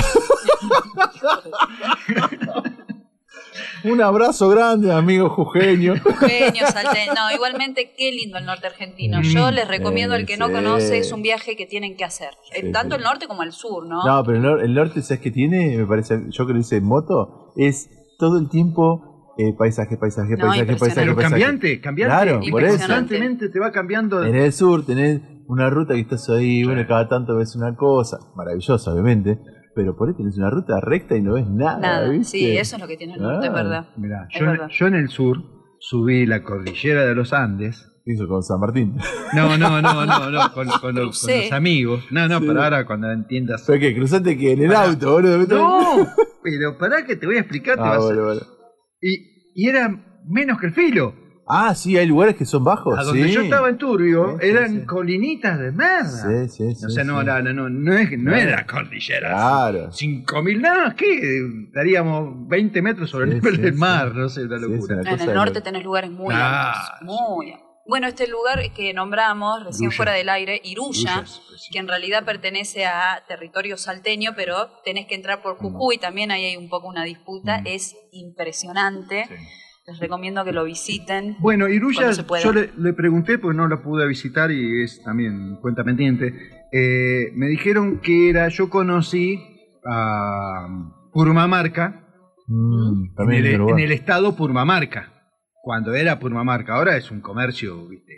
Un 3.83 4.01
abrazo 4.01 4.49
grande, 4.49 4.91
amigo 4.91 5.29
jujeño. 5.29 5.93
Jujeño, 6.03 6.65
salteño. 6.67 7.13
No, 7.15 7.31
igualmente 7.33 7.93
qué 7.97 8.11
lindo 8.11 8.37
el 8.37 8.45
norte 8.45 8.67
argentino. 8.67 9.21
Yo 9.21 9.51
les 9.51 9.67
recomiendo 9.67 10.15
al 10.15 10.25
que 10.25 10.35
no 10.35 10.51
conoce, 10.51 10.97
es 10.97 11.11
un 11.11 11.21
viaje 11.21 11.55
que 11.55 11.65
tienen 11.67 11.95
que 11.95 12.03
hacer. 12.03 12.29
Eh, 12.55 12.63
Sí, 12.65 12.71
Tanto 12.71 12.95
sí. 12.95 13.01
el 13.01 13.03
norte 13.05 13.27
como 13.27 13.43
el 13.43 13.51
sur, 13.51 13.85
¿no? 13.87 14.03
No, 14.03 14.23
pero 14.23 14.37
el, 14.37 14.43
nor- 14.43 14.63
el 14.63 14.73
norte, 14.73 15.01
¿sabes 15.03 15.21
qué 15.21 15.31
tiene? 15.31 15.77
Me 15.77 15.85
parece, 15.85 16.19
yo 16.29 16.45
que 16.47 16.53
lo 16.53 16.59
hice 16.59 16.77
en 16.77 16.85
moto, 16.85 17.53
es 17.55 17.89
todo 18.17 18.39
el 18.39 18.49
tiempo 18.49 19.33
eh, 19.37 19.53
paisaje, 19.57 19.95
paisaje, 19.97 20.35
No, 20.35 20.47
paisaje, 20.47 20.65
paisaje, 20.75 21.01
Pero 21.01 21.15
paisaje. 21.15 21.31
cambiante, 21.41 21.79
cambiante. 21.81 22.15
Claro, 22.15 22.41
por 22.51 22.63
eso. 22.63 22.77
Constantemente 22.77 23.49
te 23.49 23.59
va 23.59 23.71
cambiando. 23.71 24.23
En 24.25 24.35
el 24.35 24.51
sur 24.51 24.85
tenés 24.85 25.21
una 25.47 25.69
ruta 25.69 25.93
que 25.93 26.01
estás 26.01 26.29
ahí, 26.29 26.63
bueno, 26.63 26.85
cada 26.87 27.07
tanto 27.07 27.35
ves 27.37 27.55
una 27.55 27.75
cosa, 27.75 28.17
maravillosa 28.35 28.91
obviamente, 28.91 29.39
pero 29.75 29.95
por 29.95 30.09
ahí 30.09 30.15
tenés 30.15 30.37
una 30.37 30.49
ruta 30.49 30.79
recta 30.81 31.15
y 31.15 31.21
no 31.21 31.33
ves 31.33 31.47
nada, 31.49 31.79
Nada. 31.79 32.09
¿viste? 32.09 32.37
Sí, 32.37 32.57
eso 32.57 32.75
es 32.75 32.81
lo 32.81 32.87
que 32.87 32.97
tiene 32.97 33.13
el 33.15 33.21
norte, 33.21 33.47
es 33.47 33.51
Ah. 33.51 33.55
verdad. 33.55 33.89
Mirá, 33.97 34.27
Es 34.33 34.39
yo, 34.39 34.45
verdad. 34.45 34.67
yo 34.69 34.87
en 34.87 34.95
el 34.95 35.09
sur 35.09 35.37
subí 35.79 36.25
la 36.25 36.43
cordillera 36.43 37.05
de 37.05 37.15
los 37.15 37.33
Andes. 37.33 37.83
Hizo 38.09 38.25
con 38.27 38.41
San 38.41 38.59
Martín. 38.61 38.95
No, 39.35 39.57
no, 39.57 39.81
no, 39.81 40.05
no, 40.05 40.05
no, 40.31 40.53
con, 40.53 40.65
con 40.67 40.67
los, 40.67 40.79
con 40.79 40.95
Crucé. 40.95 41.41
los 41.43 41.51
amigos. 41.51 42.05
No, 42.09 42.27
no, 42.29 42.39
Sí. 42.39 42.45
pero 42.47 42.63
ahora 42.63 42.85
cuando 42.85 43.11
entiendas. 43.11 43.65
¿Pero 43.67 43.79
qué? 43.81 43.93
¿Cruzaste 43.93 44.37
que 44.37 44.53
en 44.53 44.61
el 44.61 44.67
Pará. 44.69 44.83
auto, 44.85 45.11
boludo? 45.11 45.45
No, 45.47 46.07
pero 46.43 46.77
pará 46.77 47.05
que 47.05 47.17
te 47.17 47.25
voy 47.25 47.35
a 47.35 47.41
explicar. 47.41 47.75
te 47.75 47.81
Ah, 47.81 47.89
vas 47.89 47.97
a- 47.99 48.05
bueno, 48.05 48.23
bueno. 48.23 48.41
Y, 49.01 49.61
y 49.61 49.67
era 49.69 49.89
menos 50.25 50.57
que 50.59 50.67
el 50.67 50.73
filo. 50.73 51.13
Ah, 51.49 51.73
sí, 51.75 51.97
hay 51.97 52.05
lugares 52.07 52.35
que 52.35 52.45
son 52.45 52.63
bajos, 52.63 52.97
A 52.99 53.03
donde 53.03 53.23
sí. 53.27 53.31
yo 53.33 53.41
estaba 53.41 53.69
en 53.69 53.77
Turbio 53.77 54.37
Sí, 54.41 54.47
eran 54.47 54.81
sí. 54.81 54.85
colinitas 54.85 55.57
de 55.59 55.71
merda. 55.71 56.03
Sí, 56.09 56.49
sí, 56.49 56.75
sí. 56.75 56.85
o 56.85 56.89
sea, 56.89 57.03
no, 57.03 57.19
sí. 57.21 57.25
no, 57.25 57.41
no, 57.41 57.53
no, 57.53 57.69
no, 57.69 57.93
es, 57.97 58.11
no 58.17 58.31
Claro. 58.31 58.49
era 58.49 58.65
cordillera. 58.65 59.29
Claro. 59.29 59.89
5.000, 59.91 60.59
nada, 60.61 60.95
¿qué? 60.95 61.41
Estaríamos 61.67 62.47
20 62.47 62.81
metros 62.81 63.09
sobre 63.09 63.25
el 63.29 63.35
nivel 63.35 63.55
sí, 63.55 63.61
del 63.61 63.73
sí. 63.73 63.79
mar, 63.79 64.13
no 64.13 64.27
sé, 64.29 64.43
una 64.43 64.57
locura. 64.57 65.01
sí, 65.03 65.09
En 65.09 65.19
el 65.21 65.33
norte 65.35 65.61
tenés 65.61 65.83
lugares 65.83 66.11
muy 66.11 66.33
Ah, 66.37 66.73
altos, 66.73 67.05
muy 67.07 67.51
altos. 67.51 67.67
Bueno, 67.89 68.07
este 68.07 68.27
lugar 68.27 68.59
que 68.75 68.93
nombramos 68.93 69.63
recién 69.63 69.83
Iruya. 69.85 69.95
fuera 69.95 70.11
del 70.11 70.27
aire, 70.27 70.59
Iruya, 70.61 71.23
que 71.71 71.79
en 71.79 71.87
realidad 71.87 72.25
pertenece 72.25 72.85
a 72.85 73.23
territorio 73.29 73.77
salteño, 73.77 74.31
pero 74.35 74.67
tenés 74.83 75.07
que 75.07 75.15
entrar 75.15 75.41
por 75.41 75.55
Jujuy, 75.55 75.97
también 75.97 76.29
ahí 76.31 76.43
hay 76.43 76.57
un 76.57 76.67
poco 76.67 76.89
una 76.89 77.05
disputa, 77.05 77.59
Mm. 77.61 77.67
es 77.67 77.95
impresionante. 78.11 79.23
Les 79.87 79.99
recomiendo 79.99 80.43
que 80.43 80.51
lo 80.51 80.65
visiten. 80.65 81.37
Bueno, 81.39 81.69
Iruya, 81.69 82.11
yo 82.11 82.51
le, 82.51 82.71
le 82.77 82.93
pregunté, 82.93 83.37
porque 83.37 83.55
no 83.55 83.67
la 83.69 83.81
pude 83.81 84.05
visitar 84.05 84.51
y 84.51 84.83
es 84.83 85.01
también 85.03 85.55
cuenta 85.61 85.83
pendiente. 85.85 86.33
eh, 86.73 87.31
me 87.35 87.47
dijeron 87.47 87.99
que 88.01 88.29
era, 88.29 88.49
yo 88.49 88.69
conocí 88.69 89.39
a 89.85 90.67
Purmamarca 91.13 92.03
Mm, 92.49 93.09
en 93.19 93.31
el, 93.33 93.55
Uruguay. 93.55 93.73
en 93.73 93.79
el 93.89 93.91
estado 93.91 94.33
Purmamarca. 94.35 95.11
Cuando 95.61 95.93
era 95.93 96.17
Purmamarca, 96.17 96.75
ahora 96.75 96.95
es 96.95 97.11
un 97.11 97.19
comercio, 97.19 97.87
¿viste? 97.89 98.13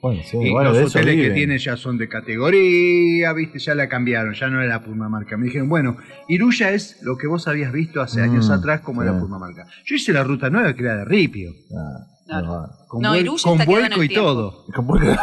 Bueno, 0.00 0.22
sí, 0.22 0.36
Y 0.40 0.50
bueno, 0.50 0.72
de 0.72 0.80
los 0.82 0.90
eso 0.90 0.98
hoteles 1.00 1.16
que 1.28 1.30
tienen 1.34 1.58
ya 1.58 1.76
son 1.76 1.98
de 1.98 2.08
categoría, 2.08 3.32
¿viste? 3.32 3.58
Ya 3.58 3.74
la 3.74 3.88
cambiaron, 3.88 4.32
ya 4.34 4.48
no 4.48 4.62
era 4.62 4.82
Purmamarca. 4.84 5.36
Me 5.36 5.46
dijeron, 5.46 5.68
bueno, 5.68 5.96
Iruya 6.28 6.70
es 6.70 6.98
lo 7.02 7.16
que 7.18 7.26
vos 7.26 7.48
habías 7.48 7.72
visto 7.72 8.00
hace 8.00 8.20
Mm, 8.20 8.24
años 8.30 8.50
atrás 8.50 8.80
como 8.82 9.02
sí. 9.02 9.08
era 9.08 9.18
Purmamarca. 9.18 9.66
Yo 9.84 9.96
hice 9.96 10.12
la 10.12 10.22
ruta 10.22 10.50
nueva 10.50 10.74
que 10.74 10.82
era 10.82 10.96
de 10.98 11.04
Ripio, 11.04 11.50
Ah, 11.76 12.06
Claro. 12.26 12.68
con, 12.88 13.02
No, 13.02 13.12
vuel- 13.14 13.20
Iruya 13.22 13.42
con 13.42 13.58
vuelco 13.64 14.02
el 14.02 14.10
y 14.10 14.14
todo. 14.14 14.66
¿Cómo 14.74 14.98
que- 14.98 15.16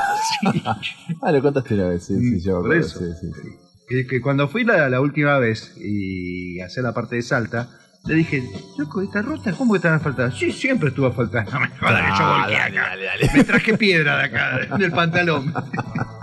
ah, 1.22 1.32
lo 1.32 1.42
contaste 1.42 1.74
una 1.76 1.88
vez, 1.90 2.04
sí, 2.06 2.16
sí, 2.20 2.36
Mm, 2.36 2.40
yo 2.40 2.64
sí, 2.84 3.06
sí, 3.22 3.28
sí. 3.42 3.50
Que, 3.88 4.08
que 4.08 4.20
cuando 4.20 4.48
fui 4.48 4.64
la, 4.64 4.90
la 4.90 5.00
última 5.00 5.38
vez 5.38 5.74
y 5.78 6.60
hacer 6.60 6.84
la 6.84 6.94
parte 6.94 7.16
de 7.18 7.22
Salta, 7.22 7.70
le 8.06 8.14
dije, 8.16 8.44
loco, 8.78 9.02
esta 9.02 9.22
ruta, 9.22 9.52
¿cómo 9.54 9.74
que 9.74 9.80
te 9.80 9.90
va 9.90 9.96
a 9.96 10.00
faltar? 10.00 10.32
Sí, 10.34 10.52
siempre 10.52 10.90
estuvo 10.90 11.08
a 11.08 11.12
faltar. 11.12 11.46
No 11.52 11.60
me 11.60 11.68
jodas 11.70 12.02
que 12.02 12.08
yo 12.08 12.14
Ah, 12.26 12.38
volqué 12.40 12.54
dale, 12.54 12.78
acá. 12.80 12.90
dale, 12.90 13.04
dale. 13.06 13.30
Me 13.34 13.44
traje 13.44 13.78
piedra 13.78 14.18
de 14.18 14.24
acá, 14.26 14.78
del 14.78 14.92
pantalón. 14.92 15.54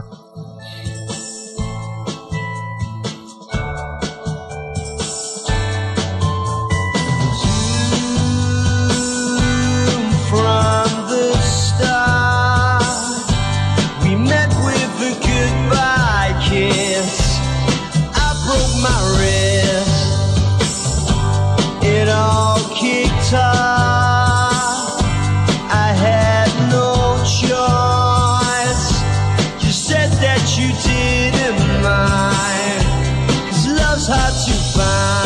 you 34.49 34.55
find. 34.55 35.22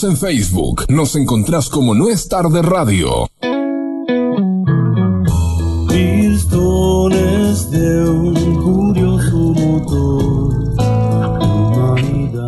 Búscanos 0.00 0.04
en 0.04 0.16
Facebook. 0.16 0.84
Nos 0.88 1.14
encontrás 1.14 1.68
como 1.68 1.94
No 1.94 2.08
es 2.08 2.26
tarde 2.28 2.62
radio. 2.62 3.28
Pistones 5.88 7.70
de 7.70 8.08
un 8.08 8.34
curioso 8.62 9.36
motor 9.36 10.54
humanidad. 11.42 12.40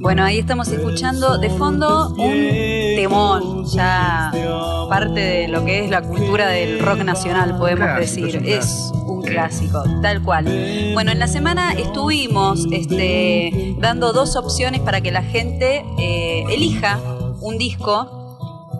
Bueno, 0.00 0.22
ahí 0.22 0.38
estamos 0.38 0.68
escuchando 0.68 1.38
de 1.38 1.50
fondo 1.50 2.10
un 2.10 2.96
temón, 2.96 3.64
ya 3.66 4.30
parte 4.88 5.20
de 5.20 5.48
lo 5.48 5.64
que 5.64 5.84
es 5.84 5.90
la 5.90 6.02
cultura 6.02 6.48
del 6.48 6.78
rock 6.78 7.00
nacional, 7.00 7.56
podemos 7.58 7.96
decir. 7.98 8.36
es 8.36 8.36
un 8.36 8.46
Es 8.46 8.92
un 9.06 9.22
clásico, 9.22 9.82
tal 10.02 10.22
cual. 10.22 10.44
Bueno, 10.94 11.10
en 11.12 11.18
la 11.18 11.26
semana 11.26 11.72
estuvimos 11.72 12.66
este, 12.70 13.50
dando 13.78 14.12
dos 14.12 14.36
opciones 14.36 14.80
para 14.80 15.00
que 15.00 15.10
la 15.10 15.22
gente 15.22 15.84
eh, 15.98 16.44
elija 16.50 17.00
un 17.40 17.58
disco. 17.58 18.20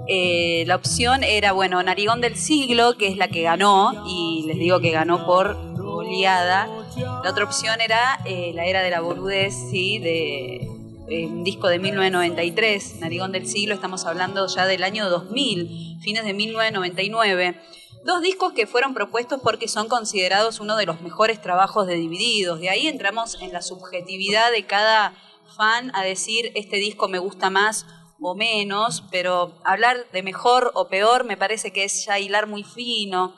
Eh, 0.09 0.65
la 0.67 0.77
opción 0.77 1.23
era, 1.25 1.53
bueno, 1.53 1.83
Narigón 1.83 2.21
del 2.21 2.37
Siglo, 2.37 2.97
que 2.97 3.09
es 3.09 3.17
la 3.17 3.29
que 3.29 3.43
ganó, 3.43 4.05
y 4.07 4.45
les 4.47 4.59
digo 4.59 4.81
que 4.81 4.91
ganó 4.91 5.25
por 5.27 5.57
goleada. 5.77 6.69
La 6.97 7.31
otra 7.31 7.45
opción 7.45 7.81
era 7.81 8.21
eh, 8.25 8.53
La 8.55 8.67
Era 8.67 8.83
de 8.83 8.91
la 8.91 9.01
Boludez, 9.01 9.55
sí, 9.71 9.99
de 9.99 10.69
un 11.07 11.45
disco 11.45 11.69
de 11.69 11.79
1993, 11.79 13.01
Narigón 13.01 13.33
del 13.33 13.47
Siglo, 13.47 13.75
estamos 13.75 14.07
hablando 14.07 14.47
ya 14.47 14.67
del 14.67 14.83
año 14.83 15.11
2000, 15.11 15.99
fines 16.01 16.25
de 16.25 16.33
1999. 16.33 17.61
Dos 18.05 18.21
discos 18.21 18.53
que 18.53 18.67
fueron 18.67 18.93
propuestos 18.93 19.41
porque 19.43 19.67
son 19.67 19.89
considerados 19.89 20.61
uno 20.61 20.77
de 20.77 20.85
los 20.85 21.01
mejores 21.01 21.41
trabajos 21.41 21.87
de 21.87 21.95
Divididos. 21.95 22.61
De 22.61 22.69
ahí 22.69 22.87
entramos 22.87 23.41
en 23.41 23.51
la 23.51 23.63
subjetividad 23.63 24.53
de 24.53 24.67
cada 24.67 25.15
fan 25.57 25.91
a 25.95 26.03
decir 26.03 26.53
este 26.55 26.77
disco 26.77 27.09
me 27.09 27.19
gusta 27.19 27.49
más 27.49 27.87
o 28.21 28.35
menos, 28.35 29.05
pero 29.11 29.59
hablar 29.65 30.07
de 30.13 30.23
mejor 30.23 30.71
o 30.75 30.89
peor 30.89 31.25
me 31.25 31.39
parece 31.39 31.73
que 31.73 31.85
es 31.85 32.05
ya 32.05 32.19
hilar 32.19 32.47
muy 32.47 32.63
fino. 32.63 33.35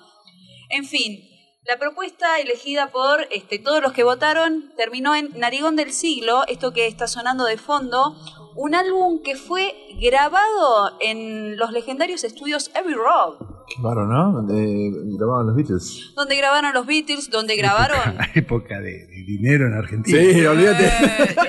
En 0.70 0.84
fin, 0.84 1.22
la 1.64 1.78
propuesta 1.78 2.40
elegida 2.40 2.90
por 2.90 3.28
este, 3.30 3.60
todos 3.60 3.80
los 3.80 3.92
que 3.92 4.02
votaron 4.02 4.72
terminó 4.76 5.14
en 5.14 5.30
Narigón 5.38 5.76
del 5.76 5.92
Siglo, 5.92 6.42
esto 6.48 6.72
que 6.72 6.88
está 6.88 7.06
sonando 7.06 7.44
de 7.44 7.56
fondo, 7.56 8.16
un 8.56 8.74
álbum 8.74 9.22
que 9.22 9.36
fue 9.36 9.76
grabado 10.00 10.98
en 11.00 11.56
los 11.56 11.70
legendarios 11.70 12.24
estudios 12.24 12.72
Abbey 12.74 12.94
Road, 12.94 13.55
Qué 13.68 13.82
¿no? 13.82 14.32
Donde 14.32 14.90
grababan 15.16 15.46
los 15.46 15.56
Beatles. 15.56 16.12
donde 16.14 16.36
grabaron 16.36 16.72
los 16.72 16.86
Beatles, 16.86 17.30
donde 17.30 17.56
grabaron... 17.56 18.16
La 18.16 18.30
época 18.34 18.80
de, 18.80 19.06
de 19.06 19.22
dinero 19.26 19.66
en 19.66 19.74
Argentina. 19.74 20.18
Sí, 20.18 20.46
olvídate. 20.46 20.86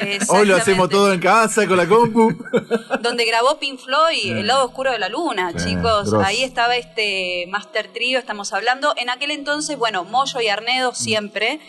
Eh, 0.02 0.20
Hoy 0.30 0.48
lo 0.48 0.56
hacemos 0.56 0.90
todo 0.90 1.14
en 1.14 1.20
casa 1.20 1.68
con 1.68 1.78
la 1.78 1.88
compu. 1.88 2.34
donde 3.02 3.26
grabó 3.26 3.60
Pink 3.60 3.80
Floyd, 3.80 4.38
El 4.38 4.48
lado 4.48 4.66
oscuro 4.66 4.92
de 4.92 5.00
la 5.00 5.10
luna, 5.10 5.52
Sí, 5.58 5.76
chicos. 5.76 6.14
Ahí 6.16 6.44
estaba 6.44 6.76
este 6.76 7.46
Master 7.50 7.88
Trio, 7.94 8.18
estamos 8.20 8.52
hablando. 8.52 8.94
En 8.98 9.10
aquel 9.10 9.32
entonces, 9.32 9.78
bueno, 9.78 10.04
Moyo 10.04 10.42
y 10.42 10.48
Arnedo 10.48 10.94
siempre. 10.96 11.60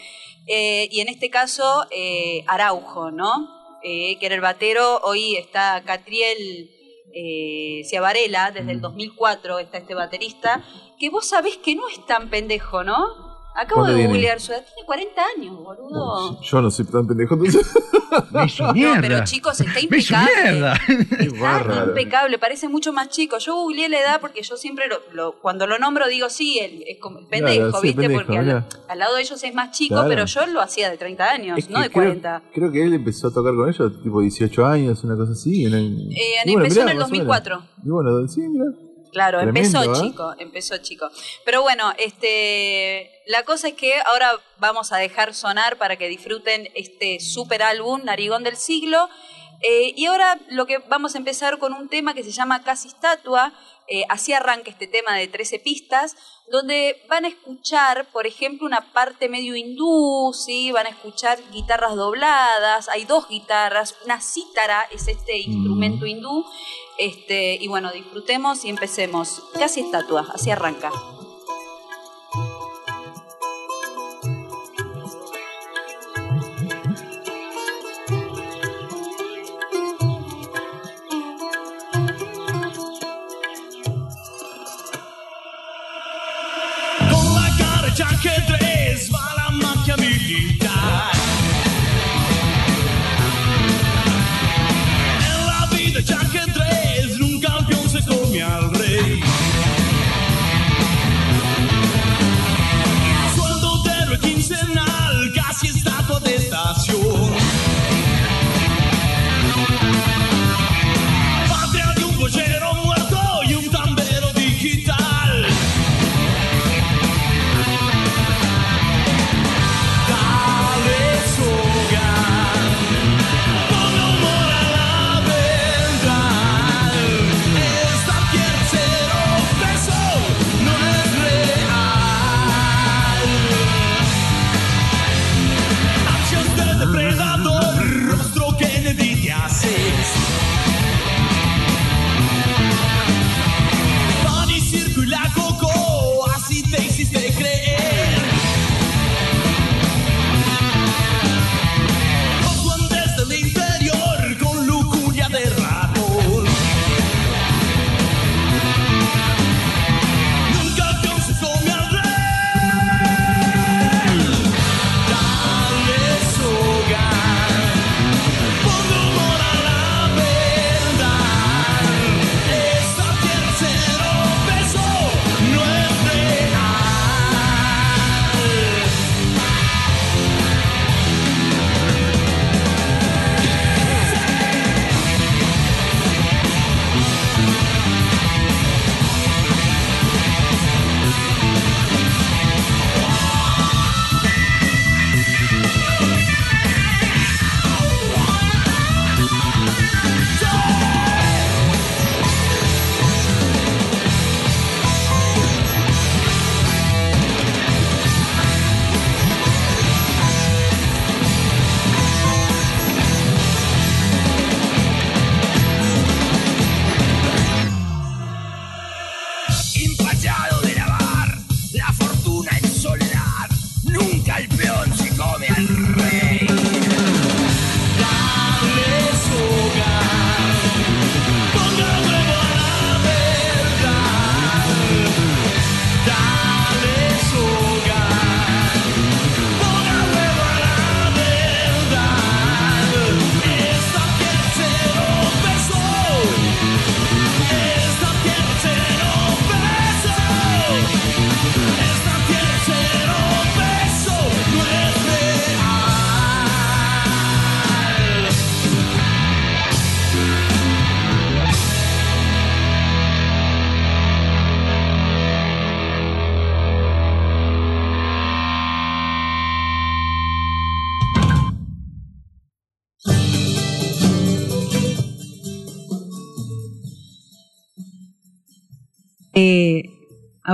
Eh, 0.47 0.89
y 0.91 1.01
en 1.01 1.09
este 1.09 1.29
caso, 1.29 1.87
eh, 1.91 2.43
Araujo, 2.47 3.11
¿no? 3.11 3.49
Eh, 3.85 4.17
que 4.19 4.27
era 4.27 4.35
el 4.35 4.41
batero. 4.41 4.99
Hoy 5.03 5.37
está 5.37 5.83
Catriel 5.85 6.71
eh, 7.13 7.83
Ciavarela, 7.85 8.51
desde 8.51 8.73
el 8.73 8.81
2004 8.81 9.59
está 9.59 9.79
este 9.79 9.95
baterista. 9.95 10.63
Que 10.99 11.11
vos 11.11 11.29
sabés 11.29 11.57
que 11.59 11.75
no 11.75 11.89
es 11.89 12.05
tan 12.07 12.31
pendejo, 12.31 12.85
¿no? 12.85 13.28
Acabo 13.61 13.81
¿Cuánto 13.83 13.97
de 13.99 14.07
googlear 14.07 14.41
su 14.41 14.53
edad. 14.53 14.65
Tiene 14.75 14.87
40 14.87 15.23
años, 15.37 15.57
boludo. 15.57 16.41
Yo 16.41 16.63
no 16.63 16.71
soy 16.71 16.85
tan 16.87 17.07
pendejo. 17.07 17.35
entonces. 17.35 17.67
Me 18.31 18.45
hizo 18.47 18.67
No, 18.69 18.73
mierda. 18.73 19.01
pero 19.01 19.25
chicos, 19.25 19.61
está 19.61 19.73
Me 19.91 19.97
hizo 19.99 20.15
impecable. 20.15 20.43
mierda. 20.53 20.81
Qué 20.87 21.25
Está 21.25 21.41
bárbaro. 21.41 21.87
impecable, 21.89 22.39
parece 22.39 22.69
mucho 22.69 22.93
más 22.93 23.09
chico. 23.11 23.37
Yo 23.39 23.55
googleé 23.57 23.89
la 23.89 24.01
edad 24.01 24.21
porque 24.21 24.43
yo 24.43 24.57
siempre 24.57 24.87
lo, 24.89 24.97
lo- 25.13 25.33
cuando 25.41 25.67
lo 25.67 25.79
nombro 25.79 26.07
digo 26.09 26.31
sí, 26.31 26.59
el, 26.61 26.85
es 26.87 26.99
como 27.01 27.19
el 27.19 27.27
pendejo, 27.27 27.57
Claro, 27.71 27.81
sí, 27.81 27.87
¿viste? 27.89 28.03
pendejo, 28.03 28.23
porque 28.25 28.39
al, 28.39 28.65
al 28.89 28.99
lado 28.99 29.15
de 29.17 29.23
ellos 29.23 29.43
es 29.45 29.55
más 29.55 29.73
chico, 29.77 29.95
Claro. 29.97 30.09
pero 30.09 30.25
yo 30.25 30.47
lo 30.47 30.61
hacía 30.63 30.89
de 30.91 30.97
30 30.97 31.29
años, 31.31 31.59
Es 31.59 31.69
no 31.69 31.79
de 31.81 31.91
creo- 31.91 31.93
40. 32.05 32.43
Creo, 32.55 32.71
que 32.73 32.83
él 32.85 32.95
empezó 32.95 33.29
a 33.29 33.35
tocar 33.35 33.55
con 33.55 33.69
ellos, 33.69 34.03
tipo 34.03 34.21
18 34.21 34.65
años, 34.67 35.03
una 35.05 35.17
cosa 35.17 35.33
así. 35.33 35.65
En 35.67 35.75
el, 35.75 36.13
Eh, 36.13 36.17
y 36.47 36.53
bueno, 36.53 36.65
empezó 36.67 36.81
mirá, 36.81 36.93
en 36.93 36.97
el 36.97 36.99
más 37.03 37.09
o 37.09 37.13
menos. 37.13 37.27
2004. 37.27 37.63
Y 37.85 37.89
bueno, 37.91 38.29
sí, 38.29 38.41
mira. 38.49 38.65
Claro, 39.13 39.41
Tremendo, 39.41 39.83
empezó 39.83 39.95
¿eh? 39.95 40.09
chico, 40.09 40.35
empezó 40.39 40.77
chico. 40.79 41.11
Pero 41.45 41.63
bueno, 41.63 41.93
este, 41.99 43.11
la 43.27 43.43
cosa 43.45 43.69
es 43.69 43.75
que 43.75 43.95
ahora 44.07 44.33
vamos 44.59 44.93
a 44.93 44.99
dejar 44.99 45.35
sonar 45.35 45.77
para 45.77 45.97
que 45.97 46.09
disfruten 46.09 46.69
este 46.75 47.21
super 47.21 47.63
álbum, 47.63 48.03
Narigón 48.05 48.45
del 48.45 48.57
Siglo. 48.57 49.09
Eh, 49.61 49.93
y 49.97 50.07
ahora 50.07 50.39
lo 50.51 50.67
que 50.67 50.79
vamos 50.79 51.15
a 51.15 51.19
empezar 51.19 51.59
con 51.59 51.73
un 51.73 51.89
tema 51.89 52.15
que 52.15 52.23
se 52.23 52.31
llama 52.31 52.63
Casi 52.63 52.89
Estatua. 52.89 53.53
Eh, 53.91 54.05
así 54.11 54.35
arranca 54.35 54.71
este 54.71 54.87
tema 54.87 55.17
de 55.17 55.29
13 55.29 55.61
pistas, 55.61 56.15
donde 56.51 57.03
van 57.09 57.25
a 57.25 57.29
escuchar, 57.29 58.07
por 58.13 58.27
ejemplo, 58.27 58.67
una 58.67 58.93
parte 58.93 59.31
medio 59.31 59.57
hindú, 59.57 60.35
¿sí? 60.35 60.71
van 60.73 60.87
a 60.87 60.91
escuchar 60.91 61.39
guitarras 61.53 61.97
dobladas, 61.97 62.91
hay 62.91 63.07
dos 63.07 63.29
guitarras, 63.29 63.97
una 64.05 64.21
cítara 64.21 64.87
es 64.93 65.09
este 65.09 65.39
instrumento 65.39 66.05
hindú, 66.05 66.45
este, 66.99 67.55
y 67.55 67.67
bueno, 67.69 67.91
disfrutemos 67.91 68.63
y 68.67 68.69
empecemos. 68.69 69.43
Casi 69.59 69.81
estatua, 69.81 70.29
así 70.35 70.51
arranca. 70.51 70.93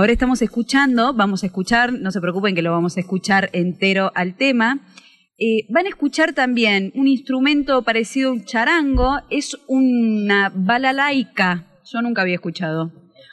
Ahora 0.05 0.13
estamos 0.13 0.43
escuchando, 0.43 1.13
vamos 1.13 1.41
a 1.41 1.47
escuchar, 1.47 1.91
no 1.91 2.11
se 2.11 2.21
preocupen 2.21 2.53
que 2.53 2.61
lo 2.61 2.71
vamos 2.71 2.95
a 2.95 2.99
escuchar 2.99 3.49
entero 3.53 4.11
al 4.13 4.35
tema. 4.35 4.85
Eh, 5.39 5.65
van 5.69 5.87
a 5.87 5.89
escuchar 5.89 6.33
también 6.33 6.91
un 6.93 7.07
instrumento 7.07 7.81
parecido 7.81 8.29
a 8.29 8.33
un 8.33 8.45
charango, 8.45 9.17
es 9.31 9.57
una 9.65 10.51
balalaica. 10.53 11.65
Yo 11.91 12.03
nunca 12.03 12.21
había 12.21 12.35
escuchado. 12.35 12.91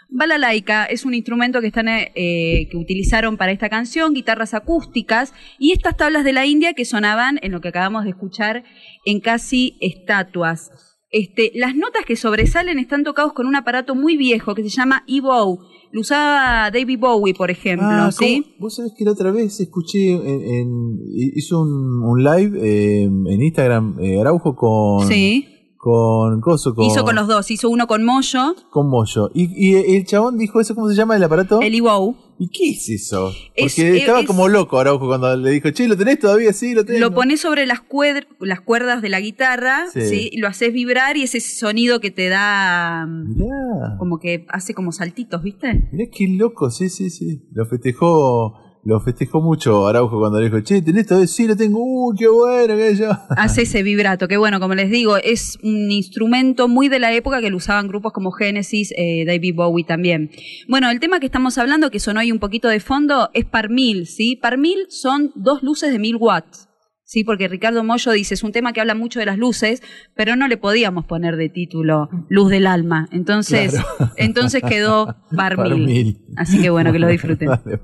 Balalaica 0.09 0.86
es 0.86 1.05
un 1.05 1.12
instrumento 1.12 1.61
que 1.61 1.66
están 1.66 1.89
eh, 1.90 2.69
que 2.70 2.77
utilizaron 2.78 3.36
para 3.36 3.53
esta 3.53 3.69
canción, 3.69 4.15
guitarras 4.15 4.55
acústicas 4.55 5.35
y 5.59 5.73
estas 5.73 5.99
tablas 5.99 6.24
de 6.24 6.32
la 6.32 6.47
India 6.47 6.73
que 6.73 6.86
sonaban 6.86 7.39
en 7.43 7.53
lo 7.53 7.61
que 7.61 7.69
acabamos 7.69 8.05
de 8.05 8.11
escuchar 8.11 8.65
en 9.05 9.20
casi 9.20 9.77
estatuas. 9.82 10.91
Este, 11.12 11.52
las 11.55 11.76
notas 11.76 12.05
que 12.06 12.16
sobresalen 12.16 12.78
están 12.78 13.05
tocados 13.05 13.34
con 13.34 13.47
un 13.47 13.55
aparato 13.55 13.94
muy 13.94 14.16
viejo 14.16 14.55
que 14.55 14.62
se 14.62 14.70
llama 14.70 15.05
E-Bow. 15.06 15.59
Lo 15.93 16.01
usaba 16.01 16.70
David 16.70 16.98
Bowie, 16.98 17.34
por 17.34 17.51
ejemplo, 17.51 17.86
Ah, 17.86 18.10
¿sí? 18.10 18.55
Vos 18.59 18.76
sabés 18.76 18.93
que 18.97 19.05
la 19.05 19.10
otra 19.12 19.30
vez 19.30 19.60
escuché, 19.60 20.12
en, 20.12 20.40
en- 20.43 20.98
hizo 21.36 21.60
un, 21.60 22.02
un 22.02 22.24
live 22.24 22.59
eh, 22.62 23.02
en 23.05 23.43
Instagram, 23.43 23.98
eh, 24.01 24.18
Araujo 24.18 24.56
con... 24.56 25.06
Sí. 25.06 25.48
Con 25.84 26.40
Coso, 26.40 26.76
con... 26.76 26.84
Hizo 26.84 27.02
con 27.02 27.16
los 27.16 27.26
dos, 27.26 27.50
hizo 27.50 27.68
uno 27.68 27.88
con 27.88 28.04
Moyo, 28.04 28.54
Con 28.70 28.88
Moyo. 28.88 29.32
Y, 29.34 29.50
y 29.70 29.96
el 29.96 30.06
chabón 30.06 30.38
dijo 30.38 30.60
eso, 30.60 30.76
¿cómo 30.76 30.88
se 30.88 30.94
llama 30.94 31.16
el 31.16 31.24
aparato? 31.24 31.60
el 31.60 31.74
E-Bow. 31.74 32.14
¿Y 32.38 32.50
qué 32.50 32.70
es 32.70 32.88
eso? 32.88 33.30
Es- 33.56 33.74
Porque 33.74 33.96
estaba 33.98 34.20
es- 34.20 34.26
como 34.28 34.46
loco 34.46 34.78
Araujo 34.78 35.09
cuando 35.09 35.36
le 35.36 35.50
dijo, 35.50 35.70
che, 35.72 35.88
¿lo 35.88 35.96
tenés 35.96 36.20
todavía? 36.20 36.52
Sí, 36.52 36.72
lo 36.72 36.84
tengo. 36.84 37.00
Lo 37.00 37.12
pones 37.12 37.40
sobre 37.40 37.66
las, 37.66 37.80
cuer- 37.80 38.28
las 38.38 38.60
cuerdas 38.60 39.02
de 39.02 39.09
la 39.09 39.18
guitarra, 39.18 39.86
Sí. 39.92 40.02
¿sí? 40.02 40.28
Y 40.30 40.38
lo 40.38 40.46
haces 40.46 40.72
vibrar 40.72 41.16
y 41.16 41.24
ese 41.24 41.40
sonido 41.40 41.98
que 41.98 42.12
te 42.12 42.28
da 42.28 43.04
Mirá, 43.09 43.96
como 43.98 44.20
que 44.20 44.46
hace 44.50 44.74
como 44.74 44.92
saltitos, 44.92 45.42
¿viste? 45.42 45.88
mirá 45.90 46.09
qué 46.16 46.28
loco, 46.28 46.70
sí, 46.70 46.90
sí, 46.90 47.10
sí. 47.10 47.42
Lo 47.52 47.66
festejó, 47.66 48.54
lo 48.84 48.98
festejó 49.00 49.40
mucho 49.40 49.86
Araujo 49.86 50.18
cuando 50.18 50.38
le 50.40 50.46
dijo, 50.46 50.60
che, 50.60 50.82
¿tenés 50.82 51.06
todavía? 51.06 51.28
Sí, 51.28 51.46
lo 51.46 51.56
tengo. 51.56 51.78
¡Uh, 51.80 52.14
qué 52.18 52.26
bueno 52.28 52.76
que 52.76 52.96
yo! 52.96 53.10
Hace 53.36 53.62
ese 53.62 53.82
vibrato, 53.82 54.26
que 54.28 54.36
bueno, 54.36 54.59
como 54.59 54.74
les 54.74 54.90
digo, 54.90 55.16
es 55.18 55.59
un 55.62 55.90
instrumento 55.90 56.66
muy 56.68 56.88
de 56.88 56.98
la 56.98 57.12
época 57.12 57.40
que 57.40 57.50
lo 57.50 57.59
usaban 57.59 57.86
grupos 57.88 58.12
como 58.12 58.32
Genesis, 58.32 58.92
eh, 58.96 59.24
David 59.24 59.54
Bowie 59.56 59.84
también. 59.84 60.30
Bueno, 60.68 60.90
el 60.90 60.98
tema 61.00 61.20
que 61.20 61.26
estamos 61.26 61.59
hablando, 61.59 61.90
que 61.90 62.00
sonó 62.00 62.20
ahí 62.20 62.32
un 62.32 62.40
poquito 62.40 62.68
de 62.68 62.80
fondo, 62.80 63.30
es 63.34 63.44
par 63.44 63.70
mil, 63.70 64.06
¿sí? 64.06 64.36
Par 64.36 64.59
mil 64.59 64.86
son 64.88 65.30
dos 65.36 65.62
luces 65.62 65.92
de 65.92 65.98
mil 65.98 66.16
watts. 66.16 66.68
Sí, 67.04 67.24
porque 67.24 67.46
Ricardo 67.46 67.84
Mollo 67.84 68.10
dice, 68.12 68.32
es 68.34 68.42
un 68.42 68.52
tema 68.52 68.72
que 68.72 68.80
habla 68.80 68.94
mucho 68.94 69.18
de 69.20 69.26
las 69.26 69.36
luces, 69.36 69.82
pero 70.16 70.34
no 70.34 70.48
le 70.48 70.56
podíamos 70.56 71.04
poner 71.04 71.36
de 71.36 71.50
título 71.50 72.09
Luz 72.30 72.48
del 72.50 72.66
Alma. 72.66 73.06
Entonces, 73.12 73.72
Claro. 73.72 74.12
entonces 74.16 74.62
quedó 74.66 75.06
par, 75.36 75.56
Par 75.56 75.68
mil. 75.74 75.84
mil. 75.86 76.24
Así 76.38 76.60
que 76.62 76.70
bueno, 76.70 76.90
que 76.90 76.98
lo 76.98 77.09
disfruten. 77.09 77.48
Dale, 77.64 77.78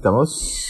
estamos. 0.00 0.66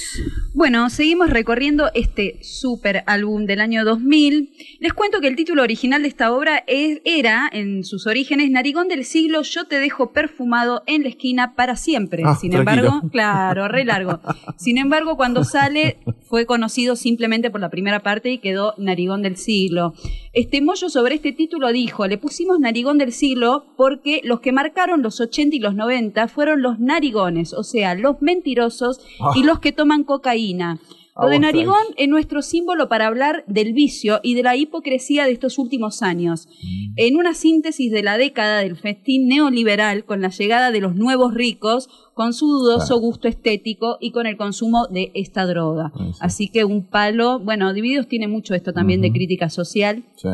Bueno, 0.55 0.91
seguimos 0.91 1.31
recorriendo 1.31 1.91
este 1.95 2.41
super 2.43 3.05
álbum 3.07 3.47
del 3.47 3.61
año 3.61 3.85
2000. 3.85 4.53
Les 4.81 4.93
cuento 4.93 5.21
que 5.21 5.29
el 5.29 5.37
título 5.37 5.63
original 5.63 6.03
de 6.03 6.09
esta 6.09 6.33
obra 6.33 6.65
es- 6.67 7.01
era, 7.05 7.49
en 7.53 7.85
sus 7.85 8.07
orígenes, 8.09 8.51
Narigón 8.51 8.89
del 8.89 9.05
siglo, 9.05 9.43
yo 9.43 9.65
te 9.67 9.79
dejo 9.79 10.13
perfumado 10.13 10.83
en 10.87 11.05
la 11.05 11.09
esquina 11.11 11.55
para 11.55 11.77
siempre. 11.77 12.25
Ah, 12.27 12.35
Sin 12.35 12.51
tranquilo. 12.51 12.87
embargo, 12.89 13.09
claro, 13.11 13.69
re 13.69 13.85
largo. 13.85 14.21
Sin 14.57 14.79
embargo, 14.79 15.17
cuando 15.17 15.45
sale, 15.45 15.99
fue 16.31 16.47
conocido 16.47 16.95
simplemente 16.95 17.51
por 17.51 17.61
la 17.61 17.71
primera 17.71 18.05
parte 18.05 18.31
y 18.31 18.39
quedó 18.39 18.75
Narigón 18.79 19.21
del 19.21 19.37
siglo. 19.37 19.95
Este 20.33 20.63
Moyo 20.63 20.89
sobre 20.89 21.17
este 21.17 21.33
título 21.33 21.73
dijo, 21.73 22.07
le 22.07 22.19
pusimos 22.19 22.61
Narigón 22.61 22.99
del 22.99 23.13
siglo 23.13 23.65
porque 23.77 24.21
los 24.23 24.39
que 24.39 24.53
marcaron 24.53 25.03
los 25.03 25.21
80 25.21 25.57
y 25.57 25.59
los 25.59 25.75
90 25.75 26.29
fueron 26.29 26.63
los 26.63 26.79
narigones, 26.79 27.53
o 27.53 27.65
sea, 27.65 27.97
los 27.97 28.23
mentirosos 28.23 29.01
y 29.35 29.43
los 29.43 29.59
que 29.59 29.73
toman 29.73 30.05
cocaína. 30.05 30.79
Lo 31.23 31.29
de 31.29 31.39
narigón 31.39 31.83
es 31.97 32.09
nuestro 32.09 32.43
símbolo 32.43 32.89
para 32.89 33.07
hablar 33.07 33.45
del 33.47 33.73
vicio 33.73 34.21
y 34.23 34.35
de 34.35 34.43
la 34.43 34.57
hipocresía 34.57 35.25
de 35.27 35.33
estos 35.33 35.59
últimos 35.59 36.03
años. 36.03 36.49
En 36.97 37.17
una 37.17 37.35
síntesis 37.35 37.91
de 37.93 38.03
la 38.03 38.17
década 38.19 38.59
del 38.61 38.77
festín 38.77 39.29
neoliberal, 39.29 40.05
con 40.05 40.21
la 40.21 40.29
llegada 40.31 40.71
de 40.71 40.81
los 40.81 40.95
nuevos 40.97 41.35
ricos, 41.35 41.89
con 42.15 42.33
su 42.33 42.47
dudoso 42.49 42.87
Claro. 42.87 43.01
gusto 43.01 43.29
estético 43.29 43.97
y 44.01 44.13
con 44.13 44.27
el 44.27 44.37
consumo 44.37 44.87
de 44.91 45.11
esta 45.15 45.47
droga. 45.47 45.93
Así 46.21 46.49
que 46.49 46.65
un 46.65 46.89
palo, 46.89 47.39
bueno, 47.41 47.73
Divididos 47.73 48.09
tiene 48.09 48.29
mucho 48.29 48.55
esto 48.55 48.73
también 48.73 49.01
de 49.01 49.13
crítica 49.13 49.49
social. 49.51 50.05
Sí. 50.17 50.29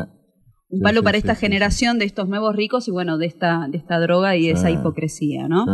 Un 0.69 0.81
palo 0.81 1.01
para 1.01 1.17
esta 1.17 1.33
generación 1.35 1.97
de 1.97 2.05
estos 2.05 2.27
nuevos 2.27 2.53
ricos 2.55 2.87
y 2.89 2.91
bueno, 2.91 3.17
de 3.17 3.25
esta, 3.27 3.67
de 3.69 3.77
esta 3.77 3.99
droga 3.99 4.35
y 4.35 4.47
de 4.47 4.51
esa 4.51 4.67
Sí. 4.67 4.73
hipocresía, 4.73 5.47
¿no? 5.47 5.65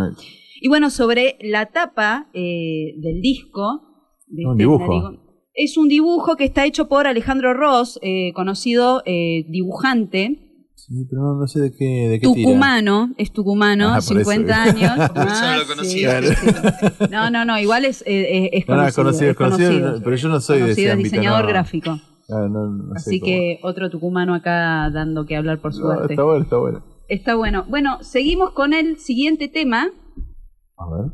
Y 0.61 0.67
bueno, 0.67 0.89
sobre 0.91 1.37
la 1.41 1.65
tapa 1.67 2.29
eh, 2.33 2.93
del 2.97 3.19
disco. 3.21 3.89
De 4.35 4.45
Un 4.45 4.51
este 4.53 4.63
dibujo. 4.63 5.13
Es 5.55 5.77
un 5.77 5.87
dibujo 5.87 6.35
que 6.35 6.45
está 6.45 6.65
hecho 6.65 6.87
por 6.87 7.05
Alejandro 7.07 7.53
Ross, 7.53 7.99
eh, 8.01 8.33
conocido 8.33 9.01
eh, 9.05 9.45
dibujante, 9.49 10.39
Sí, 10.75 11.05
pero 11.09 11.21
no, 11.21 11.39
no 11.39 11.47
sé 11.47 11.61
de 11.61 11.71
qué, 11.71 11.85
de 12.09 12.19
qué 12.19 12.27
tira. 12.27 12.45
tucumano, 12.49 13.11
es 13.17 13.31
tucumano, 13.31 13.89
Ah, 13.93 13.99
por 14.05 14.19
eso. 14.19 14.31
50 14.31 14.63
años. 14.63 14.91
Ah, 15.15 15.55
lo 15.57 15.63
sí, 15.63 15.69
conocía. 15.69 16.21
sí, 16.21 16.35
sí. 16.35 17.05
No, 17.09 17.29
no, 17.29 17.45
no, 17.45 17.57
igual 17.57 17.85
es, 17.85 18.03
eh, 18.05 18.49
es 18.51 18.67
No, 18.67 18.75
no, 18.75 18.81
conocido. 18.81 18.89
es 18.89 18.95
conocido, 18.95 19.29
es 19.31 19.37
conocido, 19.37 19.91
no, 19.99 20.03
pero 20.03 20.15
yo 20.17 20.27
no 20.29 20.41
soy 20.41 20.57
de 20.59 20.63
ese 20.63 20.69
Conocido, 20.71 20.87
es 20.87 20.93
ámbito, 20.93 21.09
diseñador 21.15 21.41
no. 21.43 21.47
gráfico. 21.47 21.99
No, 22.27 22.49
no 22.49 22.95
sé 22.95 23.09
Así 23.09 23.19
cómo. 23.21 23.31
que 23.31 23.59
otro 23.63 23.89
tucumano 23.89 24.33
acá 24.33 24.89
dando 24.89 25.25
que 25.25 25.37
hablar 25.37 25.61
por 25.61 25.71
No, 25.73 25.77
suerte. 25.79 26.13
está 26.15 26.23
bueno, 26.23 26.43
está 26.43 26.57
bueno. 26.57 26.83
Está 27.07 27.35
bueno. 27.35 27.65
Bueno, 27.69 27.97
seguimos 28.01 28.51
con 28.51 28.73
el 28.73 28.97
siguiente 28.97 29.47
tema. 29.47 29.89
A 30.77 30.89
ver. 30.89 31.11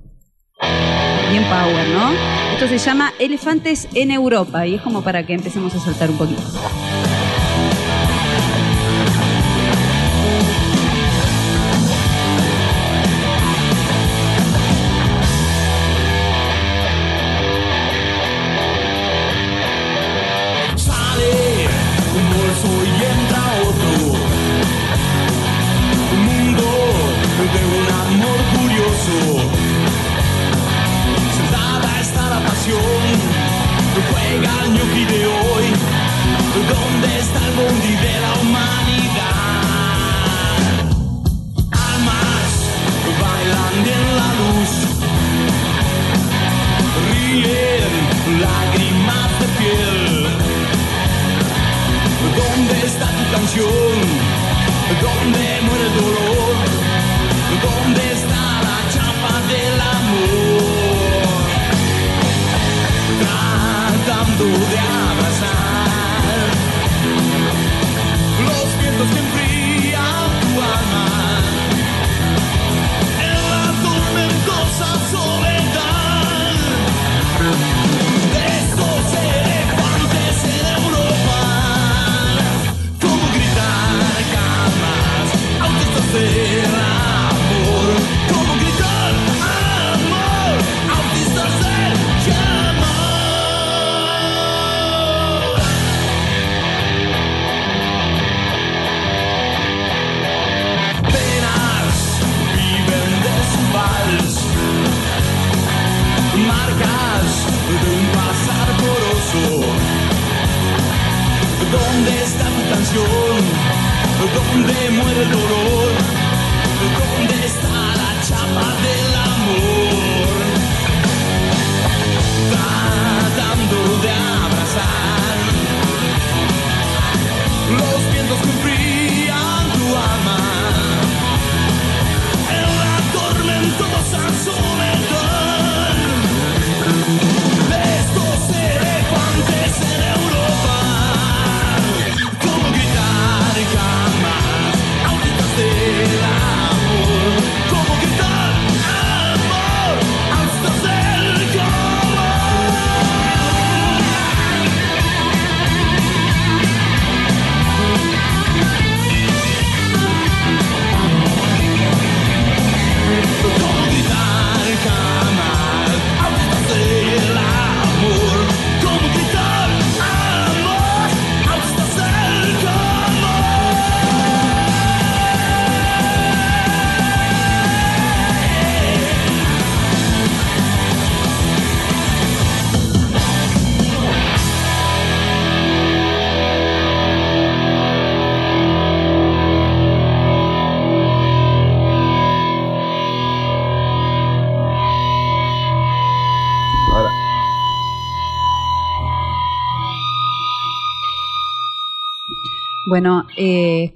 Bien 0.60 1.44
power, 1.44 1.88
¿no? 1.90 2.12
Esto 2.54 2.68
se 2.68 2.78
llama 2.78 3.14
Elefantes 3.20 3.88
en 3.94 4.12
Europa 4.12 4.66
y 4.68 4.76
es 4.76 4.82
como 4.82 5.02
para 5.02 5.26
que 5.26 5.34
empecemos 5.34 5.74
a 5.76 5.80
saltar 5.80 6.10
un 6.10 6.18
poquito. 6.18 6.42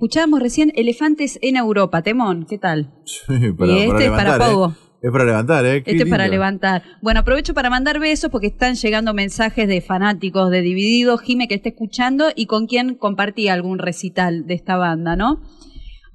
Escuchábamos 0.03 0.41
recién 0.41 0.73
Elefantes 0.75 1.39
en 1.41 1.55
Europa. 1.55 2.01
Temón, 2.01 2.45
¿qué 2.45 2.57
tal? 2.57 2.91
Sí, 3.05 3.53
para, 3.57 3.71
y 3.71 3.77
este 3.83 3.89
para 3.93 4.03
es 4.03 4.09
para 4.11 4.35
¿eh? 4.35 4.51
Pogo. 4.51 4.75
Es 5.01 5.11
para 5.11 5.23
levantar, 5.23 5.65
¿eh? 5.65 5.81
Qué 5.81 5.91
Este 5.91 6.03
es 6.03 6.09
para 6.09 6.27
levantar. 6.27 6.83
Bueno, 7.01 7.21
aprovecho 7.21 7.53
para 7.53 7.69
mandar 7.69 8.01
besos 8.01 8.29
porque 8.29 8.47
están 8.47 8.75
llegando 8.75 9.13
mensajes 9.13 9.65
de 9.65 9.79
fanáticos 9.79 10.51
de 10.51 10.61
Dividido, 10.61 11.17
Jime 11.17 11.47
que 11.47 11.55
está 11.55 11.69
escuchando 11.69 12.25
y 12.35 12.47
con 12.47 12.67
quien 12.67 12.95
compartí 12.95 13.47
algún 13.47 13.79
recital 13.79 14.45
de 14.45 14.55
esta 14.55 14.75
banda, 14.75 15.15
¿no? 15.15 15.41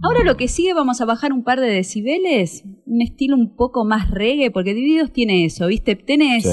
Ahora 0.03 0.23
lo 0.23 0.37
que 0.37 0.49
sigue, 0.49 0.75
vamos 0.75 1.01
a 1.01 1.07
bajar 1.07 1.33
un 1.33 1.43
par 1.43 1.59
de 1.59 1.69
decibeles, 1.69 2.65
un 2.85 3.01
estilo 3.01 3.37
un 3.37 3.57
poco 3.57 3.87
más 3.87 4.11
reggae, 4.11 4.51
porque 4.51 4.75
Divididos 4.75 5.13
tiene 5.13 5.47
eso, 5.47 5.67
¿viste? 5.67 5.97
Tenés, 5.97 6.43
Sí. 6.43 6.51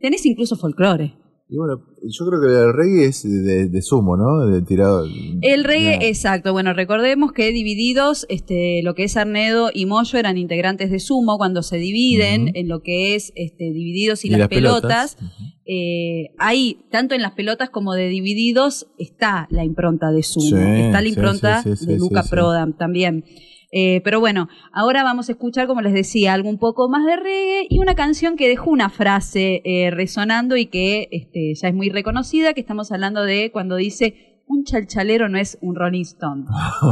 tenés 0.00 0.24
incluso 0.26 0.54
folclore. 0.54 1.16
Y 1.48 1.56
bueno, 1.56 1.80
yo 2.02 2.26
creo 2.26 2.40
que 2.40 2.46
el 2.48 2.72
reggae 2.72 3.06
es 3.06 3.22
de, 3.22 3.68
de 3.68 3.82
sumo, 3.82 4.16
¿no? 4.16 4.46
De 4.46 4.62
tirado. 4.62 5.06
El 5.42 5.64
reggae, 5.64 6.08
exacto. 6.08 6.52
Bueno, 6.52 6.72
recordemos 6.72 7.32
que 7.32 7.50
divididos, 7.52 8.26
este, 8.28 8.82
lo 8.82 8.94
que 8.94 9.04
es 9.04 9.16
Arnedo 9.16 9.70
y 9.72 9.86
Moyo 9.86 10.18
eran 10.18 10.38
integrantes 10.38 10.90
de 10.90 11.00
Sumo 11.00 11.38
cuando 11.38 11.62
se 11.62 11.76
dividen 11.78 12.52
en 12.54 12.68
lo 12.68 12.80
que 12.82 13.14
es 13.14 13.32
este, 13.34 13.64
divididos 13.72 14.24
y, 14.24 14.28
Y 14.28 14.30
las, 14.30 14.40
las 14.40 14.48
pelotas. 14.48 15.14
pelotas. 15.16 15.34
eh, 15.66 16.30
ahí, 16.38 16.80
tanto 16.90 17.14
en 17.14 17.22
las 17.22 17.32
pelotas 17.32 17.70
como 17.70 17.94
de 17.94 18.08
divididos, 18.08 18.86
está 18.98 19.46
la 19.50 19.64
impronta 19.64 20.10
de 20.10 20.22
Sumo. 20.22 20.46
Sí, 20.56 20.80
está 20.82 21.00
la 21.02 21.08
impronta 21.08 21.62
sí, 21.62 21.76
sí, 21.76 21.86
de 21.86 21.98
Luca. 21.98 22.22
Prodan 22.22 22.76
también. 22.76 23.24
Eh, 23.70 24.00
pero 24.02 24.18
bueno, 24.20 24.48
ahora 24.72 25.02
vamos 25.02 25.28
a 25.28 25.32
escuchar, 25.32 25.66
como 25.66 25.82
les 25.82 25.92
decía, 25.92 26.32
algo 26.32 26.48
un 26.48 26.58
poco 26.58 26.88
más 26.88 27.04
de 27.04 27.16
reggae 27.16 27.66
y 27.68 27.78
una 27.78 27.94
canción 27.94 28.36
que 28.36 28.48
dejó 28.48 28.70
una 28.70 28.88
frase 28.88 29.60
eh, 29.64 29.90
resonando 29.90 30.56
y 30.56 30.66
que 30.66 31.08
este, 31.10 31.54
ya 31.54 31.68
es 31.68 31.74
muy 31.74 31.90
reconocida, 31.90 32.54
que 32.54 32.60
estamos 32.60 32.90
hablando 32.92 33.22
de 33.24 33.50
cuando 33.52 33.76
dice 33.76 34.42
un 34.46 34.64
chalchalero 34.64 35.28
no 35.28 35.38
es 35.38 35.58
un 35.60 35.74
Rolling 35.74 36.02
Stone. 36.02 36.46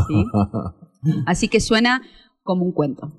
¿sí? 0.09 0.25
Así 1.27 1.49
que 1.49 1.61
suena 1.61 2.03
como 2.43 2.65
un 2.65 2.73
cuento. 2.73 3.13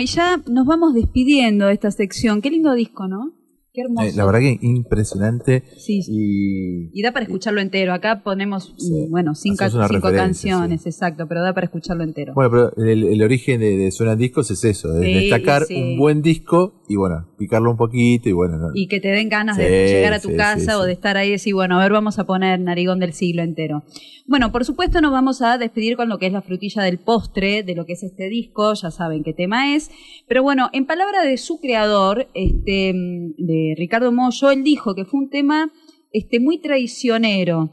Y 0.00 0.06
ya 0.06 0.40
nos 0.46 0.66
vamos 0.66 0.94
despidiendo 0.94 1.66
de 1.66 1.74
esta 1.74 1.90
sección. 1.90 2.40
Qué 2.40 2.50
lindo 2.50 2.72
disco, 2.74 3.08
¿no? 3.08 3.37
Qué 3.78 3.82
hermoso. 3.84 4.08
Eh, 4.08 4.12
la 4.16 4.24
verdad 4.26 4.40
que 4.40 4.58
impresionante. 4.60 5.62
Sí. 5.76 6.00
Y 6.08 6.90
Y 6.98 7.02
da 7.02 7.12
para 7.12 7.24
escucharlo 7.24 7.60
entero. 7.60 7.92
Acá 7.92 8.22
ponemos, 8.24 8.74
mm, 8.78 9.10
bueno, 9.10 9.34
cinco, 9.36 9.64
canciones, 10.12 10.84
exacto, 10.86 11.26
pero 11.28 11.42
da 11.42 11.52
para 11.54 11.66
escucharlo 11.66 12.02
entero. 12.02 12.32
bueno, 12.34 12.50
pero 12.74 12.88
el, 12.88 13.04
el 13.04 13.22
origen 13.22 13.60
de, 13.60 13.76
de 13.76 13.90
Suenan 13.92 14.18
Discos 14.18 14.50
es 14.50 14.64
eso, 14.64 14.92
es 14.98 15.04
Sí, 15.04 15.12
destacar 15.14 15.62
un 15.70 15.96
buen 15.98 16.22
disco 16.22 16.82
y 16.88 16.96
bueno, 16.96 17.28
picarlo 17.38 17.70
un 17.70 17.76
poquito 17.76 18.28
y 18.28 18.32
bueno. 18.32 18.56
no- 18.58 18.70
y 18.74 18.88
que 18.88 18.98
te 19.00 19.08
den 19.08 19.28
ganas 19.28 19.56
de 19.56 19.68
llegar 19.88 20.12
a 20.14 20.20
tu 20.20 20.34
casa 20.36 20.78
o 20.78 20.84
de 20.84 20.92
estar 20.92 21.16
ahí 21.16 21.28
y 21.28 21.32
decir, 21.32 21.54
bueno, 21.54 21.78
a 21.78 21.82
ver, 21.82 21.92
vamos 21.92 22.18
a 22.18 22.24
poner 22.24 22.58
Narigón 22.60 22.98
del 22.98 23.12
siglo 23.12 23.42
entero. 23.42 23.84
Bueno, 24.26 24.52
por 24.52 24.64
supuesto 24.64 25.00
nos 25.00 25.12
vamos 25.12 25.40
a 25.40 25.56
despedir 25.56 25.96
con 25.96 26.08
lo 26.08 26.18
que 26.18 26.26
es 26.26 26.32
la 26.32 26.42
frutilla 26.42 26.82
del 26.82 26.98
postre, 26.98 27.62
de 27.62 27.74
lo 27.74 27.86
que 27.86 27.94
es 27.94 28.02
este 28.02 28.28
disco, 28.28 28.74
ya 28.74 28.90
saben 28.90 29.22
qué 29.22 29.32
tema 29.32 29.74
es. 29.74 29.90
Pero 30.26 30.42
bueno, 30.42 30.68
en 30.74 30.84
palabra 30.86 31.22
de 31.22 31.36
su 31.38 31.60
creador, 31.60 32.28
este, 32.34 32.92
mm, 32.92 33.34
de 33.70 33.74
Ricardo 33.76 34.12
Mollo, 34.12 34.50
él 34.50 34.62
dijo 34.62 34.94
que 34.94 35.04
fue 35.04 35.20
un 35.20 35.30
tema 35.30 35.70
este, 36.12 36.40
muy 36.40 36.58
traicionero. 36.60 37.70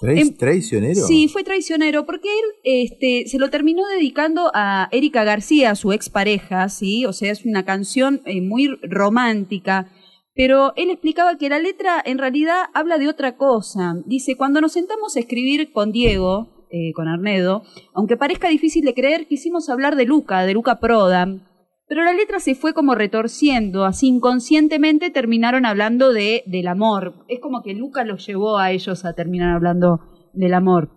¿Trai- 0.00 0.20
Em, 0.20 0.36
¿Traicionero? 0.36 1.06
Sí, 1.06 1.26
fue 1.28 1.42
traicionero 1.42 2.06
porque 2.06 2.28
él 2.28 2.44
este, 2.62 3.26
se 3.28 3.38
lo 3.38 3.50
terminó 3.50 3.82
dedicando 3.88 4.50
a 4.54 4.88
Erika 4.92 5.24
García, 5.24 5.74
su 5.74 5.92
expareja, 5.92 6.68
¿sí? 6.68 7.04
O 7.04 7.12
sea, 7.12 7.32
es 7.32 7.44
una 7.44 7.64
canción 7.64 8.22
eh, 8.24 8.40
muy 8.40 8.68
romántica. 8.82 9.90
Pero 10.34 10.72
él 10.76 10.90
explicaba 10.90 11.36
que 11.36 11.48
la 11.48 11.58
letra 11.58 12.00
en 12.04 12.18
realidad 12.18 12.66
habla 12.74 12.98
de 12.98 13.08
otra 13.08 13.36
cosa. 13.36 13.96
Dice, 14.06 14.36
cuando 14.36 14.60
nos 14.60 14.72
sentamos 14.72 15.16
a 15.16 15.20
escribir 15.20 15.72
con 15.72 15.90
Diego, 15.90 16.66
eh, 16.70 16.92
con 16.94 17.08
Arnedo, 17.08 17.64
aunque 17.92 18.16
parezca 18.16 18.48
difícil 18.48 18.84
de 18.84 18.94
creer, 18.94 19.26
quisimos 19.26 19.68
hablar 19.68 19.96
de 19.96 20.04
Luca, 20.04 20.46
de 20.46 20.54
Luca 20.54 20.78
Prodan. 20.78 21.42
Pero 21.88 22.04
la 22.04 22.12
letra 22.12 22.38
se 22.38 22.54
fue 22.54 22.74
como 22.74 22.94
retorciendo, 22.94 23.84
así 23.84 24.08
inconscientemente 24.08 25.10
terminaron 25.10 25.64
hablando 25.64 26.12
de, 26.12 26.42
del 26.46 26.68
amor. 26.68 27.24
Es 27.28 27.40
como 27.40 27.62
que 27.62 27.74
Luca 27.74 28.04
los 28.04 28.26
llevó 28.26 28.58
a 28.58 28.72
ellos 28.72 29.04
a 29.04 29.14
terminar 29.14 29.54
hablando 29.54 30.00
del 30.34 30.52
amor. 30.52 30.90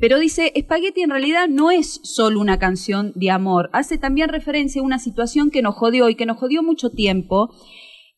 Pero 0.00 0.18
dice, 0.18 0.52
Spaghetti 0.58 1.02
en 1.02 1.10
realidad 1.10 1.48
no 1.48 1.70
es 1.70 2.00
solo 2.04 2.40
una 2.40 2.58
canción 2.58 3.12
de 3.16 3.30
amor, 3.30 3.68
hace 3.72 3.98
también 3.98 4.28
referencia 4.28 4.80
a 4.80 4.84
una 4.84 4.98
situación 4.98 5.50
que 5.50 5.62
nos 5.62 5.74
jodió 5.74 6.08
y 6.08 6.14
que 6.14 6.26
nos 6.26 6.38
jodió 6.38 6.62
mucho 6.62 6.90
tiempo 6.90 7.50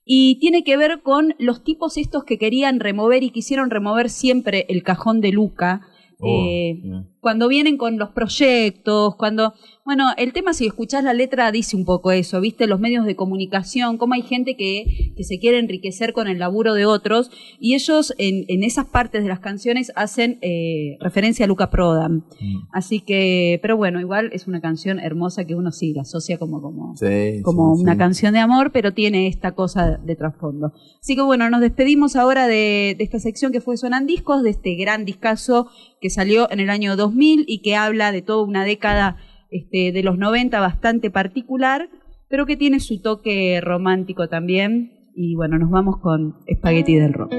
y 0.04 0.38
tiene 0.38 0.62
que 0.64 0.76
ver 0.76 1.00
con 1.02 1.34
los 1.38 1.64
tipos 1.64 1.96
estos 1.96 2.24
que 2.24 2.38
querían 2.38 2.80
remover 2.80 3.22
y 3.22 3.30
quisieron 3.30 3.70
remover 3.70 4.10
siempre 4.10 4.66
el 4.68 4.82
cajón 4.82 5.20
de 5.20 5.32
Luca. 5.32 5.80
Oh, 6.20 6.28
eh, 6.28 6.82
cuando 7.24 7.48
vienen 7.48 7.78
con 7.78 7.96
los 7.96 8.10
proyectos, 8.10 9.16
cuando, 9.16 9.54
bueno, 9.82 10.10
el 10.18 10.34
tema 10.34 10.52
si 10.52 10.66
escuchás 10.66 11.02
la 11.02 11.14
letra 11.14 11.50
dice 11.52 11.74
un 11.74 11.86
poco 11.86 12.12
eso, 12.12 12.38
viste, 12.38 12.66
los 12.66 12.78
medios 12.78 13.06
de 13.06 13.16
comunicación, 13.16 13.96
cómo 13.96 14.12
hay 14.12 14.20
gente 14.20 14.58
que, 14.58 15.14
que 15.16 15.24
se 15.24 15.38
quiere 15.38 15.58
enriquecer 15.58 16.12
con 16.12 16.28
el 16.28 16.38
laburo 16.38 16.74
de 16.74 16.84
otros 16.84 17.30
y 17.58 17.74
ellos 17.74 18.12
en, 18.18 18.44
en 18.48 18.62
esas 18.62 18.84
partes 18.84 19.22
de 19.22 19.30
las 19.30 19.40
canciones 19.40 19.90
hacen 19.96 20.38
eh, 20.42 20.98
referencia 21.00 21.46
a 21.46 21.48
Luca 21.48 21.70
Prodan. 21.70 22.26
Así 22.70 23.00
que, 23.00 23.58
pero 23.62 23.78
bueno, 23.78 24.00
igual 24.00 24.28
es 24.34 24.46
una 24.46 24.60
canción 24.60 24.98
hermosa 25.00 25.46
que 25.46 25.54
uno 25.54 25.72
sí 25.72 25.94
la 25.94 26.02
asocia 26.02 26.36
como, 26.36 26.60
como, 26.60 26.94
Sí, 26.98 27.40
como 27.40 27.74
sí, 27.74 27.82
una 27.84 27.96
canción 27.96 28.34
de 28.34 28.40
amor, 28.40 28.70
pero 28.70 28.92
tiene 28.92 29.28
esta 29.28 29.52
cosa 29.52 29.96
de 29.96 30.14
trasfondo. 30.14 30.74
Así 31.00 31.16
que 31.16 31.22
bueno, 31.22 31.48
nos 31.48 31.62
despedimos 31.62 32.16
ahora 32.16 32.48
de, 32.48 32.94
de 32.98 33.02
esta 33.02 33.18
sección 33.18 33.50
que 33.50 33.62
fue 33.62 33.78
Sonan 33.78 34.04
Discos, 34.06 34.42
de 34.42 34.50
este 34.50 34.74
gran 34.74 35.06
discazo 35.06 35.68
que 36.02 36.10
salió 36.10 36.50
en 36.50 36.60
el 36.60 36.68
año 36.68 36.96
2000 36.96 37.13
y 37.46 37.60
que 37.62 37.76
habla 37.76 38.12
de 38.12 38.22
toda 38.22 38.44
una 38.44 38.64
década 38.64 39.16
este, 39.50 39.92
de 39.92 40.02
los 40.02 40.18
90 40.18 40.58
bastante 40.60 41.10
particular, 41.10 41.88
pero 42.28 42.46
que 42.46 42.56
tiene 42.56 42.80
su 42.80 43.00
toque 43.00 43.60
romántico 43.60 44.28
también. 44.28 45.10
Y 45.14 45.36
bueno, 45.36 45.58
nos 45.58 45.70
vamos 45.70 45.98
con 46.00 46.36
Spaghetti 46.52 46.96
del 46.96 47.12
Rock. 47.12 47.32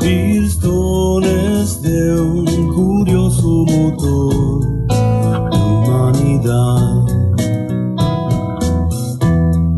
Pistones 0.00 1.82
de 1.82 2.20
un 2.20 2.44
curioso 2.74 3.64
motor 3.68 4.64
humanidad. 5.52 7.06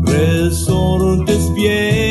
Resortes 0.01 1.53
viejos 1.53 2.04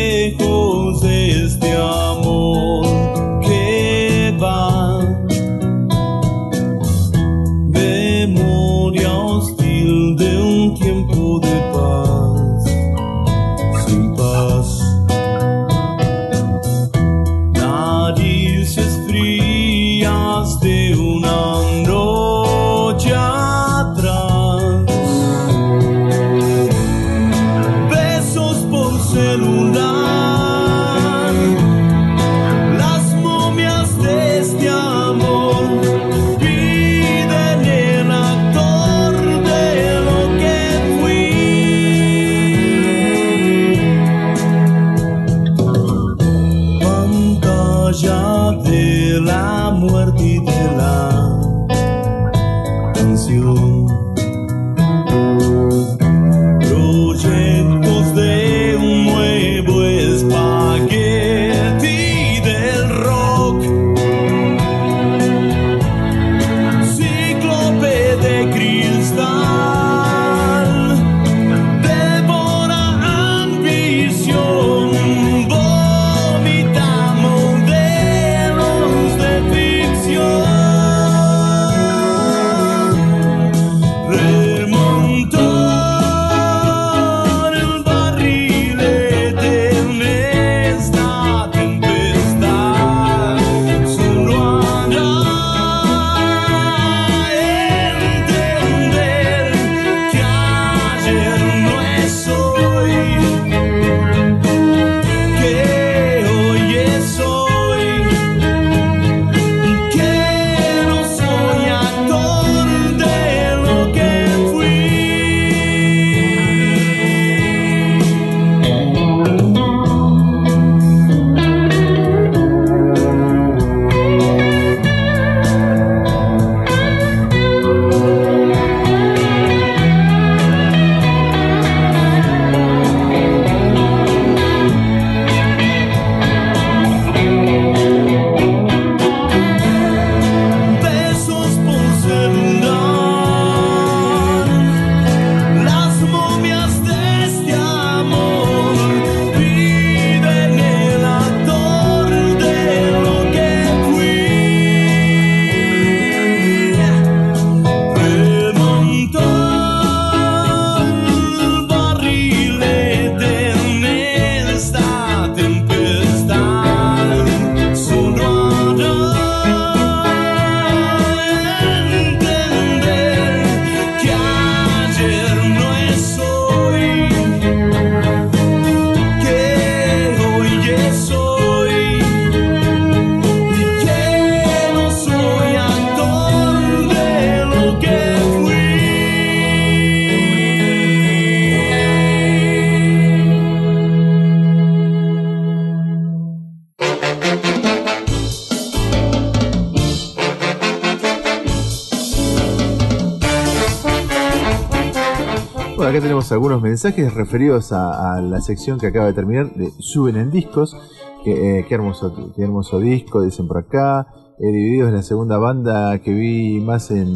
mensajes 206.75 207.15
referidos 207.15 207.73
a, 207.73 208.17
a 208.17 208.21
la 208.21 208.41
sección 208.41 208.81
que 208.81 208.89
acaba 208.89 209.07
de 209.07 209.13
terminar 209.13 209.55
de 209.55 209.71
Suben 209.79 210.17
en 210.17 210.31
Discos. 210.33 210.77
Que, 211.25 211.61
eh, 211.61 211.67
qué, 211.69 211.75
hermoso, 211.77 212.13
qué 212.35 212.43
hermoso 212.43 212.81
disco, 212.81 213.23
dicen 213.23 213.47
por 213.47 213.59
acá. 213.59 214.09
Eh, 214.41 214.49
Divididos 214.51 214.89
es 214.89 214.95
la 214.95 215.03
segunda 215.03 215.39
banda 215.39 215.97
que 216.01 216.13
vi 216.13 216.61
más 216.61 216.91
en, 216.91 217.07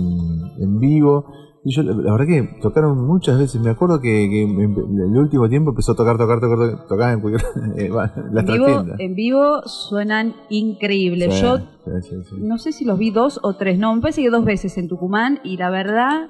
en 0.61 0.79
vivo. 0.79 1.25
Y 1.65 1.75
yo, 1.75 1.83
la, 1.83 1.93
la 1.93 2.13
verdad 2.13 2.27
que 2.27 2.61
tocaron 2.63 3.05
muchas 3.05 3.37
veces. 3.37 3.61
Me 3.61 3.71
acuerdo 3.71 4.01
que, 4.01 4.29
que 4.31 4.43
en 4.43 4.61
el 5.01 5.19
último 5.19 5.49
tiempo 5.49 5.71
empezó 5.71 5.93
a 5.93 5.97
tocar, 5.97 6.17
tocar, 6.17 6.39
tocar, 6.39 6.57
tocar, 6.57 6.87
tocar 6.87 7.13
en 7.15 7.21
cualquier- 7.21 7.43
eh, 7.77 7.91
En 8.37 8.47
vivo, 8.47 8.85
en 8.99 9.15
vivo 9.17 9.63
suenan 9.67 10.35
increíbles. 10.51 11.35
Sí, 11.35 11.43
Yo 11.43 11.59
sí, 12.01 12.15
sí. 12.31 12.37
no 12.39 12.59
sé 12.59 12.71
si 12.71 12.85
los 12.85 12.97
vi 12.97 13.11
dos 13.11 13.41
o 13.43 13.55
tres, 13.57 13.77
no, 13.77 13.93
me 13.95 14.01
parece 14.01 14.23
que 14.23 14.31
dos 14.31 14.45
veces 14.45 14.79
en 14.79 14.87
Tucumán 14.89 15.41
y 15.43 15.57
la 15.57 15.69
verdad 15.71 16.29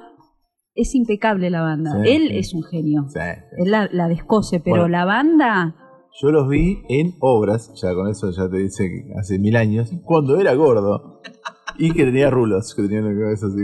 es 0.81 0.95
impecable 0.95 1.51
la 1.51 1.63
banda. 1.63 1.93
Sí, 2.05 2.11
Él 2.11 2.29
sí. 2.29 2.39
es 2.39 2.55
un 2.55 2.63
genio. 2.63 3.07
Sí. 3.09 3.19
Él 3.59 3.71
la, 3.71 3.89
la 3.93 4.09
descoce, 4.09 4.61
pero 4.61 4.77
Bueno. 4.83 4.89
la 4.89 5.05
banda, 5.05 5.75
Yo 6.21 6.31
los 6.31 6.49
vi 6.49 6.83
en 6.89 7.15
obras, 7.21 7.73
ya 7.81 7.95
con 7.95 8.09
eso 8.09 8.31
ya 8.31 8.49
te 8.49 8.59
dice 8.59 9.05
hace 9.19 9.39
mil 9.39 9.55
años, 9.57 9.91
cuando 10.05 10.41
era 10.41 10.55
gordo 10.55 11.21
y 11.79 11.93
que 11.93 12.05
tenía 12.05 12.29
rulos, 12.31 12.75
que 12.75 12.83
tenía 12.83 13.01
la 13.01 13.19
cabeza 13.19 13.47
así. 13.47 13.61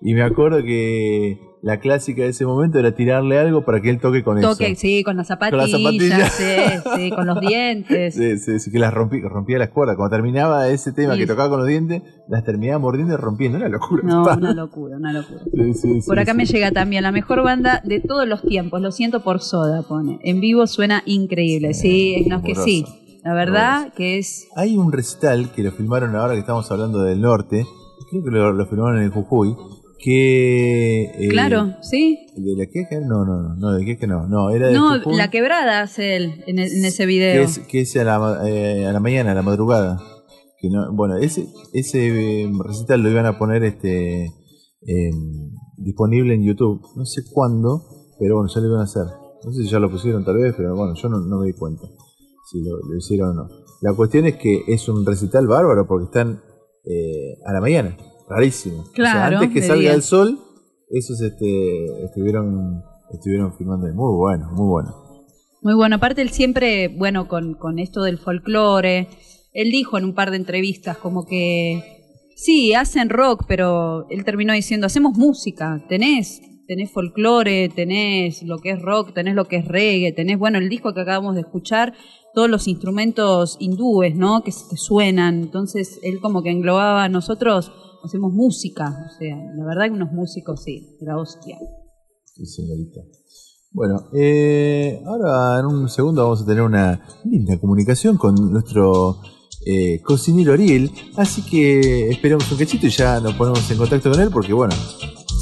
Y 0.00 0.14
me 0.14 0.22
acuerdo 0.22 0.62
que 0.62 1.38
la 1.60 1.80
clásica 1.80 2.22
de 2.22 2.28
ese 2.28 2.46
momento 2.46 2.78
era 2.78 2.94
tirarle 2.94 3.36
algo 3.36 3.64
para 3.64 3.80
que 3.82 3.90
él 3.90 3.98
toque 3.98 4.22
con 4.22 4.40
toque, 4.40 4.66
eso. 4.70 4.80
sí, 4.80 5.02
con 5.02 5.16
las 5.16 5.26
Con 5.26 5.56
las 5.56 5.70
zapatillas, 5.72 6.32
zapatillas. 6.32 6.84
sí, 6.84 6.90
sí, 6.96 7.10
con 7.10 7.26
los 7.26 7.40
dientes. 7.40 8.14
Sí, 8.14 8.38
sí, 8.38 8.60
sí, 8.60 8.70
que 8.70 8.78
las 8.78 8.94
rompía, 8.94 9.22
rompía 9.28 9.58
las 9.58 9.70
cuerdas. 9.70 9.96
Cuando 9.96 10.14
terminaba 10.14 10.68
ese 10.68 10.92
tema 10.92 11.14
Sí. 11.14 11.20
que 11.20 11.26
tocaba 11.26 11.48
con 11.50 11.58
los 11.58 11.66
dientes, 11.68 12.02
las 12.28 12.44
terminaba 12.44 12.78
mordiendo 12.78 13.14
y 13.14 13.16
rompiendo. 13.16 13.58
Una 13.58 13.68
locura. 13.68 14.02
No, 14.04 14.22
una 14.22 14.54
locura, 14.54 14.96
una 14.98 15.12
locura. 15.12 15.40
Sí, 15.74 15.98
Por 16.06 16.20
acá 16.20 16.32
me 16.32 16.44
llega 16.46 16.70
también 16.70 17.02
la 17.02 17.10
mejor 17.10 17.42
banda 17.42 17.82
de 17.84 17.98
todos 17.98 18.28
los 18.28 18.42
tiempos. 18.42 18.80
Lo 18.80 18.92
siento 18.92 19.24
por 19.24 19.40
Soda, 19.40 19.82
pone. 19.82 20.20
En 20.22 20.40
vivo 20.40 20.64
suena 20.68 21.02
increíble. 21.06 21.74
Sí, 21.74 22.24
no, 22.28 22.36
es 22.36 22.42
que 22.44 22.54
sí. 22.54 22.84
La 23.28 23.34
verdad 23.34 23.92
que 23.94 24.18
es. 24.18 24.48
Hay 24.56 24.76
un 24.76 24.90
recital 24.90 25.52
que 25.52 25.62
lo 25.62 25.72
filmaron 25.72 26.16
ahora 26.16 26.32
que 26.34 26.40
estamos 26.40 26.70
hablando 26.70 27.02
del 27.02 27.20
norte. 27.20 27.66
Creo 28.10 28.24
que 28.24 28.30
lo, 28.30 28.52
lo 28.52 28.66
filmaron 28.66 28.98
en 28.98 29.04
el 29.04 29.10
Jujuy. 29.10 29.54
Que. 29.98 31.02
eh, 31.04 31.28
Claro, 31.28 31.74
sí. 31.82 32.18
¿De 32.36 32.56
la 32.56 32.66
queja? 32.70 33.00
No, 33.00 33.24
no, 33.24 33.42
no, 33.42 33.54
no, 33.56 33.72
de 33.74 33.84
queja 33.84 34.06
no. 34.06 34.26
No, 34.28 34.50
era 34.50 34.68
de 34.68 34.74
No, 34.74 34.98
Jujuy, 35.00 35.16
la 35.16 35.30
quebrada 35.30 35.82
hace 35.82 36.16
él 36.16 36.42
en, 36.46 36.58
en 36.58 36.84
ese 36.84 37.02
que 37.02 37.06
video. 37.06 37.42
es, 37.42 37.58
que 37.58 37.80
es 37.82 37.96
a, 37.96 38.04
la, 38.04 38.18
ma- 38.18 38.48
eh, 38.48 38.86
a 38.86 38.92
la 38.92 39.00
mañana, 39.00 39.32
a 39.32 39.34
la 39.34 39.42
madrugada. 39.42 40.00
Que 40.60 40.70
no, 40.70 40.92
bueno, 40.94 41.16
ese, 41.18 41.46
ese 41.72 42.42
eh, 42.44 42.50
recital 42.64 43.02
lo 43.02 43.10
iban 43.10 43.26
a 43.26 43.38
poner 43.38 43.62
este 43.64 44.24
eh, 44.24 45.10
disponible 45.76 46.34
en 46.34 46.44
YouTube. 46.44 46.80
No 46.96 47.04
sé 47.04 47.22
cuándo, 47.30 47.82
pero 48.18 48.36
bueno, 48.36 48.50
ya 48.54 48.60
lo 48.60 48.68
iban 48.68 48.80
a 48.80 48.84
hacer. 48.84 49.04
No 49.44 49.52
sé 49.52 49.62
si 49.64 49.68
ya 49.68 49.78
lo 49.80 49.90
pusieron 49.90 50.24
tal 50.24 50.38
vez, 50.38 50.54
pero 50.56 50.74
bueno, 50.74 50.94
yo 50.94 51.08
no, 51.08 51.18
no 51.20 51.40
me 51.40 51.46
di 51.46 51.52
cuenta 51.52 51.82
si 52.50 52.62
lo, 52.62 52.78
lo 52.78 52.96
hicieron 52.96 53.30
o 53.30 53.34
no. 53.34 53.48
La 53.80 53.94
cuestión 53.94 54.26
es 54.26 54.36
que 54.36 54.62
es 54.66 54.88
un 54.88 55.04
recital 55.04 55.46
bárbaro 55.46 55.86
porque 55.86 56.06
están 56.06 56.42
eh, 56.84 57.38
a 57.46 57.52
la 57.52 57.60
mañana. 57.60 57.96
Rarísimo. 58.28 58.80
O 58.80 58.84
sea, 58.84 58.92
Claro, 58.94 59.38
antes 59.38 59.52
que 59.52 59.62
salga 59.62 59.82
día. 59.82 59.94
el 59.94 60.02
sol, 60.02 60.38
esos 60.90 61.20
este, 61.20 62.04
estuvieron, 62.04 62.82
estuvieron 63.10 63.56
filmando. 63.56 63.86
Muy 63.88 64.16
bueno, 64.16 64.50
muy 64.52 64.66
bueno. 64.66 64.94
Muy 65.62 65.74
bueno. 65.74 65.96
Aparte, 65.96 66.22
él 66.22 66.30
siempre, 66.30 66.88
bueno, 66.88 67.28
con, 67.28 67.54
con 67.54 67.78
esto 67.78 68.02
del 68.02 68.18
folclore, 68.18 69.08
él 69.52 69.70
dijo 69.70 69.98
en 69.98 70.04
un 70.04 70.14
par 70.14 70.30
de 70.30 70.36
entrevistas 70.36 70.98
como 70.98 71.26
que 71.26 71.82
sí, 72.36 72.74
hacen 72.74 73.10
rock, 73.10 73.44
pero 73.48 74.08
él 74.10 74.24
terminó 74.24 74.52
diciendo, 74.52 74.86
hacemos 74.86 75.16
música, 75.18 75.84
tenés, 75.88 76.40
tenés 76.68 76.92
folclore, 76.92 77.68
tenés 77.68 78.42
lo 78.44 78.58
que 78.58 78.70
es 78.70 78.80
rock, 78.80 79.12
tenés 79.12 79.34
lo 79.34 79.46
que 79.46 79.56
es 79.56 79.66
reggae, 79.66 80.12
tenés, 80.12 80.38
bueno, 80.38 80.58
el 80.58 80.68
disco 80.68 80.94
que 80.94 81.00
acabamos 81.00 81.34
de 81.34 81.40
escuchar, 81.40 81.94
todos 82.38 82.48
los 82.48 82.68
instrumentos 82.68 83.56
hindúes, 83.58 84.14
¿no? 84.14 84.44
Que, 84.44 84.52
que 84.52 84.76
suenan. 84.76 85.42
Entonces, 85.42 85.98
él 86.04 86.20
como 86.20 86.40
que 86.40 86.52
englobaba 86.52 87.08
nosotros, 87.08 87.72
hacemos 88.04 88.32
música. 88.32 89.10
O 89.10 89.18
sea, 89.18 89.36
la 89.56 89.64
verdad 89.64 89.86
que 89.86 89.94
unos 89.94 90.12
músicos, 90.12 90.62
sí, 90.62 90.96
de 91.00 91.06
la 91.06 91.18
hostia. 91.18 91.58
Sí, 92.24 92.46
señorita. 92.46 93.00
Bueno, 93.72 94.08
eh, 94.14 95.02
ahora 95.04 95.58
en 95.58 95.66
un 95.66 95.88
segundo 95.88 96.22
vamos 96.22 96.42
a 96.42 96.46
tener 96.46 96.62
una 96.62 97.04
linda 97.24 97.58
comunicación 97.58 98.16
con 98.16 98.36
nuestro 98.52 99.20
eh, 99.66 100.00
cocinero 100.04 100.52
Ariel. 100.52 100.92
Así 101.16 101.42
que 101.42 102.08
esperamos 102.08 102.48
un 102.52 102.58
cachito 102.58 102.86
y 102.86 102.90
ya 102.90 103.18
nos 103.18 103.34
ponemos 103.34 103.68
en 103.68 103.78
contacto 103.78 104.12
con 104.12 104.20
él 104.20 104.30
porque, 104.32 104.52
bueno, 104.52 104.76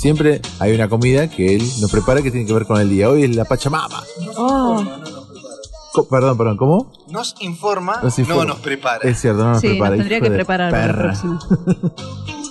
siempre 0.01 0.41
hay 0.61 0.75
una 0.75 0.89
comida 0.89 1.29
que 1.29 1.57
él 1.57 1.63
nos 1.79 1.93
prepara 1.93 2.23
que 2.23 2.31
tiene 2.31 2.47
que 2.47 2.55
ver 2.55 2.65
con 2.65 2.81
el 2.81 2.89
día. 2.89 3.11
Hoy 3.11 3.25
es 3.25 3.37
la 3.37 3.45
Pachamama. 3.45 4.03
Oh, 4.39 4.83
perdón, 6.05 6.37
perdón, 6.37 6.57
¿cómo? 6.57 6.93
Nos 7.09 7.35
informa, 7.41 8.01
Nos 8.03 8.19
informa. 8.19 8.43
no 8.45 8.49
nos 8.51 8.59
prepara. 8.59 9.09
Es 9.09 9.21
cierto, 9.21 9.43
no 9.45 9.51
nos 9.53 9.61
sí, 9.61 9.69
prepara. 9.69 9.91
nos 9.91 9.99
tendría 9.99 10.21
que 10.21 10.31
preparar 10.31 10.71
para 10.71 10.87
la 10.87 10.93
perra. 10.93 11.03
próxima. 11.05 11.39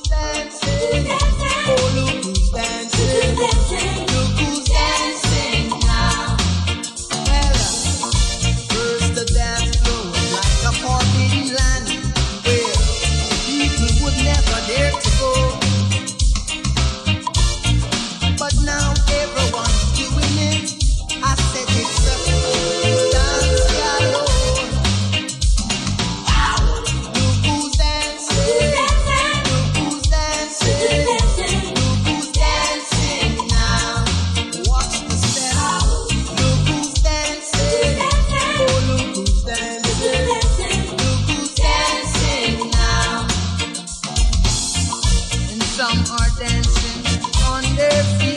some 46.04 46.18
are 46.18 46.30
dancing 46.40 47.24
on 47.46 47.64
their 47.76 48.04
feet. 48.20 48.35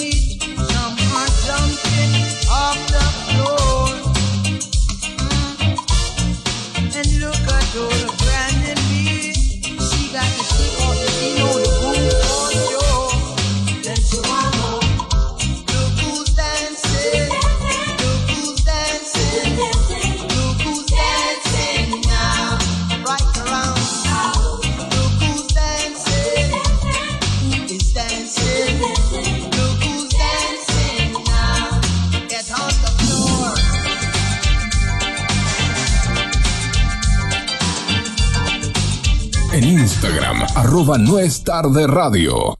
Arroba 40.89 40.98
no 40.98 41.19
es 41.19 41.44
tarde 41.44 41.86
radio. 41.86 42.55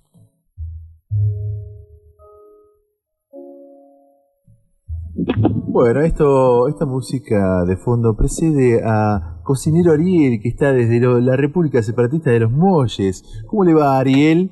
Bueno, 5.71 6.01
esto, 6.03 6.69
esta 6.69 6.87
música 6.87 7.65
de 7.67 7.77
fondo 7.77 8.17
precede 8.17 8.81
a 8.85 9.41
Cocinero 9.45 9.93
Ariel, 9.93 10.41
que 10.43 10.49
está 10.49 10.73
desde 10.73 11.01
lo- 11.01 11.21
la 11.21 11.37
República 11.37 11.83
Separatista 11.83 12.31
de 12.31 12.41
los 12.41 12.51
Molles. 12.53 13.23
¿Cómo 13.47 13.65
le 13.65 13.75
va, 13.75 13.99
Ariel? 13.99 14.51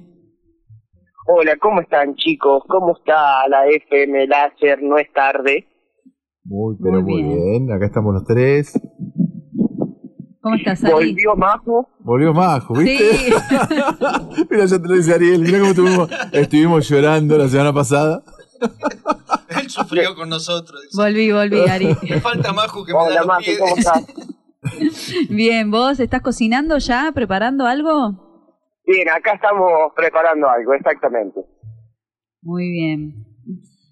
Hola, 1.29 1.57
¿cómo 1.61 1.81
están 1.81 2.15
chicos? 2.15 2.63
¿Cómo 2.69 2.97
está 2.97 3.47
la 3.49 3.67
FM 3.69 4.27
Láser? 4.29 4.83
No 4.83 4.97
es 4.97 5.13
tarde. 5.13 5.67
Muy, 6.45 6.77
pero 6.81 7.03
muy, 7.03 7.23
Muy 7.25 7.35
bien. 7.35 7.73
Acá 7.73 7.87
estamos 7.87 8.15
los 8.15 8.25
tres. 8.25 8.81
¿Cómo 10.47 10.55
estás, 10.55 10.85
Ari? 10.85 10.93
Volvió 10.93 11.35
Majo. 11.35 11.89
Volvió 11.99 12.33
Majo, 12.33 12.75
¿viste? 12.75 13.15
Sí. 13.17 13.35
Mira, 14.49 14.65
ya 14.65 14.81
te 14.81 14.87
lo 14.87 14.95
dice 14.95 15.13
Ariel. 15.13 15.41
Mira 15.41 15.59
cómo 15.59 15.71
estuvimos, 15.71 16.09
estuvimos 16.31 16.89
llorando 16.89 17.37
la 17.37 17.49
semana 17.49 17.73
pasada. 17.73 18.23
Él 19.61 19.69
sufrió 19.69 20.15
con 20.15 20.29
nosotros. 20.29 20.81
dice. 20.83 21.03
Volví, 21.03 21.33
volví, 21.33 21.69
Ari. 21.69 21.87
Me 22.09 22.21
falta 22.21 22.53
Maju 22.53 22.85
que 22.85 22.93
me 22.93 22.99
Hola 23.01 23.11
da 23.11 23.19
los 23.23 23.27
Majo, 23.27 23.41
pies. 23.41 23.59
¿cómo 23.59 23.77
estás? 23.77 24.07
Bien, 25.31 25.69
¿vos 25.73 25.99
estás 25.99 26.23
cocinando 26.23 26.79
ya? 26.79 27.11
¿Preparando 27.13 27.67
algo? 27.67 28.45
Bien, 28.87 29.09
acá 29.09 29.33
estamos 29.33 29.69
preparando 29.97 30.49
algo, 30.49 30.75
exactamente. 30.75 31.41
Muy 32.43 32.71
bien. 32.71 33.27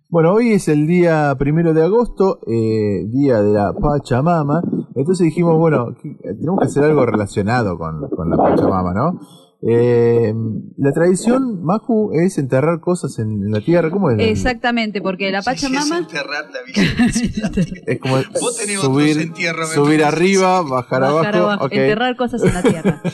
Bueno, 0.08 0.34
hoy 0.34 0.52
es 0.52 0.68
el 0.68 0.86
día 0.86 1.34
primero 1.36 1.74
de 1.74 1.82
agosto, 1.82 2.38
eh, 2.46 3.02
día 3.08 3.42
de 3.42 3.52
la 3.54 3.72
Pachamama. 3.72 4.62
Entonces 4.94 5.24
dijimos, 5.24 5.56
bueno, 5.58 5.94
que- 6.00 6.14
tenemos 6.14 6.60
que 6.60 6.66
hacer 6.66 6.84
algo 6.84 7.04
relacionado 7.06 7.76
con, 7.78 8.08
con 8.10 8.30
la 8.30 8.36
Pachamama, 8.36 8.94
¿no? 8.94 9.18
Eh, 9.66 10.34
la 10.76 10.92
tradición, 10.92 11.62
Maju, 11.64 12.12
es 12.12 12.36
enterrar 12.38 12.80
cosas 12.80 13.18
en, 13.18 13.44
en 13.44 13.50
la 13.50 13.60
tierra. 13.60 13.90
¿Cómo 13.90 14.10
es? 14.10 14.18
Exactamente, 14.18 15.00
porque 15.00 15.30
la 15.30 15.40
Pachamama. 15.42 15.98
enterrar 15.98 16.44
la 16.52 16.62
Virgen. 16.66 17.74
Es 17.86 17.98
como 17.98 18.16
Vos 18.40 18.56
tenés 18.58 18.80
subir, 18.80 20.04
arriba, 20.04 20.62
bajar, 20.62 21.00
Bajar 21.00 21.36
abajo. 21.36 21.64
enterrar 21.70 22.16
cosas 22.16 22.42
en 22.44 22.54
la 22.54 22.62
tierra. 22.62 23.02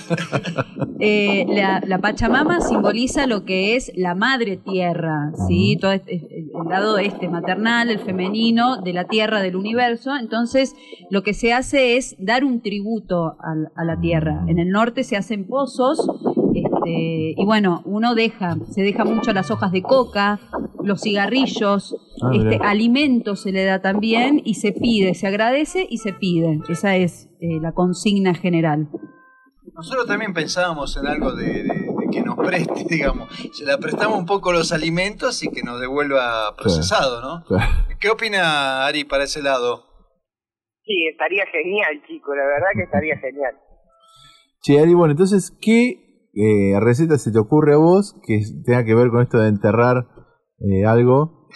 Eh, 1.03 1.47
la, 1.49 1.81
la 1.87 1.99
Pachamama 1.99 2.61
simboliza 2.61 3.27
lo 3.27 3.47
que 3.47 3.75
es 3.75 3.91
la 3.97 4.15
madre 4.15 4.59
tierra, 4.59 5.33
¿sí? 5.49 5.79
Todo 5.81 5.93
este- 5.93 6.41
el 6.61 6.69
lado 6.69 6.99
este 6.99 7.29
maternal, 7.29 7.89
el 7.89 8.01
femenino 8.01 8.83
de 8.83 8.93
la 8.93 9.05
tierra, 9.05 9.41
del 9.41 9.57
universo. 9.57 10.15
Entonces, 10.17 10.75
lo 11.09 11.23
que 11.23 11.33
se 11.33 11.55
hace 11.55 11.97
es 11.97 12.17
dar 12.19 12.45
un 12.45 12.61
tributo 12.61 13.37
a, 13.41 13.85
la 13.85 13.99
tierra. 13.99 14.45
En 14.47 14.59
el 14.59 14.69
norte 14.69 15.03
se 15.03 15.17
hacen 15.17 15.47
pozos. 15.47 16.07
Este, 16.85 17.35
y 17.37 17.45
bueno, 17.45 17.83
uno 17.85 18.15
deja, 18.15 18.57
se 18.71 18.83
deja 18.83 19.05
mucho 19.05 19.33
las 19.33 19.51
hojas 19.51 19.73
de 19.73 19.83
coca, 19.83 20.39
los 20.83 21.01
cigarrillos, 21.03 21.95
Ah, 22.23 22.31
este, 22.35 22.59
alimento 22.63 23.35
se 23.35 23.51
le 23.51 23.65
da 23.65 23.81
también 23.81 24.43
y 24.45 24.55
se 24.55 24.73
pide, 24.73 25.15
se 25.15 25.27
agradece 25.27 25.87
y 25.89 25.97
se 25.99 26.13
pide. 26.13 26.61
Esa 26.69 26.97
es 26.97 27.31
eh, 27.41 27.59
la 27.63 27.73
consigna 27.73 28.35
general. 28.35 28.89
Nosotros 29.75 30.07
también 30.07 30.35
pensábamos 30.35 30.95
en 30.99 31.07
algo 31.07 31.33
de, 31.33 31.63
de- 31.63 31.65
de 31.65 32.11
que 32.13 32.21
nos 32.23 32.37
preste, 32.37 32.85
digamos. 32.91 33.29
Se 33.55 33.65
la 33.65 33.79
prestamos 33.79 34.19
un 34.19 34.27
poco 34.27 34.53
los 34.53 34.71
alimentos 34.73 35.43
y 35.43 35.49
que 35.51 35.63
nos 35.63 35.81
devuelva 35.81 36.55
procesado, 36.57 37.23
¿no? 37.23 37.45
¿Qué 37.99 38.11
opina 38.11 38.85
Ari 38.85 39.05
para 39.05 39.25
ese 39.25 39.41
lado? 39.43 39.85
Sí, 40.85 41.07
estaría 41.11 41.45
genial, 41.47 42.03
chico, 42.07 42.35
la 42.35 42.43
verdad 42.45 42.67
que 42.75 42.83
estaría 42.83 43.17
genial. 43.17 43.55
Che, 44.63 44.79
Ari, 44.79 44.93
bueno, 44.93 45.13
entonces, 45.13 45.57
¿qué 45.63 46.10
eh, 46.35 46.79
receta 46.81 47.19
se 47.19 47.33
te 47.33 47.39
ocurre 47.39 47.75
a 47.75 47.79
vos 47.79 48.15
que 48.27 48.41
tenga 48.65 48.85
que 48.85 48.95
ver 48.95 49.11
con 49.11 49.23
esto 49.23 49.39
de 49.39 49.49
enterrar 49.49 50.07
eh, 50.61 50.85
algo? 50.87 51.49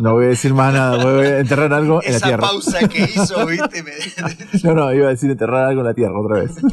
No 0.00 0.12
voy 0.14 0.26
a 0.26 0.28
decir 0.28 0.52
más 0.52 0.74
nada, 0.74 1.02
voy 1.02 1.26
a 1.26 1.38
enterrar 1.38 1.72
algo 1.72 2.02
en 2.02 2.10
la 2.12 2.16
Esa 2.18 2.26
tierra. 2.26 2.42
pausa 2.42 2.86
que 2.88 3.02
hizo, 3.04 3.46
viste, 3.46 3.82
me- 3.82 3.90
No, 4.64 4.74
no, 4.74 4.92
iba 4.92 5.06
a 5.06 5.10
decir 5.10 5.30
enterrar 5.30 5.66
algo 5.68 5.80
en 5.80 5.86
la 5.86 5.94
tierra 5.94 6.20
otra 6.20 6.40
vez. 6.42 6.54
Sos 6.54 6.68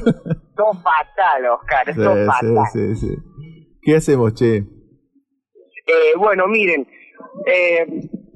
fatal, 0.83 1.45
Oscar, 1.53 1.85
Sí, 1.95 2.03
sos 2.03 2.25
fatal. 2.25 2.57
sí, 2.73 2.95
sí, 2.95 3.07
sí. 3.07 3.15
¿Qué 3.81 3.95
hacemos, 3.95 4.33
che? 4.33 4.57
Eh, 4.57 4.65
bueno, 6.17 6.47
miren, 6.47 6.85
eh, 7.45 7.85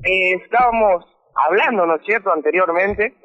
eh, 0.03 0.33
estábamos 0.41 1.03
hablando, 1.35 1.85
¿no 1.85 1.95
es 1.95 2.01
cierto?, 2.05 2.31
anteriormente, 2.31 3.15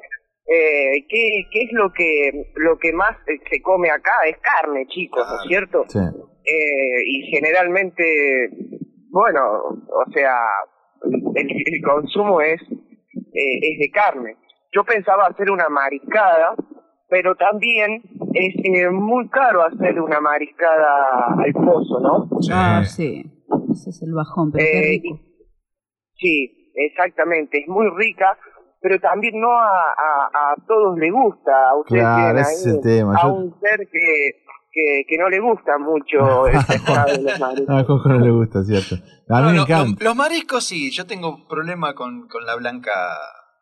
eh, 0.47 1.05
¿qué, 1.09 1.47
qué 1.51 1.61
es 1.63 1.71
lo 1.73 1.91
que 1.91 2.51
lo 2.55 2.77
que 2.77 2.93
más 2.93 3.15
eh, 3.27 3.39
se 3.49 3.61
come 3.61 3.89
acá? 3.89 4.13
Es 4.27 4.37
carne, 4.37 4.87
chicos, 4.87 5.25
¿no 5.27 5.35
es 5.41 5.47
cierto? 5.47 5.83
Sí. 5.87 5.99
Eh, 5.99 7.03
y 7.05 7.21
generalmente, 7.31 8.49
bueno, 9.09 9.41
o 9.41 10.11
sea, 10.13 10.35
el, 11.35 11.49
el 11.49 11.81
consumo 11.83 12.41
es, 12.41 12.61
eh, 12.61 13.59
es 13.61 13.79
de 13.79 13.91
carne. 13.91 14.37
Yo 14.73 14.83
pensaba 14.83 15.27
hacer 15.27 15.49
una 15.51 15.69
mariscada, 15.69 16.55
pero 17.09 17.35
también 17.35 18.01
es 18.33 18.55
eh, 18.63 18.89
muy 18.89 19.29
caro 19.29 19.63
hacer 19.63 19.99
una 19.99 20.19
mariscada 20.21 21.33
al 21.37 21.53
pozo, 21.53 21.99
¿no? 22.01 22.29
Ah, 22.51 22.83
sí. 22.85 23.23
Ese 23.71 23.89
es 23.89 24.01
el 24.03 24.13
bajón, 24.13 24.51
pero 24.51 24.65
qué 24.65 24.99
rico. 25.01 25.19
Sí, 26.15 26.71
exactamente, 26.75 27.59
es 27.59 27.67
muy 27.67 27.87
rica, 27.95 28.37
pero 28.81 28.99
también 28.99 29.39
no 29.39 29.51
a, 29.51 29.67
a, 29.69 30.51
a 30.51 30.55
todos 30.67 30.97
le 30.97 31.09
gusta. 31.11 31.51
A 31.71 31.75
ustedes 31.79 32.01
Claro, 32.03 32.39
ese 32.39 32.51
es 32.51 32.65
ahí 32.67 32.73
el 32.75 32.81
tema. 32.81 33.15
A 33.15 33.23
Yo- 33.23 33.33
un 33.33 33.59
ser 33.59 33.79
que, 33.91 34.31
que, 34.71 35.03
que 35.07 35.17
no 35.17 35.29
le 35.29 35.39
gusta 35.39 35.77
mucho 35.77 36.47
el 36.47 36.53
pescado 36.67 37.07
de 37.17 37.23
los 37.23 37.39
mariscos. 37.39 37.75
A 37.75 37.85
Coco 37.85 38.09
no 38.09 38.19
le 38.19 38.31
gusta, 38.31 38.63
¿cierto? 38.63 38.95
A 39.29 39.41
mí 39.41 39.47
No, 39.47 39.53
me 39.53 39.61
encanta. 39.61 40.03
los 40.03 40.15
mariscos 40.15 40.63
sí, 40.67 40.91
yo 40.91 41.05
tengo 41.07 41.47
problema 41.47 41.93
con, 41.95 42.27
con 42.27 42.45
la 42.45 42.55
blanca, 42.55 42.91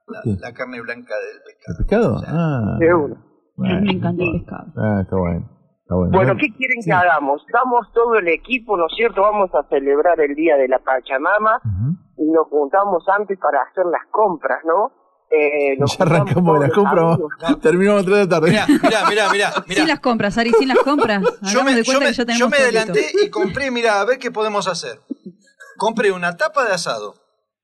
la, 0.08 0.54
carne 0.54 0.82
blanca 0.82 1.14
del 1.16 1.42
pescado. 1.46 1.78
¿El 1.80 1.86
pescado? 1.86 2.22
Ah, 2.28 2.78
De 2.80 2.94
uno. 2.94 3.16
bueno. 3.56 3.82
Me 3.82 3.92
encanta 3.92 4.24
el 4.24 4.32
pescado. 4.42 4.66
Ah, 4.78 5.00
está 5.02 5.16
bueno. 5.16 5.50
Está 5.82 5.96
bueno. 5.96 6.12
Bueno, 6.18 6.34
¿no? 6.34 6.40
¿qué 6.40 6.48
quieren 6.58 6.78
que 6.84 6.92
hagamos? 6.92 7.46
Vamos 7.54 7.88
todo 7.94 8.16
el 8.16 8.28
equipo, 8.28 8.76
¿no 8.76 8.88
es 8.88 8.94
cierto? 8.96 9.22
Vamos 9.22 9.50
a 9.54 9.68
celebrar 9.70 10.20
el 10.20 10.34
Día 10.36 10.58
de 10.58 10.68
la 10.68 10.80
Pachamama 10.80 11.62
y 12.18 12.26
nos 12.32 12.48
juntamos 12.48 13.04
antes 13.08 13.38
para 13.40 13.62
hacer 13.62 13.86
las 13.86 14.02
compras, 14.12 14.60
¿no? 14.66 14.92
Eh, 15.32 15.76
Ya 15.78 15.86
arrancamos 16.06 16.34
juntamos 16.34 16.60
de 16.62 16.68
la 16.68 16.74
todos 16.74 16.84
los 16.84 16.94
compra, 16.94 17.02
amigos. 17.14 17.32
vamos- 17.42 17.62
terminamos 17.62 17.94
a 17.94 18.02
las 18.02 18.06
3 18.06 18.20
de 18.20 18.28
tarde. 18.28 18.50
Mirá, 18.52 18.68
mirá, 18.68 19.10
mirá, 19.10 19.30
mirá. 19.32 19.54
mirá. 19.68 19.80
Sin 19.82 19.88
las 19.88 20.00
compras, 20.00 20.38
Ari, 20.38 20.52
sin 20.58 20.68
las 20.68 20.78
compras. 20.80 21.24
Yo 21.54 21.64
me, 21.64 21.74
de 21.74 21.84
yo, 21.84 21.86
cuenta 21.86 22.06
me, 22.06 22.12
que 22.12 22.14
ya 22.14 22.24
yo 22.24 22.26
tenemos 22.26 22.50
me 22.52 22.58
todo 22.58 22.66
adelanté 22.66 23.12
y 23.24 23.30
compré, 23.30 23.72
mira, 23.72 24.00
a 24.02 24.06
ver 24.06 24.18
qué 24.20 24.32
podemos 24.32 24.68
hacer. 24.68 25.00
Compré 25.78 26.12
una 26.12 26.38
tapa 26.38 26.66
de 26.66 26.74
asado. 26.74 27.16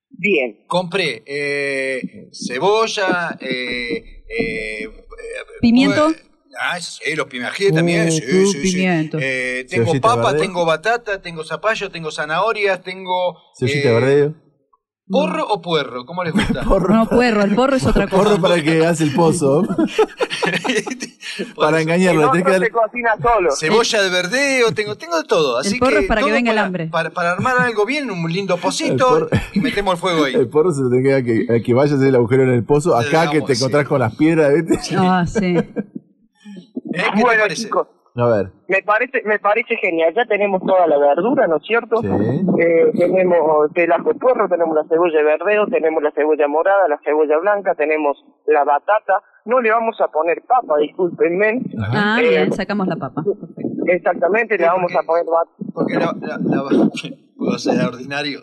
Bien. 0.09 0.65
Compré 0.67 1.23
eh, 1.25 2.29
cebolla, 2.33 3.37
eh, 3.39 4.23
eh, 4.27 4.89
¿Pimiento? 5.61 6.11
Ah, 6.59 6.79
sí, 6.81 7.15
los 7.15 7.27
pimientos 7.27 7.73
también, 7.73 8.09
Uh, 8.09 8.11
sí, 8.11 8.23
uh, 8.43 8.45
sí, 8.51 8.59
pimiento. 8.61 9.17
Eh, 9.21 9.65
tengo 9.69 9.93
papa, 10.01 10.35
tengo 10.35 10.65
batata, 10.65 11.21
tengo 11.21 11.45
zapallo, 11.45 11.89
tengo 11.89 12.11
zanahorias, 12.11 12.81
tengo... 12.83 13.37
Cebollita 13.57 13.89
eh, 13.89 13.93
verdeo. 13.93 14.35
¿Porro 15.11 15.45
o 15.47 15.61
puerro? 15.61 16.05
¿Cómo 16.05 16.23
les 16.23 16.33
gusta? 16.33 16.61
No, 16.89 17.07
puerro, 17.07 17.43
el 17.43 17.53
porro 17.55 17.75
es 17.75 17.85
otra 17.85 18.07
cosa. 18.07 18.23
Porro 18.23 18.41
para 18.41 18.55
el 18.55 18.63
que 18.63 18.85
hace 18.85 19.03
el 19.03 19.13
pozo. 19.13 19.63
para 21.55 21.81
engañarlo. 21.81 22.25
El 22.25 22.31
tenés 22.31 22.45
que 22.45 22.51
otro 22.51 22.53
darle- 22.53 22.65
se 22.67 22.71
cocina 22.71 23.09
solo. 23.21 23.49
Cebolla 23.55 24.01
de 24.01 24.09
verdeo, 24.09 24.71
tengo, 24.73 24.95
tengo 24.95 25.17
de 25.17 25.23
todo. 25.27 25.57
Así 25.59 25.73
El 25.73 25.79
porro 25.79 25.91
que 25.97 25.99
es 25.99 26.07
para 26.07 26.21
que 26.23 26.31
venga 26.31 26.51
el 26.51 26.57
hambre. 26.57 26.87
Para, 26.87 27.09
para 27.09 27.31
armar 27.33 27.57
algo 27.59 27.85
bien, 27.85 28.09
un 28.09 28.31
lindo 28.31 28.57
pocito 28.57 29.09
porro- 29.29 29.29
y 29.53 29.59
metemos 29.59 29.93
el 29.95 29.99
fuego 29.99 30.23
ahí. 30.25 30.33
El 30.35 30.47
porro 30.49 30.71
se 30.71 30.81
lo 30.81 30.89
tenés 30.89 31.03
que 31.05 31.11
dar 31.11 31.23
que, 31.23 31.45
al 31.53 31.63
que 31.63 31.73
vaya 31.73 31.93
a 31.93 31.95
hacer 31.95 32.07
el 32.07 32.15
agujero 32.15 32.43
en 32.43 32.49
el 32.49 32.63
pozo. 32.63 32.95
Acá 32.97 33.29
que 33.29 33.41
te 33.41 33.55
sí. 33.55 33.61
encontrás 33.61 33.87
con 33.87 33.99
las 33.99 34.15
piedras, 34.15 34.53
¿viste? 34.53 34.95
Ah, 34.97 35.25
sí. 35.27 35.57
¿Eh? 35.57 35.73
¿Qué 36.93 37.01
te 37.15 37.21
Bueno, 37.21 37.41
parece? 37.43 37.63
chicos, 37.63 37.87
A 38.15 38.27
ver. 38.27 38.51
me 38.67 38.81
parece, 38.83 39.21
me 39.23 39.39
parece 39.39 39.75
genial. 39.77 40.13
Ya 40.15 40.25
tenemos 40.25 40.61
toda 40.65 40.85
la 40.87 40.97
verdura, 40.97 41.47
¿no 41.47 41.57
es 41.57 41.63
cierto? 41.65 41.97
Sí. 42.01 42.07
Eh, 42.59 42.91
tenemos 42.97 43.69
el 43.75 43.91
ajo 43.91 44.13
porro, 44.15 44.49
tenemos 44.49 44.75
la 44.75 44.83
cebolla 44.89 45.17
de 45.19 45.23
verdeo, 45.23 45.65
tenemos 45.67 46.03
la 46.03 46.11
cebolla 46.11 46.47
morada, 46.47 46.87
la 46.89 46.99
cebolla 47.05 47.37
blanca, 47.39 47.73
tenemos 47.75 48.17
la 48.47 48.63
batata. 48.65 49.21
No 49.45 49.59
le 49.61 49.71
vamos 49.71 49.99
a 50.01 50.07
poner 50.09 50.41
papa, 50.47 50.77
discúlpenme. 50.79 51.61
Ah, 51.79 52.19
Eh, 52.21 52.29
bien, 52.29 52.51
sacamos 52.51 52.87
la 52.87 52.95
papa. 52.97 53.23
Exactamente, 53.87 54.57
le 54.57 54.65
vamos 54.65 54.91
a 54.95 55.03
poner 55.03 55.25
batata. 55.25 55.71
Porque 55.73 55.93
la, 55.95 56.13
la, 56.19 56.37
la- 56.37 57.57
ser 57.57 57.85
ordinario. 57.85 58.41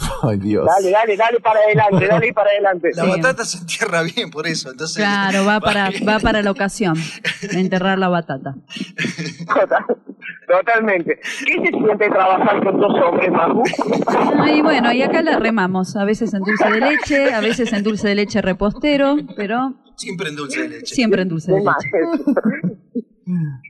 Ay, 0.22 0.38
Dios. 0.38 0.66
Dale, 0.66 0.90
dale, 0.90 1.16
dale 1.16 1.40
para 1.40 1.60
adelante, 1.60 2.06
dale 2.06 2.32
para 2.34 2.50
adelante. 2.50 2.90
La 2.94 3.04
batata 3.04 3.44
se 3.44 3.58
entierra 3.58 4.02
bien 4.02 4.30
por 4.30 4.46
eso, 4.46 4.70
entonces... 4.70 4.96
Claro, 4.96 5.44
va 5.44 5.60
para, 5.60 5.90
va 6.06 6.18
para 6.20 6.42
la 6.42 6.50
ocasión 6.50 6.94
de 7.42 7.60
enterrar 7.60 7.98
la 7.98 8.08
batata. 8.08 8.54
Total- 9.46 9.84
Totalmente. 10.46 11.20
¿Qué 11.46 11.52
se 11.54 11.70
siente 11.70 12.08
trabajar 12.10 12.62
con 12.64 12.80
dos 12.80 12.92
hombres, 13.04 13.30
Magu? 13.30 13.62
Y 14.52 14.60
bueno, 14.62 14.92
y 14.92 15.02
acá 15.02 15.22
la 15.22 15.38
remamos, 15.38 15.94
a 15.96 16.04
veces 16.04 16.34
en 16.34 16.40
dulce 16.42 16.68
de 16.68 16.80
leche, 16.80 17.32
a 17.32 17.40
veces 17.40 17.72
en 17.72 17.84
dulce 17.84 18.08
de 18.08 18.14
leche 18.16 18.42
repostero, 18.42 19.16
pero 19.36 19.74
Siempre 19.96 20.30
en 20.30 20.36
dulce 20.36 20.62
de 20.62 20.68
leche. 20.70 20.94
siempre 20.94 21.22
en 21.22 21.28
dulce 21.28 21.52
de 21.52 21.58
leche. 21.60 22.79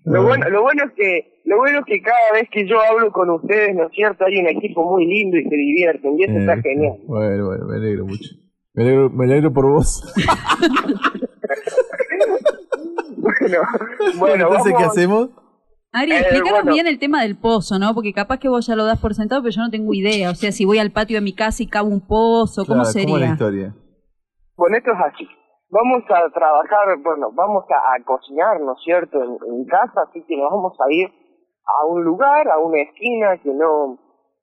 Lo 0.04 0.22
bueno, 0.24 0.48
lo 0.50 0.62
bueno 0.62 0.84
es 0.84 0.92
que 0.96 1.40
lo 1.44 1.56
bueno 1.58 1.78
es 1.80 1.84
que 1.86 2.00
cada 2.02 2.32
vez 2.34 2.48
que 2.50 2.66
yo 2.68 2.76
hablo 2.80 3.10
con 3.12 3.30
ustedes, 3.30 3.74
¿no 3.74 3.86
es 3.86 3.92
cierto? 3.92 4.24
Hay 4.24 4.38
un 4.38 4.46
equipo 4.48 4.88
muy 4.90 5.06
lindo 5.06 5.36
y 5.38 5.42
se 5.44 5.56
divierten 5.56 6.18
y 6.18 6.24
eso 6.24 6.38
está 6.38 6.54
Eh, 6.54 6.62
genial. 6.62 6.98
Bueno, 7.06 7.46
bueno, 7.46 7.66
me 7.66 7.76
alegro 7.76 8.06
mucho. 8.06 8.28
Me 8.74 8.82
alegro, 8.84 9.10
me 9.10 9.24
alegro 9.24 9.52
por 9.52 9.66
vos. 9.72 10.14
Bueno, 13.16 13.58
bueno, 14.18 14.44
entonces, 14.46 14.64
¿qué 14.66 14.82
vamos- 14.82 14.96
hacemos? 14.96 15.28
Ari, 15.92 16.12
Eh, 16.12 16.18
explícanos 16.20 16.52
bueno. 16.62 16.72
bien 16.72 16.86
el 16.86 16.98
tema 16.98 17.22
del 17.22 17.36
pozo, 17.36 17.78
¿no? 17.78 17.94
Porque 17.94 18.12
capaz 18.12 18.38
que 18.38 18.48
vos 18.48 18.66
ya 18.66 18.76
lo 18.76 18.84
das 18.84 19.00
por 19.00 19.14
sentado, 19.14 19.42
pero 19.42 19.52
yo 19.54 19.62
no 19.62 19.70
tengo 19.70 19.92
idea. 19.92 20.30
O 20.30 20.34
sea, 20.34 20.52
si 20.52 20.64
voy 20.64 20.78
al 20.78 20.92
patio 20.92 21.16
de 21.18 21.20
mi 21.24 21.34
casa 21.34 21.62
y 21.62 21.66
cavo 21.66 21.88
un 21.88 22.06
pozo, 22.06 22.64
¿cómo 22.64 22.82
Claro, 22.82 22.90
sería? 22.92 23.06
¿Cómo 23.06 23.16
es 23.18 23.22
la 23.26 23.32
historia? 23.32 23.74
Bueno, 24.56 24.76
esto 24.76 24.90
es 24.92 24.98
así. 25.14 25.28
Vamos 25.70 26.02
a 26.10 26.28
trabajar, 26.30 26.98
bueno, 27.02 27.30
vamos 27.32 27.64
a, 27.70 27.94
a 27.94 28.04
cocinar, 28.04 28.60
¿no 28.60 28.72
es 28.72 28.82
cierto?, 28.82 29.22
en, 29.22 29.38
en 29.54 29.64
casa, 29.66 30.02
así 30.08 30.22
que 30.26 30.36
nos 30.36 30.50
vamos 30.50 30.76
a 30.80 30.92
ir 30.92 31.08
a 31.08 31.86
un 31.86 32.02
lugar, 32.02 32.48
a 32.48 32.58
una 32.58 32.80
esquina 32.82 33.38
que 33.38 33.50
no 33.50 33.98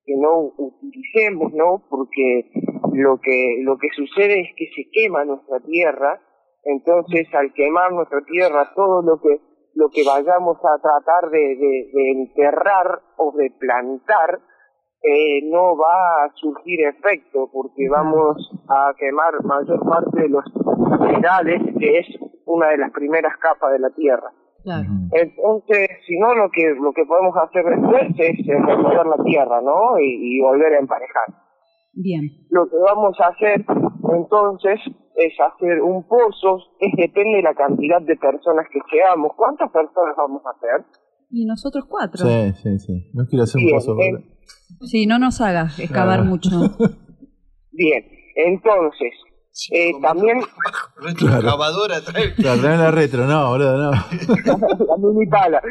que 0.06 0.16
no 0.16 0.54
utilicemos, 0.58 1.52
¿no? 1.54 1.84
Porque 1.90 2.49
lo 2.94 3.20
que 3.20 3.58
lo 3.62 3.78
que 3.78 3.90
sucede 3.94 4.40
es 4.40 4.56
que 4.56 4.68
se 4.74 4.90
quema 4.90 5.26
nuestra 5.26 5.60
tierra, 5.60 6.22
entonces 6.64 7.28
al 7.34 7.52
quemar 7.54 7.91
nuestra 7.91 8.22
tierra 8.22 8.72
todo 8.74 9.02
lo 9.02 9.20
que 9.20 9.41
lo 9.76 9.90
que 9.90 10.04
vayamos 10.08 10.58
a 10.58 10.82
tratar 10.82 11.30
de, 11.30 11.40
de, 11.40 11.91
de 11.94 12.12
enterrar 12.12 13.02
o 13.18 13.34
de 13.36 13.52
plantar 13.60 14.40
eh, 15.02 15.41
no 15.52 15.78
va 15.78 16.26
a 16.26 16.32
surgir 16.36 16.82
efecto 16.82 17.49
porque 17.52 17.88
vamos 17.90 18.38
a 18.68 18.94
quemar 18.98 19.44
mayor 19.44 19.80
parte 19.88 20.22
de 20.22 20.30
los 20.30 20.44
minerales, 20.99 21.61
que 21.80 21.99
es 21.99 22.07
una 22.45 22.69
de 22.69 22.78
las 22.78 22.91
primeras 22.91 23.36
capas 23.38 23.72
de 23.72 23.80
la 23.80 23.90
Tierra. 23.91 24.32
Entonces, 25.14 25.88
si 26.06 26.19
no, 26.19 26.36
lo 26.36 26.49
que 26.49 26.76
lo 26.76 26.91
que 26.91 27.06
podemos 27.06 27.36
hacer 27.38 27.64
después 27.64 28.10
es 28.18 28.48
eh, 28.48 28.60
remover 28.65 29.06
la 29.06 29.24
Tierra, 29.24 29.61
¿no? 29.61 29.98
Y, 29.99 30.38
y 30.38 30.41
volver 30.41 30.74
a 30.74 30.80
emparejar. 30.80 31.26
Bien. 31.94 32.30
Lo 32.49 32.69
que 32.69 32.78
vamos 32.78 33.18
a 33.19 33.28
hacer 33.30 33.65
entonces 34.14 34.80
es 35.15 35.34
hacer 35.40 35.82
un 35.82 36.07
pozo, 36.07 36.60
es 36.80 36.91
depende 36.95 37.38
de 37.38 37.44
la 37.44 37.56
cantidad 37.56 38.02
de 38.02 38.15
personas 38.18 38.68
que 38.72 38.80
seamos. 38.90 39.32
¿Cuántas 39.36 39.72
personas 39.72 40.15
vamos 40.15 40.45
a 40.45 40.52
hacer? 40.52 40.86
Y 41.30 41.45
nosotros 41.45 41.86
cuatro. 41.90 42.26
Sí, 42.26 42.54
sí, 42.64 42.80
sí. 42.80 43.12
No 43.14 43.26
quiero 43.28 43.44
hacer 43.44 43.62
un 43.64 43.72
pozo. 43.72 43.98
eh, 43.99 44.24
Sí, 44.86 45.06
no 45.06 45.20
nos 45.20 45.40
hagas 45.41 45.78
excavar 45.80 46.20
Claro. 46.20 46.30
mucho. 46.30 46.49
Bien, 47.72 48.04
entonces, 48.36 49.14
eh, 49.72 49.91
también. 50.02 50.40
Excavadora 51.10 52.02
trae. 52.02 52.34
Claro, 52.36 52.62
la 52.62 52.91
retro, 52.91 53.26
no, 53.26 53.49
boludo, 53.49 53.78
no. 53.78 53.91
la 54.88 54.98
mini 54.98 55.28
pala. 55.30 55.62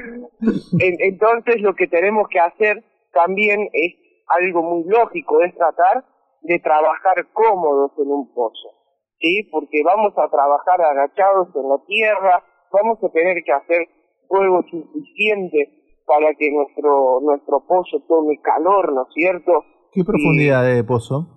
En- 0.79 0.97
entonces 1.01 1.61
lo 1.63 1.75
que 1.75 1.87
tenemos 1.89 2.27
que 2.31 2.39
hacer 2.39 2.85
también 3.13 3.69
es 3.73 3.93
algo 4.41 4.63
muy 4.63 4.85
lógico, 4.89 5.41
es 5.43 5.55
tratar 5.57 6.05
de 6.43 6.59
trabajar 6.61 7.27
cómodos 7.33 7.93
en 7.99 8.09
un 8.09 8.33
pozo, 8.35 8.69
¿sí? 9.21 9.49
Porque 9.51 9.83
vamos 9.85 10.13
a 10.17 10.29
trabajar 10.31 10.81
agachados 10.81 11.49
en 11.57 11.69
la 11.69 11.79
tierra, 11.87 12.45
vamos 12.73 12.99
a 13.03 13.09
tener 13.13 13.37
que 13.45 13.53
hacer 13.53 13.89
fuego 14.29 14.63
suficiente 14.71 15.73
para 16.07 16.35
que 16.39 16.51
nuestro 16.53 17.21
nuestro 17.23 17.65
pozo 17.67 18.01
tome 18.09 18.39
calor, 18.43 18.93
¿no 18.93 19.03
es 19.03 19.15
cierto? 19.15 19.65
¿Qué 19.93 20.05
profundidad 20.05 20.65
de 20.65 20.85
pozo? 20.85 21.33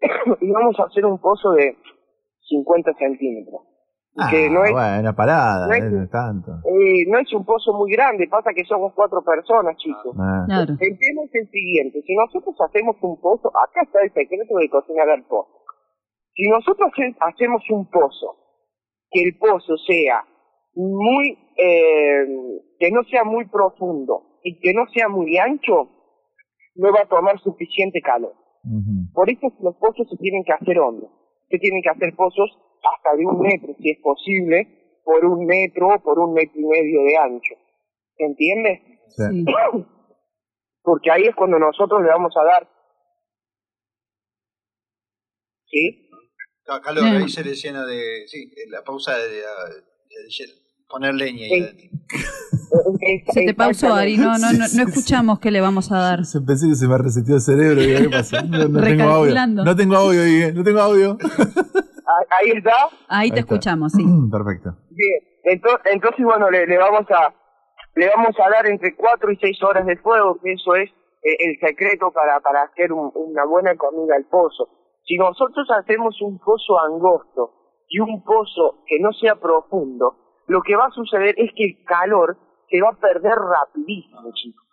Y 0.40 0.50
vamos 0.50 0.78
a 0.80 0.84
hacer 0.84 1.04
un 1.06 1.18
pozo 1.18 1.52
de 1.52 1.76
50 2.48 2.92
centímetros. 2.94 3.60
Ah, 4.16 4.28
que 4.30 4.48
no 4.48 4.64
es, 4.64 4.70
bueno, 4.70 5.12
parada, 5.16 5.66
no 5.66 5.74
es- 5.74 5.82
eh, 5.82 5.90
no 5.90 6.02
es 6.04 6.10
tanto. 6.10 6.52
eh, 6.70 7.02
no 7.08 7.18
es 7.18 7.32
un 7.34 7.44
pozo 7.44 7.72
muy 7.72 7.90
grande, 7.90 8.28
pasa 8.28 8.50
que 8.54 8.62
somos 8.64 8.92
cuatro 8.94 9.22
personas, 9.24 9.76
chicos. 9.76 10.14
Ah. 10.16 10.44
Claro. 10.46 10.72
El 10.78 10.94
tema 10.98 11.22
es 11.26 11.34
el 11.34 11.48
siguiente, 11.50 12.00
si 12.06 12.14
nosotros 12.14 12.54
hacemos 12.68 12.94
un 13.02 13.20
pozo, 13.20 13.48
acá 13.48 13.82
está 13.82 13.98
el 14.04 14.12
secreto 14.12 14.54
de 14.56 14.68
cocinar 14.70 15.08
al 15.10 15.24
pozo. 15.24 15.50
Si 16.34 16.48
nosotros 16.48 16.90
hace- 16.92 17.16
hacemos 17.18 17.62
un 17.70 17.90
pozo, 17.90 18.36
que 19.10 19.24
el 19.24 19.36
pozo 19.36 19.76
sea 19.78 20.22
muy, 20.74 21.38
eh, 21.56 22.26
que 22.78 22.90
no 22.90 23.02
sea 23.04 23.24
muy 23.24 23.46
profundo 23.46 24.38
y 24.42 24.58
que 24.60 24.72
no 24.74 24.86
sea 24.92 25.08
muy 25.08 25.36
ancho, 25.38 25.90
no 26.74 26.92
va 26.92 27.02
a 27.02 27.08
tomar 27.08 27.38
suficiente 27.40 28.00
calor. 28.00 28.34
Por 29.12 29.30
eso 29.30 29.52
los 29.60 29.76
pozos 29.76 30.08
se 30.10 30.16
tienen 30.16 30.42
que 30.44 30.52
hacer 30.52 30.78
hondos. 30.78 31.10
Se 31.50 31.58
tienen 31.58 31.82
que 31.82 31.90
hacer 31.90 32.14
pozos 32.16 32.50
hasta 32.96 33.16
de 33.16 33.24
un 33.26 33.40
metro, 33.40 33.74
si 33.78 33.90
es 33.90 33.98
posible, 34.00 35.00
por 35.04 35.24
un 35.24 35.44
metro 35.46 35.88
o 35.94 36.02
por 36.02 36.18
un 36.18 36.32
metro 36.32 36.58
y 36.60 36.64
medio 36.64 37.02
de 37.02 37.16
ancho. 37.16 37.54
¿Se 38.16 38.24
entiende? 38.24 39.00
Sí. 39.08 39.44
Porque 40.82 41.10
ahí 41.10 41.24
es 41.24 41.34
cuando 41.34 41.58
nosotros 41.58 42.02
le 42.02 42.08
vamos 42.08 42.34
a 42.36 42.44
dar. 42.44 42.68
¿Sí? 45.66 46.10
Ca- 46.64 46.80
Calor, 46.80 47.04
ahí 47.04 47.28
se 47.28 47.44
le 47.44 47.54
llena 47.54 47.84
de. 47.84 48.24
Sí, 48.26 48.50
la 48.68 48.82
pausa 48.82 49.16
de, 49.18 49.28
de- 49.28 49.42
de 49.42 50.30
poner 50.94 51.14
leña. 51.14 51.44
ahí 51.44 51.60
adentro. 51.60 51.88
Se 53.32 53.44
te 53.46 53.54
pausó, 53.54 53.92
Ari. 53.94 54.16
No, 54.16 54.38
no, 54.38 54.52
no, 54.52 54.58
no 54.58 54.82
escuchamos 54.88 55.38
qué 55.38 55.50
le 55.50 55.60
vamos 55.60 55.90
a 55.92 55.98
dar. 55.98 56.24
Se- 56.24 56.40
Pensé 56.40 56.68
que 56.68 56.74
se 56.74 56.88
me 56.88 56.96
reseteó 56.98 57.36
el 57.36 57.40
cerebro. 57.40 57.80
¿Qué 57.80 58.08
pasa? 58.10 58.42
No, 58.42 58.68
no 58.68 58.80
tengo 58.80 59.02
audio. 59.04 59.34
No 59.46 59.76
tengo 59.76 59.96
audio, 59.96 60.52
no 60.54 60.62
tengo 60.64 60.80
audio. 60.80 61.18
Ahí, 61.20 62.50
ahí 62.50 62.58
está. 62.58 62.72
Ahí 63.08 63.30
te 63.30 63.40
está. 63.40 63.54
escuchamos, 63.54 63.92
sí. 63.92 64.04
Perfecto. 64.30 64.76
Bien. 64.90 65.20
Entonces, 65.44 65.80
entonces 65.92 66.24
bueno, 66.24 66.50
le, 66.50 66.66
le 66.66 66.78
vamos 66.78 67.06
a 67.10 67.34
le 67.96 68.08
vamos 68.08 68.34
a 68.40 68.50
dar 68.50 68.66
entre 68.66 68.96
4 68.96 69.32
y 69.32 69.36
6 69.36 69.62
horas 69.62 69.86
de 69.86 69.96
fuego, 69.98 70.38
que 70.42 70.52
eso 70.52 70.74
es 70.74 70.90
eh, 71.22 71.36
el 71.38 71.58
secreto 71.60 72.10
para, 72.12 72.40
para 72.40 72.62
hacer 72.62 72.92
un- 72.92 73.12
una 73.14 73.44
buena 73.44 73.74
comida 73.76 74.14
al 74.16 74.24
pozo. 74.24 74.68
Si 75.06 75.16
nosotros 75.16 75.68
hacemos 75.78 76.20
un 76.22 76.38
pozo 76.38 76.78
angosto 76.80 77.52
y 77.88 78.00
un 78.00 78.24
pozo 78.24 78.82
que 78.86 78.98
no 79.00 79.12
sea 79.12 79.36
profundo, 79.36 80.23
lo 80.46 80.62
que 80.62 80.76
va 80.76 80.86
a 80.86 80.90
suceder 80.90 81.34
es 81.38 81.50
que 81.56 81.64
el 81.64 81.84
calor 81.84 82.36
se 82.68 82.80
va 82.80 82.90
a 82.90 83.00
perder 83.00 83.34
rapidísimo, 83.34 84.32
chicos. 84.32 84.64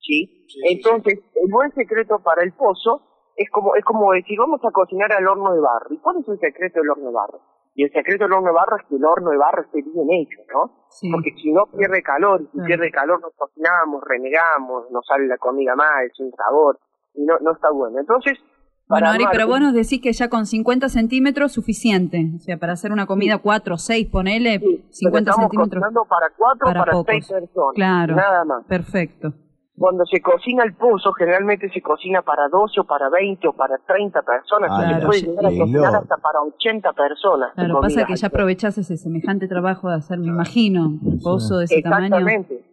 ¿Sí? 0.00 0.46
Entonces, 0.70 1.20
el 1.34 1.50
buen 1.50 1.72
secreto 1.72 2.18
para 2.20 2.42
el 2.42 2.52
pozo 2.52 3.02
es 3.36 3.48
como, 3.50 3.74
es 3.76 3.84
como 3.84 4.12
decir, 4.12 4.38
vamos 4.38 4.60
a 4.64 4.70
cocinar 4.70 5.12
al 5.12 5.26
horno 5.26 5.52
de 5.52 5.60
barro. 5.60 5.86
¿Y 5.90 5.98
cuál 5.98 6.16
es 6.20 6.28
el 6.28 6.38
secreto 6.38 6.80
del 6.80 6.90
horno 6.90 7.06
de 7.06 7.12
barro? 7.12 7.40
Y 7.74 7.84
el 7.84 7.92
secreto 7.92 8.24
del 8.24 8.32
horno 8.32 8.48
de 8.48 8.54
barro 8.54 8.76
es 8.76 8.86
que 8.88 8.96
el 8.96 9.04
horno 9.04 9.30
de 9.30 9.36
barro 9.36 9.62
esté 9.62 9.82
bien 9.82 10.10
hecho, 10.10 10.40
¿no? 10.52 10.72
Porque 11.12 11.30
si 11.40 11.52
no 11.52 11.66
pierde 11.66 12.02
calor, 12.02 12.42
y 12.42 12.46
si 12.46 12.66
pierde 12.66 12.90
calor 12.90 13.20
nos 13.20 13.32
cocinamos, 13.36 14.02
renegamos, 14.04 14.90
nos 14.90 15.06
sale 15.06 15.28
la 15.28 15.38
comida 15.38 15.76
mal, 15.76 16.10
sin 16.16 16.32
sabor, 16.32 16.80
y 17.14 17.24
no, 17.24 17.38
no 17.40 17.52
está 17.52 17.70
bueno. 17.70 18.00
Entonces, 18.00 18.38
Bueno, 18.88 19.08
Ari, 19.10 19.24
pero 19.30 19.46
vos 19.46 19.60
nos 19.60 19.74
decís 19.74 20.00
que 20.00 20.12
ya 20.12 20.28
con 20.28 20.46
50 20.46 20.88
centímetros 20.88 21.52
suficiente. 21.52 22.30
O 22.36 22.38
sea, 22.38 22.56
para 22.56 22.72
hacer 22.72 22.90
una 22.92 23.06
comida 23.06 23.38
4 23.38 23.74
o 23.74 23.78
6, 23.78 24.06
ponele 24.10 24.60
pero 24.60 24.72
50 24.90 25.30
estamos 25.30 25.50
centímetros. 25.50 25.82
para 26.08 26.26
cuatro 26.36 26.64
para 26.66 26.80
para, 26.80 26.92
pocos. 26.92 27.06
seis 27.14 27.26
personas, 27.28 27.74
Claro. 27.74 28.16
nada 28.16 28.44
más. 28.44 28.64
Perfecto. 28.66 29.34
Cuando 29.76 30.04
se 30.06 30.20
cocina 30.20 30.64
el 30.64 30.74
pozo, 30.74 31.12
generalmente 31.12 31.70
se 31.70 31.80
cocina 31.80 32.22
para 32.22 32.48
12 32.48 32.80
o 32.80 32.84
para 32.84 33.08
20 33.10 33.46
o 33.46 33.52
para 33.52 33.76
30 33.86 34.22
personas, 34.22 34.70
Ah, 34.72 34.78
y 34.80 34.82
se 34.82 34.88
claro. 34.88 35.06
puede 35.06 35.20
llegar 35.22 35.46
a 35.46 35.50
Sí, 35.50 35.58
cocinar 35.58 35.94
hasta 35.94 36.16
para 36.16 36.40
80 36.42 36.92
personas. 36.94 37.52
Claro, 37.54 37.80
pasa 37.80 38.04
que 38.06 38.16
ya 38.16 38.26
aprovechás 38.26 38.76
ese 38.78 38.96
semejante 38.96 39.46
trabajo 39.46 39.88
de 39.88 39.94
hacer, 39.96 40.18
me 40.18 40.26
imagino, 40.26 40.86
un 40.86 41.20
pozo 41.22 41.58
de 41.58 41.66
ese 41.66 41.80
tamaño. 41.82 42.06
Exactamente, 42.06 42.64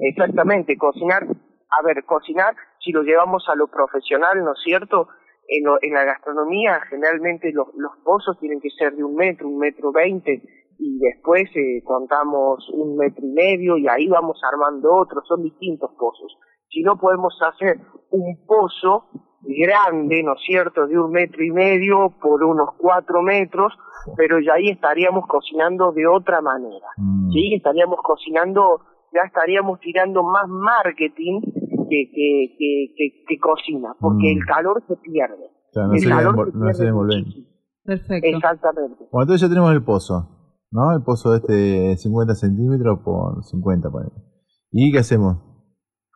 exactamente. 0.00 0.76
Cocinar, 0.76 1.24
a 1.24 1.82
ver, 1.86 2.04
cocinar, 2.04 2.54
si 2.84 2.92
lo 2.92 3.02
llevamos 3.02 3.44
a 3.48 3.54
lo 3.54 3.68
profesional, 3.68 4.44
¿no 4.44 4.52
es 4.52 4.58
cierto? 4.62 5.08
En, 5.48 5.64
lo- 5.64 5.78
en 5.82 5.92
la 5.92 6.04
gastronomía, 6.04 6.80
generalmente 6.88 7.52
los, 7.52 7.68
los 7.76 7.92
pozos 8.04 8.38
tienen 8.38 8.60
que 8.60 8.70
ser 8.70 8.94
de 8.94 9.04
un 9.04 9.14
metro, 9.14 9.48
un 9.48 9.58
metro 9.58 9.92
veinte, 9.92 10.42
y 10.78 10.98
después 10.98 11.44
eh, 11.54 11.82
contamos 11.84 12.68
un 12.72 12.96
metro 12.96 13.24
y 13.24 13.32
medio, 13.32 13.76
y 13.76 13.86
ahí 13.88 14.08
vamos 14.08 14.40
armando 14.50 14.94
otros, 14.94 15.24
son 15.26 15.42
distintos 15.42 15.90
pozos. 15.98 16.36
Si 16.68 16.80
no 16.82 16.96
podemos 16.98 17.38
hacer 17.42 17.78
un 18.10 18.46
pozo 18.46 19.06
grande, 19.42 20.22
¿no 20.22 20.34
es 20.34 20.40
cierto?, 20.46 20.86
de 20.86 20.98
un 20.98 21.10
metro 21.10 21.42
y 21.44 21.50
medio 21.50 22.14
por 22.22 22.42
unos 22.44 22.70
cuatro 22.78 23.20
metros, 23.22 23.72
pero 24.16 24.38
ya 24.40 24.54
ahí 24.54 24.68
estaríamos 24.70 25.26
cocinando 25.26 25.92
de 25.92 26.06
otra 26.06 26.40
manera. 26.40 26.86
Sí, 27.32 27.54
estaríamos 27.54 27.98
cocinando, 28.02 28.80
ya 29.12 29.20
estaríamos 29.26 29.80
tirando 29.80 30.22
más 30.22 30.48
marketing 30.48 31.40
que, 31.92 32.10
que, 32.10 32.56
que, 32.58 32.94
que, 32.96 33.24
que 33.28 33.38
cocina, 33.38 33.94
porque 34.00 34.32
Mm. 34.32 34.38
el 34.38 34.46
calor 34.46 34.82
se 34.88 34.96
pierde. 34.96 35.50
No 35.74 35.92
el 35.92 36.00
se 36.00 36.08
calor 36.08 36.52
se 36.52 36.58
no 36.58 36.72
se. 36.72 37.42
Perfecto. 37.84 38.28
Exactamente. 38.28 39.04
Bueno, 39.10 39.22
entonces 39.24 39.40
ya 39.42 39.48
tenemos 39.48 39.72
el 39.72 39.84
pozo, 39.84 40.28
¿no? 40.70 40.92
El 40.96 41.02
pozo 41.02 41.34
este 41.34 41.52
de 41.52 41.96
50 41.96 42.34
centímetros 42.34 43.00
por 43.04 43.44
50, 43.44 43.90
ponele. 43.90 44.12
¿Y 44.70 44.90
qué 44.92 45.00
hacemos? 45.00 45.36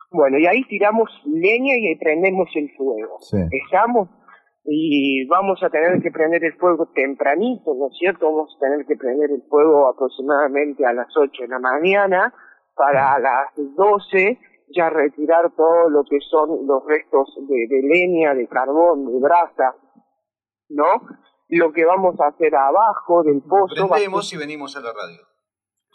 Bueno, 0.09 0.39
y 0.39 0.45
ahí 0.47 0.63
tiramos 0.69 1.09
leña 1.25 1.75
y 1.77 1.87
ahí 1.89 1.95
prendemos 1.99 2.47
el 2.55 2.69
fuego. 2.77 3.17
Sí. 3.19 3.37
Estamos 3.65 4.09
y 4.69 5.25
vamos 5.27 5.61
a 5.63 5.69
tener 5.69 6.01
que 6.01 6.11
prender 6.11 6.43
el 6.43 6.53
fuego 6.53 6.87
tempranito, 6.95 7.73
¿no 7.75 7.87
es 7.87 7.97
cierto? 7.99 8.25
Vamos 8.25 8.55
a 8.57 8.59
tener 8.65 8.85
que 8.85 8.95
prender 8.95 9.29
el 9.31 9.43
fuego 9.49 9.87
aproximadamente 9.89 10.85
a 10.85 10.93
las 10.93 11.07
8 11.15 11.43
de 11.43 11.47
la 11.47 11.59
mañana 11.59 12.33
para 12.75 13.13
a 13.13 13.19
las 13.19 13.47
12 13.77 14.37
ya 14.75 14.89
retirar 14.89 15.51
todo 15.55 15.89
lo 15.89 16.03
que 16.03 16.17
son 16.29 16.65
los 16.67 16.83
restos 16.85 17.33
de, 17.47 17.55
de 17.67 17.81
leña, 17.87 18.33
de 18.33 18.47
carbón, 18.47 19.05
de 19.05 19.19
brasa, 19.19 19.75
¿no? 20.69 20.85
Lo 21.49 21.71
que 21.71 21.85
vamos 21.85 22.19
a 22.19 22.27
hacer 22.27 22.53
abajo 22.55 23.23
del 23.23 23.41
pozo 23.41 23.73
ser- 23.75 23.87
Prendemos 23.87 24.33
y 24.33 24.37
venimos 24.37 24.75
a 24.75 24.81
la 24.81 24.91
radio. 24.93 25.21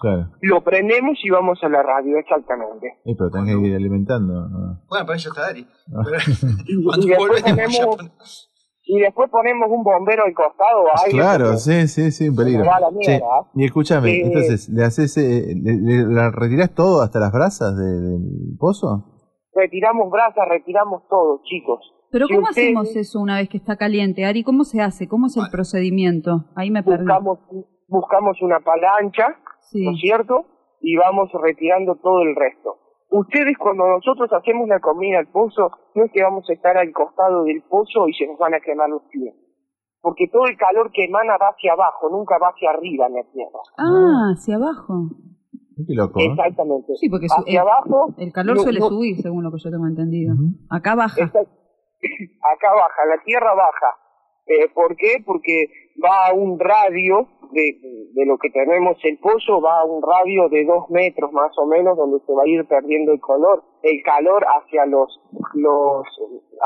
Claro. 0.01 0.31
lo 0.41 0.65
prendemos 0.65 1.17
y 1.23 1.31
vamos 1.31 1.61
a 1.63 1.69
la 1.69 1.81
radio, 1.81 2.19
exactamente. 2.19 2.89
Eh, 3.05 3.15
pero 3.17 3.31
tenés 3.31 3.55
que 3.57 3.69
ir 3.69 3.77
alimentando. 3.77 4.49
¿no? 4.49 4.83
Bueno, 4.89 5.07
para 5.07 5.17
eso 5.17 5.29
está 5.29 5.47
Ari. 5.47 5.65
No. 5.87 6.01
Pero- 6.05 6.19
Y, 6.67 6.85
Cuando 6.85 7.07
y 7.07 7.15
volvemos 7.15 7.45
ya 7.79 7.87
ponemos, 7.87 8.52
y 8.85 9.01
después 9.01 9.31
ponemos 9.31 9.69
un 9.71 9.83
bombero 9.85 10.25
al 10.25 10.35
costado 10.35 10.83
o 10.83 10.87
algo. 10.89 11.17
Claro, 11.17 11.57
sí, 11.57 11.87
sí, 11.89 12.11
sí, 12.11 12.29
un 12.29 12.37
peligro. 12.37 12.65
Sí. 12.65 13.11
mierda. 13.11 13.27
Y 13.55 13.65
escúchame, 13.65 14.11
Eh, 14.11 14.23
entonces, 14.25 14.69
¿le 14.69 14.85
haces, 14.85 15.17
eh, 15.17 15.55
le, 15.55 16.05
le- 16.07 16.31
retirás 16.33 16.75
todo 16.75 17.03
hasta 17.03 17.19
las 17.21 17.33
brasas 17.33 17.77
de- 17.77 18.01
del 18.01 18.57
pozo? 18.59 19.07
Retiramos 19.55 20.11
brasas, 20.11 20.49
retiramos 20.49 21.03
todo, 21.09 21.41
chicos. 21.45 21.81
Pero 22.11 22.27
Si 22.27 22.35
¿cómo 22.35 22.49
hacemos 22.49 22.97
eso 22.97 23.21
una 23.21 23.37
vez 23.37 23.49
que 23.49 23.57
está 23.57 23.77
caliente, 23.77 24.25
Ari? 24.27 24.43
¿Cómo 24.45 24.65
se 24.65 24.81
hace? 24.83 25.09
¿Cómo 25.09 25.27
es 25.29 25.37
el 25.37 25.45
procedimiento? 25.51 26.47
Ahí 26.57 26.71
me 26.71 26.83
perdí. 26.83 27.05
Buscamos, 27.05 27.39
buscamos 27.89 28.43
una 28.43 28.61
palancha, 28.61 29.37
Sí. 29.71 29.85
¿no 29.85 29.93
es 29.93 30.01
cierto? 30.01 30.45
Y 30.81 30.97
vamos 30.97 31.31
retirando 31.41 31.95
todo 32.03 32.23
el 32.23 32.35
resto. 32.37 32.77
Ustedes 33.13 33.57
cuando 33.59 33.85
nosotros 33.87 34.33
hacemos 34.33 34.67
la 34.69 34.81
comida 34.81 35.19
al 35.19 35.29
pozo, 35.29 35.71
no 35.95 36.05
es 36.05 36.11
que 36.13 36.23
vamos 36.23 36.49
a 36.49 36.53
estar 36.55 36.77
al 36.77 36.91
costado 36.93 37.45
del 37.45 37.63
pozo 37.69 38.09
y 38.09 38.15
se 38.15 38.27
nos 38.27 38.39
van 38.39 38.55
a 38.55 38.61
quemar 38.61 38.89
los 38.89 39.03
pies. 39.11 39.35
Porque 40.01 40.27
todo 40.33 40.47
el 40.47 40.57
calor 40.57 40.91
que 40.93 41.05
emana 41.05 41.37
va 41.37 41.49
hacia 41.55 41.75
abajo, 41.75 42.09
nunca 42.11 42.39
va 42.39 42.49
hacia 42.49 42.71
arriba 42.71 43.07
en 43.07 43.15
la 43.15 43.23
tierra. 43.33 43.61
Ah, 43.79 44.33
hacia 44.35 44.57
abajo. 44.57 44.95
Qué 45.87 45.95
loco. 45.95 46.21
¿eh? 46.21 46.27
Exactamente. 46.31 46.93
Sí, 46.97 47.09
porque 47.11 47.27
hacia 47.31 47.63
el, 47.63 47.69
abajo. 47.69 48.15
el 48.19 48.33
calor 48.33 48.57
no- 48.57 48.63
suele 48.63 48.81
no- 48.81 48.89
subir, 48.89 49.17
según 49.21 49.45
lo 49.45 49.51
que 49.53 49.59
yo 49.63 49.71
tengo 49.71 49.87
entendido. 49.87 50.35
Acá 50.71 50.95
baja. 50.95 51.23
acá 51.25 52.71
baja, 52.75 53.07
la 53.09 53.23
tierra 53.25 53.55
baja. 53.55 53.97
Eh, 54.47 54.69
¿Por 54.75 54.97
qué? 54.97 55.23
Porque 55.25 55.67
va 56.03 56.29
a 56.29 56.35
un 56.35 56.59
radio 56.59 57.29
de, 57.53 57.77
de 58.13 58.27
lo 58.27 58.39
que 58.39 58.51
tenemos 58.51 58.97
el 59.05 59.19
pozo, 59.19 59.61
va 59.61 59.81
a 59.81 59.85
un 59.85 60.03
radio 60.03 60.49
de 60.49 60.65
dos 60.65 60.89
metros 60.91 61.33
más 61.33 61.53
o 61.59 61.67
menos, 61.67 61.97
donde 61.97 62.19
se 62.27 62.33
va 62.33 62.43
a 62.43 62.49
ir 62.49 62.67
perdiendo 62.67 63.13
el 63.13 63.21
color, 63.21 63.63
el 63.83 64.03
calor 64.03 64.45
hacia 64.45 64.87
los, 64.87 65.21
los, 65.55 66.07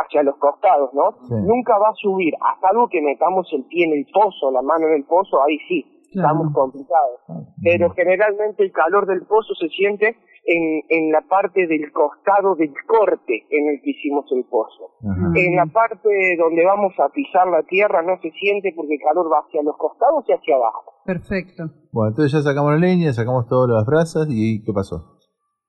hacia 0.04 0.22
los 0.22 0.36
costados, 0.36 0.92
¿no? 0.94 1.12
Sí. 1.28 1.34
Nunca 1.34 1.78
va 1.78 1.88
a 1.90 1.94
subir, 1.94 2.34
hasta 2.40 2.68
algo 2.68 2.88
que 2.88 3.02
metamos 3.02 3.48
el 3.52 3.64
pie 3.64 3.86
en 3.86 3.92
el 3.92 4.06
pozo, 4.12 4.50
la 4.50 4.62
mano 4.62 4.86
en 4.88 4.94
el 4.94 5.04
pozo, 5.04 5.42
ahí 5.42 5.58
sí, 5.68 5.95
estamos 6.16 6.52
complicados. 6.52 7.20
Pero 7.62 7.90
generalmente 7.90 8.64
el 8.64 8.72
calor 8.72 9.06
del 9.06 9.26
pozo 9.26 9.54
se 9.54 9.68
siente 9.68 10.16
en, 10.46 10.82
en 10.88 11.12
la 11.12 11.22
parte 11.22 11.66
del 11.66 11.92
costado 11.92 12.54
del 12.54 12.72
corte 12.86 13.46
en 13.50 13.68
el 13.68 13.80
que 13.82 13.90
hicimos 13.90 14.24
el 14.32 14.44
pozo. 14.44 14.94
En 15.34 15.56
la 15.56 15.66
parte 15.66 16.08
donde 16.38 16.64
vamos 16.64 16.94
a 16.98 17.08
pisar 17.10 17.48
la 17.48 17.62
tierra 17.64 18.02
no 18.02 18.16
se 18.22 18.30
siente 18.30 18.72
porque 18.74 18.94
el 18.94 19.00
calor 19.00 19.30
va 19.30 19.44
hacia 19.46 19.62
los 19.62 19.76
costados 19.76 20.24
y 20.28 20.32
hacia 20.32 20.56
abajo. 20.56 20.94
Perfecto. 21.04 21.64
Bueno, 21.92 22.10
entonces 22.10 22.32
ya 22.32 22.40
sacamos 22.40 22.72
la 22.72 22.78
leña, 22.78 23.12
sacamos 23.12 23.46
todas 23.48 23.70
las 23.70 23.84
brasas 23.84 24.26
y 24.30 24.62
¿qué 24.64 24.72
pasó? 24.72 25.18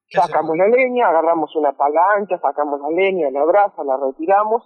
Sacamos 0.10 0.56
la 0.56 0.68
leña, 0.68 1.10
agarramos 1.10 1.54
una 1.56 1.74
pala 1.74 2.00
ancha, 2.16 2.38
sacamos 2.40 2.80
la 2.80 2.90
leña, 2.96 3.30
la 3.30 3.44
brasa, 3.44 3.84
la 3.84 3.98
retiramos 3.98 4.64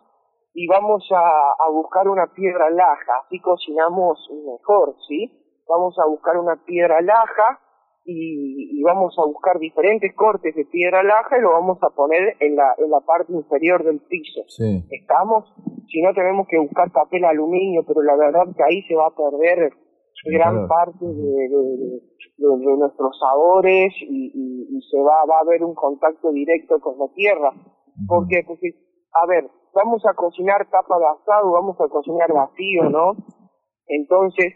y 0.53 0.67
vamos 0.67 1.07
a, 1.11 1.65
a 1.65 1.71
buscar 1.71 2.07
una 2.07 2.27
piedra 2.35 2.69
laja, 2.69 3.13
así 3.25 3.39
cocinamos 3.39 4.19
mejor, 4.45 4.95
¿sí? 5.07 5.40
Vamos 5.71 5.97
a 5.99 6.05
buscar 6.07 6.37
una 6.37 6.55
piedra 6.65 6.99
laja 7.01 7.59
y, 8.03 8.79
y 8.79 8.83
vamos 8.83 9.15
a 9.17 9.25
buscar 9.27 9.57
diferentes 9.59 10.13
cortes 10.15 10.53
de 10.55 10.65
piedra 10.65 11.03
laja 11.03 11.37
y 11.37 11.41
lo 11.41 11.51
vamos 11.51 11.77
a 11.81 11.89
poner 11.95 12.35
en 12.39 12.55
la, 12.55 12.73
en 12.77 12.89
la 12.89 12.99
parte 13.01 13.31
inferior 13.31 13.83
del 13.83 13.99
piso. 14.01 14.41
Sí. 14.47 14.83
¿Estamos? 14.91 15.45
Si 15.87 16.01
no 16.01 16.13
tenemos 16.13 16.47
que 16.47 16.57
buscar 16.59 16.91
papel 16.91 17.23
aluminio, 17.25 17.83
pero 17.87 18.01
la 18.01 18.15
verdad 18.15 18.45
que 18.55 18.63
ahí 18.63 18.81
se 18.83 18.95
va 18.95 19.07
a 19.07 19.15
perder 19.15 19.71
gran 20.25 20.67
parte 20.67 21.05
de, 21.05 21.13
de- 21.13 21.47
de- 21.49 22.01
de- 22.37 22.57
de 22.65 22.77
nuestros 22.77 23.17
sabores 23.19 23.93
y, 24.01 24.31
y- 24.33 24.77
y 24.77 24.81
se 24.89 24.97
va, 24.99 25.25
va 25.29 25.37
a 25.37 25.41
haber 25.45 25.63
un 25.63 25.73
contacto 25.75 26.31
directo 26.31 26.79
con 26.79 26.97
la 26.99 27.07
tierra. 27.13 27.51
Porque, 28.07 28.43
a 29.13 29.25
ver, 29.27 29.47
vamos 29.73 30.03
a 30.05 30.13
cocinar 30.15 30.67
tapa 30.69 30.97
de 30.97 31.05
asado, 31.05 31.51
vamos 31.51 31.75
a 31.79 31.87
cocinar 31.87 32.31
vacío, 32.33 32.83
¿no? 32.89 33.13
Entonces, 33.87 34.53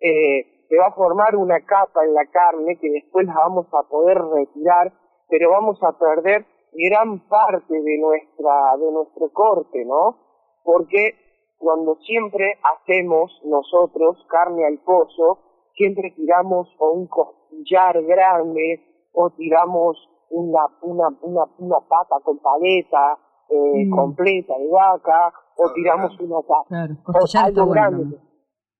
eh, 0.00 0.55
se 0.68 0.76
va 0.78 0.86
a 0.86 0.92
formar 0.92 1.36
una 1.36 1.60
capa 1.60 2.04
en 2.04 2.14
la 2.14 2.26
carne 2.26 2.76
que 2.80 2.90
después 2.90 3.26
la 3.26 3.34
vamos 3.34 3.66
a 3.72 3.82
poder 3.88 4.18
retirar, 4.18 4.92
pero 5.28 5.50
vamos 5.50 5.78
a 5.82 5.92
perder 5.98 6.46
gran 6.72 7.20
parte 7.28 7.74
de 7.74 7.98
nuestra 7.98 8.76
de 8.78 8.92
nuestro 8.92 9.28
corte, 9.32 9.84
¿no? 9.84 10.16
Porque 10.64 11.14
cuando 11.58 11.96
siempre 11.96 12.58
hacemos 12.74 13.32
nosotros 13.44 14.24
carne 14.28 14.66
al 14.66 14.78
pozo, 14.78 15.38
siempre 15.74 16.12
tiramos 16.16 16.68
o 16.78 16.90
un 16.92 17.06
costillar 17.06 18.02
grande 18.02 19.08
o 19.12 19.30
tiramos 19.30 19.96
una 20.30 20.66
una 20.82 21.08
una, 21.22 21.44
una 21.58 21.76
pata 21.88 22.16
con 22.22 22.38
paleta 22.38 23.18
eh, 23.48 23.86
Mm. 23.86 23.90
completa 23.94 24.58
de 24.58 24.68
vaca 24.68 25.32
o 25.56 25.70
tiramos 25.72 26.18
una 26.18 26.40
Claro, 26.66 26.94
o 27.06 27.12
costillar 27.12 27.44
algo 27.44 27.66
bueno. 27.66 28.25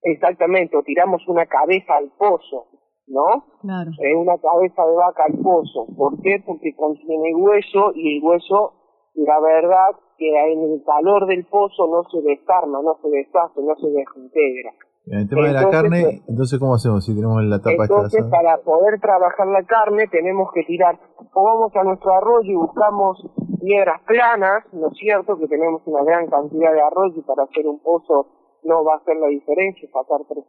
Exactamente, 0.06 0.76
o 0.76 0.82
tiramos 0.84 1.26
una 1.26 1.46
cabeza 1.46 1.96
al 1.96 2.12
pozo, 2.16 2.66
¿no? 3.08 3.42
Claro. 3.60 3.90
Eh, 3.98 4.14
una 4.14 4.38
cabeza 4.38 4.86
de 4.86 4.94
vaca 4.94 5.24
al 5.26 5.34
pozo. 5.42 5.86
¿Por 5.96 6.22
qué? 6.22 6.40
Porque 6.46 6.76
contiene 6.76 7.34
hueso 7.34 7.90
y 7.92 8.16
el 8.16 8.22
hueso, 8.22 8.74
la 9.14 9.40
verdad, 9.40 9.98
que 10.16 10.28
en 10.28 10.62
el 10.62 10.82
calor 10.86 11.26
del 11.26 11.44
pozo 11.46 11.88
no 11.88 12.08
se 12.08 12.22
desarma, 12.22 12.82
no 12.82 12.96
se 13.02 13.08
deshace, 13.08 13.60
no 13.62 13.74
se 13.74 13.88
desintegra. 13.88 14.70
En 15.06 15.18
el 15.18 15.28
tema 15.28 15.46
de 15.46 15.52
la 15.52 15.62
Entonces, 15.62 15.82
carne, 15.82 16.00
eh, 16.02 16.22
entonces 16.28 16.58
¿cómo 16.60 16.74
hacemos 16.74 17.04
si 17.04 17.14
tenemos 17.14 17.42
la 17.42 17.58
tapa 17.58 17.82
Entonces, 17.82 18.24
para 18.30 18.58
poder 18.58 19.00
trabajar 19.00 19.46
la 19.48 19.64
carne, 19.64 20.06
tenemos 20.06 20.50
que 20.54 20.62
tirar, 20.62 20.98
o 21.34 21.42
vamos 21.42 21.74
a 21.74 21.82
nuestro 21.82 22.12
arroyo 22.14 22.50
y 22.50 22.54
buscamos 22.54 23.26
piedras 23.60 24.00
planas, 24.06 24.62
¿no 24.72 24.86
es 24.86 24.98
cierto? 24.98 25.36
Que 25.36 25.48
tenemos 25.48 25.82
una 25.86 26.04
gran 26.04 26.28
cantidad 26.28 26.72
de 26.72 26.80
arroyo 26.80 27.14
y 27.16 27.22
para 27.22 27.42
hacer 27.42 27.66
un 27.66 27.80
pozo 27.80 28.35
no 28.66 28.84
va 28.84 28.94
a 28.94 28.96
hacer 28.98 29.16
la 29.16 29.28
diferencia 29.28 29.88
sacar 29.92 30.20
tres, 30.28 30.44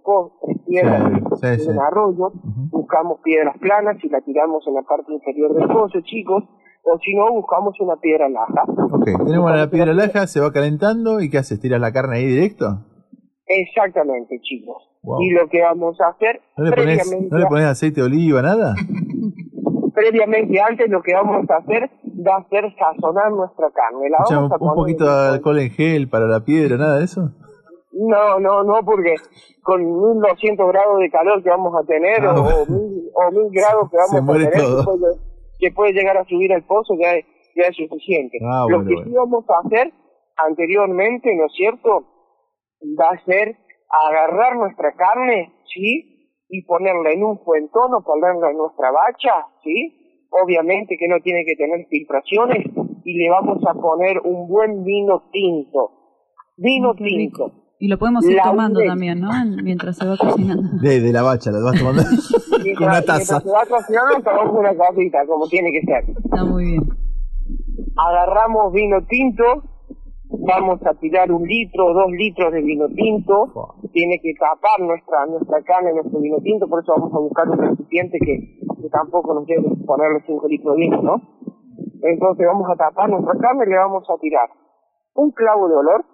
piedras 0.66 1.12
Sí, 1.40 1.48
sí, 1.60 1.68
de 1.68 1.74
un 1.74 1.80
arroyo, 1.80 2.32
buscamos 2.72 3.20
piedras 3.24 3.58
planas 3.60 3.98
y 4.04 4.10
la 4.10 4.22
tiramos 4.22 4.66
en 4.68 4.74
la 4.74 4.82
parte 4.82 5.14
inferior 5.14 5.54
del 5.54 5.68
pozo, 5.68 6.02
chicos, 6.02 6.44
o 6.84 6.98
si 7.00 7.16
no, 7.16 7.32
buscamos 7.34 7.80
una 7.80 7.96
piedra 7.98 8.28
laja. 8.30 8.64
Ok, 8.92 9.06
tenemos 9.26 9.52
la 9.52 9.70
piedra 9.70 9.94
laja, 9.94 10.28
se 10.28 10.40
va 10.40 10.52
calentando 10.52 11.22
y 11.22 11.30
¿qué 11.30 11.38
haces? 11.38 11.60
¿Tiras 11.60 11.80
la 11.80 11.92
carne 11.92 12.18
ahí 12.18 12.26
directo? 12.26 12.66
Exactamente, 13.46 14.40
chicos. 14.42 14.84
Wow. 15.04 15.22
Y 15.22 15.32
lo 15.32 15.48
que 15.48 15.62
vamos 15.62 16.00
a 16.02 16.10
hacer 16.10 16.42
¿No 16.58 16.66
le 16.66 16.72
pones, 16.72 16.98
previamente 16.98 17.30
¿no 17.32 17.38
le 17.38 17.46
pones 17.46 17.66
aceite 17.66 18.02
de 18.02 18.08
oliva, 18.08 18.42
nada? 18.42 18.76
previamente 19.98 20.62
antes 20.62 20.90
lo 20.90 21.02
que 21.02 21.14
vamos 21.14 21.50
a 21.50 21.58
hacer 21.58 21.90
va 22.26 22.38
a 22.38 22.50
ser 22.50 22.66
sazonar 22.78 23.32
nuestra 23.32 23.68
carne. 23.72 24.10
La 24.10 24.24
O 24.24 24.26
sea, 24.28 24.40
un, 24.40 24.50
vamos 24.50 24.70
a 24.70 24.72
un 24.72 24.78
poquito 24.78 25.06
de 25.06 25.30
alcohol 25.30 25.60
en 25.60 25.72
gel 25.72 26.08
para 26.08 26.28
la 26.28 26.42
piedra, 26.42 26.78
nada 26.78 27.00
de 27.00 27.06
eso. 27.06 27.32
No, 28.00 28.40
no, 28.40 28.64
no, 28.64 28.84
porque 28.86 29.16
con 29.64 29.82
1200 29.84 30.68
grados 30.72 31.00
de 31.00 31.10
calor 31.10 31.42
que 31.44 31.50
vamos 31.50 31.74
a 31.76 31.86
tener 31.86 32.24
Ah, 32.24 32.36
o, 32.38 32.44
bueno. 32.44 32.58
o, 32.62 32.66
mil, 32.72 33.10
o 33.14 33.32
mil 33.32 33.50
grados 33.52 33.90
que 33.90 33.98
vamos 33.98 34.30
a 34.30 34.34
tener. 34.34 34.52
Que, 34.52 34.60
puede, 34.84 35.16
que 35.60 35.72
puede 35.72 35.94
llegar 35.94 36.18
a 36.18 36.26
subir 36.26 36.54
al 36.54 36.64
pozo 36.66 36.94
ya 37.02 37.14
es, 37.16 37.26
ya 37.56 37.64
es 37.68 37.76
suficiente. 37.76 38.38
Ah, 38.46 38.66
Lo 38.70 38.80
que 38.86 38.94
bueno. 38.94 39.04
sí 39.06 39.14
vamos 39.16 39.46
a 39.50 39.60
hacer 39.66 39.94
anteriormente, 40.38 41.36
¿no 41.36 41.46
es 41.46 41.54
cierto? 41.54 42.06
Va 43.00 43.10
a 43.10 43.26
ser 43.26 43.56
agarrar 44.10 44.56
nuestra 44.58 44.94
carne, 44.94 45.54
¿sí? 45.74 46.14
Y 46.50 46.64
ponerla 46.66 47.12
en 47.12 47.24
un 47.24 47.40
fuentón 47.44 47.94
o 47.94 48.04
ponerla 48.04 48.52
en 48.52 48.58
nuestra 48.58 48.92
bacha, 48.92 49.48
¿sí? 49.64 50.28
Obviamente 50.30 50.98
que 51.00 51.08
no 51.08 51.20
tiene 51.22 51.44
que 51.46 51.56
tener 51.56 51.86
filtraciones 51.90 52.66
y 53.04 53.18
le 53.18 53.30
vamos 53.30 53.58
a 53.68 53.74
poner 53.74 54.20
un 54.24 54.48
buen 54.48 54.84
vino 54.84 55.24
tinto. 55.32 55.92
Vino 56.58 56.94
tinto. 56.96 57.52
Y 57.80 57.88
lo 57.90 57.98
podemos 58.00 58.26
ir 58.26 58.36
La 58.38 58.44
tomando 58.44 58.80
leche. 58.80 58.90
también, 58.90 59.20
¿no? 59.20 59.30
Mientras 59.64 59.98
se 59.98 60.06
va 60.08 60.18
cocinando. 60.20 60.64
De, 60.82 61.00
de 61.00 61.14
la 61.14 61.22
bacha, 61.22 61.52
la 61.52 61.60
vas 61.64 61.78
tomando 61.80 62.02
con 62.78 62.88
una 62.88 63.02
taza. 63.02 63.40
Mientras 63.40 63.44
se 63.44 63.50
va 63.52 63.66
cocinando, 63.78 64.24
tomamos 64.24 64.60
una 64.60 64.76
cosita, 64.76 65.26
como 65.28 65.48
tiene 65.48 65.72
que 65.72 65.82
ser. 65.86 66.16
Está 66.24 66.44
muy 66.46 66.66
bien. 66.66 66.84
Agarramos 67.96 68.74
vino 68.74 68.98
tinto, 69.08 69.44
vamos 70.30 70.80
a 70.86 70.94
tirar 71.00 71.32
un 71.32 71.44
litro 71.48 71.86
o 71.88 71.94
dos 71.94 72.12
litros 72.12 72.52
de 72.54 72.62
vino 72.62 72.88
tinto, 72.90 73.76
tiene 73.94 74.20
que 74.22 74.34
tapar 74.40 74.80
nuestra 74.86 75.26
nuestra 75.26 75.62
carne, 75.64 75.94
nuestro 75.94 76.20
vino 76.20 76.38
tinto, 76.42 76.68
por 76.68 76.84
eso 76.84 76.94
vamos 76.96 77.14
a 77.14 77.20
buscar 77.20 77.50
un 77.50 77.58
recipiente 77.58 78.18
que, 78.20 78.60
que 78.82 78.90
tampoco 78.90 79.34
nos 79.34 79.48
lleve 79.48 79.64
ponerle 79.86 80.22
5 80.28 80.48
litros 80.48 80.76
de 80.76 80.80
vino, 80.82 81.02
¿no? 81.02 81.16
Entonces 82.04 82.46
vamos 82.46 82.70
a 82.70 82.76
tapar 82.76 83.10
nuestra 83.10 83.34
carne 83.40 83.64
y 83.66 83.70
le 83.70 83.78
vamos 83.78 84.04
a 84.10 84.18
tirar 84.20 84.50
un 85.16 85.32
clavo 85.32 85.68
de 85.68 85.76
olor, 85.76 86.06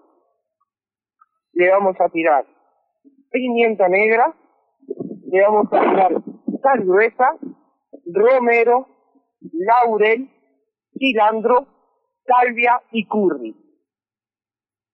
le 1.54 1.70
vamos 1.72 1.96
a 2.00 2.10
tirar 2.10 2.46
pimienta 3.32 3.88
negra, 3.88 4.34
le 5.26 5.42
vamos 5.42 5.68
a 5.72 5.80
tirar 5.80 6.12
sal 6.62 6.86
gruesa, 6.86 7.38
romero, 8.06 8.88
laurel, 9.52 10.30
cilantro, 10.98 11.68
salvia 12.26 12.82
y 12.92 13.06
curry. 13.08 13.56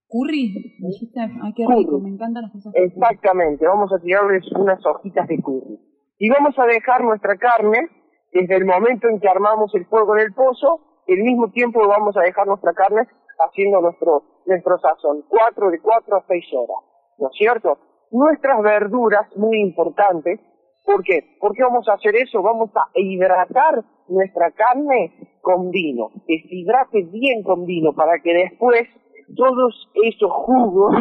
¿Curry? 0.09 0.75
Dijiste, 0.79 1.19
qué 1.55 1.65
Curry. 1.65 1.79
rico, 1.79 1.99
me 1.99 2.09
encantan 2.09 2.43
las 2.43 2.51
cosas. 2.51 2.73
Exactamente, 2.75 3.67
vamos 3.67 3.91
a 3.93 3.99
tirarles 3.99 4.43
unas 4.53 4.83
hojitas 4.85 5.27
de 5.27 5.37
curry. 5.41 5.79
Y 6.17 6.29
vamos 6.29 6.57
a 6.57 6.65
dejar 6.65 7.03
nuestra 7.03 7.37
carne, 7.37 7.87
desde 8.31 8.55
el 8.55 8.65
momento 8.65 9.07
en 9.07 9.19
que 9.19 9.27
armamos 9.29 9.73
el 9.75 9.85
fuego 9.85 10.15
en 10.17 10.25
el 10.25 10.33
pozo, 10.33 11.03
el 11.07 11.23
mismo 11.23 11.51
tiempo 11.51 11.87
vamos 11.87 12.15
a 12.17 12.21
dejar 12.21 12.47
nuestra 12.47 12.73
carne 12.73 13.07
haciendo 13.47 13.81
nuestro, 13.81 14.23
nuestro 14.45 14.77
sazón, 14.79 15.23
cuatro, 15.27 15.69
de 15.69 15.79
cuatro 15.81 16.17
a 16.17 16.25
seis 16.27 16.45
horas, 16.53 16.83
¿no 17.17 17.27
es 17.27 17.37
cierto? 17.37 17.77
Nuestras 18.11 18.61
verduras, 18.61 19.27
muy 19.35 19.61
importantes, 19.61 20.39
¿por 20.85 21.03
qué? 21.03 21.37
¿Por 21.39 21.53
qué 21.53 21.63
vamos 21.63 21.87
a 21.87 21.93
hacer 21.93 22.15
eso? 22.15 22.41
Vamos 22.41 22.71
a 22.75 22.89
hidratar 22.95 23.83
nuestra 24.07 24.51
carne 24.51 25.37
con 25.41 25.69
vino, 25.69 26.09
que 26.27 26.41
se 26.41 26.55
hidrate 26.55 27.03
bien 27.11 27.43
con 27.43 27.65
vino, 27.65 27.93
para 27.93 28.19
que 28.19 28.33
después 28.33 28.87
todos 29.35 29.89
esos 30.03 30.31
jugos 30.31 30.95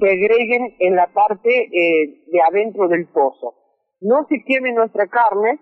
se 0.00 0.06
agreguen 0.06 0.74
en 0.78 0.96
la 0.96 1.06
parte 1.12 1.50
eh, 1.50 2.24
de 2.30 2.40
adentro 2.40 2.88
del 2.88 3.06
pozo. 3.08 3.54
No 4.00 4.26
se 4.28 4.42
queme 4.46 4.72
nuestra 4.72 5.06
carne 5.06 5.60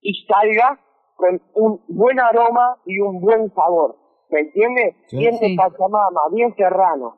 y 0.00 0.26
salga 0.26 0.80
con 1.16 1.40
un 1.54 1.80
buen 1.88 2.20
aroma 2.20 2.76
y 2.84 3.00
un 3.00 3.20
buen 3.20 3.52
sabor. 3.54 3.96
¿Me 4.30 4.40
entiende? 4.40 4.96
Sí. 5.06 5.18
Bien 5.18 5.34
de 5.38 5.46
Sí. 5.46 5.56
Pachamama, 5.56 6.20
bien 6.32 6.54
serrano. 6.56 7.16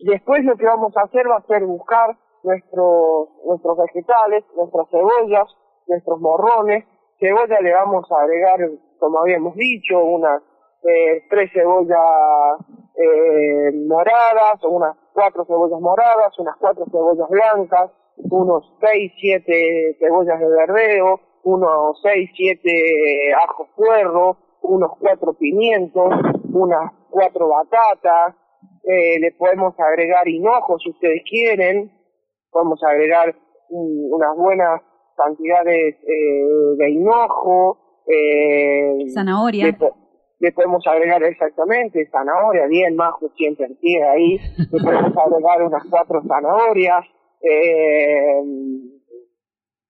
Después 0.00 0.44
lo 0.44 0.56
que 0.56 0.66
vamos 0.66 0.94
a 0.96 1.02
hacer 1.02 1.28
va 1.28 1.36
a 1.36 1.46
ser 1.46 1.64
buscar 1.64 2.16
nuestros, 2.42 3.28
nuestros 3.44 3.76
vegetales, 3.78 4.44
nuestras 4.54 4.88
cebollas, 4.90 5.48
nuestros 5.86 6.20
morrones. 6.20 6.84
Cebolla 7.18 7.60
le 7.60 7.72
vamos 7.72 8.04
a 8.12 8.22
agregar, 8.22 8.58
como 8.98 9.20
habíamos 9.20 9.54
dicho, 9.54 9.98
unas 10.04 10.42
eh, 10.82 11.22
tres 11.30 11.50
cebollas 11.52 11.98
eh, 12.94 13.72
moradas, 13.88 14.62
o 14.64 14.68
unas 14.68 14.96
cuatro 15.14 15.44
cebollas 15.46 15.80
moradas, 15.80 16.38
unas 16.38 16.56
cuatro 16.58 16.84
cebollas 16.90 17.28
blancas, 17.30 17.90
unos 18.16 18.70
seis, 18.80 19.12
siete 19.18 19.96
cebollas 19.98 20.38
de 20.38 20.48
verdeo, 20.48 21.20
unos 21.44 22.00
seis, 22.02 22.30
siete 22.36 23.32
ajos 23.48 23.68
puerro, 23.74 24.36
unos 24.68 24.90
cuatro 24.98 25.34
pimientos, 25.34 26.12
unas 26.52 26.92
cuatro 27.10 27.48
batatas, 27.48 28.34
eh, 28.84 29.18
le 29.20 29.32
podemos 29.32 29.74
agregar 29.78 30.26
hinojo 30.28 30.78
si 30.78 30.90
ustedes 30.90 31.22
quieren, 31.28 31.90
podemos 32.50 32.80
agregar 32.84 33.34
mm, 33.70 34.12
unas 34.14 34.36
buenas 34.36 34.80
cantidades 35.16 35.94
eh, 36.06 36.48
de 36.78 36.90
hinojo, 36.90 37.78
eh, 38.06 38.94
Zanahoria. 39.12 39.66
le, 39.66 39.72
po- 39.72 39.96
le 40.38 40.52
podemos 40.52 40.86
agregar 40.86 41.22
exactamente 41.24 42.06
zanahoria, 42.10 42.66
bien 42.66 42.94
majo 42.94 43.28
siempre 43.36 43.68
pie 43.80 44.02
ahí, 44.04 44.38
le 44.70 44.78
podemos 44.84 45.16
agregar 45.26 45.62
unas 45.62 45.82
cuatro 45.90 46.20
zanahorias, 46.28 47.04
eh, 47.40 48.42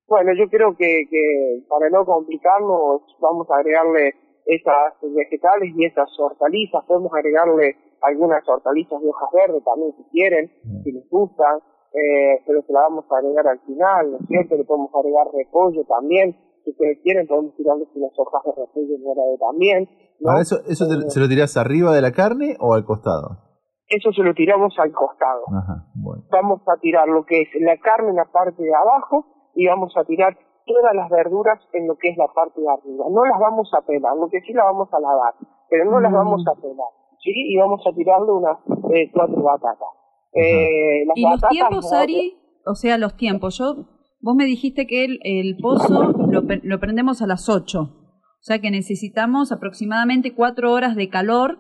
bueno, 0.08 0.32
yo 0.38 0.48
creo 0.48 0.76
que, 0.76 1.04
que 1.10 1.62
para 1.68 1.90
no 1.90 2.04
complicarnos 2.04 3.02
vamos 3.20 3.50
a 3.50 3.56
agregarle 3.58 4.14
esas 4.46 4.94
vegetales 5.02 5.74
y 5.76 5.84
esas 5.84 6.08
hortalizas, 6.18 6.84
podemos 6.86 7.12
agregarle 7.12 7.76
algunas 8.02 8.46
hortalizas 8.48 9.00
de 9.02 9.08
hojas 9.08 9.28
verdes 9.34 9.64
también 9.64 9.92
si 9.96 10.04
quieren, 10.10 10.50
si 10.84 10.92
les 10.92 11.08
gustan, 11.10 11.58
eh, 11.92 12.42
pero 12.46 12.62
se 12.62 12.72
la 12.72 12.80
vamos 12.82 13.04
a 13.10 13.18
agregar 13.18 13.46
al 13.48 13.60
final, 13.60 14.10
¿no 14.12 14.18
es 14.18 14.26
cierto? 14.28 14.56
Le 14.56 14.64
podemos 14.64 14.90
agregar 14.94 15.26
repollo 15.34 15.82
también, 15.84 16.36
si 16.64 16.70
ustedes 16.70 16.98
quieren 17.02 17.26
podemos 17.26 17.54
tirarles 17.56 17.88
unas 17.94 18.12
hojas 18.18 18.42
de 18.44 18.52
repollo 18.52 18.94
verde 19.02 19.38
también, 19.40 19.88
¿no? 20.20 20.38
¿eso, 20.38 20.56
eso 20.68 20.86
te- 20.86 21.10
se 21.10 21.20
lo 21.20 21.28
tirás 21.28 21.56
arriba 21.56 21.92
de 21.94 22.02
la 22.02 22.12
carne 22.12 22.56
o 22.60 22.74
al 22.74 22.84
costado? 22.84 23.42
Eso 23.88 24.10
se 24.12 24.22
lo 24.22 24.34
tiramos 24.34 24.74
al 24.78 24.92
costado. 24.92 25.42
Ajá, 25.56 25.86
bueno. 25.94 26.24
vamos 26.30 26.60
a 26.66 26.76
tirar 26.80 27.08
lo 27.08 27.24
que 27.24 27.42
es 27.42 27.48
la 27.60 27.76
carne 27.78 28.10
en 28.10 28.16
la 28.16 28.24
parte 28.26 28.62
de 28.62 28.74
abajo 28.74 29.26
y 29.54 29.66
vamos 29.68 29.92
a 29.96 30.04
tirar 30.04 30.36
todas 30.66 30.94
las 30.94 31.08
verduras 31.08 31.58
en 31.72 31.86
lo 31.86 31.96
que 31.96 32.10
es 32.10 32.16
la 32.16 32.26
parte 32.28 32.60
de 32.60 32.68
arriba. 32.68 33.06
No 33.10 33.24
las 33.24 33.38
vamos 33.38 33.70
a 33.72 33.80
pelar, 33.86 34.16
lo 34.16 34.28
que 34.28 34.40
sí 34.40 34.52
las 34.52 34.66
vamos 34.66 34.88
a 34.92 35.00
lavar, 35.00 35.34
pero 35.70 35.84
no 35.90 36.00
las 36.00 36.12
vamos 36.12 36.44
a 36.46 36.54
pelar, 36.60 36.92
¿sí? 37.22 37.32
Y 37.32 37.56
vamos 37.56 37.80
a 37.86 37.94
tirarle 37.94 38.32
unas 38.32 38.58
eh, 38.92 39.10
cuatro 39.12 39.42
batatas. 39.42 39.88
Eh, 40.32 41.06
las 41.06 41.16
Y 41.16 41.22
los 41.22 41.48
tiempos, 41.48 41.92
Ari, 41.92 42.36
o 42.66 42.74
sea, 42.74 42.98
los 42.98 43.16
tiempos. 43.16 43.58
Yo, 43.58 43.86
vos 44.20 44.34
me 44.34 44.44
dijiste 44.44 44.86
que 44.86 45.04
el, 45.04 45.20
el 45.22 45.56
pozo 45.56 46.12
lo 46.28 46.80
prendemos 46.80 47.22
a 47.22 47.26
las 47.26 47.48
8. 47.48 48.02
O 48.46 48.48
sea 48.48 48.60
que 48.60 48.70
necesitamos 48.70 49.50
aproximadamente 49.50 50.32
cuatro 50.32 50.72
horas 50.72 50.94
de 50.94 51.08
calor. 51.08 51.58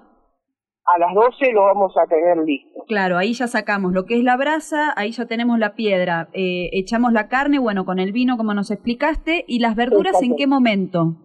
A 0.94 0.98
las 0.98 1.14
12 1.14 1.52
lo 1.52 1.64
vamos 1.64 1.92
a 1.96 2.06
tener 2.06 2.38
listo. 2.38 2.84
Claro, 2.86 3.18
ahí 3.18 3.32
ya 3.32 3.48
sacamos 3.48 3.92
lo 3.92 4.04
que 4.04 4.14
es 4.14 4.22
la 4.22 4.36
brasa, 4.36 4.92
ahí 4.96 5.10
ya 5.10 5.26
tenemos 5.26 5.58
la 5.58 5.74
piedra, 5.74 6.28
eh, 6.32 6.70
echamos 6.72 7.12
la 7.12 7.28
carne, 7.28 7.58
bueno, 7.58 7.84
con 7.84 7.98
el 7.98 8.12
vino 8.12 8.36
como 8.36 8.54
nos 8.54 8.70
explicaste, 8.70 9.44
y 9.48 9.58
las 9.58 9.74
verduras 9.74 10.22
en 10.22 10.36
qué 10.36 10.46
momento. 10.46 11.16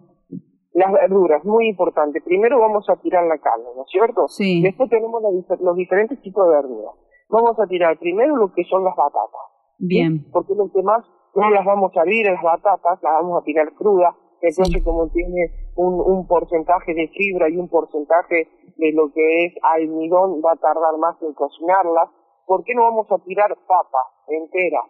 Las 0.73 0.91
verduras, 0.91 1.43
muy 1.45 1.67
importante. 1.67 2.21
Primero 2.21 2.59
vamos 2.59 2.89
a 2.89 2.95
tirar 3.01 3.25
la 3.25 3.37
carne, 3.37 3.65
¿no 3.75 3.83
es 3.83 3.91
cierto? 3.91 4.27
Sí. 4.27 4.61
Después 4.63 4.89
tenemos 4.89 5.21
los 5.59 5.75
diferentes 5.75 6.19
tipos 6.21 6.47
de 6.47 6.55
verduras. 6.55 6.95
Vamos 7.29 7.59
a 7.59 7.67
tirar 7.67 7.99
primero 7.99 8.35
lo 8.35 8.51
que 8.53 8.63
son 8.65 8.83
las 8.83 8.95
batatas. 8.95 9.51
Bien. 9.81 10.29
porque 10.31 10.53
los 10.53 10.71
demás 10.73 11.03
no 11.33 11.49
las 11.49 11.65
vamos 11.65 11.91
a 11.97 12.01
hervir, 12.01 12.27
las 12.27 12.41
batatas 12.41 13.01
las 13.01 13.13
vamos 13.21 13.41
a 13.41 13.43
tirar 13.43 13.73
crudas, 13.73 14.13
entonces 14.47 14.83
como 14.83 15.07
tiene 15.09 15.51
un, 15.75 15.99
un 15.99 16.27
porcentaje 16.27 16.93
de 16.93 17.07
fibra 17.09 17.49
y 17.49 17.57
un 17.57 17.69
porcentaje 17.69 18.47
de 18.77 18.91
lo 18.93 19.11
que 19.13 19.45
es 19.45 19.53
almidón, 19.61 20.41
va 20.43 20.53
a 20.53 20.55
tardar 20.55 20.97
más 20.97 21.21
en 21.21 21.33
cocinarlas. 21.33 22.09
¿Por 22.45 22.63
qué 22.63 22.73
no 22.73 22.83
vamos 22.83 23.07
a 23.11 23.19
tirar 23.19 23.55
papa 23.67 23.99
entera? 24.27 24.81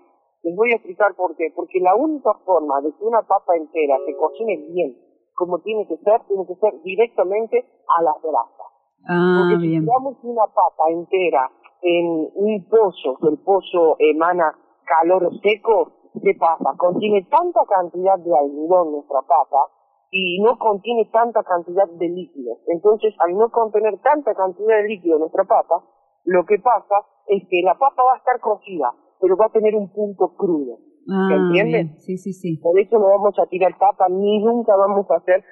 Les 0.44 0.56
voy 0.56 0.72
a 0.72 0.76
explicar 0.76 1.14
por 1.16 1.36
qué. 1.36 1.52
Porque 1.56 1.80
la 1.80 1.96
única 1.96 2.34
forma 2.46 2.82
de 2.82 2.92
que 2.94 3.04
una 3.04 3.22
papa 3.22 3.56
entera 3.56 3.98
se 4.06 4.16
cocine 4.16 4.58
bien, 4.72 4.98
como 5.36 5.60
tiene 5.60 5.86
que 5.88 5.98
ser, 5.98 6.22
tiene 6.28 6.46
que 6.48 6.56
ser 6.56 6.82
directamente 6.84 7.66
a 7.98 8.04
las 8.04 8.16
brasas. 8.22 8.72
Ah, 9.08 9.42
Porque 9.42 9.66
si 9.66 9.80
tiramos 9.80 10.16
una 10.24 10.46
papa 10.48 10.84
entera 10.90 11.52
en 11.82 12.30
un 12.36 12.68
pozo, 12.70 13.18
que 13.22 13.28
el 13.28 13.40
pozo 13.40 13.96
emana 14.00 14.56
calor 14.86 15.30
seco, 15.42 15.92
¿qué 16.20 16.34
pasa? 16.40 16.76
Contiene 16.78 17.24
tanta 17.30 17.62
cantidad 17.68 18.18
de 18.20 18.38
almidón 18.38 18.92
nuestra 18.92 19.22
papa 19.22 19.72
y 20.12 20.42
no 20.42 20.58
contiene 20.60 21.10
tanta 21.12 21.44
cantidad 21.44 21.88
de 21.88 22.10
líquido. 22.10 22.58
Entonces, 22.68 23.14
al 23.20 23.38
no 23.38 23.50
contener 23.50 23.98
tanta 24.02 24.34
cantidad 24.36 24.78
de 24.82 24.88
líquido 24.90 25.20
nuestra 25.20 25.46
papa, 25.46 25.84
lo 26.26 26.46
que 26.46 26.60
pasa 26.60 26.96
es 27.28 27.44
que 27.50 27.62
la 27.64 27.76
papa 27.76 28.04
va 28.04 28.14
a 28.14 28.18
estar 28.18 28.40
cocida, 28.42 28.92
pero 29.20 29.38
va 29.38 29.46
a 29.46 29.52
tener 29.52 29.76
un 29.76 29.92
punto 29.92 30.36
crudo. 30.36 30.78
Ah, 31.10 31.28
¿Se 31.30 31.36
entiende? 31.36 31.96
Sí, 31.98 32.18
sí, 32.18 32.34
sí. 32.34 32.58
Por 32.58 32.78
eso 32.80 33.00
no 33.00 33.08
vamos 33.08 33.34
a 33.40 33.46
tirar 33.48 33.78
papas, 33.78 34.10
ni 34.12 34.44
nunca 34.44 34.76
vamos 34.76 35.10
a 35.10 35.16
hacer 35.16 35.44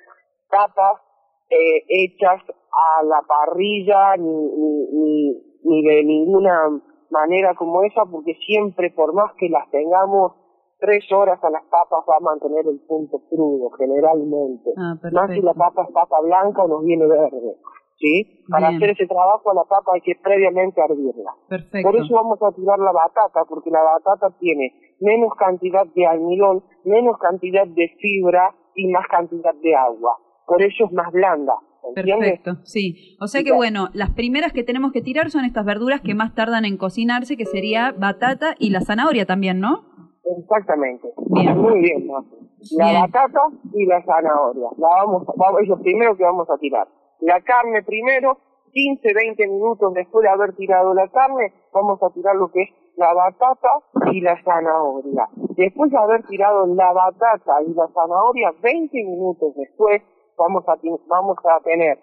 papas 0.49 1.01
eh, 1.49 1.83
hechas 1.87 2.41
a 2.43 3.03
la 3.03 3.21
parrilla, 3.27 4.17
ni, 4.17 4.29
ni, 4.29 4.87
ni, 4.91 5.43
ni 5.63 5.83
de 5.87 6.03
ninguna 6.03 6.81
manera 7.09 7.55
como 7.55 7.81
esa, 7.83 8.05
porque 8.05 8.35
siempre, 8.45 8.91
por 8.91 9.13
más 9.13 9.33
que 9.35 9.49
las 9.49 9.69
tengamos 9.71 10.33
tres 10.79 11.03
horas 11.11 11.43
a 11.43 11.49
las 11.49 11.63
papas, 11.65 11.99
va 12.09 12.15
a 12.17 12.23
mantener 12.23 12.65
el 12.67 12.79
punto 12.87 13.19
crudo, 13.29 13.69
generalmente. 13.71 14.71
Ah, 14.77 14.95
más 15.11 15.31
si 15.31 15.41
la 15.41 15.53
papa 15.53 15.83
es 15.83 15.93
papa 15.93 16.17
blanca 16.23 16.63
o 16.63 16.67
nos 16.67 16.83
viene 16.83 17.05
verde. 17.05 17.57
¿Sí? 17.97 18.45
Para 18.49 18.69
Bien. 18.69 18.77
hacer 18.77 18.91
ese 18.91 19.07
trabajo, 19.07 19.51
a 19.51 19.53
la 19.53 19.65
papa 19.65 19.91
hay 19.93 19.99
que 19.99 20.13
previamente 20.23 20.79
hervirla. 20.79 21.35
Perfecto. 21.49 21.91
Por 21.91 21.99
eso 21.99 22.15
vamos 22.15 22.39
a 22.41 22.51
tirar 22.55 22.79
la 22.79 22.93
batata, 22.93 23.43
porque 23.43 23.69
la 23.69 23.83
batata 23.83 24.33
tiene 24.39 24.71
menos 25.01 25.33
cantidad 25.37 25.85
de 25.85 26.07
almidón, 26.07 26.63
menos 26.85 27.17
cantidad 27.19 27.67
de 27.67 27.89
fibra 27.99 28.55
y 28.73 28.87
más 28.87 29.05
cantidad 29.07 29.53
de 29.53 29.75
agua. 29.75 30.15
Por 30.47 30.61
eso 30.61 30.85
es 30.85 30.93
más 30.93 31.11
blanda. 31.11 31.55
¿Entiendes? 31.95 32.39
Perfecto, 32.39 32.65
sí. 32.65 33.17
O 33.19 33.27
sea 33.27 33.43
que 33.43 33.51
bueno, 33.51 33.89
las 33.93 34.11
primeras 34.11 34.53
que 34.53 34.63
tenemos 34.63 34.91
que 34.91 35.01
tirar 35.01 35.29
son 35.29 35.43
estas 35.43 35.65
verduras 35.65 36.01
que 36.01 36.13
más 36.13 36.35
tardan 36.35 36.65
en 36.65 36.77
cocinarse, 36.77 37.37
que 37.37 37.45
sería 37.45 37.93
batata 37.97 38.55
y 38.59 38.69
la 38.69 38.81
zanahoria 38.81 39.25
también, 39.25 39.59
¿no? 39.59 39.83
Exactamente. 40.23 41.11
Bien. 41.31 41.57
Muy 41.57 41.79
bien, 41.79 42.07
Mafe. 42.07 42.35
La 42.77 42.89
Bien. 42.89 43.01
batata 43.01 43.41
y 43.73 43.85
la 43.85 44.03
zanahoria. 44.03 44.69
La 44.77 44.87
vamos, 44.87 45.23
vamos, 45.35 45.61
es 45.61 45.67
lo 45.67 45.79
primero 45.79 46.15
que 46.15 46.23
vamos 46.23 46.49
a 46.49 46.57
tirar. 46.57 46.87
La 47.21 47.41
carne 47.41 47.83
primero, 47.83 48.37
15, 48.71 49.13
20 49.13 49.47
minutos 49.47 49.93
después 49.93 50.23
de 50.23 50.29
haber 50.29 50.55
tirado 50.55 50.93
la 50.93 51.07
carne, 51.07 51.53
vamos 51.73 52.01
a 52.03 52.09
tirar 52.11 52.35
lo 52.35 52.51
que 52.51 52.61
es 52.63 52.69
la 52.95 53.13
batata 53.13 53.69
y 54.11 54.21
la 54.21 54.41
zanahoria. 54.43 55.27
Después 55.55 55.91
de 55.91 55.97
haber 55.97 56.25
tirado 56.27 56.65
la 56.67 56.91
batata 56.91 57.61
y 57.65 57.73
la 57.73 57.87
zanahoria, 57.87 58.51
20 58.61 58.97
minutos 59.03 59.55
después, 59.55 60.01
vamos 60.37 60.63
a, 60.67 60.77
vamos 61.07 61.37
a 61.45 61.63
tener, 61.63 61.99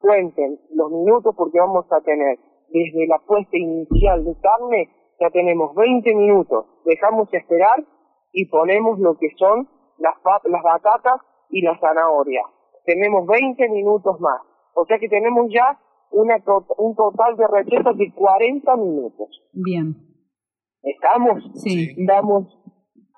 cuenten 0.00 0.60
los 0.74 0.90
minutos 0.90 1.34
porque 1.36 1.58
vamos 1.60 1.86
a 1.90 2.00
tener 2.00 2.38
desde 2.70 3.06
la 3.06 3.18
puesta 3.20 3.56
inicial 3.56 4.24
de 4.24 4.34
carne, 4.40 4.88
ya 5.20 5.30
tenemos 5.30 5.74
20 5.74 6.14
minutos, 6.14 6.66
dejamos 6.84 7.32
esperar 7.32 7.84
y 8.32 8.46
ponemos 8.46 8.98
lo 8.98 9.16
que 9.18 9.28
son 9.36 9.68
las, 9.98 10.14
las 10.44 10.62
batatas 10.62 11.20
y 11.50 11.62
la 11.62 11.78
zanahoria. 11.78 12.42
Tenemos 12.84 13.26
20 13.26 13.68
minutos 13.70 14.18
más, 14.20 14.40
o 14.74 14.84
sea 14.86 14.98
que 14.98 15.08
tenemos 15.08 15.46
ya 15.52 15.78
una 16.10 16.38
to- 16.42 16.66
un 16.78 16.94
total 16.94 17.36
de 17.36 17.46
recetas 17.48 17.96
de 17.96 18.12
40 18.14 18.76
minutos. 18.76 19.28
Bien. 19.52 19.94
¿Estamos? 20.82 21.42
Sí. 21.62 21.94
Vamos, 22.06 22.46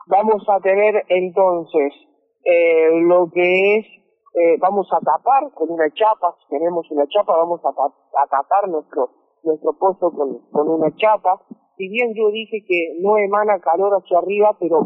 vamos 0.08 0.42
a 0.48 0.60
tener 0.60 1.04
entonces 1.08 1.92
eh, 2.44 2.88
lo 3.02 3.30
que 3.30 3.76
es, 3.78 3.86
eh, 4.34 4.56
vamos 4.60 4.88
a 4.92 4.98
tapar 5.00 5.52
con 5.54 5.70
una 5.70 5.88
chapa, 5.92 6.34
si 6.40 6.48
tenemos 6.56 6.90
una 6.90 7.06
chapa, 7.08 7.36
vamos 7.36 7.60
a, 7.60 7.70
ta- 7.72 8.22
a 8.22 8.26
tapar 8.26 8.68
nuestro, 8.68 9.10
nuestro 9.44 9.72
pozo 9.78 10.10
con, 10.10 10.38
con 10.50 10.68
una 10.68 10.90
chapa. 10.96 11.40
Si 11.80 11.88
bien 11.88 12.12
yo 12.14 12.28
dije 12.30 12.62
que 12.68 12.98
no 13.00 13.16
emana 13.16 13.58
calor 13.58 13.94
hacia 13.96 14.18
arriba, 14.18 14.54
pero 14.60 14.80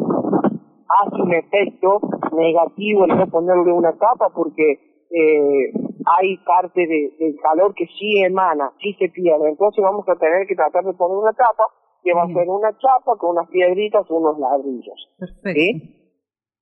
hace 1.02 1.22
un 1.22 1.34
efecto 1.34 1.98
negativo 2.36 3.04
el 3.04 3.16
no 3.18 3.26
ponerle 3.26 3.72
una 3.72 3.98
tapa 3.98 4.30
porque 4.32 4.78
eh, 5.10 5.72
hay 6.06 6.36
parte 6.46 6.86
de- 6.86 7.10
del 7.18 7.34
calor 7.42 7.74
que 7.74 7.86
sí 7.98 8.22
emana, 8.22 8.70
sí 8.80 8.94
se 8.94 9.08
pierde. 9.08 9.48
Entonces 9.48 9.82
vamos 9.82 10.08
a 10.08 10.14
tener 10.14 10.46
que 10.46 10.54
tratar 10.54 10.84
de 10.84 10.92
poner 10.94 11.16
una 11.18 11.32
tapa 11.32 11.64
que 12.04 12.14
va 12.14 12.22
a 12.22 12.26
ser 12.28 12.48
una 12.48 12.70
chapa 12.78 13.16
con 13.18 13.30
unas 13.30 13.48
piedritas 13.48 14.08
o 14.08 14.14
unos 14.16 14.38
ladrillos. 14.38 15.16
Perfecto. 15.18 15.50
¿sí? 15.50 16.12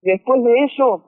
Después 0.01 0.43
de 0.45 0.65
eso, 0.65 1.05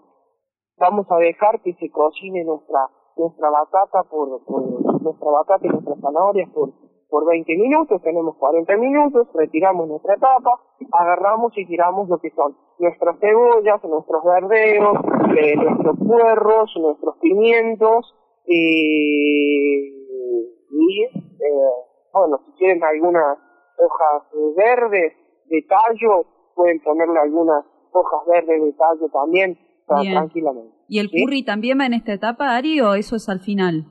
vamos 0.76 1.06
a 1.10 1.16
dejar 1.16 1.62
que 1.62 1.72
se 1.80 1.88
cocine 1.90 2.44
nuestra 2.44 2.90
nuestra 3.16 3.48
batata 3.48 4.02
por, 4.10 4.44
por 4.44 5.00
nuestra 5.02 5.30
batata 5.30 5.66
y 5.66 5.70
nuestras 5.70 5.98
zanahorias 6.00 6.50
por 6.50 6.68
por 7.14 7.26
20 7.26 7.56
minutos, 7.58 8.02
tenemos 8.02 8.34
40 8.38 8.76
minutos, 8.76 9.28
retiramos 9.34 9.86
nuestra 9.86 10.16
tapa, 10.16 10.58
agarramos 10.90 11.56
y 11.56 11.64
tiramos 11.64 12.08
lo 12.08 12.18
que 12.18 12.30
son 12.30 12.56
nuestras 12.80 13.20
cebollas, 13.20 13.84
nuestros 13.84 14.24
verdeos, 14.24 14.98
eh, 15.38 15.54
nuestros 15.54 15.96
puerros, 15.96 16.72
nuestros 16.76 17.16
pimientos, 17.18 18.12
eh, 18.48 19.94
y 20.72 21.04
eh, 21.04 21.70
bueno, 22.12 22.40
si 22.46 22.52
quieren 22.58 22.82
algunas 22.82 23.38
hojas 23.78 24.22
verdes 24.56 25.12
de 25.50 25.66
tallo, 25.68 26.26
pueden 26.56 26.80
ponerle 26.80 27.20
algunas 27.20 27.64
hojas 27.92 28.26
verdes 28.26 28.60
de 28.60 28.72
tallo 28.72 29.08
también, 29.12 29.56
tranquilamente. 29.86 30.74
¿Y 30.88 30.98
el 30.98 31.10
¿sí? 31.10 31.22
curry 31.22 31.44
también 31.44 31.78
va 31.78 31.86
en 31.86 31.94
esta 31.94 32.12
etapa, 32.12 32.56
Ari, 32.56 32.80
o 32.80 32.94
eso 32.94 33.14
es 33.14 33.28
al 33.28 33.38
final? 33.38 33.84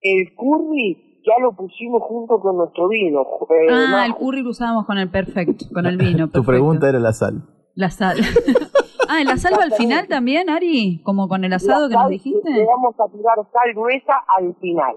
El 0.00 0.34
curry 0.34 1.05
ya 1.26 1.42
lo 1.42 1.52
pusimos 1.52 2.02
junto 2.04 2.38
con 2.40 2.56
nuestro 2.56 2.88
vino. 2.88 3.22
eh, 3.50 3.66
ah, 3.70 3.88
más- 3.90 4.06
el 4.06 4.14
curry 4.14 4.42
lo 4.42 4.50
usábamos 4.50 4.86
con 4.86 4.96
el 4.98 5.10
perfecto, 5.10 5.66
con 5.74 5.84
el 5.86 5.96
vino. 5.98 6.26
Tu 6.26 6.32
perfecto. 6.32 6.46
pregunta 6.46 6.88
era 6.88 7.00
la 7.00 7.12
sal. 7.12 7.42
La 7.74 7.90
sal. 7.90 8.16
ah, 9.08 9.20
¿el 9.20 9.38
sal 9.38 9.54
va 9.58 9.64
al 9.64 9.72
final 9.72 10.06
también, 10.08 10.48
Ari? 10.48 11.02
Como 11.02 11.28
con 11.28 11.44
el 11.44 11.52
asado 11.52 11.88
la 11.88 11.88
que 11.88 11.94
nos 12.02 12.08
dijiste. 12.10 12.50
Le 12.50 12.64
vamos 12.64 12.94
a 12.98 13.10
tirar 13.12 13.36
sal 13.52 13.74
gruesa 13.74 14.14
al 14.38 14.54
final. 14.56 14.96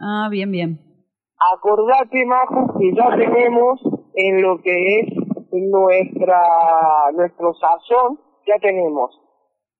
Ah, 0.00 0.28
bien, 0.30 0.50
bien. 0.50 0.80
Acordate, 1.56 2.24
Majo, 2.26 2.78
que 2.78 2.92
ya 2.94 3.08
tenemos 3.16 3.80
en 4.14 4.42
lo 4.42 4.60
que 4.62 5.00
es 5.00 5.06
nuestra 5.52 6.40
nuestro 7.16 7.52
sazón, 7.54 8.18
ya 8.46 8.54
tenemos 8.60 9.10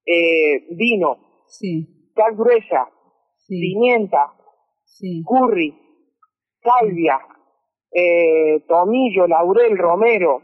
eh, 0.06 0.66
vino, 0.76 1.16
Sí, 1.46 2.10
sal 2.14 2.34
gruesa, 2.36 2.88
sí, 3.46 3.60
pimienta, 3.60 4.18
sí. 4.94 5.22
curry, 5.26 5.74
salvia, 6.62 7.18
eh, 7.92 8.60
tomillo, 8.66 9.26
laurel, 9.26 9.76
romero, 9.78 10.40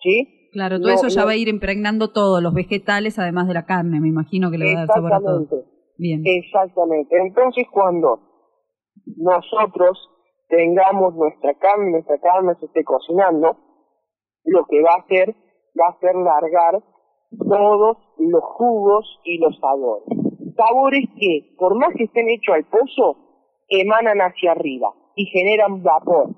¿sí? 0.00 0.48
Claro, 0.52 0.78
todo 0.78 0.88
No, 0.88 0.94
eso 0.94 1.08
ya 1.08 1.22
no- 1.22 1.26
va 1.26 1.32
a 1.32 1.36
ir 1.36 1.48
impregnando 1.48 2.12
todos 2.12 2.40
los 2.42 2.54
vegetales, 2.54 3.18
además 3.18 3.48
de 3.48 3.54
la 3.54 3.66
carne, 3.66 4.00
me 4.00 4.08
imagino 4.08 4.50
que 4.50 4.58
le 4.58 4.66
va 4.66 4.82
a 4.82 4.86
dar 4.86 4.94
sabor 4.94 5.12
a 5.12 5.18
todo. 5.20 5.40
Exactamente. 5.42 5.70
Bien. 5.98 6.22
Exactamente. 6.24 7.16
Entonces, 7.18 7.66
cuando 7.72 8.20
nosotros 9.16 9.98
tengamos 10.48 11.14
nuestra 11.14 11.54
carne, 11.54 11.90
nuestra 11.92 12.18
carne 12.18 12.54
se 12.60 12.66
esté 12.66 12.84
cocinando, 12.84 13.56
lo 14.44 14.64
que 14.66 14.80
va 14.82 14.92
a 14.94 15.00
hacer, 15.02 15.34
va 15.78 15.88
a 15.88 15.98
ser 16.00 16.14
largar 16.14 16.82
todos 17.38 17.96
los 18.18 18.42
jugos 18.44 19.20
y 19.24 19.38
los 19.38 19.58
sabores. 19.58 20.06
Sabores 20.56 21.04
que, 21.18 21.54
por 21.58 21.76
más 21.78 21.90
que 21.96 22.04
estén 22.04 22.28
hechos 22.28 22.54
al 22.54 22.64
pozo, 22.64 23.16
emanan 23.80 24.18
hacia 24.18 24.52
arriba 24.52 24.92
y 25.16 25.26
generan 25.26 25.82
vapor. 25.82 26.30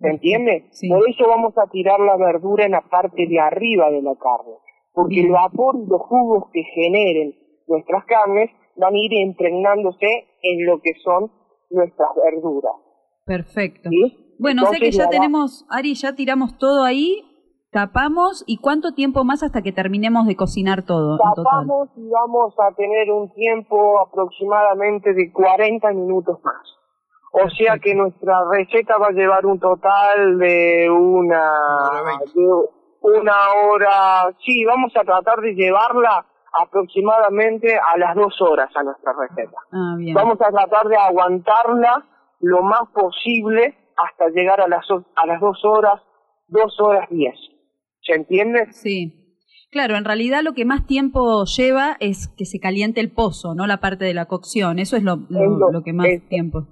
¿Se 0.00 0.08
entiende? 0.08 0.70
Por 0.88 1.08
eso 1.08 1.24
vamos 1.28 1.52
a 1.58 1.70
tirar 1.70 2.00
la 2.00 2.16
verdura 2.16 2.64
en 2.64 2.72
la 2.72 2.80
parte 2.80 3.26
de 3.26 3.38
arriba 3.38 3.90
de 3.90 4.02
la 4.02 4.14
carne. 4.16 4.56
Porque 4.92 5.20
el 5.20 5.30
vapor 5.30 5.76
y 5.76 5.86
los 5.86 6.00
jugos 6.02 6.44
que 6.52 6.62
generen 6.62 7.34
nuestras 7.68 8.04
carnes 8.06 8.50
van 8.76 8.94
a 8.94 8.98
ir 8.98 9.12
impregnándose 9.12 10.26
en 10.42 10.66
lo 10.66 10.80
que 10.80 10.92
son 11.04 11.30
nuestras 11.70 12.08
verduras. 12.16 12.72
Perfecto. 13.24 13.90
¿sí? 13.90 14.36
Bueno, 14.38 14.66
sea 14.66 14.80
que 14.80 14.90
ya 14.90 15.08
tenemos, 15.08 15.66
Ari, 15.68 15.94
ya 15.94 16.14
tiramos 16.14 16.56
todo 16.56 16.84
ahí, 16.84 17.22
tapamos, 17.70 18.44
¿y 18.46 18.58
cuánto 18.58 18.92
tiempo 18.92 19.24
más 19.24 19.42
hasta 19.42 19.62
que 19.62 19.72
terminemos 19.72 20.26
de 20.26 20.36
cocinar 20.36 20.82
todo 20.82 21.12
en 21.14 21.34
total? 21.34 21.44
Tapamos 21.44 21.88
y 21.96 22.08
vamos 22.08 22.54
a 22.58 22.74
tener 22.74 23.10
un 23.10 23.32
tiempo 23.32 24.00
aproximadamente 24.00 25.14
de 25.14 25.32
40 25.32 25.92
minutos 25.92 26.38
más. 26.44 26.62
O 27.32 27.48
sea 27.50 27.78
que 27.78 27.94
nuestra 27.94 28.40
receta 28.50 28.98
va 28.98 29.08
a 29.08 29.12
llevar 29.12 29.46
un 29.46 29.60
total 29.60 30.38
de 30.38 30.90
una, 30.90 31.52
de 32.34 32.46
una 33.02 33.34
hora, 33.64 34.34
sí, 34.44 34.64
vamos 34.64 34.92
a 34.96 35.04
tratar 35.04 35.40
de 35.40 35.54
llevarla 35.54 36.26
aproximadamente 36.60 37.78
a 37.78 37.96
las 37.98 38.16
dos 38.16 38.34
horas 38.40 38.68
a 38.74 38.82
nuestra 38.82 39.12
receta. 39.12 39.56
Ah, 39.70 39.94
bien. 39.96 40.14
Vamos 40.14 40.40
a 40.40 40.50
tratar 40.50 40.88
de 40.88 40.96
aguantarla 40.96 42.04
lo 42.40 42.62
más 42.62 42.88
posible 42.92 43.76
hasta 43.96 44.28
llegar 44.30 44.60
a 44.60 44.66
las, 44.66 44.84
a 44.90 45.26
las 45.26 45.40
dos 45.40 45.64
horas, 45.64 46.02
dos 46.48 46.74
horas 46.80 47.08
diez. 47.10 47.36
¿Se 48.02 48.14
entiende? 48.14 48.66
Sí. 48.72 49.16
Claro, 49.70 49.96
en 49.96 50.04
realidad 50.04 50.42
lo 50.42 50.52
que 50.52 50.64
más 50.64 50.84
tiempo 50.86 51.44
lleva 51.44 51.96
es 52.00 52.28
que 52.36 52.44
se 52.44 52.58
caliente 52.58 53.00
el 53.00 53.12
pozo, 53.12 53.54
no 53.54 53.66
la 53.68 53.76
parte 53.78 54.04
de 54.04 54.14
la 54.14 54.26
cocción. 54.26 54.78
Eso 54.80 54.96
es 54.96 55.02
lo, 55.04 55.16
lo- 55.28 55.42
Es 55.44 55.48
lo- 55.50 55.70
lo 55.70 55.82
que 55.82 55.92
más 55.92 56.06
es- 56.08 56.28
tiempo. 56.28 56.66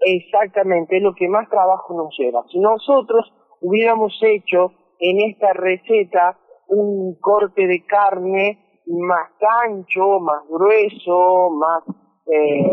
Exactamente, 0.00 0.96
es 0.96 1.02
lo 1.02 1.14
que 1.14 1.28
más 1.28 1.48
trabajo 1.48 1.94
nos 1.94 2.16
lleva. 2.18 2.42
Si 2.50 2.58
nosotros 2.58 3.30
hubiéramos 3.60 4.12
hecho 4.22 4.72
en 4.98 5.20
esta 5.30 5.52
receta 5.52 6.38
un 6.68 7.16
corte 7.20 7.66
de 7.66 7.84
carne 7.84 8.80
más 8.86 9.28
ancho, 9.68 10.18
más 10.20 10.42
grueso, 10.48 11.50
más 11.50 11.82
eh, 12.26 12.64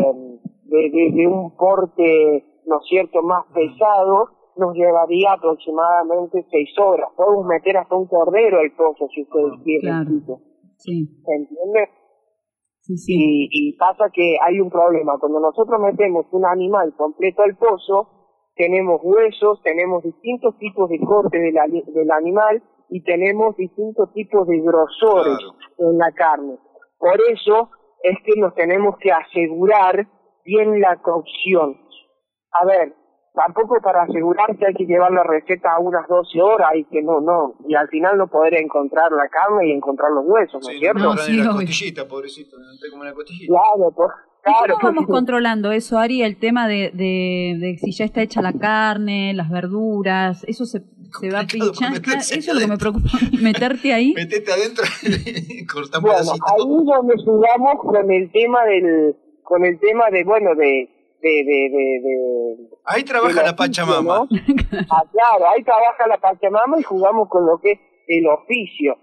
de, 0.64 0.90
de- 0.90 1.10
de 1.14 1.26
un 1.26 1.50
corte, 1.56 2.44
¿no 2.66 2.78
es 2.80 2.86
cierto?, 2.88 3.22
más 3.22 3.44
pesado, 3.52 4.30
nos 4.58 4.74
llevaría 4.74 5.32
aproximadamente 5.32 6.44
seis 6.50 6.70
horas. 6.78 7.08
Podemos 7.16 7.46
meter 7.46 7.76
hasta 7.76 7.94
un 7.94 8.06
cordero 8.06 8.58
al 8.58 8.72
pozo 8.72 9.08
si 9.14 9.22
ustedes 9.22 9.62
quieren. 9.64 10.20
Claro. 10.20 10.40
Sí. 10.76 11.06
¿Se 11.24 11.34
entiende? 11.34 11.88
Sí, 12.80 12.96
sí. 12.96 13.14
Y, 13.16 13.48
y 13.50 13.76
pasa 13.76 14.10
que 14.12 14.36
hay 14.40 14.60
un 14.60 14.70
problema. 14.70 15.18
Cuando 15.18 15.40
nosotros 15.40 15.80
metemos 15.80 16.26
un 16.32 16.46
animal 16.46 16.94
completo 16.96 17.42
al 17.42 17.56
pozo, 17.56 18.18
tenemos 18.58 19.00
huesos, 19.02 19.62
tenemos 19.62 20.02
distintos 20.02 20.58
tipos 20.58 20.90
de 20.90 20.98
corte 20.98 21.38
del 21.38 22.10
animal 22.10 22.62
y 22.90 23.02
tenemos 23.04 23.56
distintos 23.56 24.12
tipos 24.12 24.46
de 24.48 24.60
grosores 24.60 25.38
en 25.78 25.96
la 25.98 26.10
carne. 26.12 26.58
Por 26.98 27.20
eso 27.30 27.70
es 28.02 28.16
que 28.24 28.40
nos 28.40 28.54
tenemos 28.54 28.96
que 28.98 29.12
asegurar 29.12 30.08
bien 30.44 30.80
la 30.80 30.96
cocción. 30.96 31.76
A 32.50 32.64
ver, 32.64 32.94
tampoco 33.34 33.80
para 33.82 34.02
asegurarse 34.02 34.66
hay 34.66 34.74
que 34.74 34.84
llevar 34.84 35.12
la 35.12 35.22
receta 35.22 35.72
a 35.72 35.78
unas 35.78 36.06
12 36.08 36.40
horas 36.40 36.70
y 36.74 36.84
que 36.84 37.02
no, 37.02 37.20
no. 37.20 37.54
Y 37.68 37.74
al 37.74 37.88
final 37.88 38.18
no 38.18 38.28
poder 38.28 38.54
encontrar 38.54 39.12
la 39.12 39.28
carne 39.28 39.68
y 39.68 39.72
encontrar 39.72 40.10
los 40.12 40.24
huesos, 40.26 40.62
¿no 40.62 40.70
es 40.70 40.78
cierto? 40.78 40.98
No, 40.98 41.16
sí, 41.16 41.36
la 41.36 41.50
costillita, 41.50 42.08
pobrecito, 42.08 42.58
no 42.58 42.64
como 42.90 43.02
una 43.02 43.12
costillita. 43.12 43.52
Claro, 43.52 43.92
pues, 43.94 44.10
claro. 44.42 44.74
¿Cómo 44.80 44.92
vamos 44.94 45.06
controlando 45.08 45.72
eso, 45.72 45.98
Ari? 45.98 46.22
El 46.22 46.38
tema 46.38 46.68
de, 46.68 46.90
de, 46.92 47.56
de 47.58 47.78
si 47.78 47.92
ya 47.92 48.04
está 48.04 48.22
hecha 48.22 48.42
la 48.42 48.52
carne, 48.52 49.34
las 49.34 49.50
verduras, 49.50 50.44
eso 50.44 50.64
se, 50.64 50.82
se 51.20 51.30
va 51.30 51.44
pinchando. 51.44 52.00
Eso 52.18 52.34
es 52.34 52.54
lo 52.54 52.60
que 52.60 52.66
me 52.66 52.78
preocupa, 52.78 53.08
meterte 53.42 53.92
ahí. 53.92 54.14
Metete 54.14 54.52
adentro 54.52 54.84
y 55.02 55.66
corta 55.72 55.98
un 55.98 56.04
Bueno, 56.04 56.18
ahí 56.18 56.84
donde 56.84 57.14
jugamos 57.24 57.74
con 57.82 58.10
el 58.10 58.30
tema 58.32 58.64
del, 58.64 59.16
con 59.42 59.64
el 59.64 59.78
tema 59.78 60.10
de, 60.10 60.24
bueno, 60.24 60.54
de, 60.54 60.97
de, 61.20 61.28
de, 61.44 61.70
de, 61.70 62.00
de- 62.02 62.68
Ahí 62.84 63.02
trabaja 63.04 63.42
la 63.42 63.50
oficio, 63.50 63.56
Pachamama. 63.56 64.18
¿no? 64.20 64.28
Ah, 64.90 65.02
claro, 65.12 65.46
ahí 65.54 65.62
trabaja 65.64 66.06
la 66.08 66.18
Pachamama 66.18 66.78
y 66.78 66.82
jugamos 66.82 67.28
con 67.28 67.44
lo 67.46 67.58
que 67.60 67.72
es 67.72 67.80
el 68.08 68.26
oficio. 68.26 68.96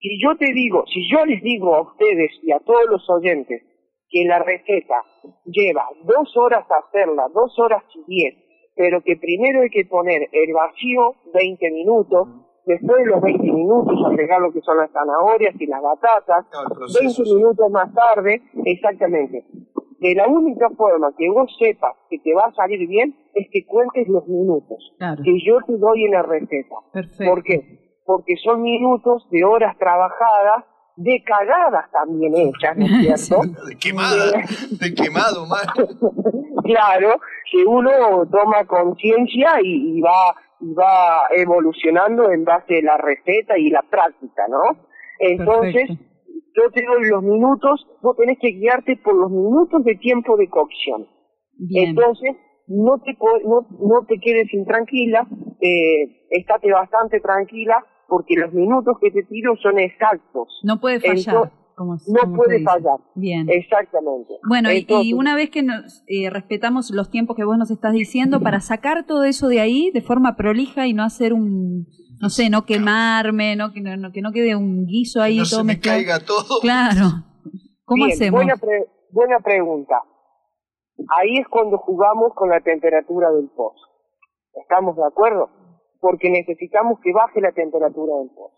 Si 0.00 0.20
yo 0.22 0.36
te 0.36 0.52
digo, 0.52 0.84
si 0.92 1.08
yo 1.10 1.24
les 1.24 1.42
digo 1.42 1.74
a 1.74 1.82
ustedes 1.82 2.30
y 2.42 2.52
a 2.52 2.58
todos 2.60 2.84
los 2.88 3.08
oyentes 3.10 3.62
que 4.08 4.24
la 4.24 4.38
receta 4.38 5.02
lleva 5.44 5.84
dos 6.04 6.36
horas 6.36 6.64
hacerla, 6.70 7.26
dos 7.34 7.58
horas 7.58 7.82
y 7.94 8.04
diez, 8.06 8.34
pero 8.76 9.00
que 9.02 9.16
primero 9.16 9.62
hay 9.62 9.70
que 9.70 9.84
poner 9.86 10.28
el 10.32 10.52
vacío 10.52 11.14
20 11.34 11.70
minutos, 11.72 12.28
después 12.66 12.98
de 12.98 13.06
los 13.06 13.20
20 13.22 13.42
minutos 13.42 13.96
agregar 14.06 14.40
lo 14.40 14.52
que 14.52 14.60
son 14.60 14.76
las 14.76 14.90
zanahorias 14.92 15.54
y 15.58 15.66
las 15.66 15.80
batatas, 15.82 16.44
20 17.00 17.22
minutos 17.34 17.70
más 17.70 17.92
tarde, 17.94 18.42
exactamente. 18.64 19.44
De 20.00 20.14
la 20.14 20.26
única 20.28 20.68
forma 20.76 21.08
que 21.16 21.28
vos 21.30 21.50
sepas 21.58 21.94
que 22.10 22.18
te 22.18 22.34
va 22.34 22.44
a 22.46 22.52
salir 22.54 22.86
bien 22.86 23.16
es 23.34 23.48
que 23.50 23.64
cuentes 23.66 24.06
los 24.08 24.26
minutos 24.28 24.78
Claro. 24.98 25.22
que 25.24 25.38
yo 25.44 25.58
te 25.66 25.76
doy 25.78 26.04
en 26.04 26.10
la 26.12 26.22
receta. 26.22 26.76
Perfecto. 26.92 27.24
¿Por 27.24 27.42
qué? 27.42 27.60
Porque 28.04 28.36
son 28.36 28.62
minutos 28.62 29.26
de 29.30 29.42
horas 29.44 29.76
trabajadas, 29.78 30.64
de 30.96 31.22
cagadas 31.24 31.90
también 31.90 32.34
hechas, 32.36 32.76
¿no 32.76 32.84
es 32.86 33.26
cierto? 33.26 33.42
De 33.66 33.76
quemada, 33.76 34.32
de 34.70 34.94
quemado, 34.94 35.46
mal. 35.46 35.66
claro, 36.64 37.20
que 37.50 37.64
uno 37.66 38.26
toma 38.30 38.64
conciencia 38.66 39.60
y, 39.62 39.98
y 39.98 40.00
va 40.00 40.34
y 40.60 40.72
va 40.72 41.20
evolucionando 41.36 42.30
en 42.30 42.44
base 42.44 42.78
a 42.78 42.82
la 42.82 42.96
receta 42.96 43.58
y 43.58 43.68
la 43.68 43.82
práctica, 43.82 44.42
¿no? 44.48 44.78
Entonces, 45.18 45.90
yo 46.56 46.70
te 46.72 46.82
doy 46.84 47.08
los 47.10 47.22
minutos, 47.22 47.86
vos 48.02 48.16
tenés 48.16 48.38
que 48.40 48.48
guiarte 48.52 48.96
por 48.96 49.14
los 49.14 49.30
minutos 49.30 49.84
de 49.84 49.94
tiempo 49.96 50.36
de 50.36 50.48
cocción. 50.48 51.06
Bien. 51.58 51.90
Entonces, 51.90 52.34
no 52.66 52.98
te, 52.98 53.16
no, 53.44 53.66
no 53.70 54.06
te 54.06 54.18
quedes 54.18 54.52
intranquila, 54.52 55.28
eh, 55.60 56.26
estate 56.30 56.72
bastante 56.72 57.20
tranquila, 57.20 57.84
porque 58.08 58.34
los 58.36 58.52
minutos 58.52 58.96
que 59.00 59.10
te 59.10 59.22
tiro 59.24 59.54
son 59.56 59.78
exactos. 59.78 60.48
No 60.62 60.80
puede 60.80 61.00
fallar. 61.00 61.52
Como- 61.74 61.96
no 62.08 62.20
como 62.22 62.36
puede 62.36 62.62
fallar. 62.62 62.98
Bien. 63.14 63.50
Exactamente. 63.50 64.32
Bueno, 64.48 64.70
Entonces, 64.70 65.08
y 65.08 65.12
una 65.12 65.34
vez 65.36 65.50
que 65.50 65.62
nos 65.62 66.02
eh, 66.06 66.30
respetamos 66.30 66.90
los 66.90 67.10
tiempos 67.10 67.36
que 67.36 67.44
vos 67.44 67.58
nos 67.58 67.70
estás 67.70 67.92
diciendo, 67.92 68.40
para 68.40 68.60
sacar 68.60 69.04
todo 69.04 69.24
eso 69.24 69.48
de 69.48 69.60
ahí 69.60 69.90
de 69.92 70.00
forma 70.00 70.36
prolija 70.36 70.86
y 70.86 70.94
no 70.94 71.02
hacer 71.02 71.34
un, 71.34 71.86
no 72.20 72.28
sé, 72.30 72.48
no 72.50 72.64
quemarme, 72.64 73.56
no 73.56 73.72
que 73.72 73.80
no, 73.80 73.96
no- 73.96 74.12
que 74.12 74.22
no 74.22 74.32
quede 74.32 74.54
un 74.56 74.86
guiso 74.86 75.20
ahí 75.22 75.38
no 75.38 75.44
todo 75.44 75.60
se 75.60 75.64
me 75.64 75.72
mezclado. 75.74 75.98
caiga 75.98 76.18
todo. 76.20 76.60
Claro. 76.60 77.04
¿Cómo 77.84 78.04
bien, 78.06 78.14
hacemos? 78.16 78.38
Buena, 78.38 78.56
pre- 78.56 78.86
buena 79.10 79.38
pregunta. 79.40 80.00
Ahí 81.18 81.38
es 81.38 81.48
cuando 81.48 81.78
jugamos 81.78 82.32
con 82.34 82.48
la 82.50 82.60
temperatura 82.60 83.30
del 83.30 83.48
pozo. 83.54 83.84
¿Estamos 84.54 84.96
de 84.96 85.04
acuerdo? 85.06 85.50
Porque 86.00 86.30
necesitamos 86.30 86.98
que 87.02 87.12
baje 87.12 87.40
la 87.40 87.52
temperatura 87.52 88.16
del 88.18 88.28
pozo. 88.30 88.56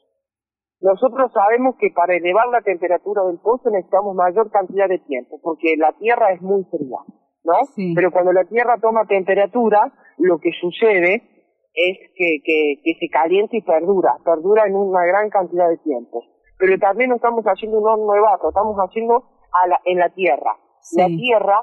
Nosotros 0.80 1.32
sabemos 1.32 1.74
que 1.80 1.90
para 1.90 2.14
elevar 2.16 2.46
la 2.48 2.60
temperatura 2.62 3.24
del 3.24 3.38
pozo 3.40 3.68
necesitamos 3.70 4.14
mayor 4.14 4.50
cantidad 4.52 4.88
de 4.88 5.00
tiempo, 5.00 5.40
porque 5.42 5.74
la 5.76 5.92
tierra 5.98 6.32
es 6.32 6.40
muy 6.40 6.62
fría, 6.70 6.98
¿no? 7.42 7.54
Pero 7.96 8.12
cuando 8.12 8.32
la 8.32 8.44
tierra 8.44 8.78
toma 8.80 9.04
temperatura, 9.06 9.92
lo 10.18 10.38
que 10.38 10.50
sucede 10.60 11.37
es 11.78 11.98
que, 12.16 12.40
que, 12.42 12.80
que 12.82 12.94
se 12.98 13.08
calienta 13.08 13.56
y 13.56 13.62
perdura, 13.62 14.16
perdura 14.24 14.66
en 14.66 14.74
una 14.74 15.04
gran 15.06 15.30
cantidad 15.30 15.68
de 15.68 15.78
tiempo. 15.78 16.24
Pero 16.58 16.76
también 16.78 17.10
no 17.10 17.16
estamos 17.16 17.44
haciendo 17.44 17.78
un 17.78 17.88
horno 17.88 18.12
de 18.12 18.20
barro, 18.20 18.48
estamos 18.48 18.76
haciendo 18.78 19.14
a 19.14 19.68
la, 19.68 19.80
en 19.84 19.98
la 19.98 20.10
tierra. 20.10 20.56
La 20.96 21.06
tierra, 21.06 21.62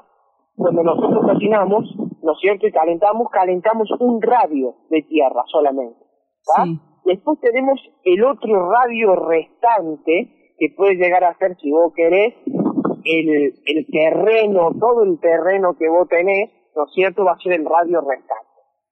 cuando 0.56 0.82
nosotros 0.82 1.24
cocinamos, 1.32 1.84
¿no 2.22 2.32
es 2.32 2.38
cierto? 2.40 2.66
Y 2.66 2.72
calentamos, 2.72 3.28
calentamos 3.30 3.90
un 4.00 4.22
radio 4.22 4.74
de 4.88 5.02
tierra 5.02 5.42
solamente. 5.46 5.98
¿va? 6.48 6.64
Después 7.04 7.38
tenemos 7.40 7.78
el 8.04 8.24
otro 8.24 8.70
radio 8.70 9.16
restante, 9.16 10.54
que 10.58 10.68
puede 10.74 10.94
llegar 10.96 11.24
a 11.24 11.36
ser, 11.36 11.56
si 11.60 11.70
vos 11.70 11.92
querés, 11.94 12.34
el, 13.04 13.52
el 13.66 13.86
terreno, 13.92 14.70
todo 14.80 15.04
el 15.04 15.20
terreno 15.20 15.76
que 15.78 15.88
vos 15.88 16.08
tenés, 16.08 16.50
¿no 16.74 16.84
es 16.84 16.92
cierto? 16.94 17.24
Va 17.24 17.32
a 17.32 17.38
ser 17.38 17.52
el 17.52 17.64
radio 17.66 18.00
restante. 18.00 18.46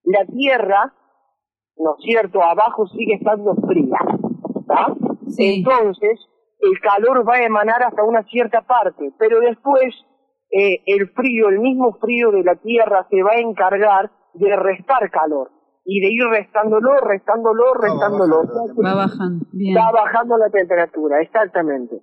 La 0.05 0.25
tierra, 0.27 0.93
¿no 1.77 1.97
es 1.99 2.05
cierto? 2.05 2.43
Abajo 2.43 2.87
sigue 2.89 3.15
estando 3.15 3.55
fría, 3.67 3.99
¿está? 4.61 4.95
Entonces, 5.39 6.21
el 6.61 6.81
calor 6.81 7.29
va 7.29 7.35
a 7.35 7.45
emanar 7.45 7.83
hasta 7.83 8.03
una 8.05 8.23
cierta 8.25 8.63
parte, 8.63 9.13
pero 9.19 9.41
después 9.41 9.95
eh, 10.51 10.83
el 10.87 11.11
frío, 11.11 11.49
el 11.49 11.61
mismo 11.61 11.95
frío 12.01 12.31
de 12.31 12.45
la 12.45 12.57
tierra 12.57 13.07
se 13.11 13.23
va 13.23 13.33
a 13.33 13.41
encargar 13.41 14.11
de 14.35 14.55
restar 14.57 15.11
calor 15.11 15.51
y 15.85 16.01
de 16.01 16.13
ir 16.13 16.25
restándolo, 16.29 16.97
restándolo, 17.01 17.75
restándolo. 17.75 18.43
Va 18.83 18.95
bajando. 18.95 19.45
Bien. 19.53 19.77
Va 19.77 19.91
bajando 19.93 20.39
la 20.39 20.49
temperatura, 20.51 21.21
exactamente. 21.21 22.01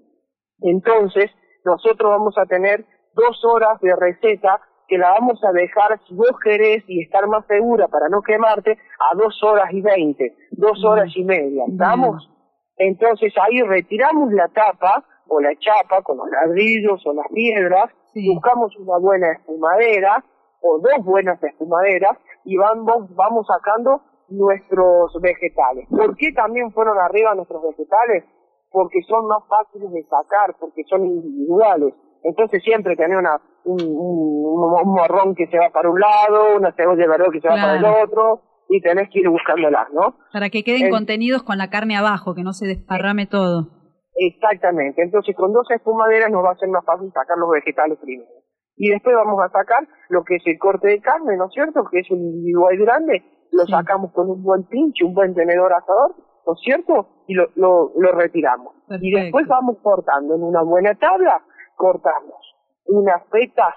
Entonces, 0.59 1.31
nosotros 1.65 2.11
vamos 2.11 2.37
a 2.37 2.45
tener 2.45 2.85
dos 3.15 3.43
horas 3.43 3.79
de 3.81 3.95
receta 3.95 4.61
que 4.91 4.97
la 4.97 5.11
vamos 5.11 5.41
a 5.45 5.53
dejar, 5.53 5.97
si 6.05 6.13
vos 6.13 6.35
querés 6.43 6.83
y 6.85 7.01
estar 7.01 7.25
más 7.25 7.45
segura 7.47 7.87
para 7.87 8.09
no 8.09 8.21
quemarte, 8.21 8.71
a 8.73 9.15
dos 9.15 9.41
horas 9.41 9.71
y 9.71 9.79
veinte, 9.81 10.35
dos 10.51 10.83
horas 10.83 11.09
y 11.15 11.23
media, 11.23 11.63
¿estamos? 11.65 12.29
Entonces 12.75 13.33
ahí 13.41 13.61
retiramos 13.61 14.33
la 14.33 14.49
tapa 14.49 15.05
o 15.29 15.39
la 15.39 15.55
chapa 15.57 16.01
con 16.01 16.17
los 16.17 16.29
ladrillos 16.29 17.01
o 17.05 17.13
las 17.13 17.27
piedras, 17.33 17.89
buscamos 18.13 18.75
una 18.79 18.97
buena 18.97 19.31
espumadera 19.31 20.25
o 20.59 20.77
dos 20.79 21.05
buenas 21.05 21.41
espumaderas 21.41 22.17
y 22.43 22.57
vamos, 22.57 23.15
vamos 23.15 23.47
sacando 23.47 24.01
nuestros 24.27 25.13
vegetales. 25.21 25.87
¿Por 25.89 26.17
qué 26.17 26.33
también 26.33 26.69
fueron 26.73 26.97
arriba 26.99 27.33
nuestros 27.33 27.63
vegetales? 27.63 28.25
Porque 28.69 28.99
son 29.07 29.25
más 29.27 29.47
fáciles 29.47 29.89
de 29.89 30.03
sacar, 30.03 30.53
porque 30.59 30.83
son 30.83 31.05
individuales. 31.05 31.93
Entonces 32.23 32.61
siempre 32.63 32.95
tenés 32.95 33.17
una, 33.17 33.37
un, 33.65 33.81
un, 33.81 34.73
un 34.87 34.93
morrón 34.93 35.35
que 35.35 35.47
se 35.47 35.57
va 35.57 35.69
para 35.71 35.89
un 35.89 35.99
lado, 35.99 36.57
una 36.57 36.71
cebolla 36.73 37.07
verde 37.07 37.25
que 37.33 37.41
se 37.41 37.47
va 37.47 37.55
para 37.55 37.77
el 37.77 37.85
otro, 37.85 38.41
y 38.69 38.81
tenés 38.81 39.09
que 39.11 39.19
ir 39.19 39.29
buscándolas, 39.29 39.87
¿no? 39.93 40.15
Para 40.31 40.49
que 40.49 40.63
queden 40.63 40.85
El- 40.85 40.91
contenidos 40.91 41.43
con 41.43 41.57
la 41.57 41.69
carne 41.69 41.97
abajo, 41.97 42.33
que 42.35 42.43
no 42.43 42.53
se 42.53 42.67
desparrame 42.67 43.25
todo. 43.27 43.67
Exactamente. 44.15 45.01
Entonces, 45.01 45.35
con 45.35 45.51
dos 45.51 45.69
espumaderas 45.71 46.29
nos 46.29 46.43
va 46.43 46.51
a 46.51 46.55
ser 46.57 46.69
más 46.69 46.85
fácil 46.85 47.11
sacar 47.13 47.37
los 47.37 47.49
vegetales 47.49 47.97
primero. 48.01 48.29
Y 48.75 48.89
después 48.89 49.15
vamos 49.15 49.39
a 49.43 49.49
sacar 49.49 49.87
lo 50.09 50.23
que 50.23 50.35
es 50.35 50.43
el 50.45 50.57
corte 50.57 50.87
de 50.87 51.01
carne, 51.01 51.37
¿no 51.37 51.45
es 51.45 51.53
cierto? 51.53 51.83
Que 51.91 51.99
es 51.99 52.11
un 52.11 52.19
individual 52.19 52.77
grande. 52.77 53.23
Lo 53.51 53.65
sacamos 53.65 54.11
con 54.13 54.29
un 54.29 54.41
buen 54.43 54.63
pinche, 54.67 55.03
un 55.03 55.13
buen 55.13 55.33
tenedor 55.33 55.73
asador, 55.73 56.15
¿no 56.47 56.53
es 56.53 56.59
cierto? 56.63 57.23
Y 57.27 57.33
lo, 57.33 57.47
lo, 57.55 57.91
lo 57.97 58.11
retiramos. 58.13 58.73
Y 59.01 59.11
después 59.13 59.45
vamos 59.47 59.77
cortando 59.83 60.35
en 60.35 60.43
una 60.43 60.63
buena 60.63 60.95
tabla, 60.95 61.41
cortamos 61.81 62.37
unas 62.85 63.21
fetas 63.31 63.73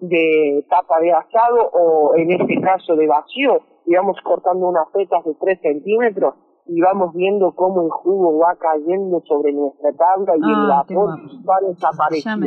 de 0.00 0.64
tapa 0.70 1.00
de 1.00 1.12
asado 1.12 1.68
o 1.72 2.14
en 2.16 2.30
este 2.30 2.60
caso 2.60 2.96
de 2.96 3.06
vacío, 3.06 3.60
y 3.86 3.94
vamos 3.94 4.16
cortando 4.24 4.68
unas 4.68 4.88
fetas 4.92 5.22
de 5.24 5.34
3 5.38 5.58
centímetros 5.60 6.34
y 6.68 6.80
vamos 6.80 7.14
viendo 7.14 7.52
cómo 7.54 7.82
el 7.84 7.90
jugo 7.90 8.38
va 8.38 8.56
cayendo 8.58 9.22
sobre 9.28 9.52
nuestra 9.52 9.92
tabla 9.92 10.32
y 10.34 10.50
el 10.50 10.70
Ah, 10.72 10.84
qué 10.88 10.94
vapor 10.94 11.10
va 11.48 11.68
desapareciendo. 11.68 12.46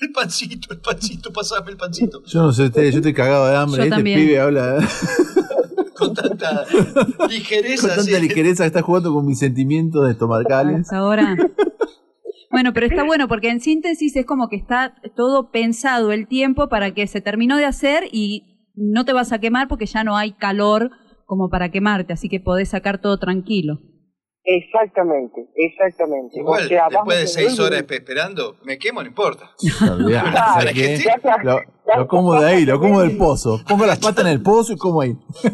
El 0.00 0.12
pancito, 0.12 0.74
el 0.74 0.80
pancito, 0.80 1.32
pasame 1.32 1.70
el 1.70 1.76
pancito. 1.76 2.22
Yo 2.24 2.42
no 2.42 2.52
sé 2.52 2.64
ustedes, 2.64 2.92
yo 2.92 2.98
estoy 2.98 3.14
cagado 3.14 3.46
de 3.46 3.56
hambre. 3.56 3.76
Yo 3.78 3.82
este 3.84 3.94
también. 3.96 4.18
pibe 4.18 4.40
habla 4.40 4.78
Con 5.98 6.14
tanta 6.14 6.64
ligereza. 7.28 7.86
con 7.88 7.96
tanta 7.96 8.18
sí. 8.18 8.20
ligereza 8.20 8.64
que 8.64 8.68
está 8.68 8.82
jugando 8.82 9.12
con 9.14 9.24
mis 9.24 9.38
sentimientos 9.38 10.10
estomacales. 10.10 10.80
Hasta 10.80 10.98
ahora. 10.98 11.36
Bueno, 12.52 12.72
pero 12.72 12.86
está 12.86 13.02
bueno 13.04 13.26
porque 13.26 13.50
en 13.50 13.60
síntesis 13.60 14.14
es 14.14 14.26
como 14.26 14.48
que 14.48 14.56
está 14.56 14.94
todo 15.16 15.50
pensado 15.50 16.12
el 16.12 16.28
tiempo 16.28 16.68
para 16.68 16.92
que 16.92 17.06
se 17.08 17.20
terminó 17.20 17.56
de 17.56 17.64
hacer 17.64 18.04
y 18.12 18.70
no 18.74 19.04
te 19.04 19.12
vas 19.12 19.32
a 19.32 19.40
quemar 19.40 19.66
porque 19.66 19.86
ya 19.86 20.04
no 20.04 20.16
hay 20.16 20.32
calor 20.32 20.90
como 21.26 21.48
para 21.48 21.70
quemarte, 21.70 22.12
así 22.12 22.28
que 22.28 22.40
podés 22.40 22.68
sacar 22.68 23.00
todo 23.00 23.18
tranquilo. 23.18 23.80
Exactamente, 24.44 25.48
exactamente. 25.54 26.38
Igual, 26.40 26.64
O 26.64 26.68
sea, 26.68 26.88
después 26.90 27.18
de 27.20 27.26
seis 27.28 27.60
horas 27.60 27.82
espe- 27.82 27.94
esperando, 27.94 28.56
me 28.64 28.76
quemo, 28.78 29.00
no 29.02 29.08
importa. 29.08 29.50
Olvidate, 29.92 30.30
Claro, 30.30 30.52
¿sabes 30.60 30.72
qué? 30.74 30.96
ya 30.96 31.18
sea- 31.20 31.36
Lo, 31.44 31.60
lo 31.96 32.06
como 32.08 32.40
de 32.40 32.46
ahí, 32.48 32.64
lo 32.64 32.78
como 32.80 33.00
del 33.02 33.16
pozo. 33.16 33.58
Pongo 33.68 33.86
las 33.86 33.98
patas 33.98 34.24
en 34.24 34.30
el 34.32 34.42
pozo 34.42 34.72
y 34.72 34.76
como 34.76 35.00
ahí. 35.00 35.16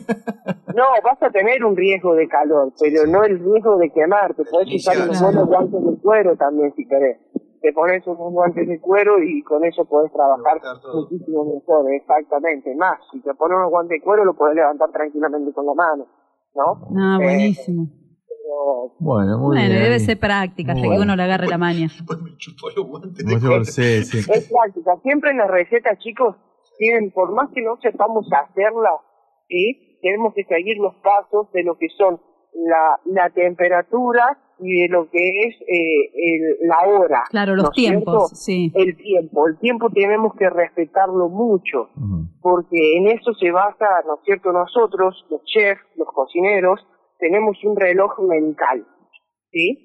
No, 0.79 0.85
vas 1.03 1.21
a 1.21 1.31
tener 1.31 1.65
un 1.65 1.77
riesgo 1.77 2.15
de 2.15 2.29
calor, 2.29 2.73
pero 2.79 3.05
no 3.07 3.25
el 3.25 3.41
riesgo 3.41 3.79
de 3.79 3.91
quemarte. 3.91 4.45
Podés 4.45 4.73
usar 4.77 4.97
unos 5.03 5.21
buenos 5.21 5.49
guantes 5.49 5.83
de 5.83 5.99
cuero 6.01 6.37
también 6.37 6.73
si 6.77 6.87
querés. 6.87 7.19
Te 7.61 7.73
pones 7.73 8.07
unos 8.07 8.31
guantes 8.33 8.69
de 8.69 8.79
cuero 8.79 9.21
y 9.21 9.43
con 9.43 9.65
eso 9.65 9.85
podés 9.87 10.13
trabajar 10.13 10.61
muchísimo 10.95 11.45
mejor, 11.53 11.91
exactamente. 11.93 12.73
Más, 12.77 13.01
si 13.11 13.21
te 13.23 13.35
pones 13.35 13.57
unos 13.57 13.71
guantes 13.71 13.99
de 13.99 14.05
cuero 14.05 14.25
lo 14.25 14.35
podés 14.37 14.55
levantar 14.55 14.93
tranquilamente 14.93 15.53
con 15.53 15.67
la 15.67 15.75
mano, 15.75 16.07
¿no? 16.55 16.89
Ah, 16.97 17.19
Eh, 17.23 17.55
Bueno, 18.99 19.39
muy 19.39 19.57
Bueno, 19.57 19.69
bien. 19.71 19.83
debe 19.83 19.99
ser 20.01 20.19
práctica 20.19 20.73
hasta 20.73 20.83
que 20.89 20.99
uno 21.01 21.17
le 21.17 21.23
agarre 21.23 21.47
la 21.49 21.59
maña. 21.59 21.89
Sí. 23.65 24.19
Es 24.19 24.51
práctica. 24.51 24.97
Siempre 25.03 25.31
en 25.31 25.39
las 25.39 25.51
recetas, 25.51 25.99
chicos, 25.99 26.37
tienen, 26.79 27.11
por 27.11 27.33
más 27.35 27.51
que 27.55 27.63
no 27.63 27.77
sepamos 27.83 28.27
hacerla, 28.33 28.91
¿sí? 29.49 29.99
tenemos 30.03 30.33
que 30.35 30.45
seguir 30.45 30.77
los 30.79 30.95
pasos 31.03 31.51
de 31.53 31.65
lo 31.65 31.77
que 31.77 31.89
son 31.97 32.21
la, 32.55 33.01
la 33.05 33.31
temperatura 33.31 34.39
y 34.61 34.83
de 34.83 34.89
lo 34.89 35.09
que 35.11 35.19
es 35.45 35.55
eh, 35.63 36.11
el- 36.15 36.69
la 36.69 36.79
hora. 36.89 37.23
Claro, 37.31 37.55
los 37.57 37.71
tiempos, 37.71 38.31
sí. 38.31 38.73
El 38.75 38.97
tiempo. 38.97 39.47
El 39.49 39.59
tiempo 39.59 39.91
tenemos 39.91 40.35
que 40.37 40.49
respetarlo 40.51 41.29
mucho, 41.29 41.89
porque 42.41 42.97
en 42.97 43.09
eso 43.09 43.33
se 43.35 43.51
basa, 43.51 43.87
¿no 44.07 44.15
es 44.17 44.21
cierto? 44.25 44.53
Nosotros, 44.53 45.25
los 45.31 45.43
chefs, 45.45 45.81
los 45.97 46.09
cocineros, 46.13 46.81
tenemos 47.19 47.57
un 47.65 47.77
reloj 47.77 48.19
mental, 48.21 48.87
¿sí? 49.51 49.85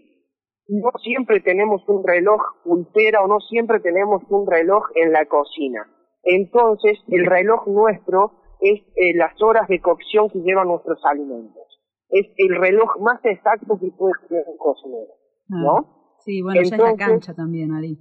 no 0.70 0.92
siempre 1.04 1.42
tenemos 1.42 1.82
un 1.90 2.04
reloj 2.08 2.42
pulsera 2.64 3.22
o 3.22 3.28
no 3.28 3.40
siempre 3.42 3.80
tenemos 3.82 4.24
un 4.30 4.50
reloj 4.50 4.84
en 4.96 5.12
la 5.12 5.26
cocina. 5.26 5.86
Entonces, 6.24 6.98
el 7.10 7.26
reloj 7.26 7.68
nuestro 7.68 8.32
es 8.62 8.80
eh, 8.96 9.14
las 9.16 9.34
horas 9.42 9.68
de 9.68 9.82
cocción 9.82 10.30
que 10.30 10.40
llevan 10.40 10.70
nuestros 10.70 11.00
alimentos. 11.04 11.64
Es 12.10 12.28
el 12.38 12.56
reloj 12.56 12.98
más 13.02 13.20
exacto 13.26 13.78
que 13.78 13.92
puede 13.98 14.14
tener 14.30 14.46
un 14.48 14.58
cocinero, 14.58 15.12
¿no? 15.50 15.78
Ah, 15.80 16.00
Sí, 16.20 16.42
bueno, 16.42 16.56
ya 16.56 16.62
es 16.62 16.72
la 16.72 16.76
Entonces- 16.78 17.08
cancha 17.08 17.34
también, 17.34 17.74
Ari. 17.74 17.98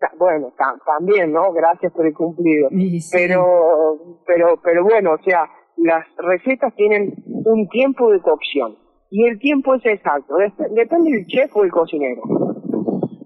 Ta- 0.00 0.10
Bueno, 0.18 0.52
ta- 0.58 0.76
también, 0.84 1.32
¿no? 1.32 1.52
Gracias 1.52 1.92
por 1.92 2.04
el 2.04 2.12
cumplido. 2.14 2.68
Sí, 2.70 3.00
sí. 3.00 3.16
Pero, 3.16 4.18
pero, 4.26 4.58
pero 4.64 4.82
bueno, 4.82 5.12
o 5.12 5.18
sea, 5.22 5.48
las 5.76 6.04
recetas 6.18 6.74
tienen 6.76 7.14
un 7.26 7.68
tiempo 7.68 8.10
de 8.10 8.20
cocción 8.20 8.76
y 9.10 9.24
el 9.26 9.38
tiempo 9.38 9.74
es 9.74 9.84
exacto. 9.86 10.34
Dep- 10.36 10.70
Depende 10.74 11.10
del 11.12 11.26
chef 11.26 11.54
o 11.56 11.64
el 11.64 11.70
cocinero. 11.70 12.22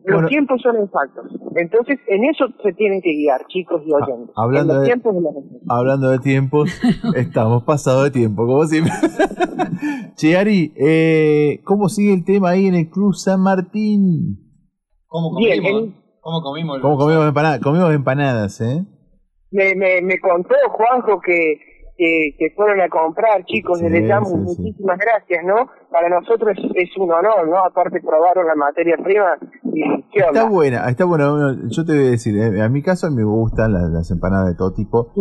Los 0.05 0.27
tiempos 0.31 0.63
son 0.63 0.77
exactos. 0.77 1.27
Entonces, 1.55 1.99
en 2.07 2.25
eso 2.25 2.47
se 2.63 2.73
tienen 2.73 3.03
que 3.03 3.11
guiar, 3.13 3.47
chicos 3.49 3.83
y 3.85 3.93
oyentes. 3.93 4.35
hablando 4.37 4.73
en 4.73 4.79
los 4.79 4.83
de- 4.83 4.87
tiempos 4.89 5.15
de. 5.15 5.21
Hablando 5.69 6.09
de 6.09 6.19
tiempos, 6.19 6.81
estamos 7.15 7.65
pasados 7.65 8.05
de 8.05 8.11
tiempo, 8.13 8.47
como 8.47 8.65
siempre. 8.65 8.93
che, 10.17 10.37
Ari, 10.37 10.73
eh, 10.77 11.61
¿cómo 11.65 11.89
sigue 11.91 12.15
el 12.15 12.25
tema 12.25 12.51
ahí 12.51 12.67
en 12.67 12.75
el 12.75 12.89
Club 12.89 13.15
San 13.15 13.43
Martín? 13.43 14.39
¿Cómo 15.07 15.37
Bien, 15.37 15.61
comimos? 15.63 15.83
en- 15.83 15.95
¿Cómo 16.21 16.43
comimos? 16.43 16.77
el- 16.77 16.83
¿Cómo 16.83 16.97
comimos 16.99 17.29
empanadas? 17.29 17.61
Comimos 17.61 17.93
empanadas, 17.95 18.61
¿eh? 18.63 18.85
me, 19.51 19.75
me, 19.75 20.01
me 20.03 20.19
contó 20.21 20.55
Juanjo 20.71 21.21
que, 21.21 21.59
que, 21.99 22.31
que 22.39 22.51
fueron 22.57 22.81
a 22.81 22.89
comprar, 22.89 23.45
chicos, 23.45 23.81
Sí, 23.81 23.87
damos 24.07 24.29
sí, 24.31 24.35
sí. 24.37 24.63
muchísimas 24.63 24.99
gracias, 24.99 25.45
¿no? 25.45 25.69
Para 25.91 26.09
nosotros 26.09 26.57
es, 26.57 26.89
es 26.89 26.97
un 26.97 27.11
honor, 27.13 27.49
¿no? 27.49 27.59
Aparte 27.59 28.01
probaron 28.01 28.47
la 28.47 28.55
materia 28.55 28.97
prima 29.03 29.37
y 29.65 29.83
¿qué 30.13 30.23
onda? 30.23 30.41
Está 30.41 30.45
buena, 30.49 30.89
está 30.89 31.05
buena. 31.05 31.31
Bueno, 31.31 31.59
Yo 31.69 31.85
te 31.85 31.93
voy 31.97 32.07
a 32.07 32.11
decir, 32.11 32.37
eh, 32.39 32.63
a 32.63 32.69
mi 32.69 32.83
caso 32.83 33.11
me 33.11 33.25
gustan 33.25 33.73
las, 33.73 33.91
las 33.91 34.11
empanadas 34.13 34.47
de 34.49 34.55
todo 34.55 34.73
tipo, 34.73 35.13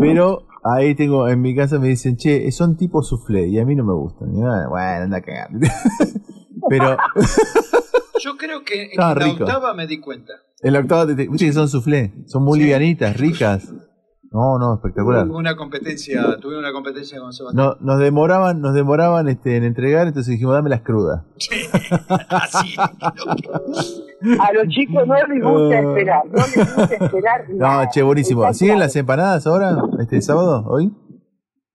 pero 0.00 0.46
ahí 0.64 0.94
tengo, 0.94 1.28
en 1.28 1.42
mi 1.42 1.54
casa 1.54 1.78
me 1.78 1.88
dicen, 1.88 2.16
che, 2.16 2.50
son 2.52 2.76
tipo 2.78 3.02
soufflé, 3.02 3.46
y 3.48 3.58
a 3.60 3.64
mí 3.66 3.74
no 3.76 3.84
me 3.84 3.92
gustan. 3.94 4.34
Y, 4.34 4.40
ah, 4.42 4.66
bueno, 4.70 5.04
anda 5.04 5.18
a 5.18 5.20
cagar. 5.20 5.48
pero 6.70 6.96
Yo 8.20 8.36
creo 8.38 8.64
que 8.64 8.84
en 8.84 8.90
Estaba 8.92 9.14
la 9.14 9.26
rico. 9.26 9.44
octava 9.44 9.74
me 9.74 9.86
di 9.86 10.00
cuenta. 10.00 10.32
en 10.62 10.72
la 10.72 10.78
octava, 10.80 11.06
te, 11.06 11.14
te- 11.14 11.52
son 11.52 11.68
soufflé, 11.68 12.12
son 12.26 12.42
muy 12.44 12.58
livianitas, 12.58 13.16
ricas. 13.18 13.70
No, 14.34 14.58
no, 14.58 14.74
espectacular. 14.74 15.26
Hubo 15.28 15.38
una 15.38 15.54
competencia, 15.54 16.20
tuve 16.40 16.58
una 16.58 16.72
competencia 16.72 17.20
con 17.20 17.32
Sebastián. 17.32 17.64
No, 17.64 17.76
nos 17.78 18.00
demoraban, 18.00 18.60
nos 18.60 18.74
demoraban 18.74 19.28
este, 19.28 19.56
en 19.56 19.62
entregar, 19.62 20.08
entonces 20.08 20.32
dijimos, 20.32 20.54
dame 20.54 20.70
las 20.70 20.80
crudas. 20.80 21.22
A 24.40 24.52
los 24.54 24.66
chicos 24.70 25.06
no 25.06 25.14
les 25.14 25.40
gusta 25.40 25.78
esperar, 25.78 26.26
no 26.26 26.32
les 26.32 26.76
gusta 26.76 26.94
esperar 26.96 27.48
nada. 27.50 27.82
No, 27.84 27.90
che, 27.92 28.02
buenísimo. 28.02 28.42
Está 28.42 28.54
¿Siguen 28.54 28.74
claro. 28.74 28.86
las 28.86 28.96
empanadas 28.96 29.46
ahora, 29.46 29.76
este 30.00 30.20
sábado, 30.20 30.64
hoy? 30.66 30.92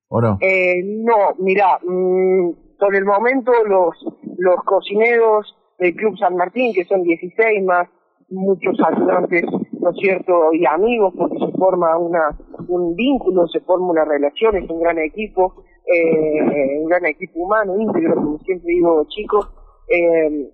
¿O 0.08 0.20
no? 0.20 0.36
Eh, 0.42 0.82
no, 0.84 1.36
mira, 1.38 1.78
mm, 1.82 2.50
por 2.78 2.94
el 2.94 3.06
momento 3.06 3.52
los, 3.66 3.96
los 4.36 4.56
cocineros 4.66 5.56
del 5.78 5.94
Club 5.94 6.18
San 6.18 6.36
Martín, 6.36 6.74
que 6.74 6.84
son 6.84 7.04
16 7.04 7.64
más 7.64 7.88
muchos 8.30 8.76
ayudantes, 8.80 9.44
¿no 9.72 9.90
es 9.90 9.96
cierto? 9.96 10.52
Y 10.52 10.64
amigos, 10.64 11.12
porque 11.16 11.38
se 11.38 11.52
forma 11.58 11.96
una, 11.98 12.36
un 12.74 12.94
vínculo, 12.94 13.46
se 13.48 13.60
forma 13.60 13.90
una 13.90 14.04
relación, 14.04 14.56
es 14.56 14.68
un 14.68 14.80
gran 14.80 14.98
equipo, 14.98 15.64
eh, 15.86 16.78
un 16.80 16.88
gran 16.88 17.06
equipo 17.06 17.40
humano, 17.40 17.78
íntegro, 17.78 18.14
como 18.14 18.38
siempre 18.38 18.72
digo, 18.72 19.04
chicos, 19.08 19.50
eh, 19.88 20.50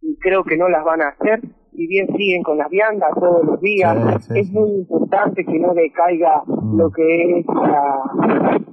y 0.00 0.18
creo 0.18 0.44
que 0.44 0.56
no 0.56 0.68
las 0.68 0.84
van 0.84 1.02
a 1.02 1.08
hacer, 1.08 1.40
si 1.74 1.86
bien 1.86 2.06
siguen 2.16 2.42
con 2.42 2.58
las 2.58 2.68
viandas 2.68 3.10
todos 3.14 3.44
los 3.44 3.60
días, 3.60 4.28
es 4.34 4.50
muy 4.52 4.70
importante 4.70 5.44
que 5.44 5.58
no 5.58 5.72
decaiga 5.74 6.42
lo 6.46 6.90
que 6.90 7.38
es 7.38 7.46
la, 7.46 8.02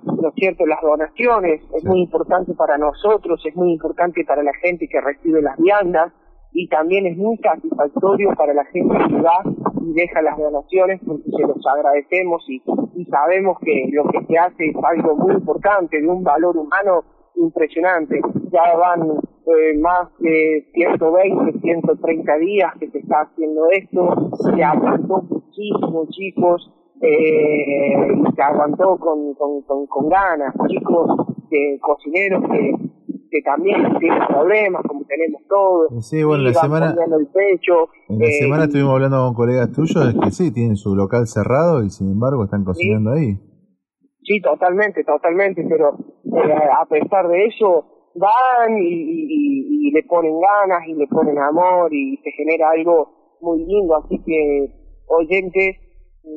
¿no 0.04 0.30
es 0.30 0.36
cierto?, 0.36 0.66
las 0.66 0.82
donaciones, 0.82 1.62
es 1.74 1.86
muy 1.86 2.02
importante 2.02 2.54
para 2.54 2.78
nosotros, 2.78 3.42
es 3.46 3.56
muy 3.56 3.72
importante 3.72 4.26
para 4.26 4.44
la 4.44 4.54
gente 4.62 4.88
que 4.88 5.00
recibe 5.00 5.42
las 5.42 5.58
viandas, 5.58 6.12
y 6.52 6.68
también 6.68 7.06
es 7.06 7.18
muy 7.18 7.38
satisfactorio 7.38 8.32
para 8.36 8.54
la 8.54 8.66
gente 8.66 8.96
que 9.08 9.22
va 9.22 9.44
y 9.82 9.94
deja 9.94 10.22
las 10.22 10.38
donaciones 10.38 11.00
porque 11.06 11.30
se 11.30 11.42
los 11.42 11.66
agradecemos 11.66 12.44
y, 12.50 12.62
y 12.96 13.06
sabemos 13.06 13.58
que 13.62 13.90
lo 13.92 14.06
que 14.06 14.26
se 14.26 14.38
hace 14.38 14.68
es 14.68 14.76
algo 14.84 15.16
muy 15.16 15.36
importante, 15.36 16.02
de 16.02 16.08
un 16.08 16.24
valor 16.24 16.58
humano 16.58 17.04
impresionante. 17.36 18.20
Ya 18.52 18.76
van 18.76 19.20
eh, 19.46 19.78
más 19.80 20.10
de 20.20 20.68
120, 20.74 21.60
130 21.60 22.38
días 22.38 22.74
que 22.80 22.90
se 22.90 23.00
está 23.00 23.22
haciendo 23.22 23.70
esto, 23.72 24.32
se 24.34 24.64
aguantó 24.64 25.22
muchísimo, 25.30 26.06
chicos, 26.10 26.72
eh, 27.02 28.22
se 28.36 28.42
aguantó 28.42 28.98
con, 28.98 29.34
con, 29.36 29.62
con, 29.62 29.88
con 29.88 30.10
ganas, 30.10 30.54
chicos, 30.68 31.08
de 31.50 31.80
cocineros 31.82 32.44
que, 32.52 32.74
que 33.30 33.42
también 33.44 33.78
tienen 34.00 34.20
problemas, 34.28 34.82
como 34.88 35.04
tenemos 35.06 35.42
todos, 35.48 36.06
Sí, 36.10 36.24
bueno, 36.24 36.44
la 36.44 36.54
semana, 36.54 36.96
el 36.96 37.28
pecho, 37.28 37.90
en 38.10 38.20
la 38.20 38.26
eh, 38.26 38.32
semana 38.42 38.64
estuvimos 38.66 38.94
hablando 38.94 39.18
con 39.26 39.34
colegas 39.36 39.72
tuyos 39.72 40.14
que 40.24 40.32
sí, 40.32 40.52
tienen 40.54 40.76
su 40.76 40.96
local 40.96 41.28
cerrado 41.28 41.84
y 41.84 41.90
sin 41.90 42.12
embargo 42.12 42.44
están 42.46 42.64
cocinando 42.64 43.12
ahí. 43.12 43.36
Sí, 44.24 44.42
totalmente, 44.42 45.04
totalmente, 45.04 45.64
pero 45.68 45.96
eh, 46.26 46.54
a 46.82 46.86
pesar 46.86 47.28
de 47.30 47.46
eso, 47.48 47.86
van 48.16 48.78
y- 48.78 49.88
y 49.88 49.92
le 49.92 50.04
ponen 50.04 50.34
ganas 50.40 50.88
y 50.88 50.94
le 50.94 51.08
ponen 51.08 51.38
amor 51.40 51.94
y 51.94 52.18
se 52.18 52.32
genera 52.32 52.70
algo 52.72 53.38
muy 53.42 53.60
lindo, 53.66 53.96
así 53.96 54.22
que 54.26 54.68
oyentes, 55.08 55.78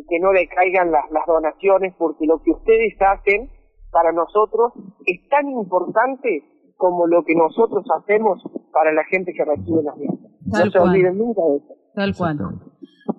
que 0.08 0.20
no 0.20 0.32
le 0.32 0.48
caigan 0.48 0.90
las, 0.90 1.10
las 1.10 1.26
donaciones 1.26 1.94
porque 1.98 2.24
lo 2.26 2.40
que 2.42 2.52
ustedes 2.52 2.94
hacen 3.00 3.50
para 3.90 4.12
nosotros 4.12 4.72
es 5.04 5.28
tan 5.28 5.48
importante 5.50 6.42
como 6.82 7.06
lo 7.06 7.22
que 7.24 7.34
nosotros 7.36 7.84
hacemos 7.96 8.42
para 8.72 8.92
la 8.92 9.04
gente 9.04 9.32
que 9.32 9.44
recibe 9.44 9.84
las 9.84 9.96
viandas. 9.96 10.32
No 10.44 10.52
Tal 10.58 10.72
se 10.72 10.78
cual. 10.78 10.90
olviden 10.90 11.16
nunca 11.18 11.42
de 11.42 11.56
eso. 11.58 11.74
Tal 11.94 12.16
cual. 12.16 12.38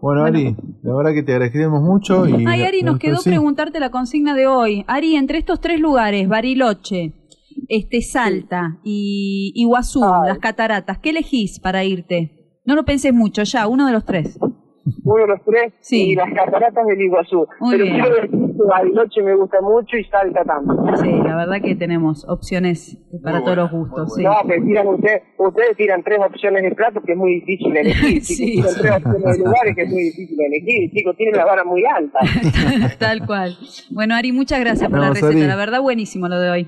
Bueno, 0.02 0.24
Ari, 0.26 0.54
la 0.82 0.96
verdad 0.96 1.14
que 1.14 1.24
te 1.24 1.32
agradecemos 1.32 1.82
mucho. 1.82 2.28
Y 2.28 2.46
Ay, 2.46 2.64
Ari, 2.64 2.84
nos 2.84 3.00
quedó 3.00 3.18
sí. 3.18 3.30
preguntarte 3.30 3.80
la 3.80 3.90
consigna 3.90 4.36
de 4.36 4.48
hoy. 4.48 4.84
Ari, 4.88 5.16
entre 5.16 5.38
estos 5.38 5.62
tres 5.62 5.80
lugares, 5.80 6.28
Bariloche, 6.28 7.14
este 7.70 8.02
Salta 8.02 8.80
y 8.84 9.54
Iguazú, 9.56 10.02
las 10.26 10.40
cataratas, 10.40 10.98
¿qué 11.00 11.12
elegís 11.12 11.60
para 11.62 11.86
irte? 11.86 12.60
No 12.66 12.76
lo 12.76 12.84
penses 12.84 13.14
mucho, 13.14 13.44
ya, 13.44 13.68
uno 13.68 13.86
de 13.88 13.94
los 13.94 14.04
tres. 14.04 14.38
Uno 15.06 15.22
de 15.22 15.28
los 15.28 15.42
tres 15.46 15.74
Sí. 15.80 16.10
y 16.12 16.16
las 16.16 16.34
cataratas 16.34 16.86
del 16.86 17.00
Iguazú. 17.02 17.48
Muy 17.62 17.78
Pero 17.78 17.84
bien. 17.86 18.02
quiero 18.02 18.53
Bariloche 18.68 19.22
me 19.22 19.36
gusta 19.36 19.62
mucho 19.62 19.98
y 19.98 20.04
Salta 20.06 20.44
también. 20.44 20.98
Sí, 20.98 21.12
la 21.28 21.36
verdad 21.36 21.62
que 21.62 21.76
tenemos 21.76 22.28
opciones 22.28 22.98
para 23.24 23.42
todos 23.42 23.58
los 23.58 23.72
gustos. 23.72 24.16
sí. 24.16 24.24
No, 24.24 24.34
que 24.48 24.60
tiran 24.62 24.88
ustedes, 24.88 25.22
ustedes 25.38 25.78
tiran 25.78 26.04
tres 26.04 26.20
opciones 26.20 26.64
de 26.64 26.72
plato 26.72 27.02
que 27.02 27.14
es 27.14 27.18
muy 27.18 27.36
difícil 27.42 27.76
elegir. 27.78 28.22
Sí. 28.24 28.56
Tiran 28.56 28.74
tres 28.76 28.92
opciones 28.92 29.38
de 29.38 29.44
lugares 29.44 29.76
que 29.76 29.82
es 29.84 29.90
muy 29.90 30.04
difícil 30.04 30.38
elegir, 30.40 30.92
chicos, 30.92 31.16
tienen 31.18 31.36
la 31.36 31.46
vara 31.46 31.64
muy 31.64 31.84
alta. 31.86 32.20
Tal 33.00 33.26
cual. 33.26 33.56
Bueno, 33.92 34.16
Ari, 34.16 34.32
muchas 34.32 34.60
gracias 34.60 34.90
por 34.90 35.00
la 35.00 35.10
receta. 35.10 35.28
Ari. 35.28 35.48
La 35.48 35.56
verdad, 35.56 35.82
buenísimo 35.82 36.28
lo 36.28 36.40
de 36.40 36.50
hoy. 36.50 36.68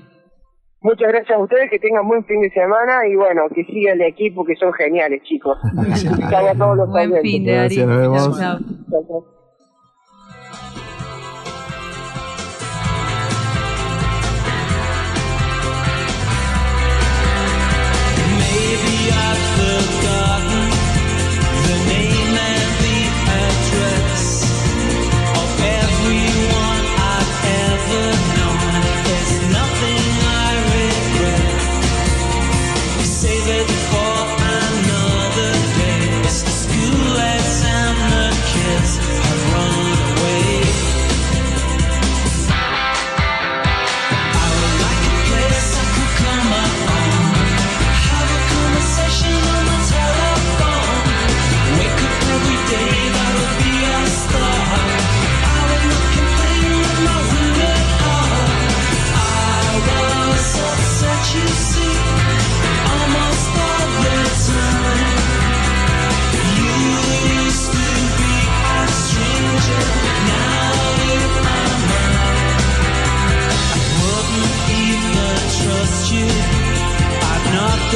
Muchas 0.82 1.08
gracias 1.08 1.36
a 1.36 1.42
ustedes, 1.42 1.68
que 1.70 1.78
tengan 1.78 2.06
buen 2.06 2.24
fin 2.26 2.40
de 2.42 2.50
semana 2.50 3.06
y 3.10 3.16
bueno, 3.16 3.42
que 3.52 3.64
siga 3.64 3.92
el 3.92 4.02
equipo 4.02 4.44
que 4.44 4.54
son 4.56 4.72
geniales, 4.72 5.22
chicos. 5.24 5.58
Chau 6.30 6.46
a 6.46 6.54
todos 6.54 6.76
los 6.76 6.88
Buen 6.90 7.20
fin 7.22 7.44
de 7.44 7.58
Ari. 7.58 7.76
Gracias, 7.76 7.86
nos 7.88 7.98
vemos. 7.98 8.38
Chao, 8.38 8.58
chao. 9.08 9.35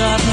stop 0.01 0.30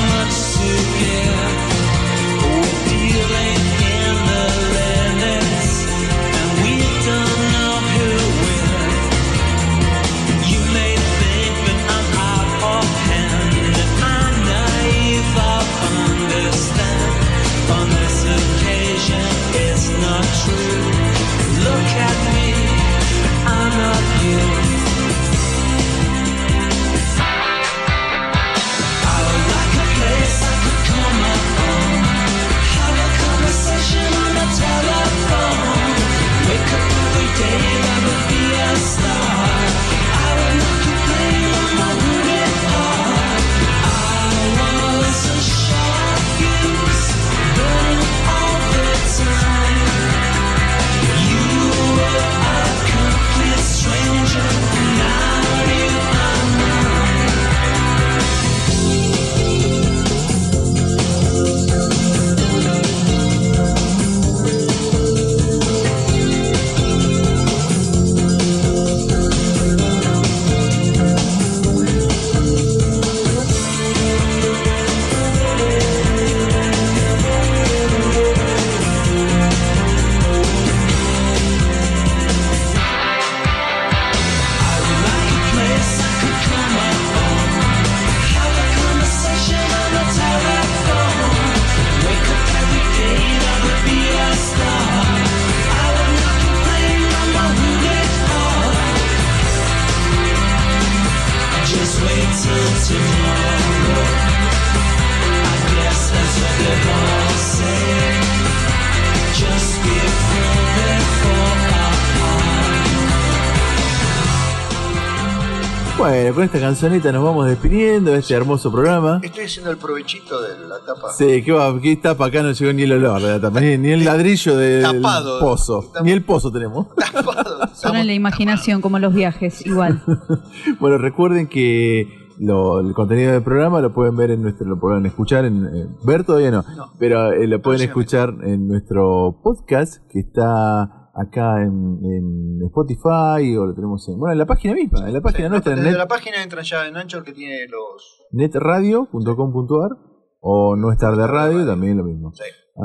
Bueno, 115.98 116.36
con 116.36 116.44
esta 116.44 116.60
cancionita 116.60 117.11
nos 117.11 117.24
vamos 117.24 117.48
despidiendo 117.48 118.11
de 118.11 118.19
este 118.19 118.36
hermoso 118.36 118.72
programa. 118.72 119.19
Estoy 119.24 119.45
haciendo 119.45 119.72
el 119.72 119.77
provechito 119.77 120.40
de 120.40 120.68
la 120.68 120.77
tapa. 120.80 121.11
Sí, 121.11 121.42
¿qué, 121.42 121.52
va? 121.52 121.82
¿Qué 121.82 121.95
tapa? 121.95 122.27
Acá 122.27 122.44
no 122.44 122.52
llegó 122.52 122.72
ni 122.72 122.84
el 122.84 122.92
olor 122.94 123.19
de 123.19 123.30
la 123.30 123.42
tapa, 123.42 123.60
ni, 123.60 123.90
el 123.90 124.06
ladrillo 124.06 124.56
del 124.56 125.02
pozo. 125.40 125.92
Ni 126.03 126.11
el 126.11 126.24
pozo 126.24 126.52
tenemos. 126.52 126.88
Tapado. 127.14 127.68
Son 127.74 127.95
en 127.95 128.06
la 128.06 128.14
imaginación, 128.14 128.77
tapado. 128.77 128.82
como 128.84 129.00
los 129.00 129.14
viajes, 129.14 129.66
igual. 129.66 130.03
bueno, 130.80 131.00
recuerden 131.00 131.48
que 131.48 132.26
lo- 132.40 132.80
el 132.80 132.93
contenido 132.93 133.32
del 133.33 133.43
programa 133.43 133.82
lo 133.82 133.93
pueden 133.93 134.16
ver 134.16 134.32
en 134.32 134.41
nuestro, 134.41 134.67
lo 134.67 134.80
pueden 134.80 135.06
escuchar 135.06 135.45
en, 135.45 135.66
eh, 135.66 135.88
ver 136.06 136.24
todavía 136.24 136.51
no, 136.51 136.64
pero 136.99 137.32
eh, 137.33 137.48
lo 137.48 137.61
pueden 137.61 137.82
escuchar 137.82 138.33
en 138.43 138.67
nuestro 138.67 139.40
podcast 139.43 140.03
que 140.11 140.19
está 140.19 141.09
acá 141.19 141.64
en, 141.64 141.99
en 142.03 142.59
Spotify 142.67 143.56
o 143.57 143.66
lo 143.66 143.74
tenemos 143.74 144.07
en, 144.07 144.19
bueno, 144.19 144.33
en 144.33 144.38
la 144.38 144.45
página 144.45 144.75
misma, 144.75 145.07
en 145.07 145.14
la 145.14 145.22
página 145.22 145.49
nuestra, 145.49 145.74
en 145.74 145.80
net- 145.83 145.98
la 145.98 146.07
página 146.07 146.43
entran 146.43 146.64
ya 146.64 146.88
en 146.88 146.95
Anchor 146.95 147.24
que 147.24 147.33
tiene 147.33 147.67
los. 147.67 148.22
netradio.com.ar 148.32 149.91
o 150.40 150.75
no 150.75 150.91
estar 150.91 151.16
de 151.16 151.25
radio, 151.27 151.66
también 151.66 151.98
lo 151.98 152.03
mismo. 152.03 152.32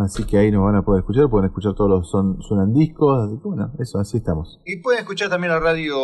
Así 0.05 0.24
que 0.24 0.39
ahí 0.39 0.50
nos 0.50 0.64
van 0.64 0.76
a 0.76 0.82
poder 0.84 1.00
escuchar, 1.00 1.28
pueden 1.28 1.47
escuchar 1.48 1.74
todos 1.74 1.90
los 1.90 2.10
son, 2.10 2.40
suenan 2.40 2.72
discos, 2.72 3.24
así 3.26 3.36
que 3.36 3.47
bueno, 3.48 3.70
eso, 3.78 3.98
así 3.98 4.16
estamos. 4.16 4.58
Y 4.64 4.81
pueden 4.81 5.00
escuchar 5.00 5.28
también 5.28 5.52
la 5.52 5.60
radio 5.60 5.94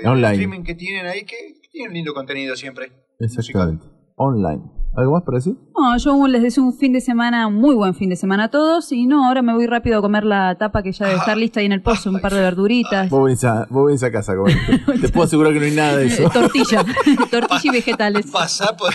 el 0.00 0.06
Online. 0.06 0.32
streaming 0.34 0.62
que 0.62 0.74
tienen 0.76 1.06
ahí, 1.06 1.24
que 1.24 1.34
tienen 1.76 1.92
lindo 1.94 2.14
contenido 2.14 2.56
siempre. 2.56 2.90
Exactamente. 3.20 3.84
Online. 4.16 4.62
¿Algo 4.96 5.12
más 5.12 5.24
para 5.24 5.36
decir? 5.36 5.54
No, 5.78 5.94
yo 5.98 6.26
les 6.26 6.40
deseo 6.40 6.64
un 6.64 6.72
fin 6.72 6.94
de 6.94 7.02
semana, 7.02 7.46
un 7.48 7.56
muy 7.56 7.74
buen 7.74 7.94
fin 7.94 8.08
de 8.08 8.16
semana 8.16 8.44
a 8.44 8.50
todos. 8.50 8.90
Y 8.92 9.04
no, 9.06 9.26
ahora 9.26 9.42
me 9.42 9.52
voy 9.52 9.66
rápido 9.66 9.98
a 9.98 10.00
comer 10.00 10.24
la 10.24 10.56
tapa 10.56 10.82
que 10.82 10.90
ya 10.92 11.04
debe 11.04 11.18
estar 11.18 11.36
lista 11.36 11.60
ahí 11.60 11.66
en 11.66 11.72
el 11.72 11.82
pozo, 11.82 12.08
un 12.08 12.18
par 12.20 12.32
de 12.32 12.40
verduritas. 12.40 13.10
Vos 13.10 13.22
venís 13.26 13.44
a, 13.44 13.66
vos 13.68 13.88
venís 13.88 14.02
a 14.04 14.10
casa, 14.10 14.34
como- 14.34 14.46
Te 15.02 15.08
puedo 15.10 15.24
asegurar 15.24 15.52
que 15.52 15.58
no 15.60 15.66
hay 15.66 15.72
nada 15.72 15.98
de 15.98 16.06
eso. 16.06 16.30
Tortilla, 16.32 16.82
tortilla 17.30 17.60
y 17.64 17.70
vegetales. 17.70 18.30
Pasa 18.30 18.74
por 18.74 18.94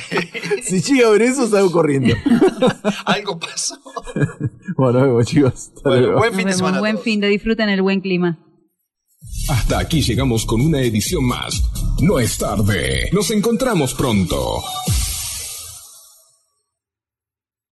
si 0.63 0.81
llega 0.81 1.07
a 1.07 1.11
ver 1.11 1.21
eso, 1.21 1.45
salgo 1.45 1.71
corriendo. 1.71 2.15
algo 3.05 3.37
pasó. 3.39 3.75
Bueno, 4.75 4.93
nos 4.99 5.07
vemos, 5.07 5.25
chicos. 5.27 5.71
Hasta 5.75 5.89
luego. 5.91 6.13
Nos 6.25 6.35
vemos, 6.57 6.79
buen 6.79 6.97
fin 6.97 7.19
de 7.19 7.27
disfruten 7.27 7.69
el 7.69 7.83
buen 7.83 8.01
clima. 8.01 8.39
Hasta 9.49 9.79
aquí 9.79 10.01
llegamos 10.01 10.45
con 10.45 10.61
una 10.61 10.81
edición 10.81 11.25
más. 11.25 11.61
No 12.01 12.19
es 12.19 12.37
tarde. 12.37 13.09
Nos 13.11 13.31
encontramos 13.31 13.93
pronto. 13.93 14.63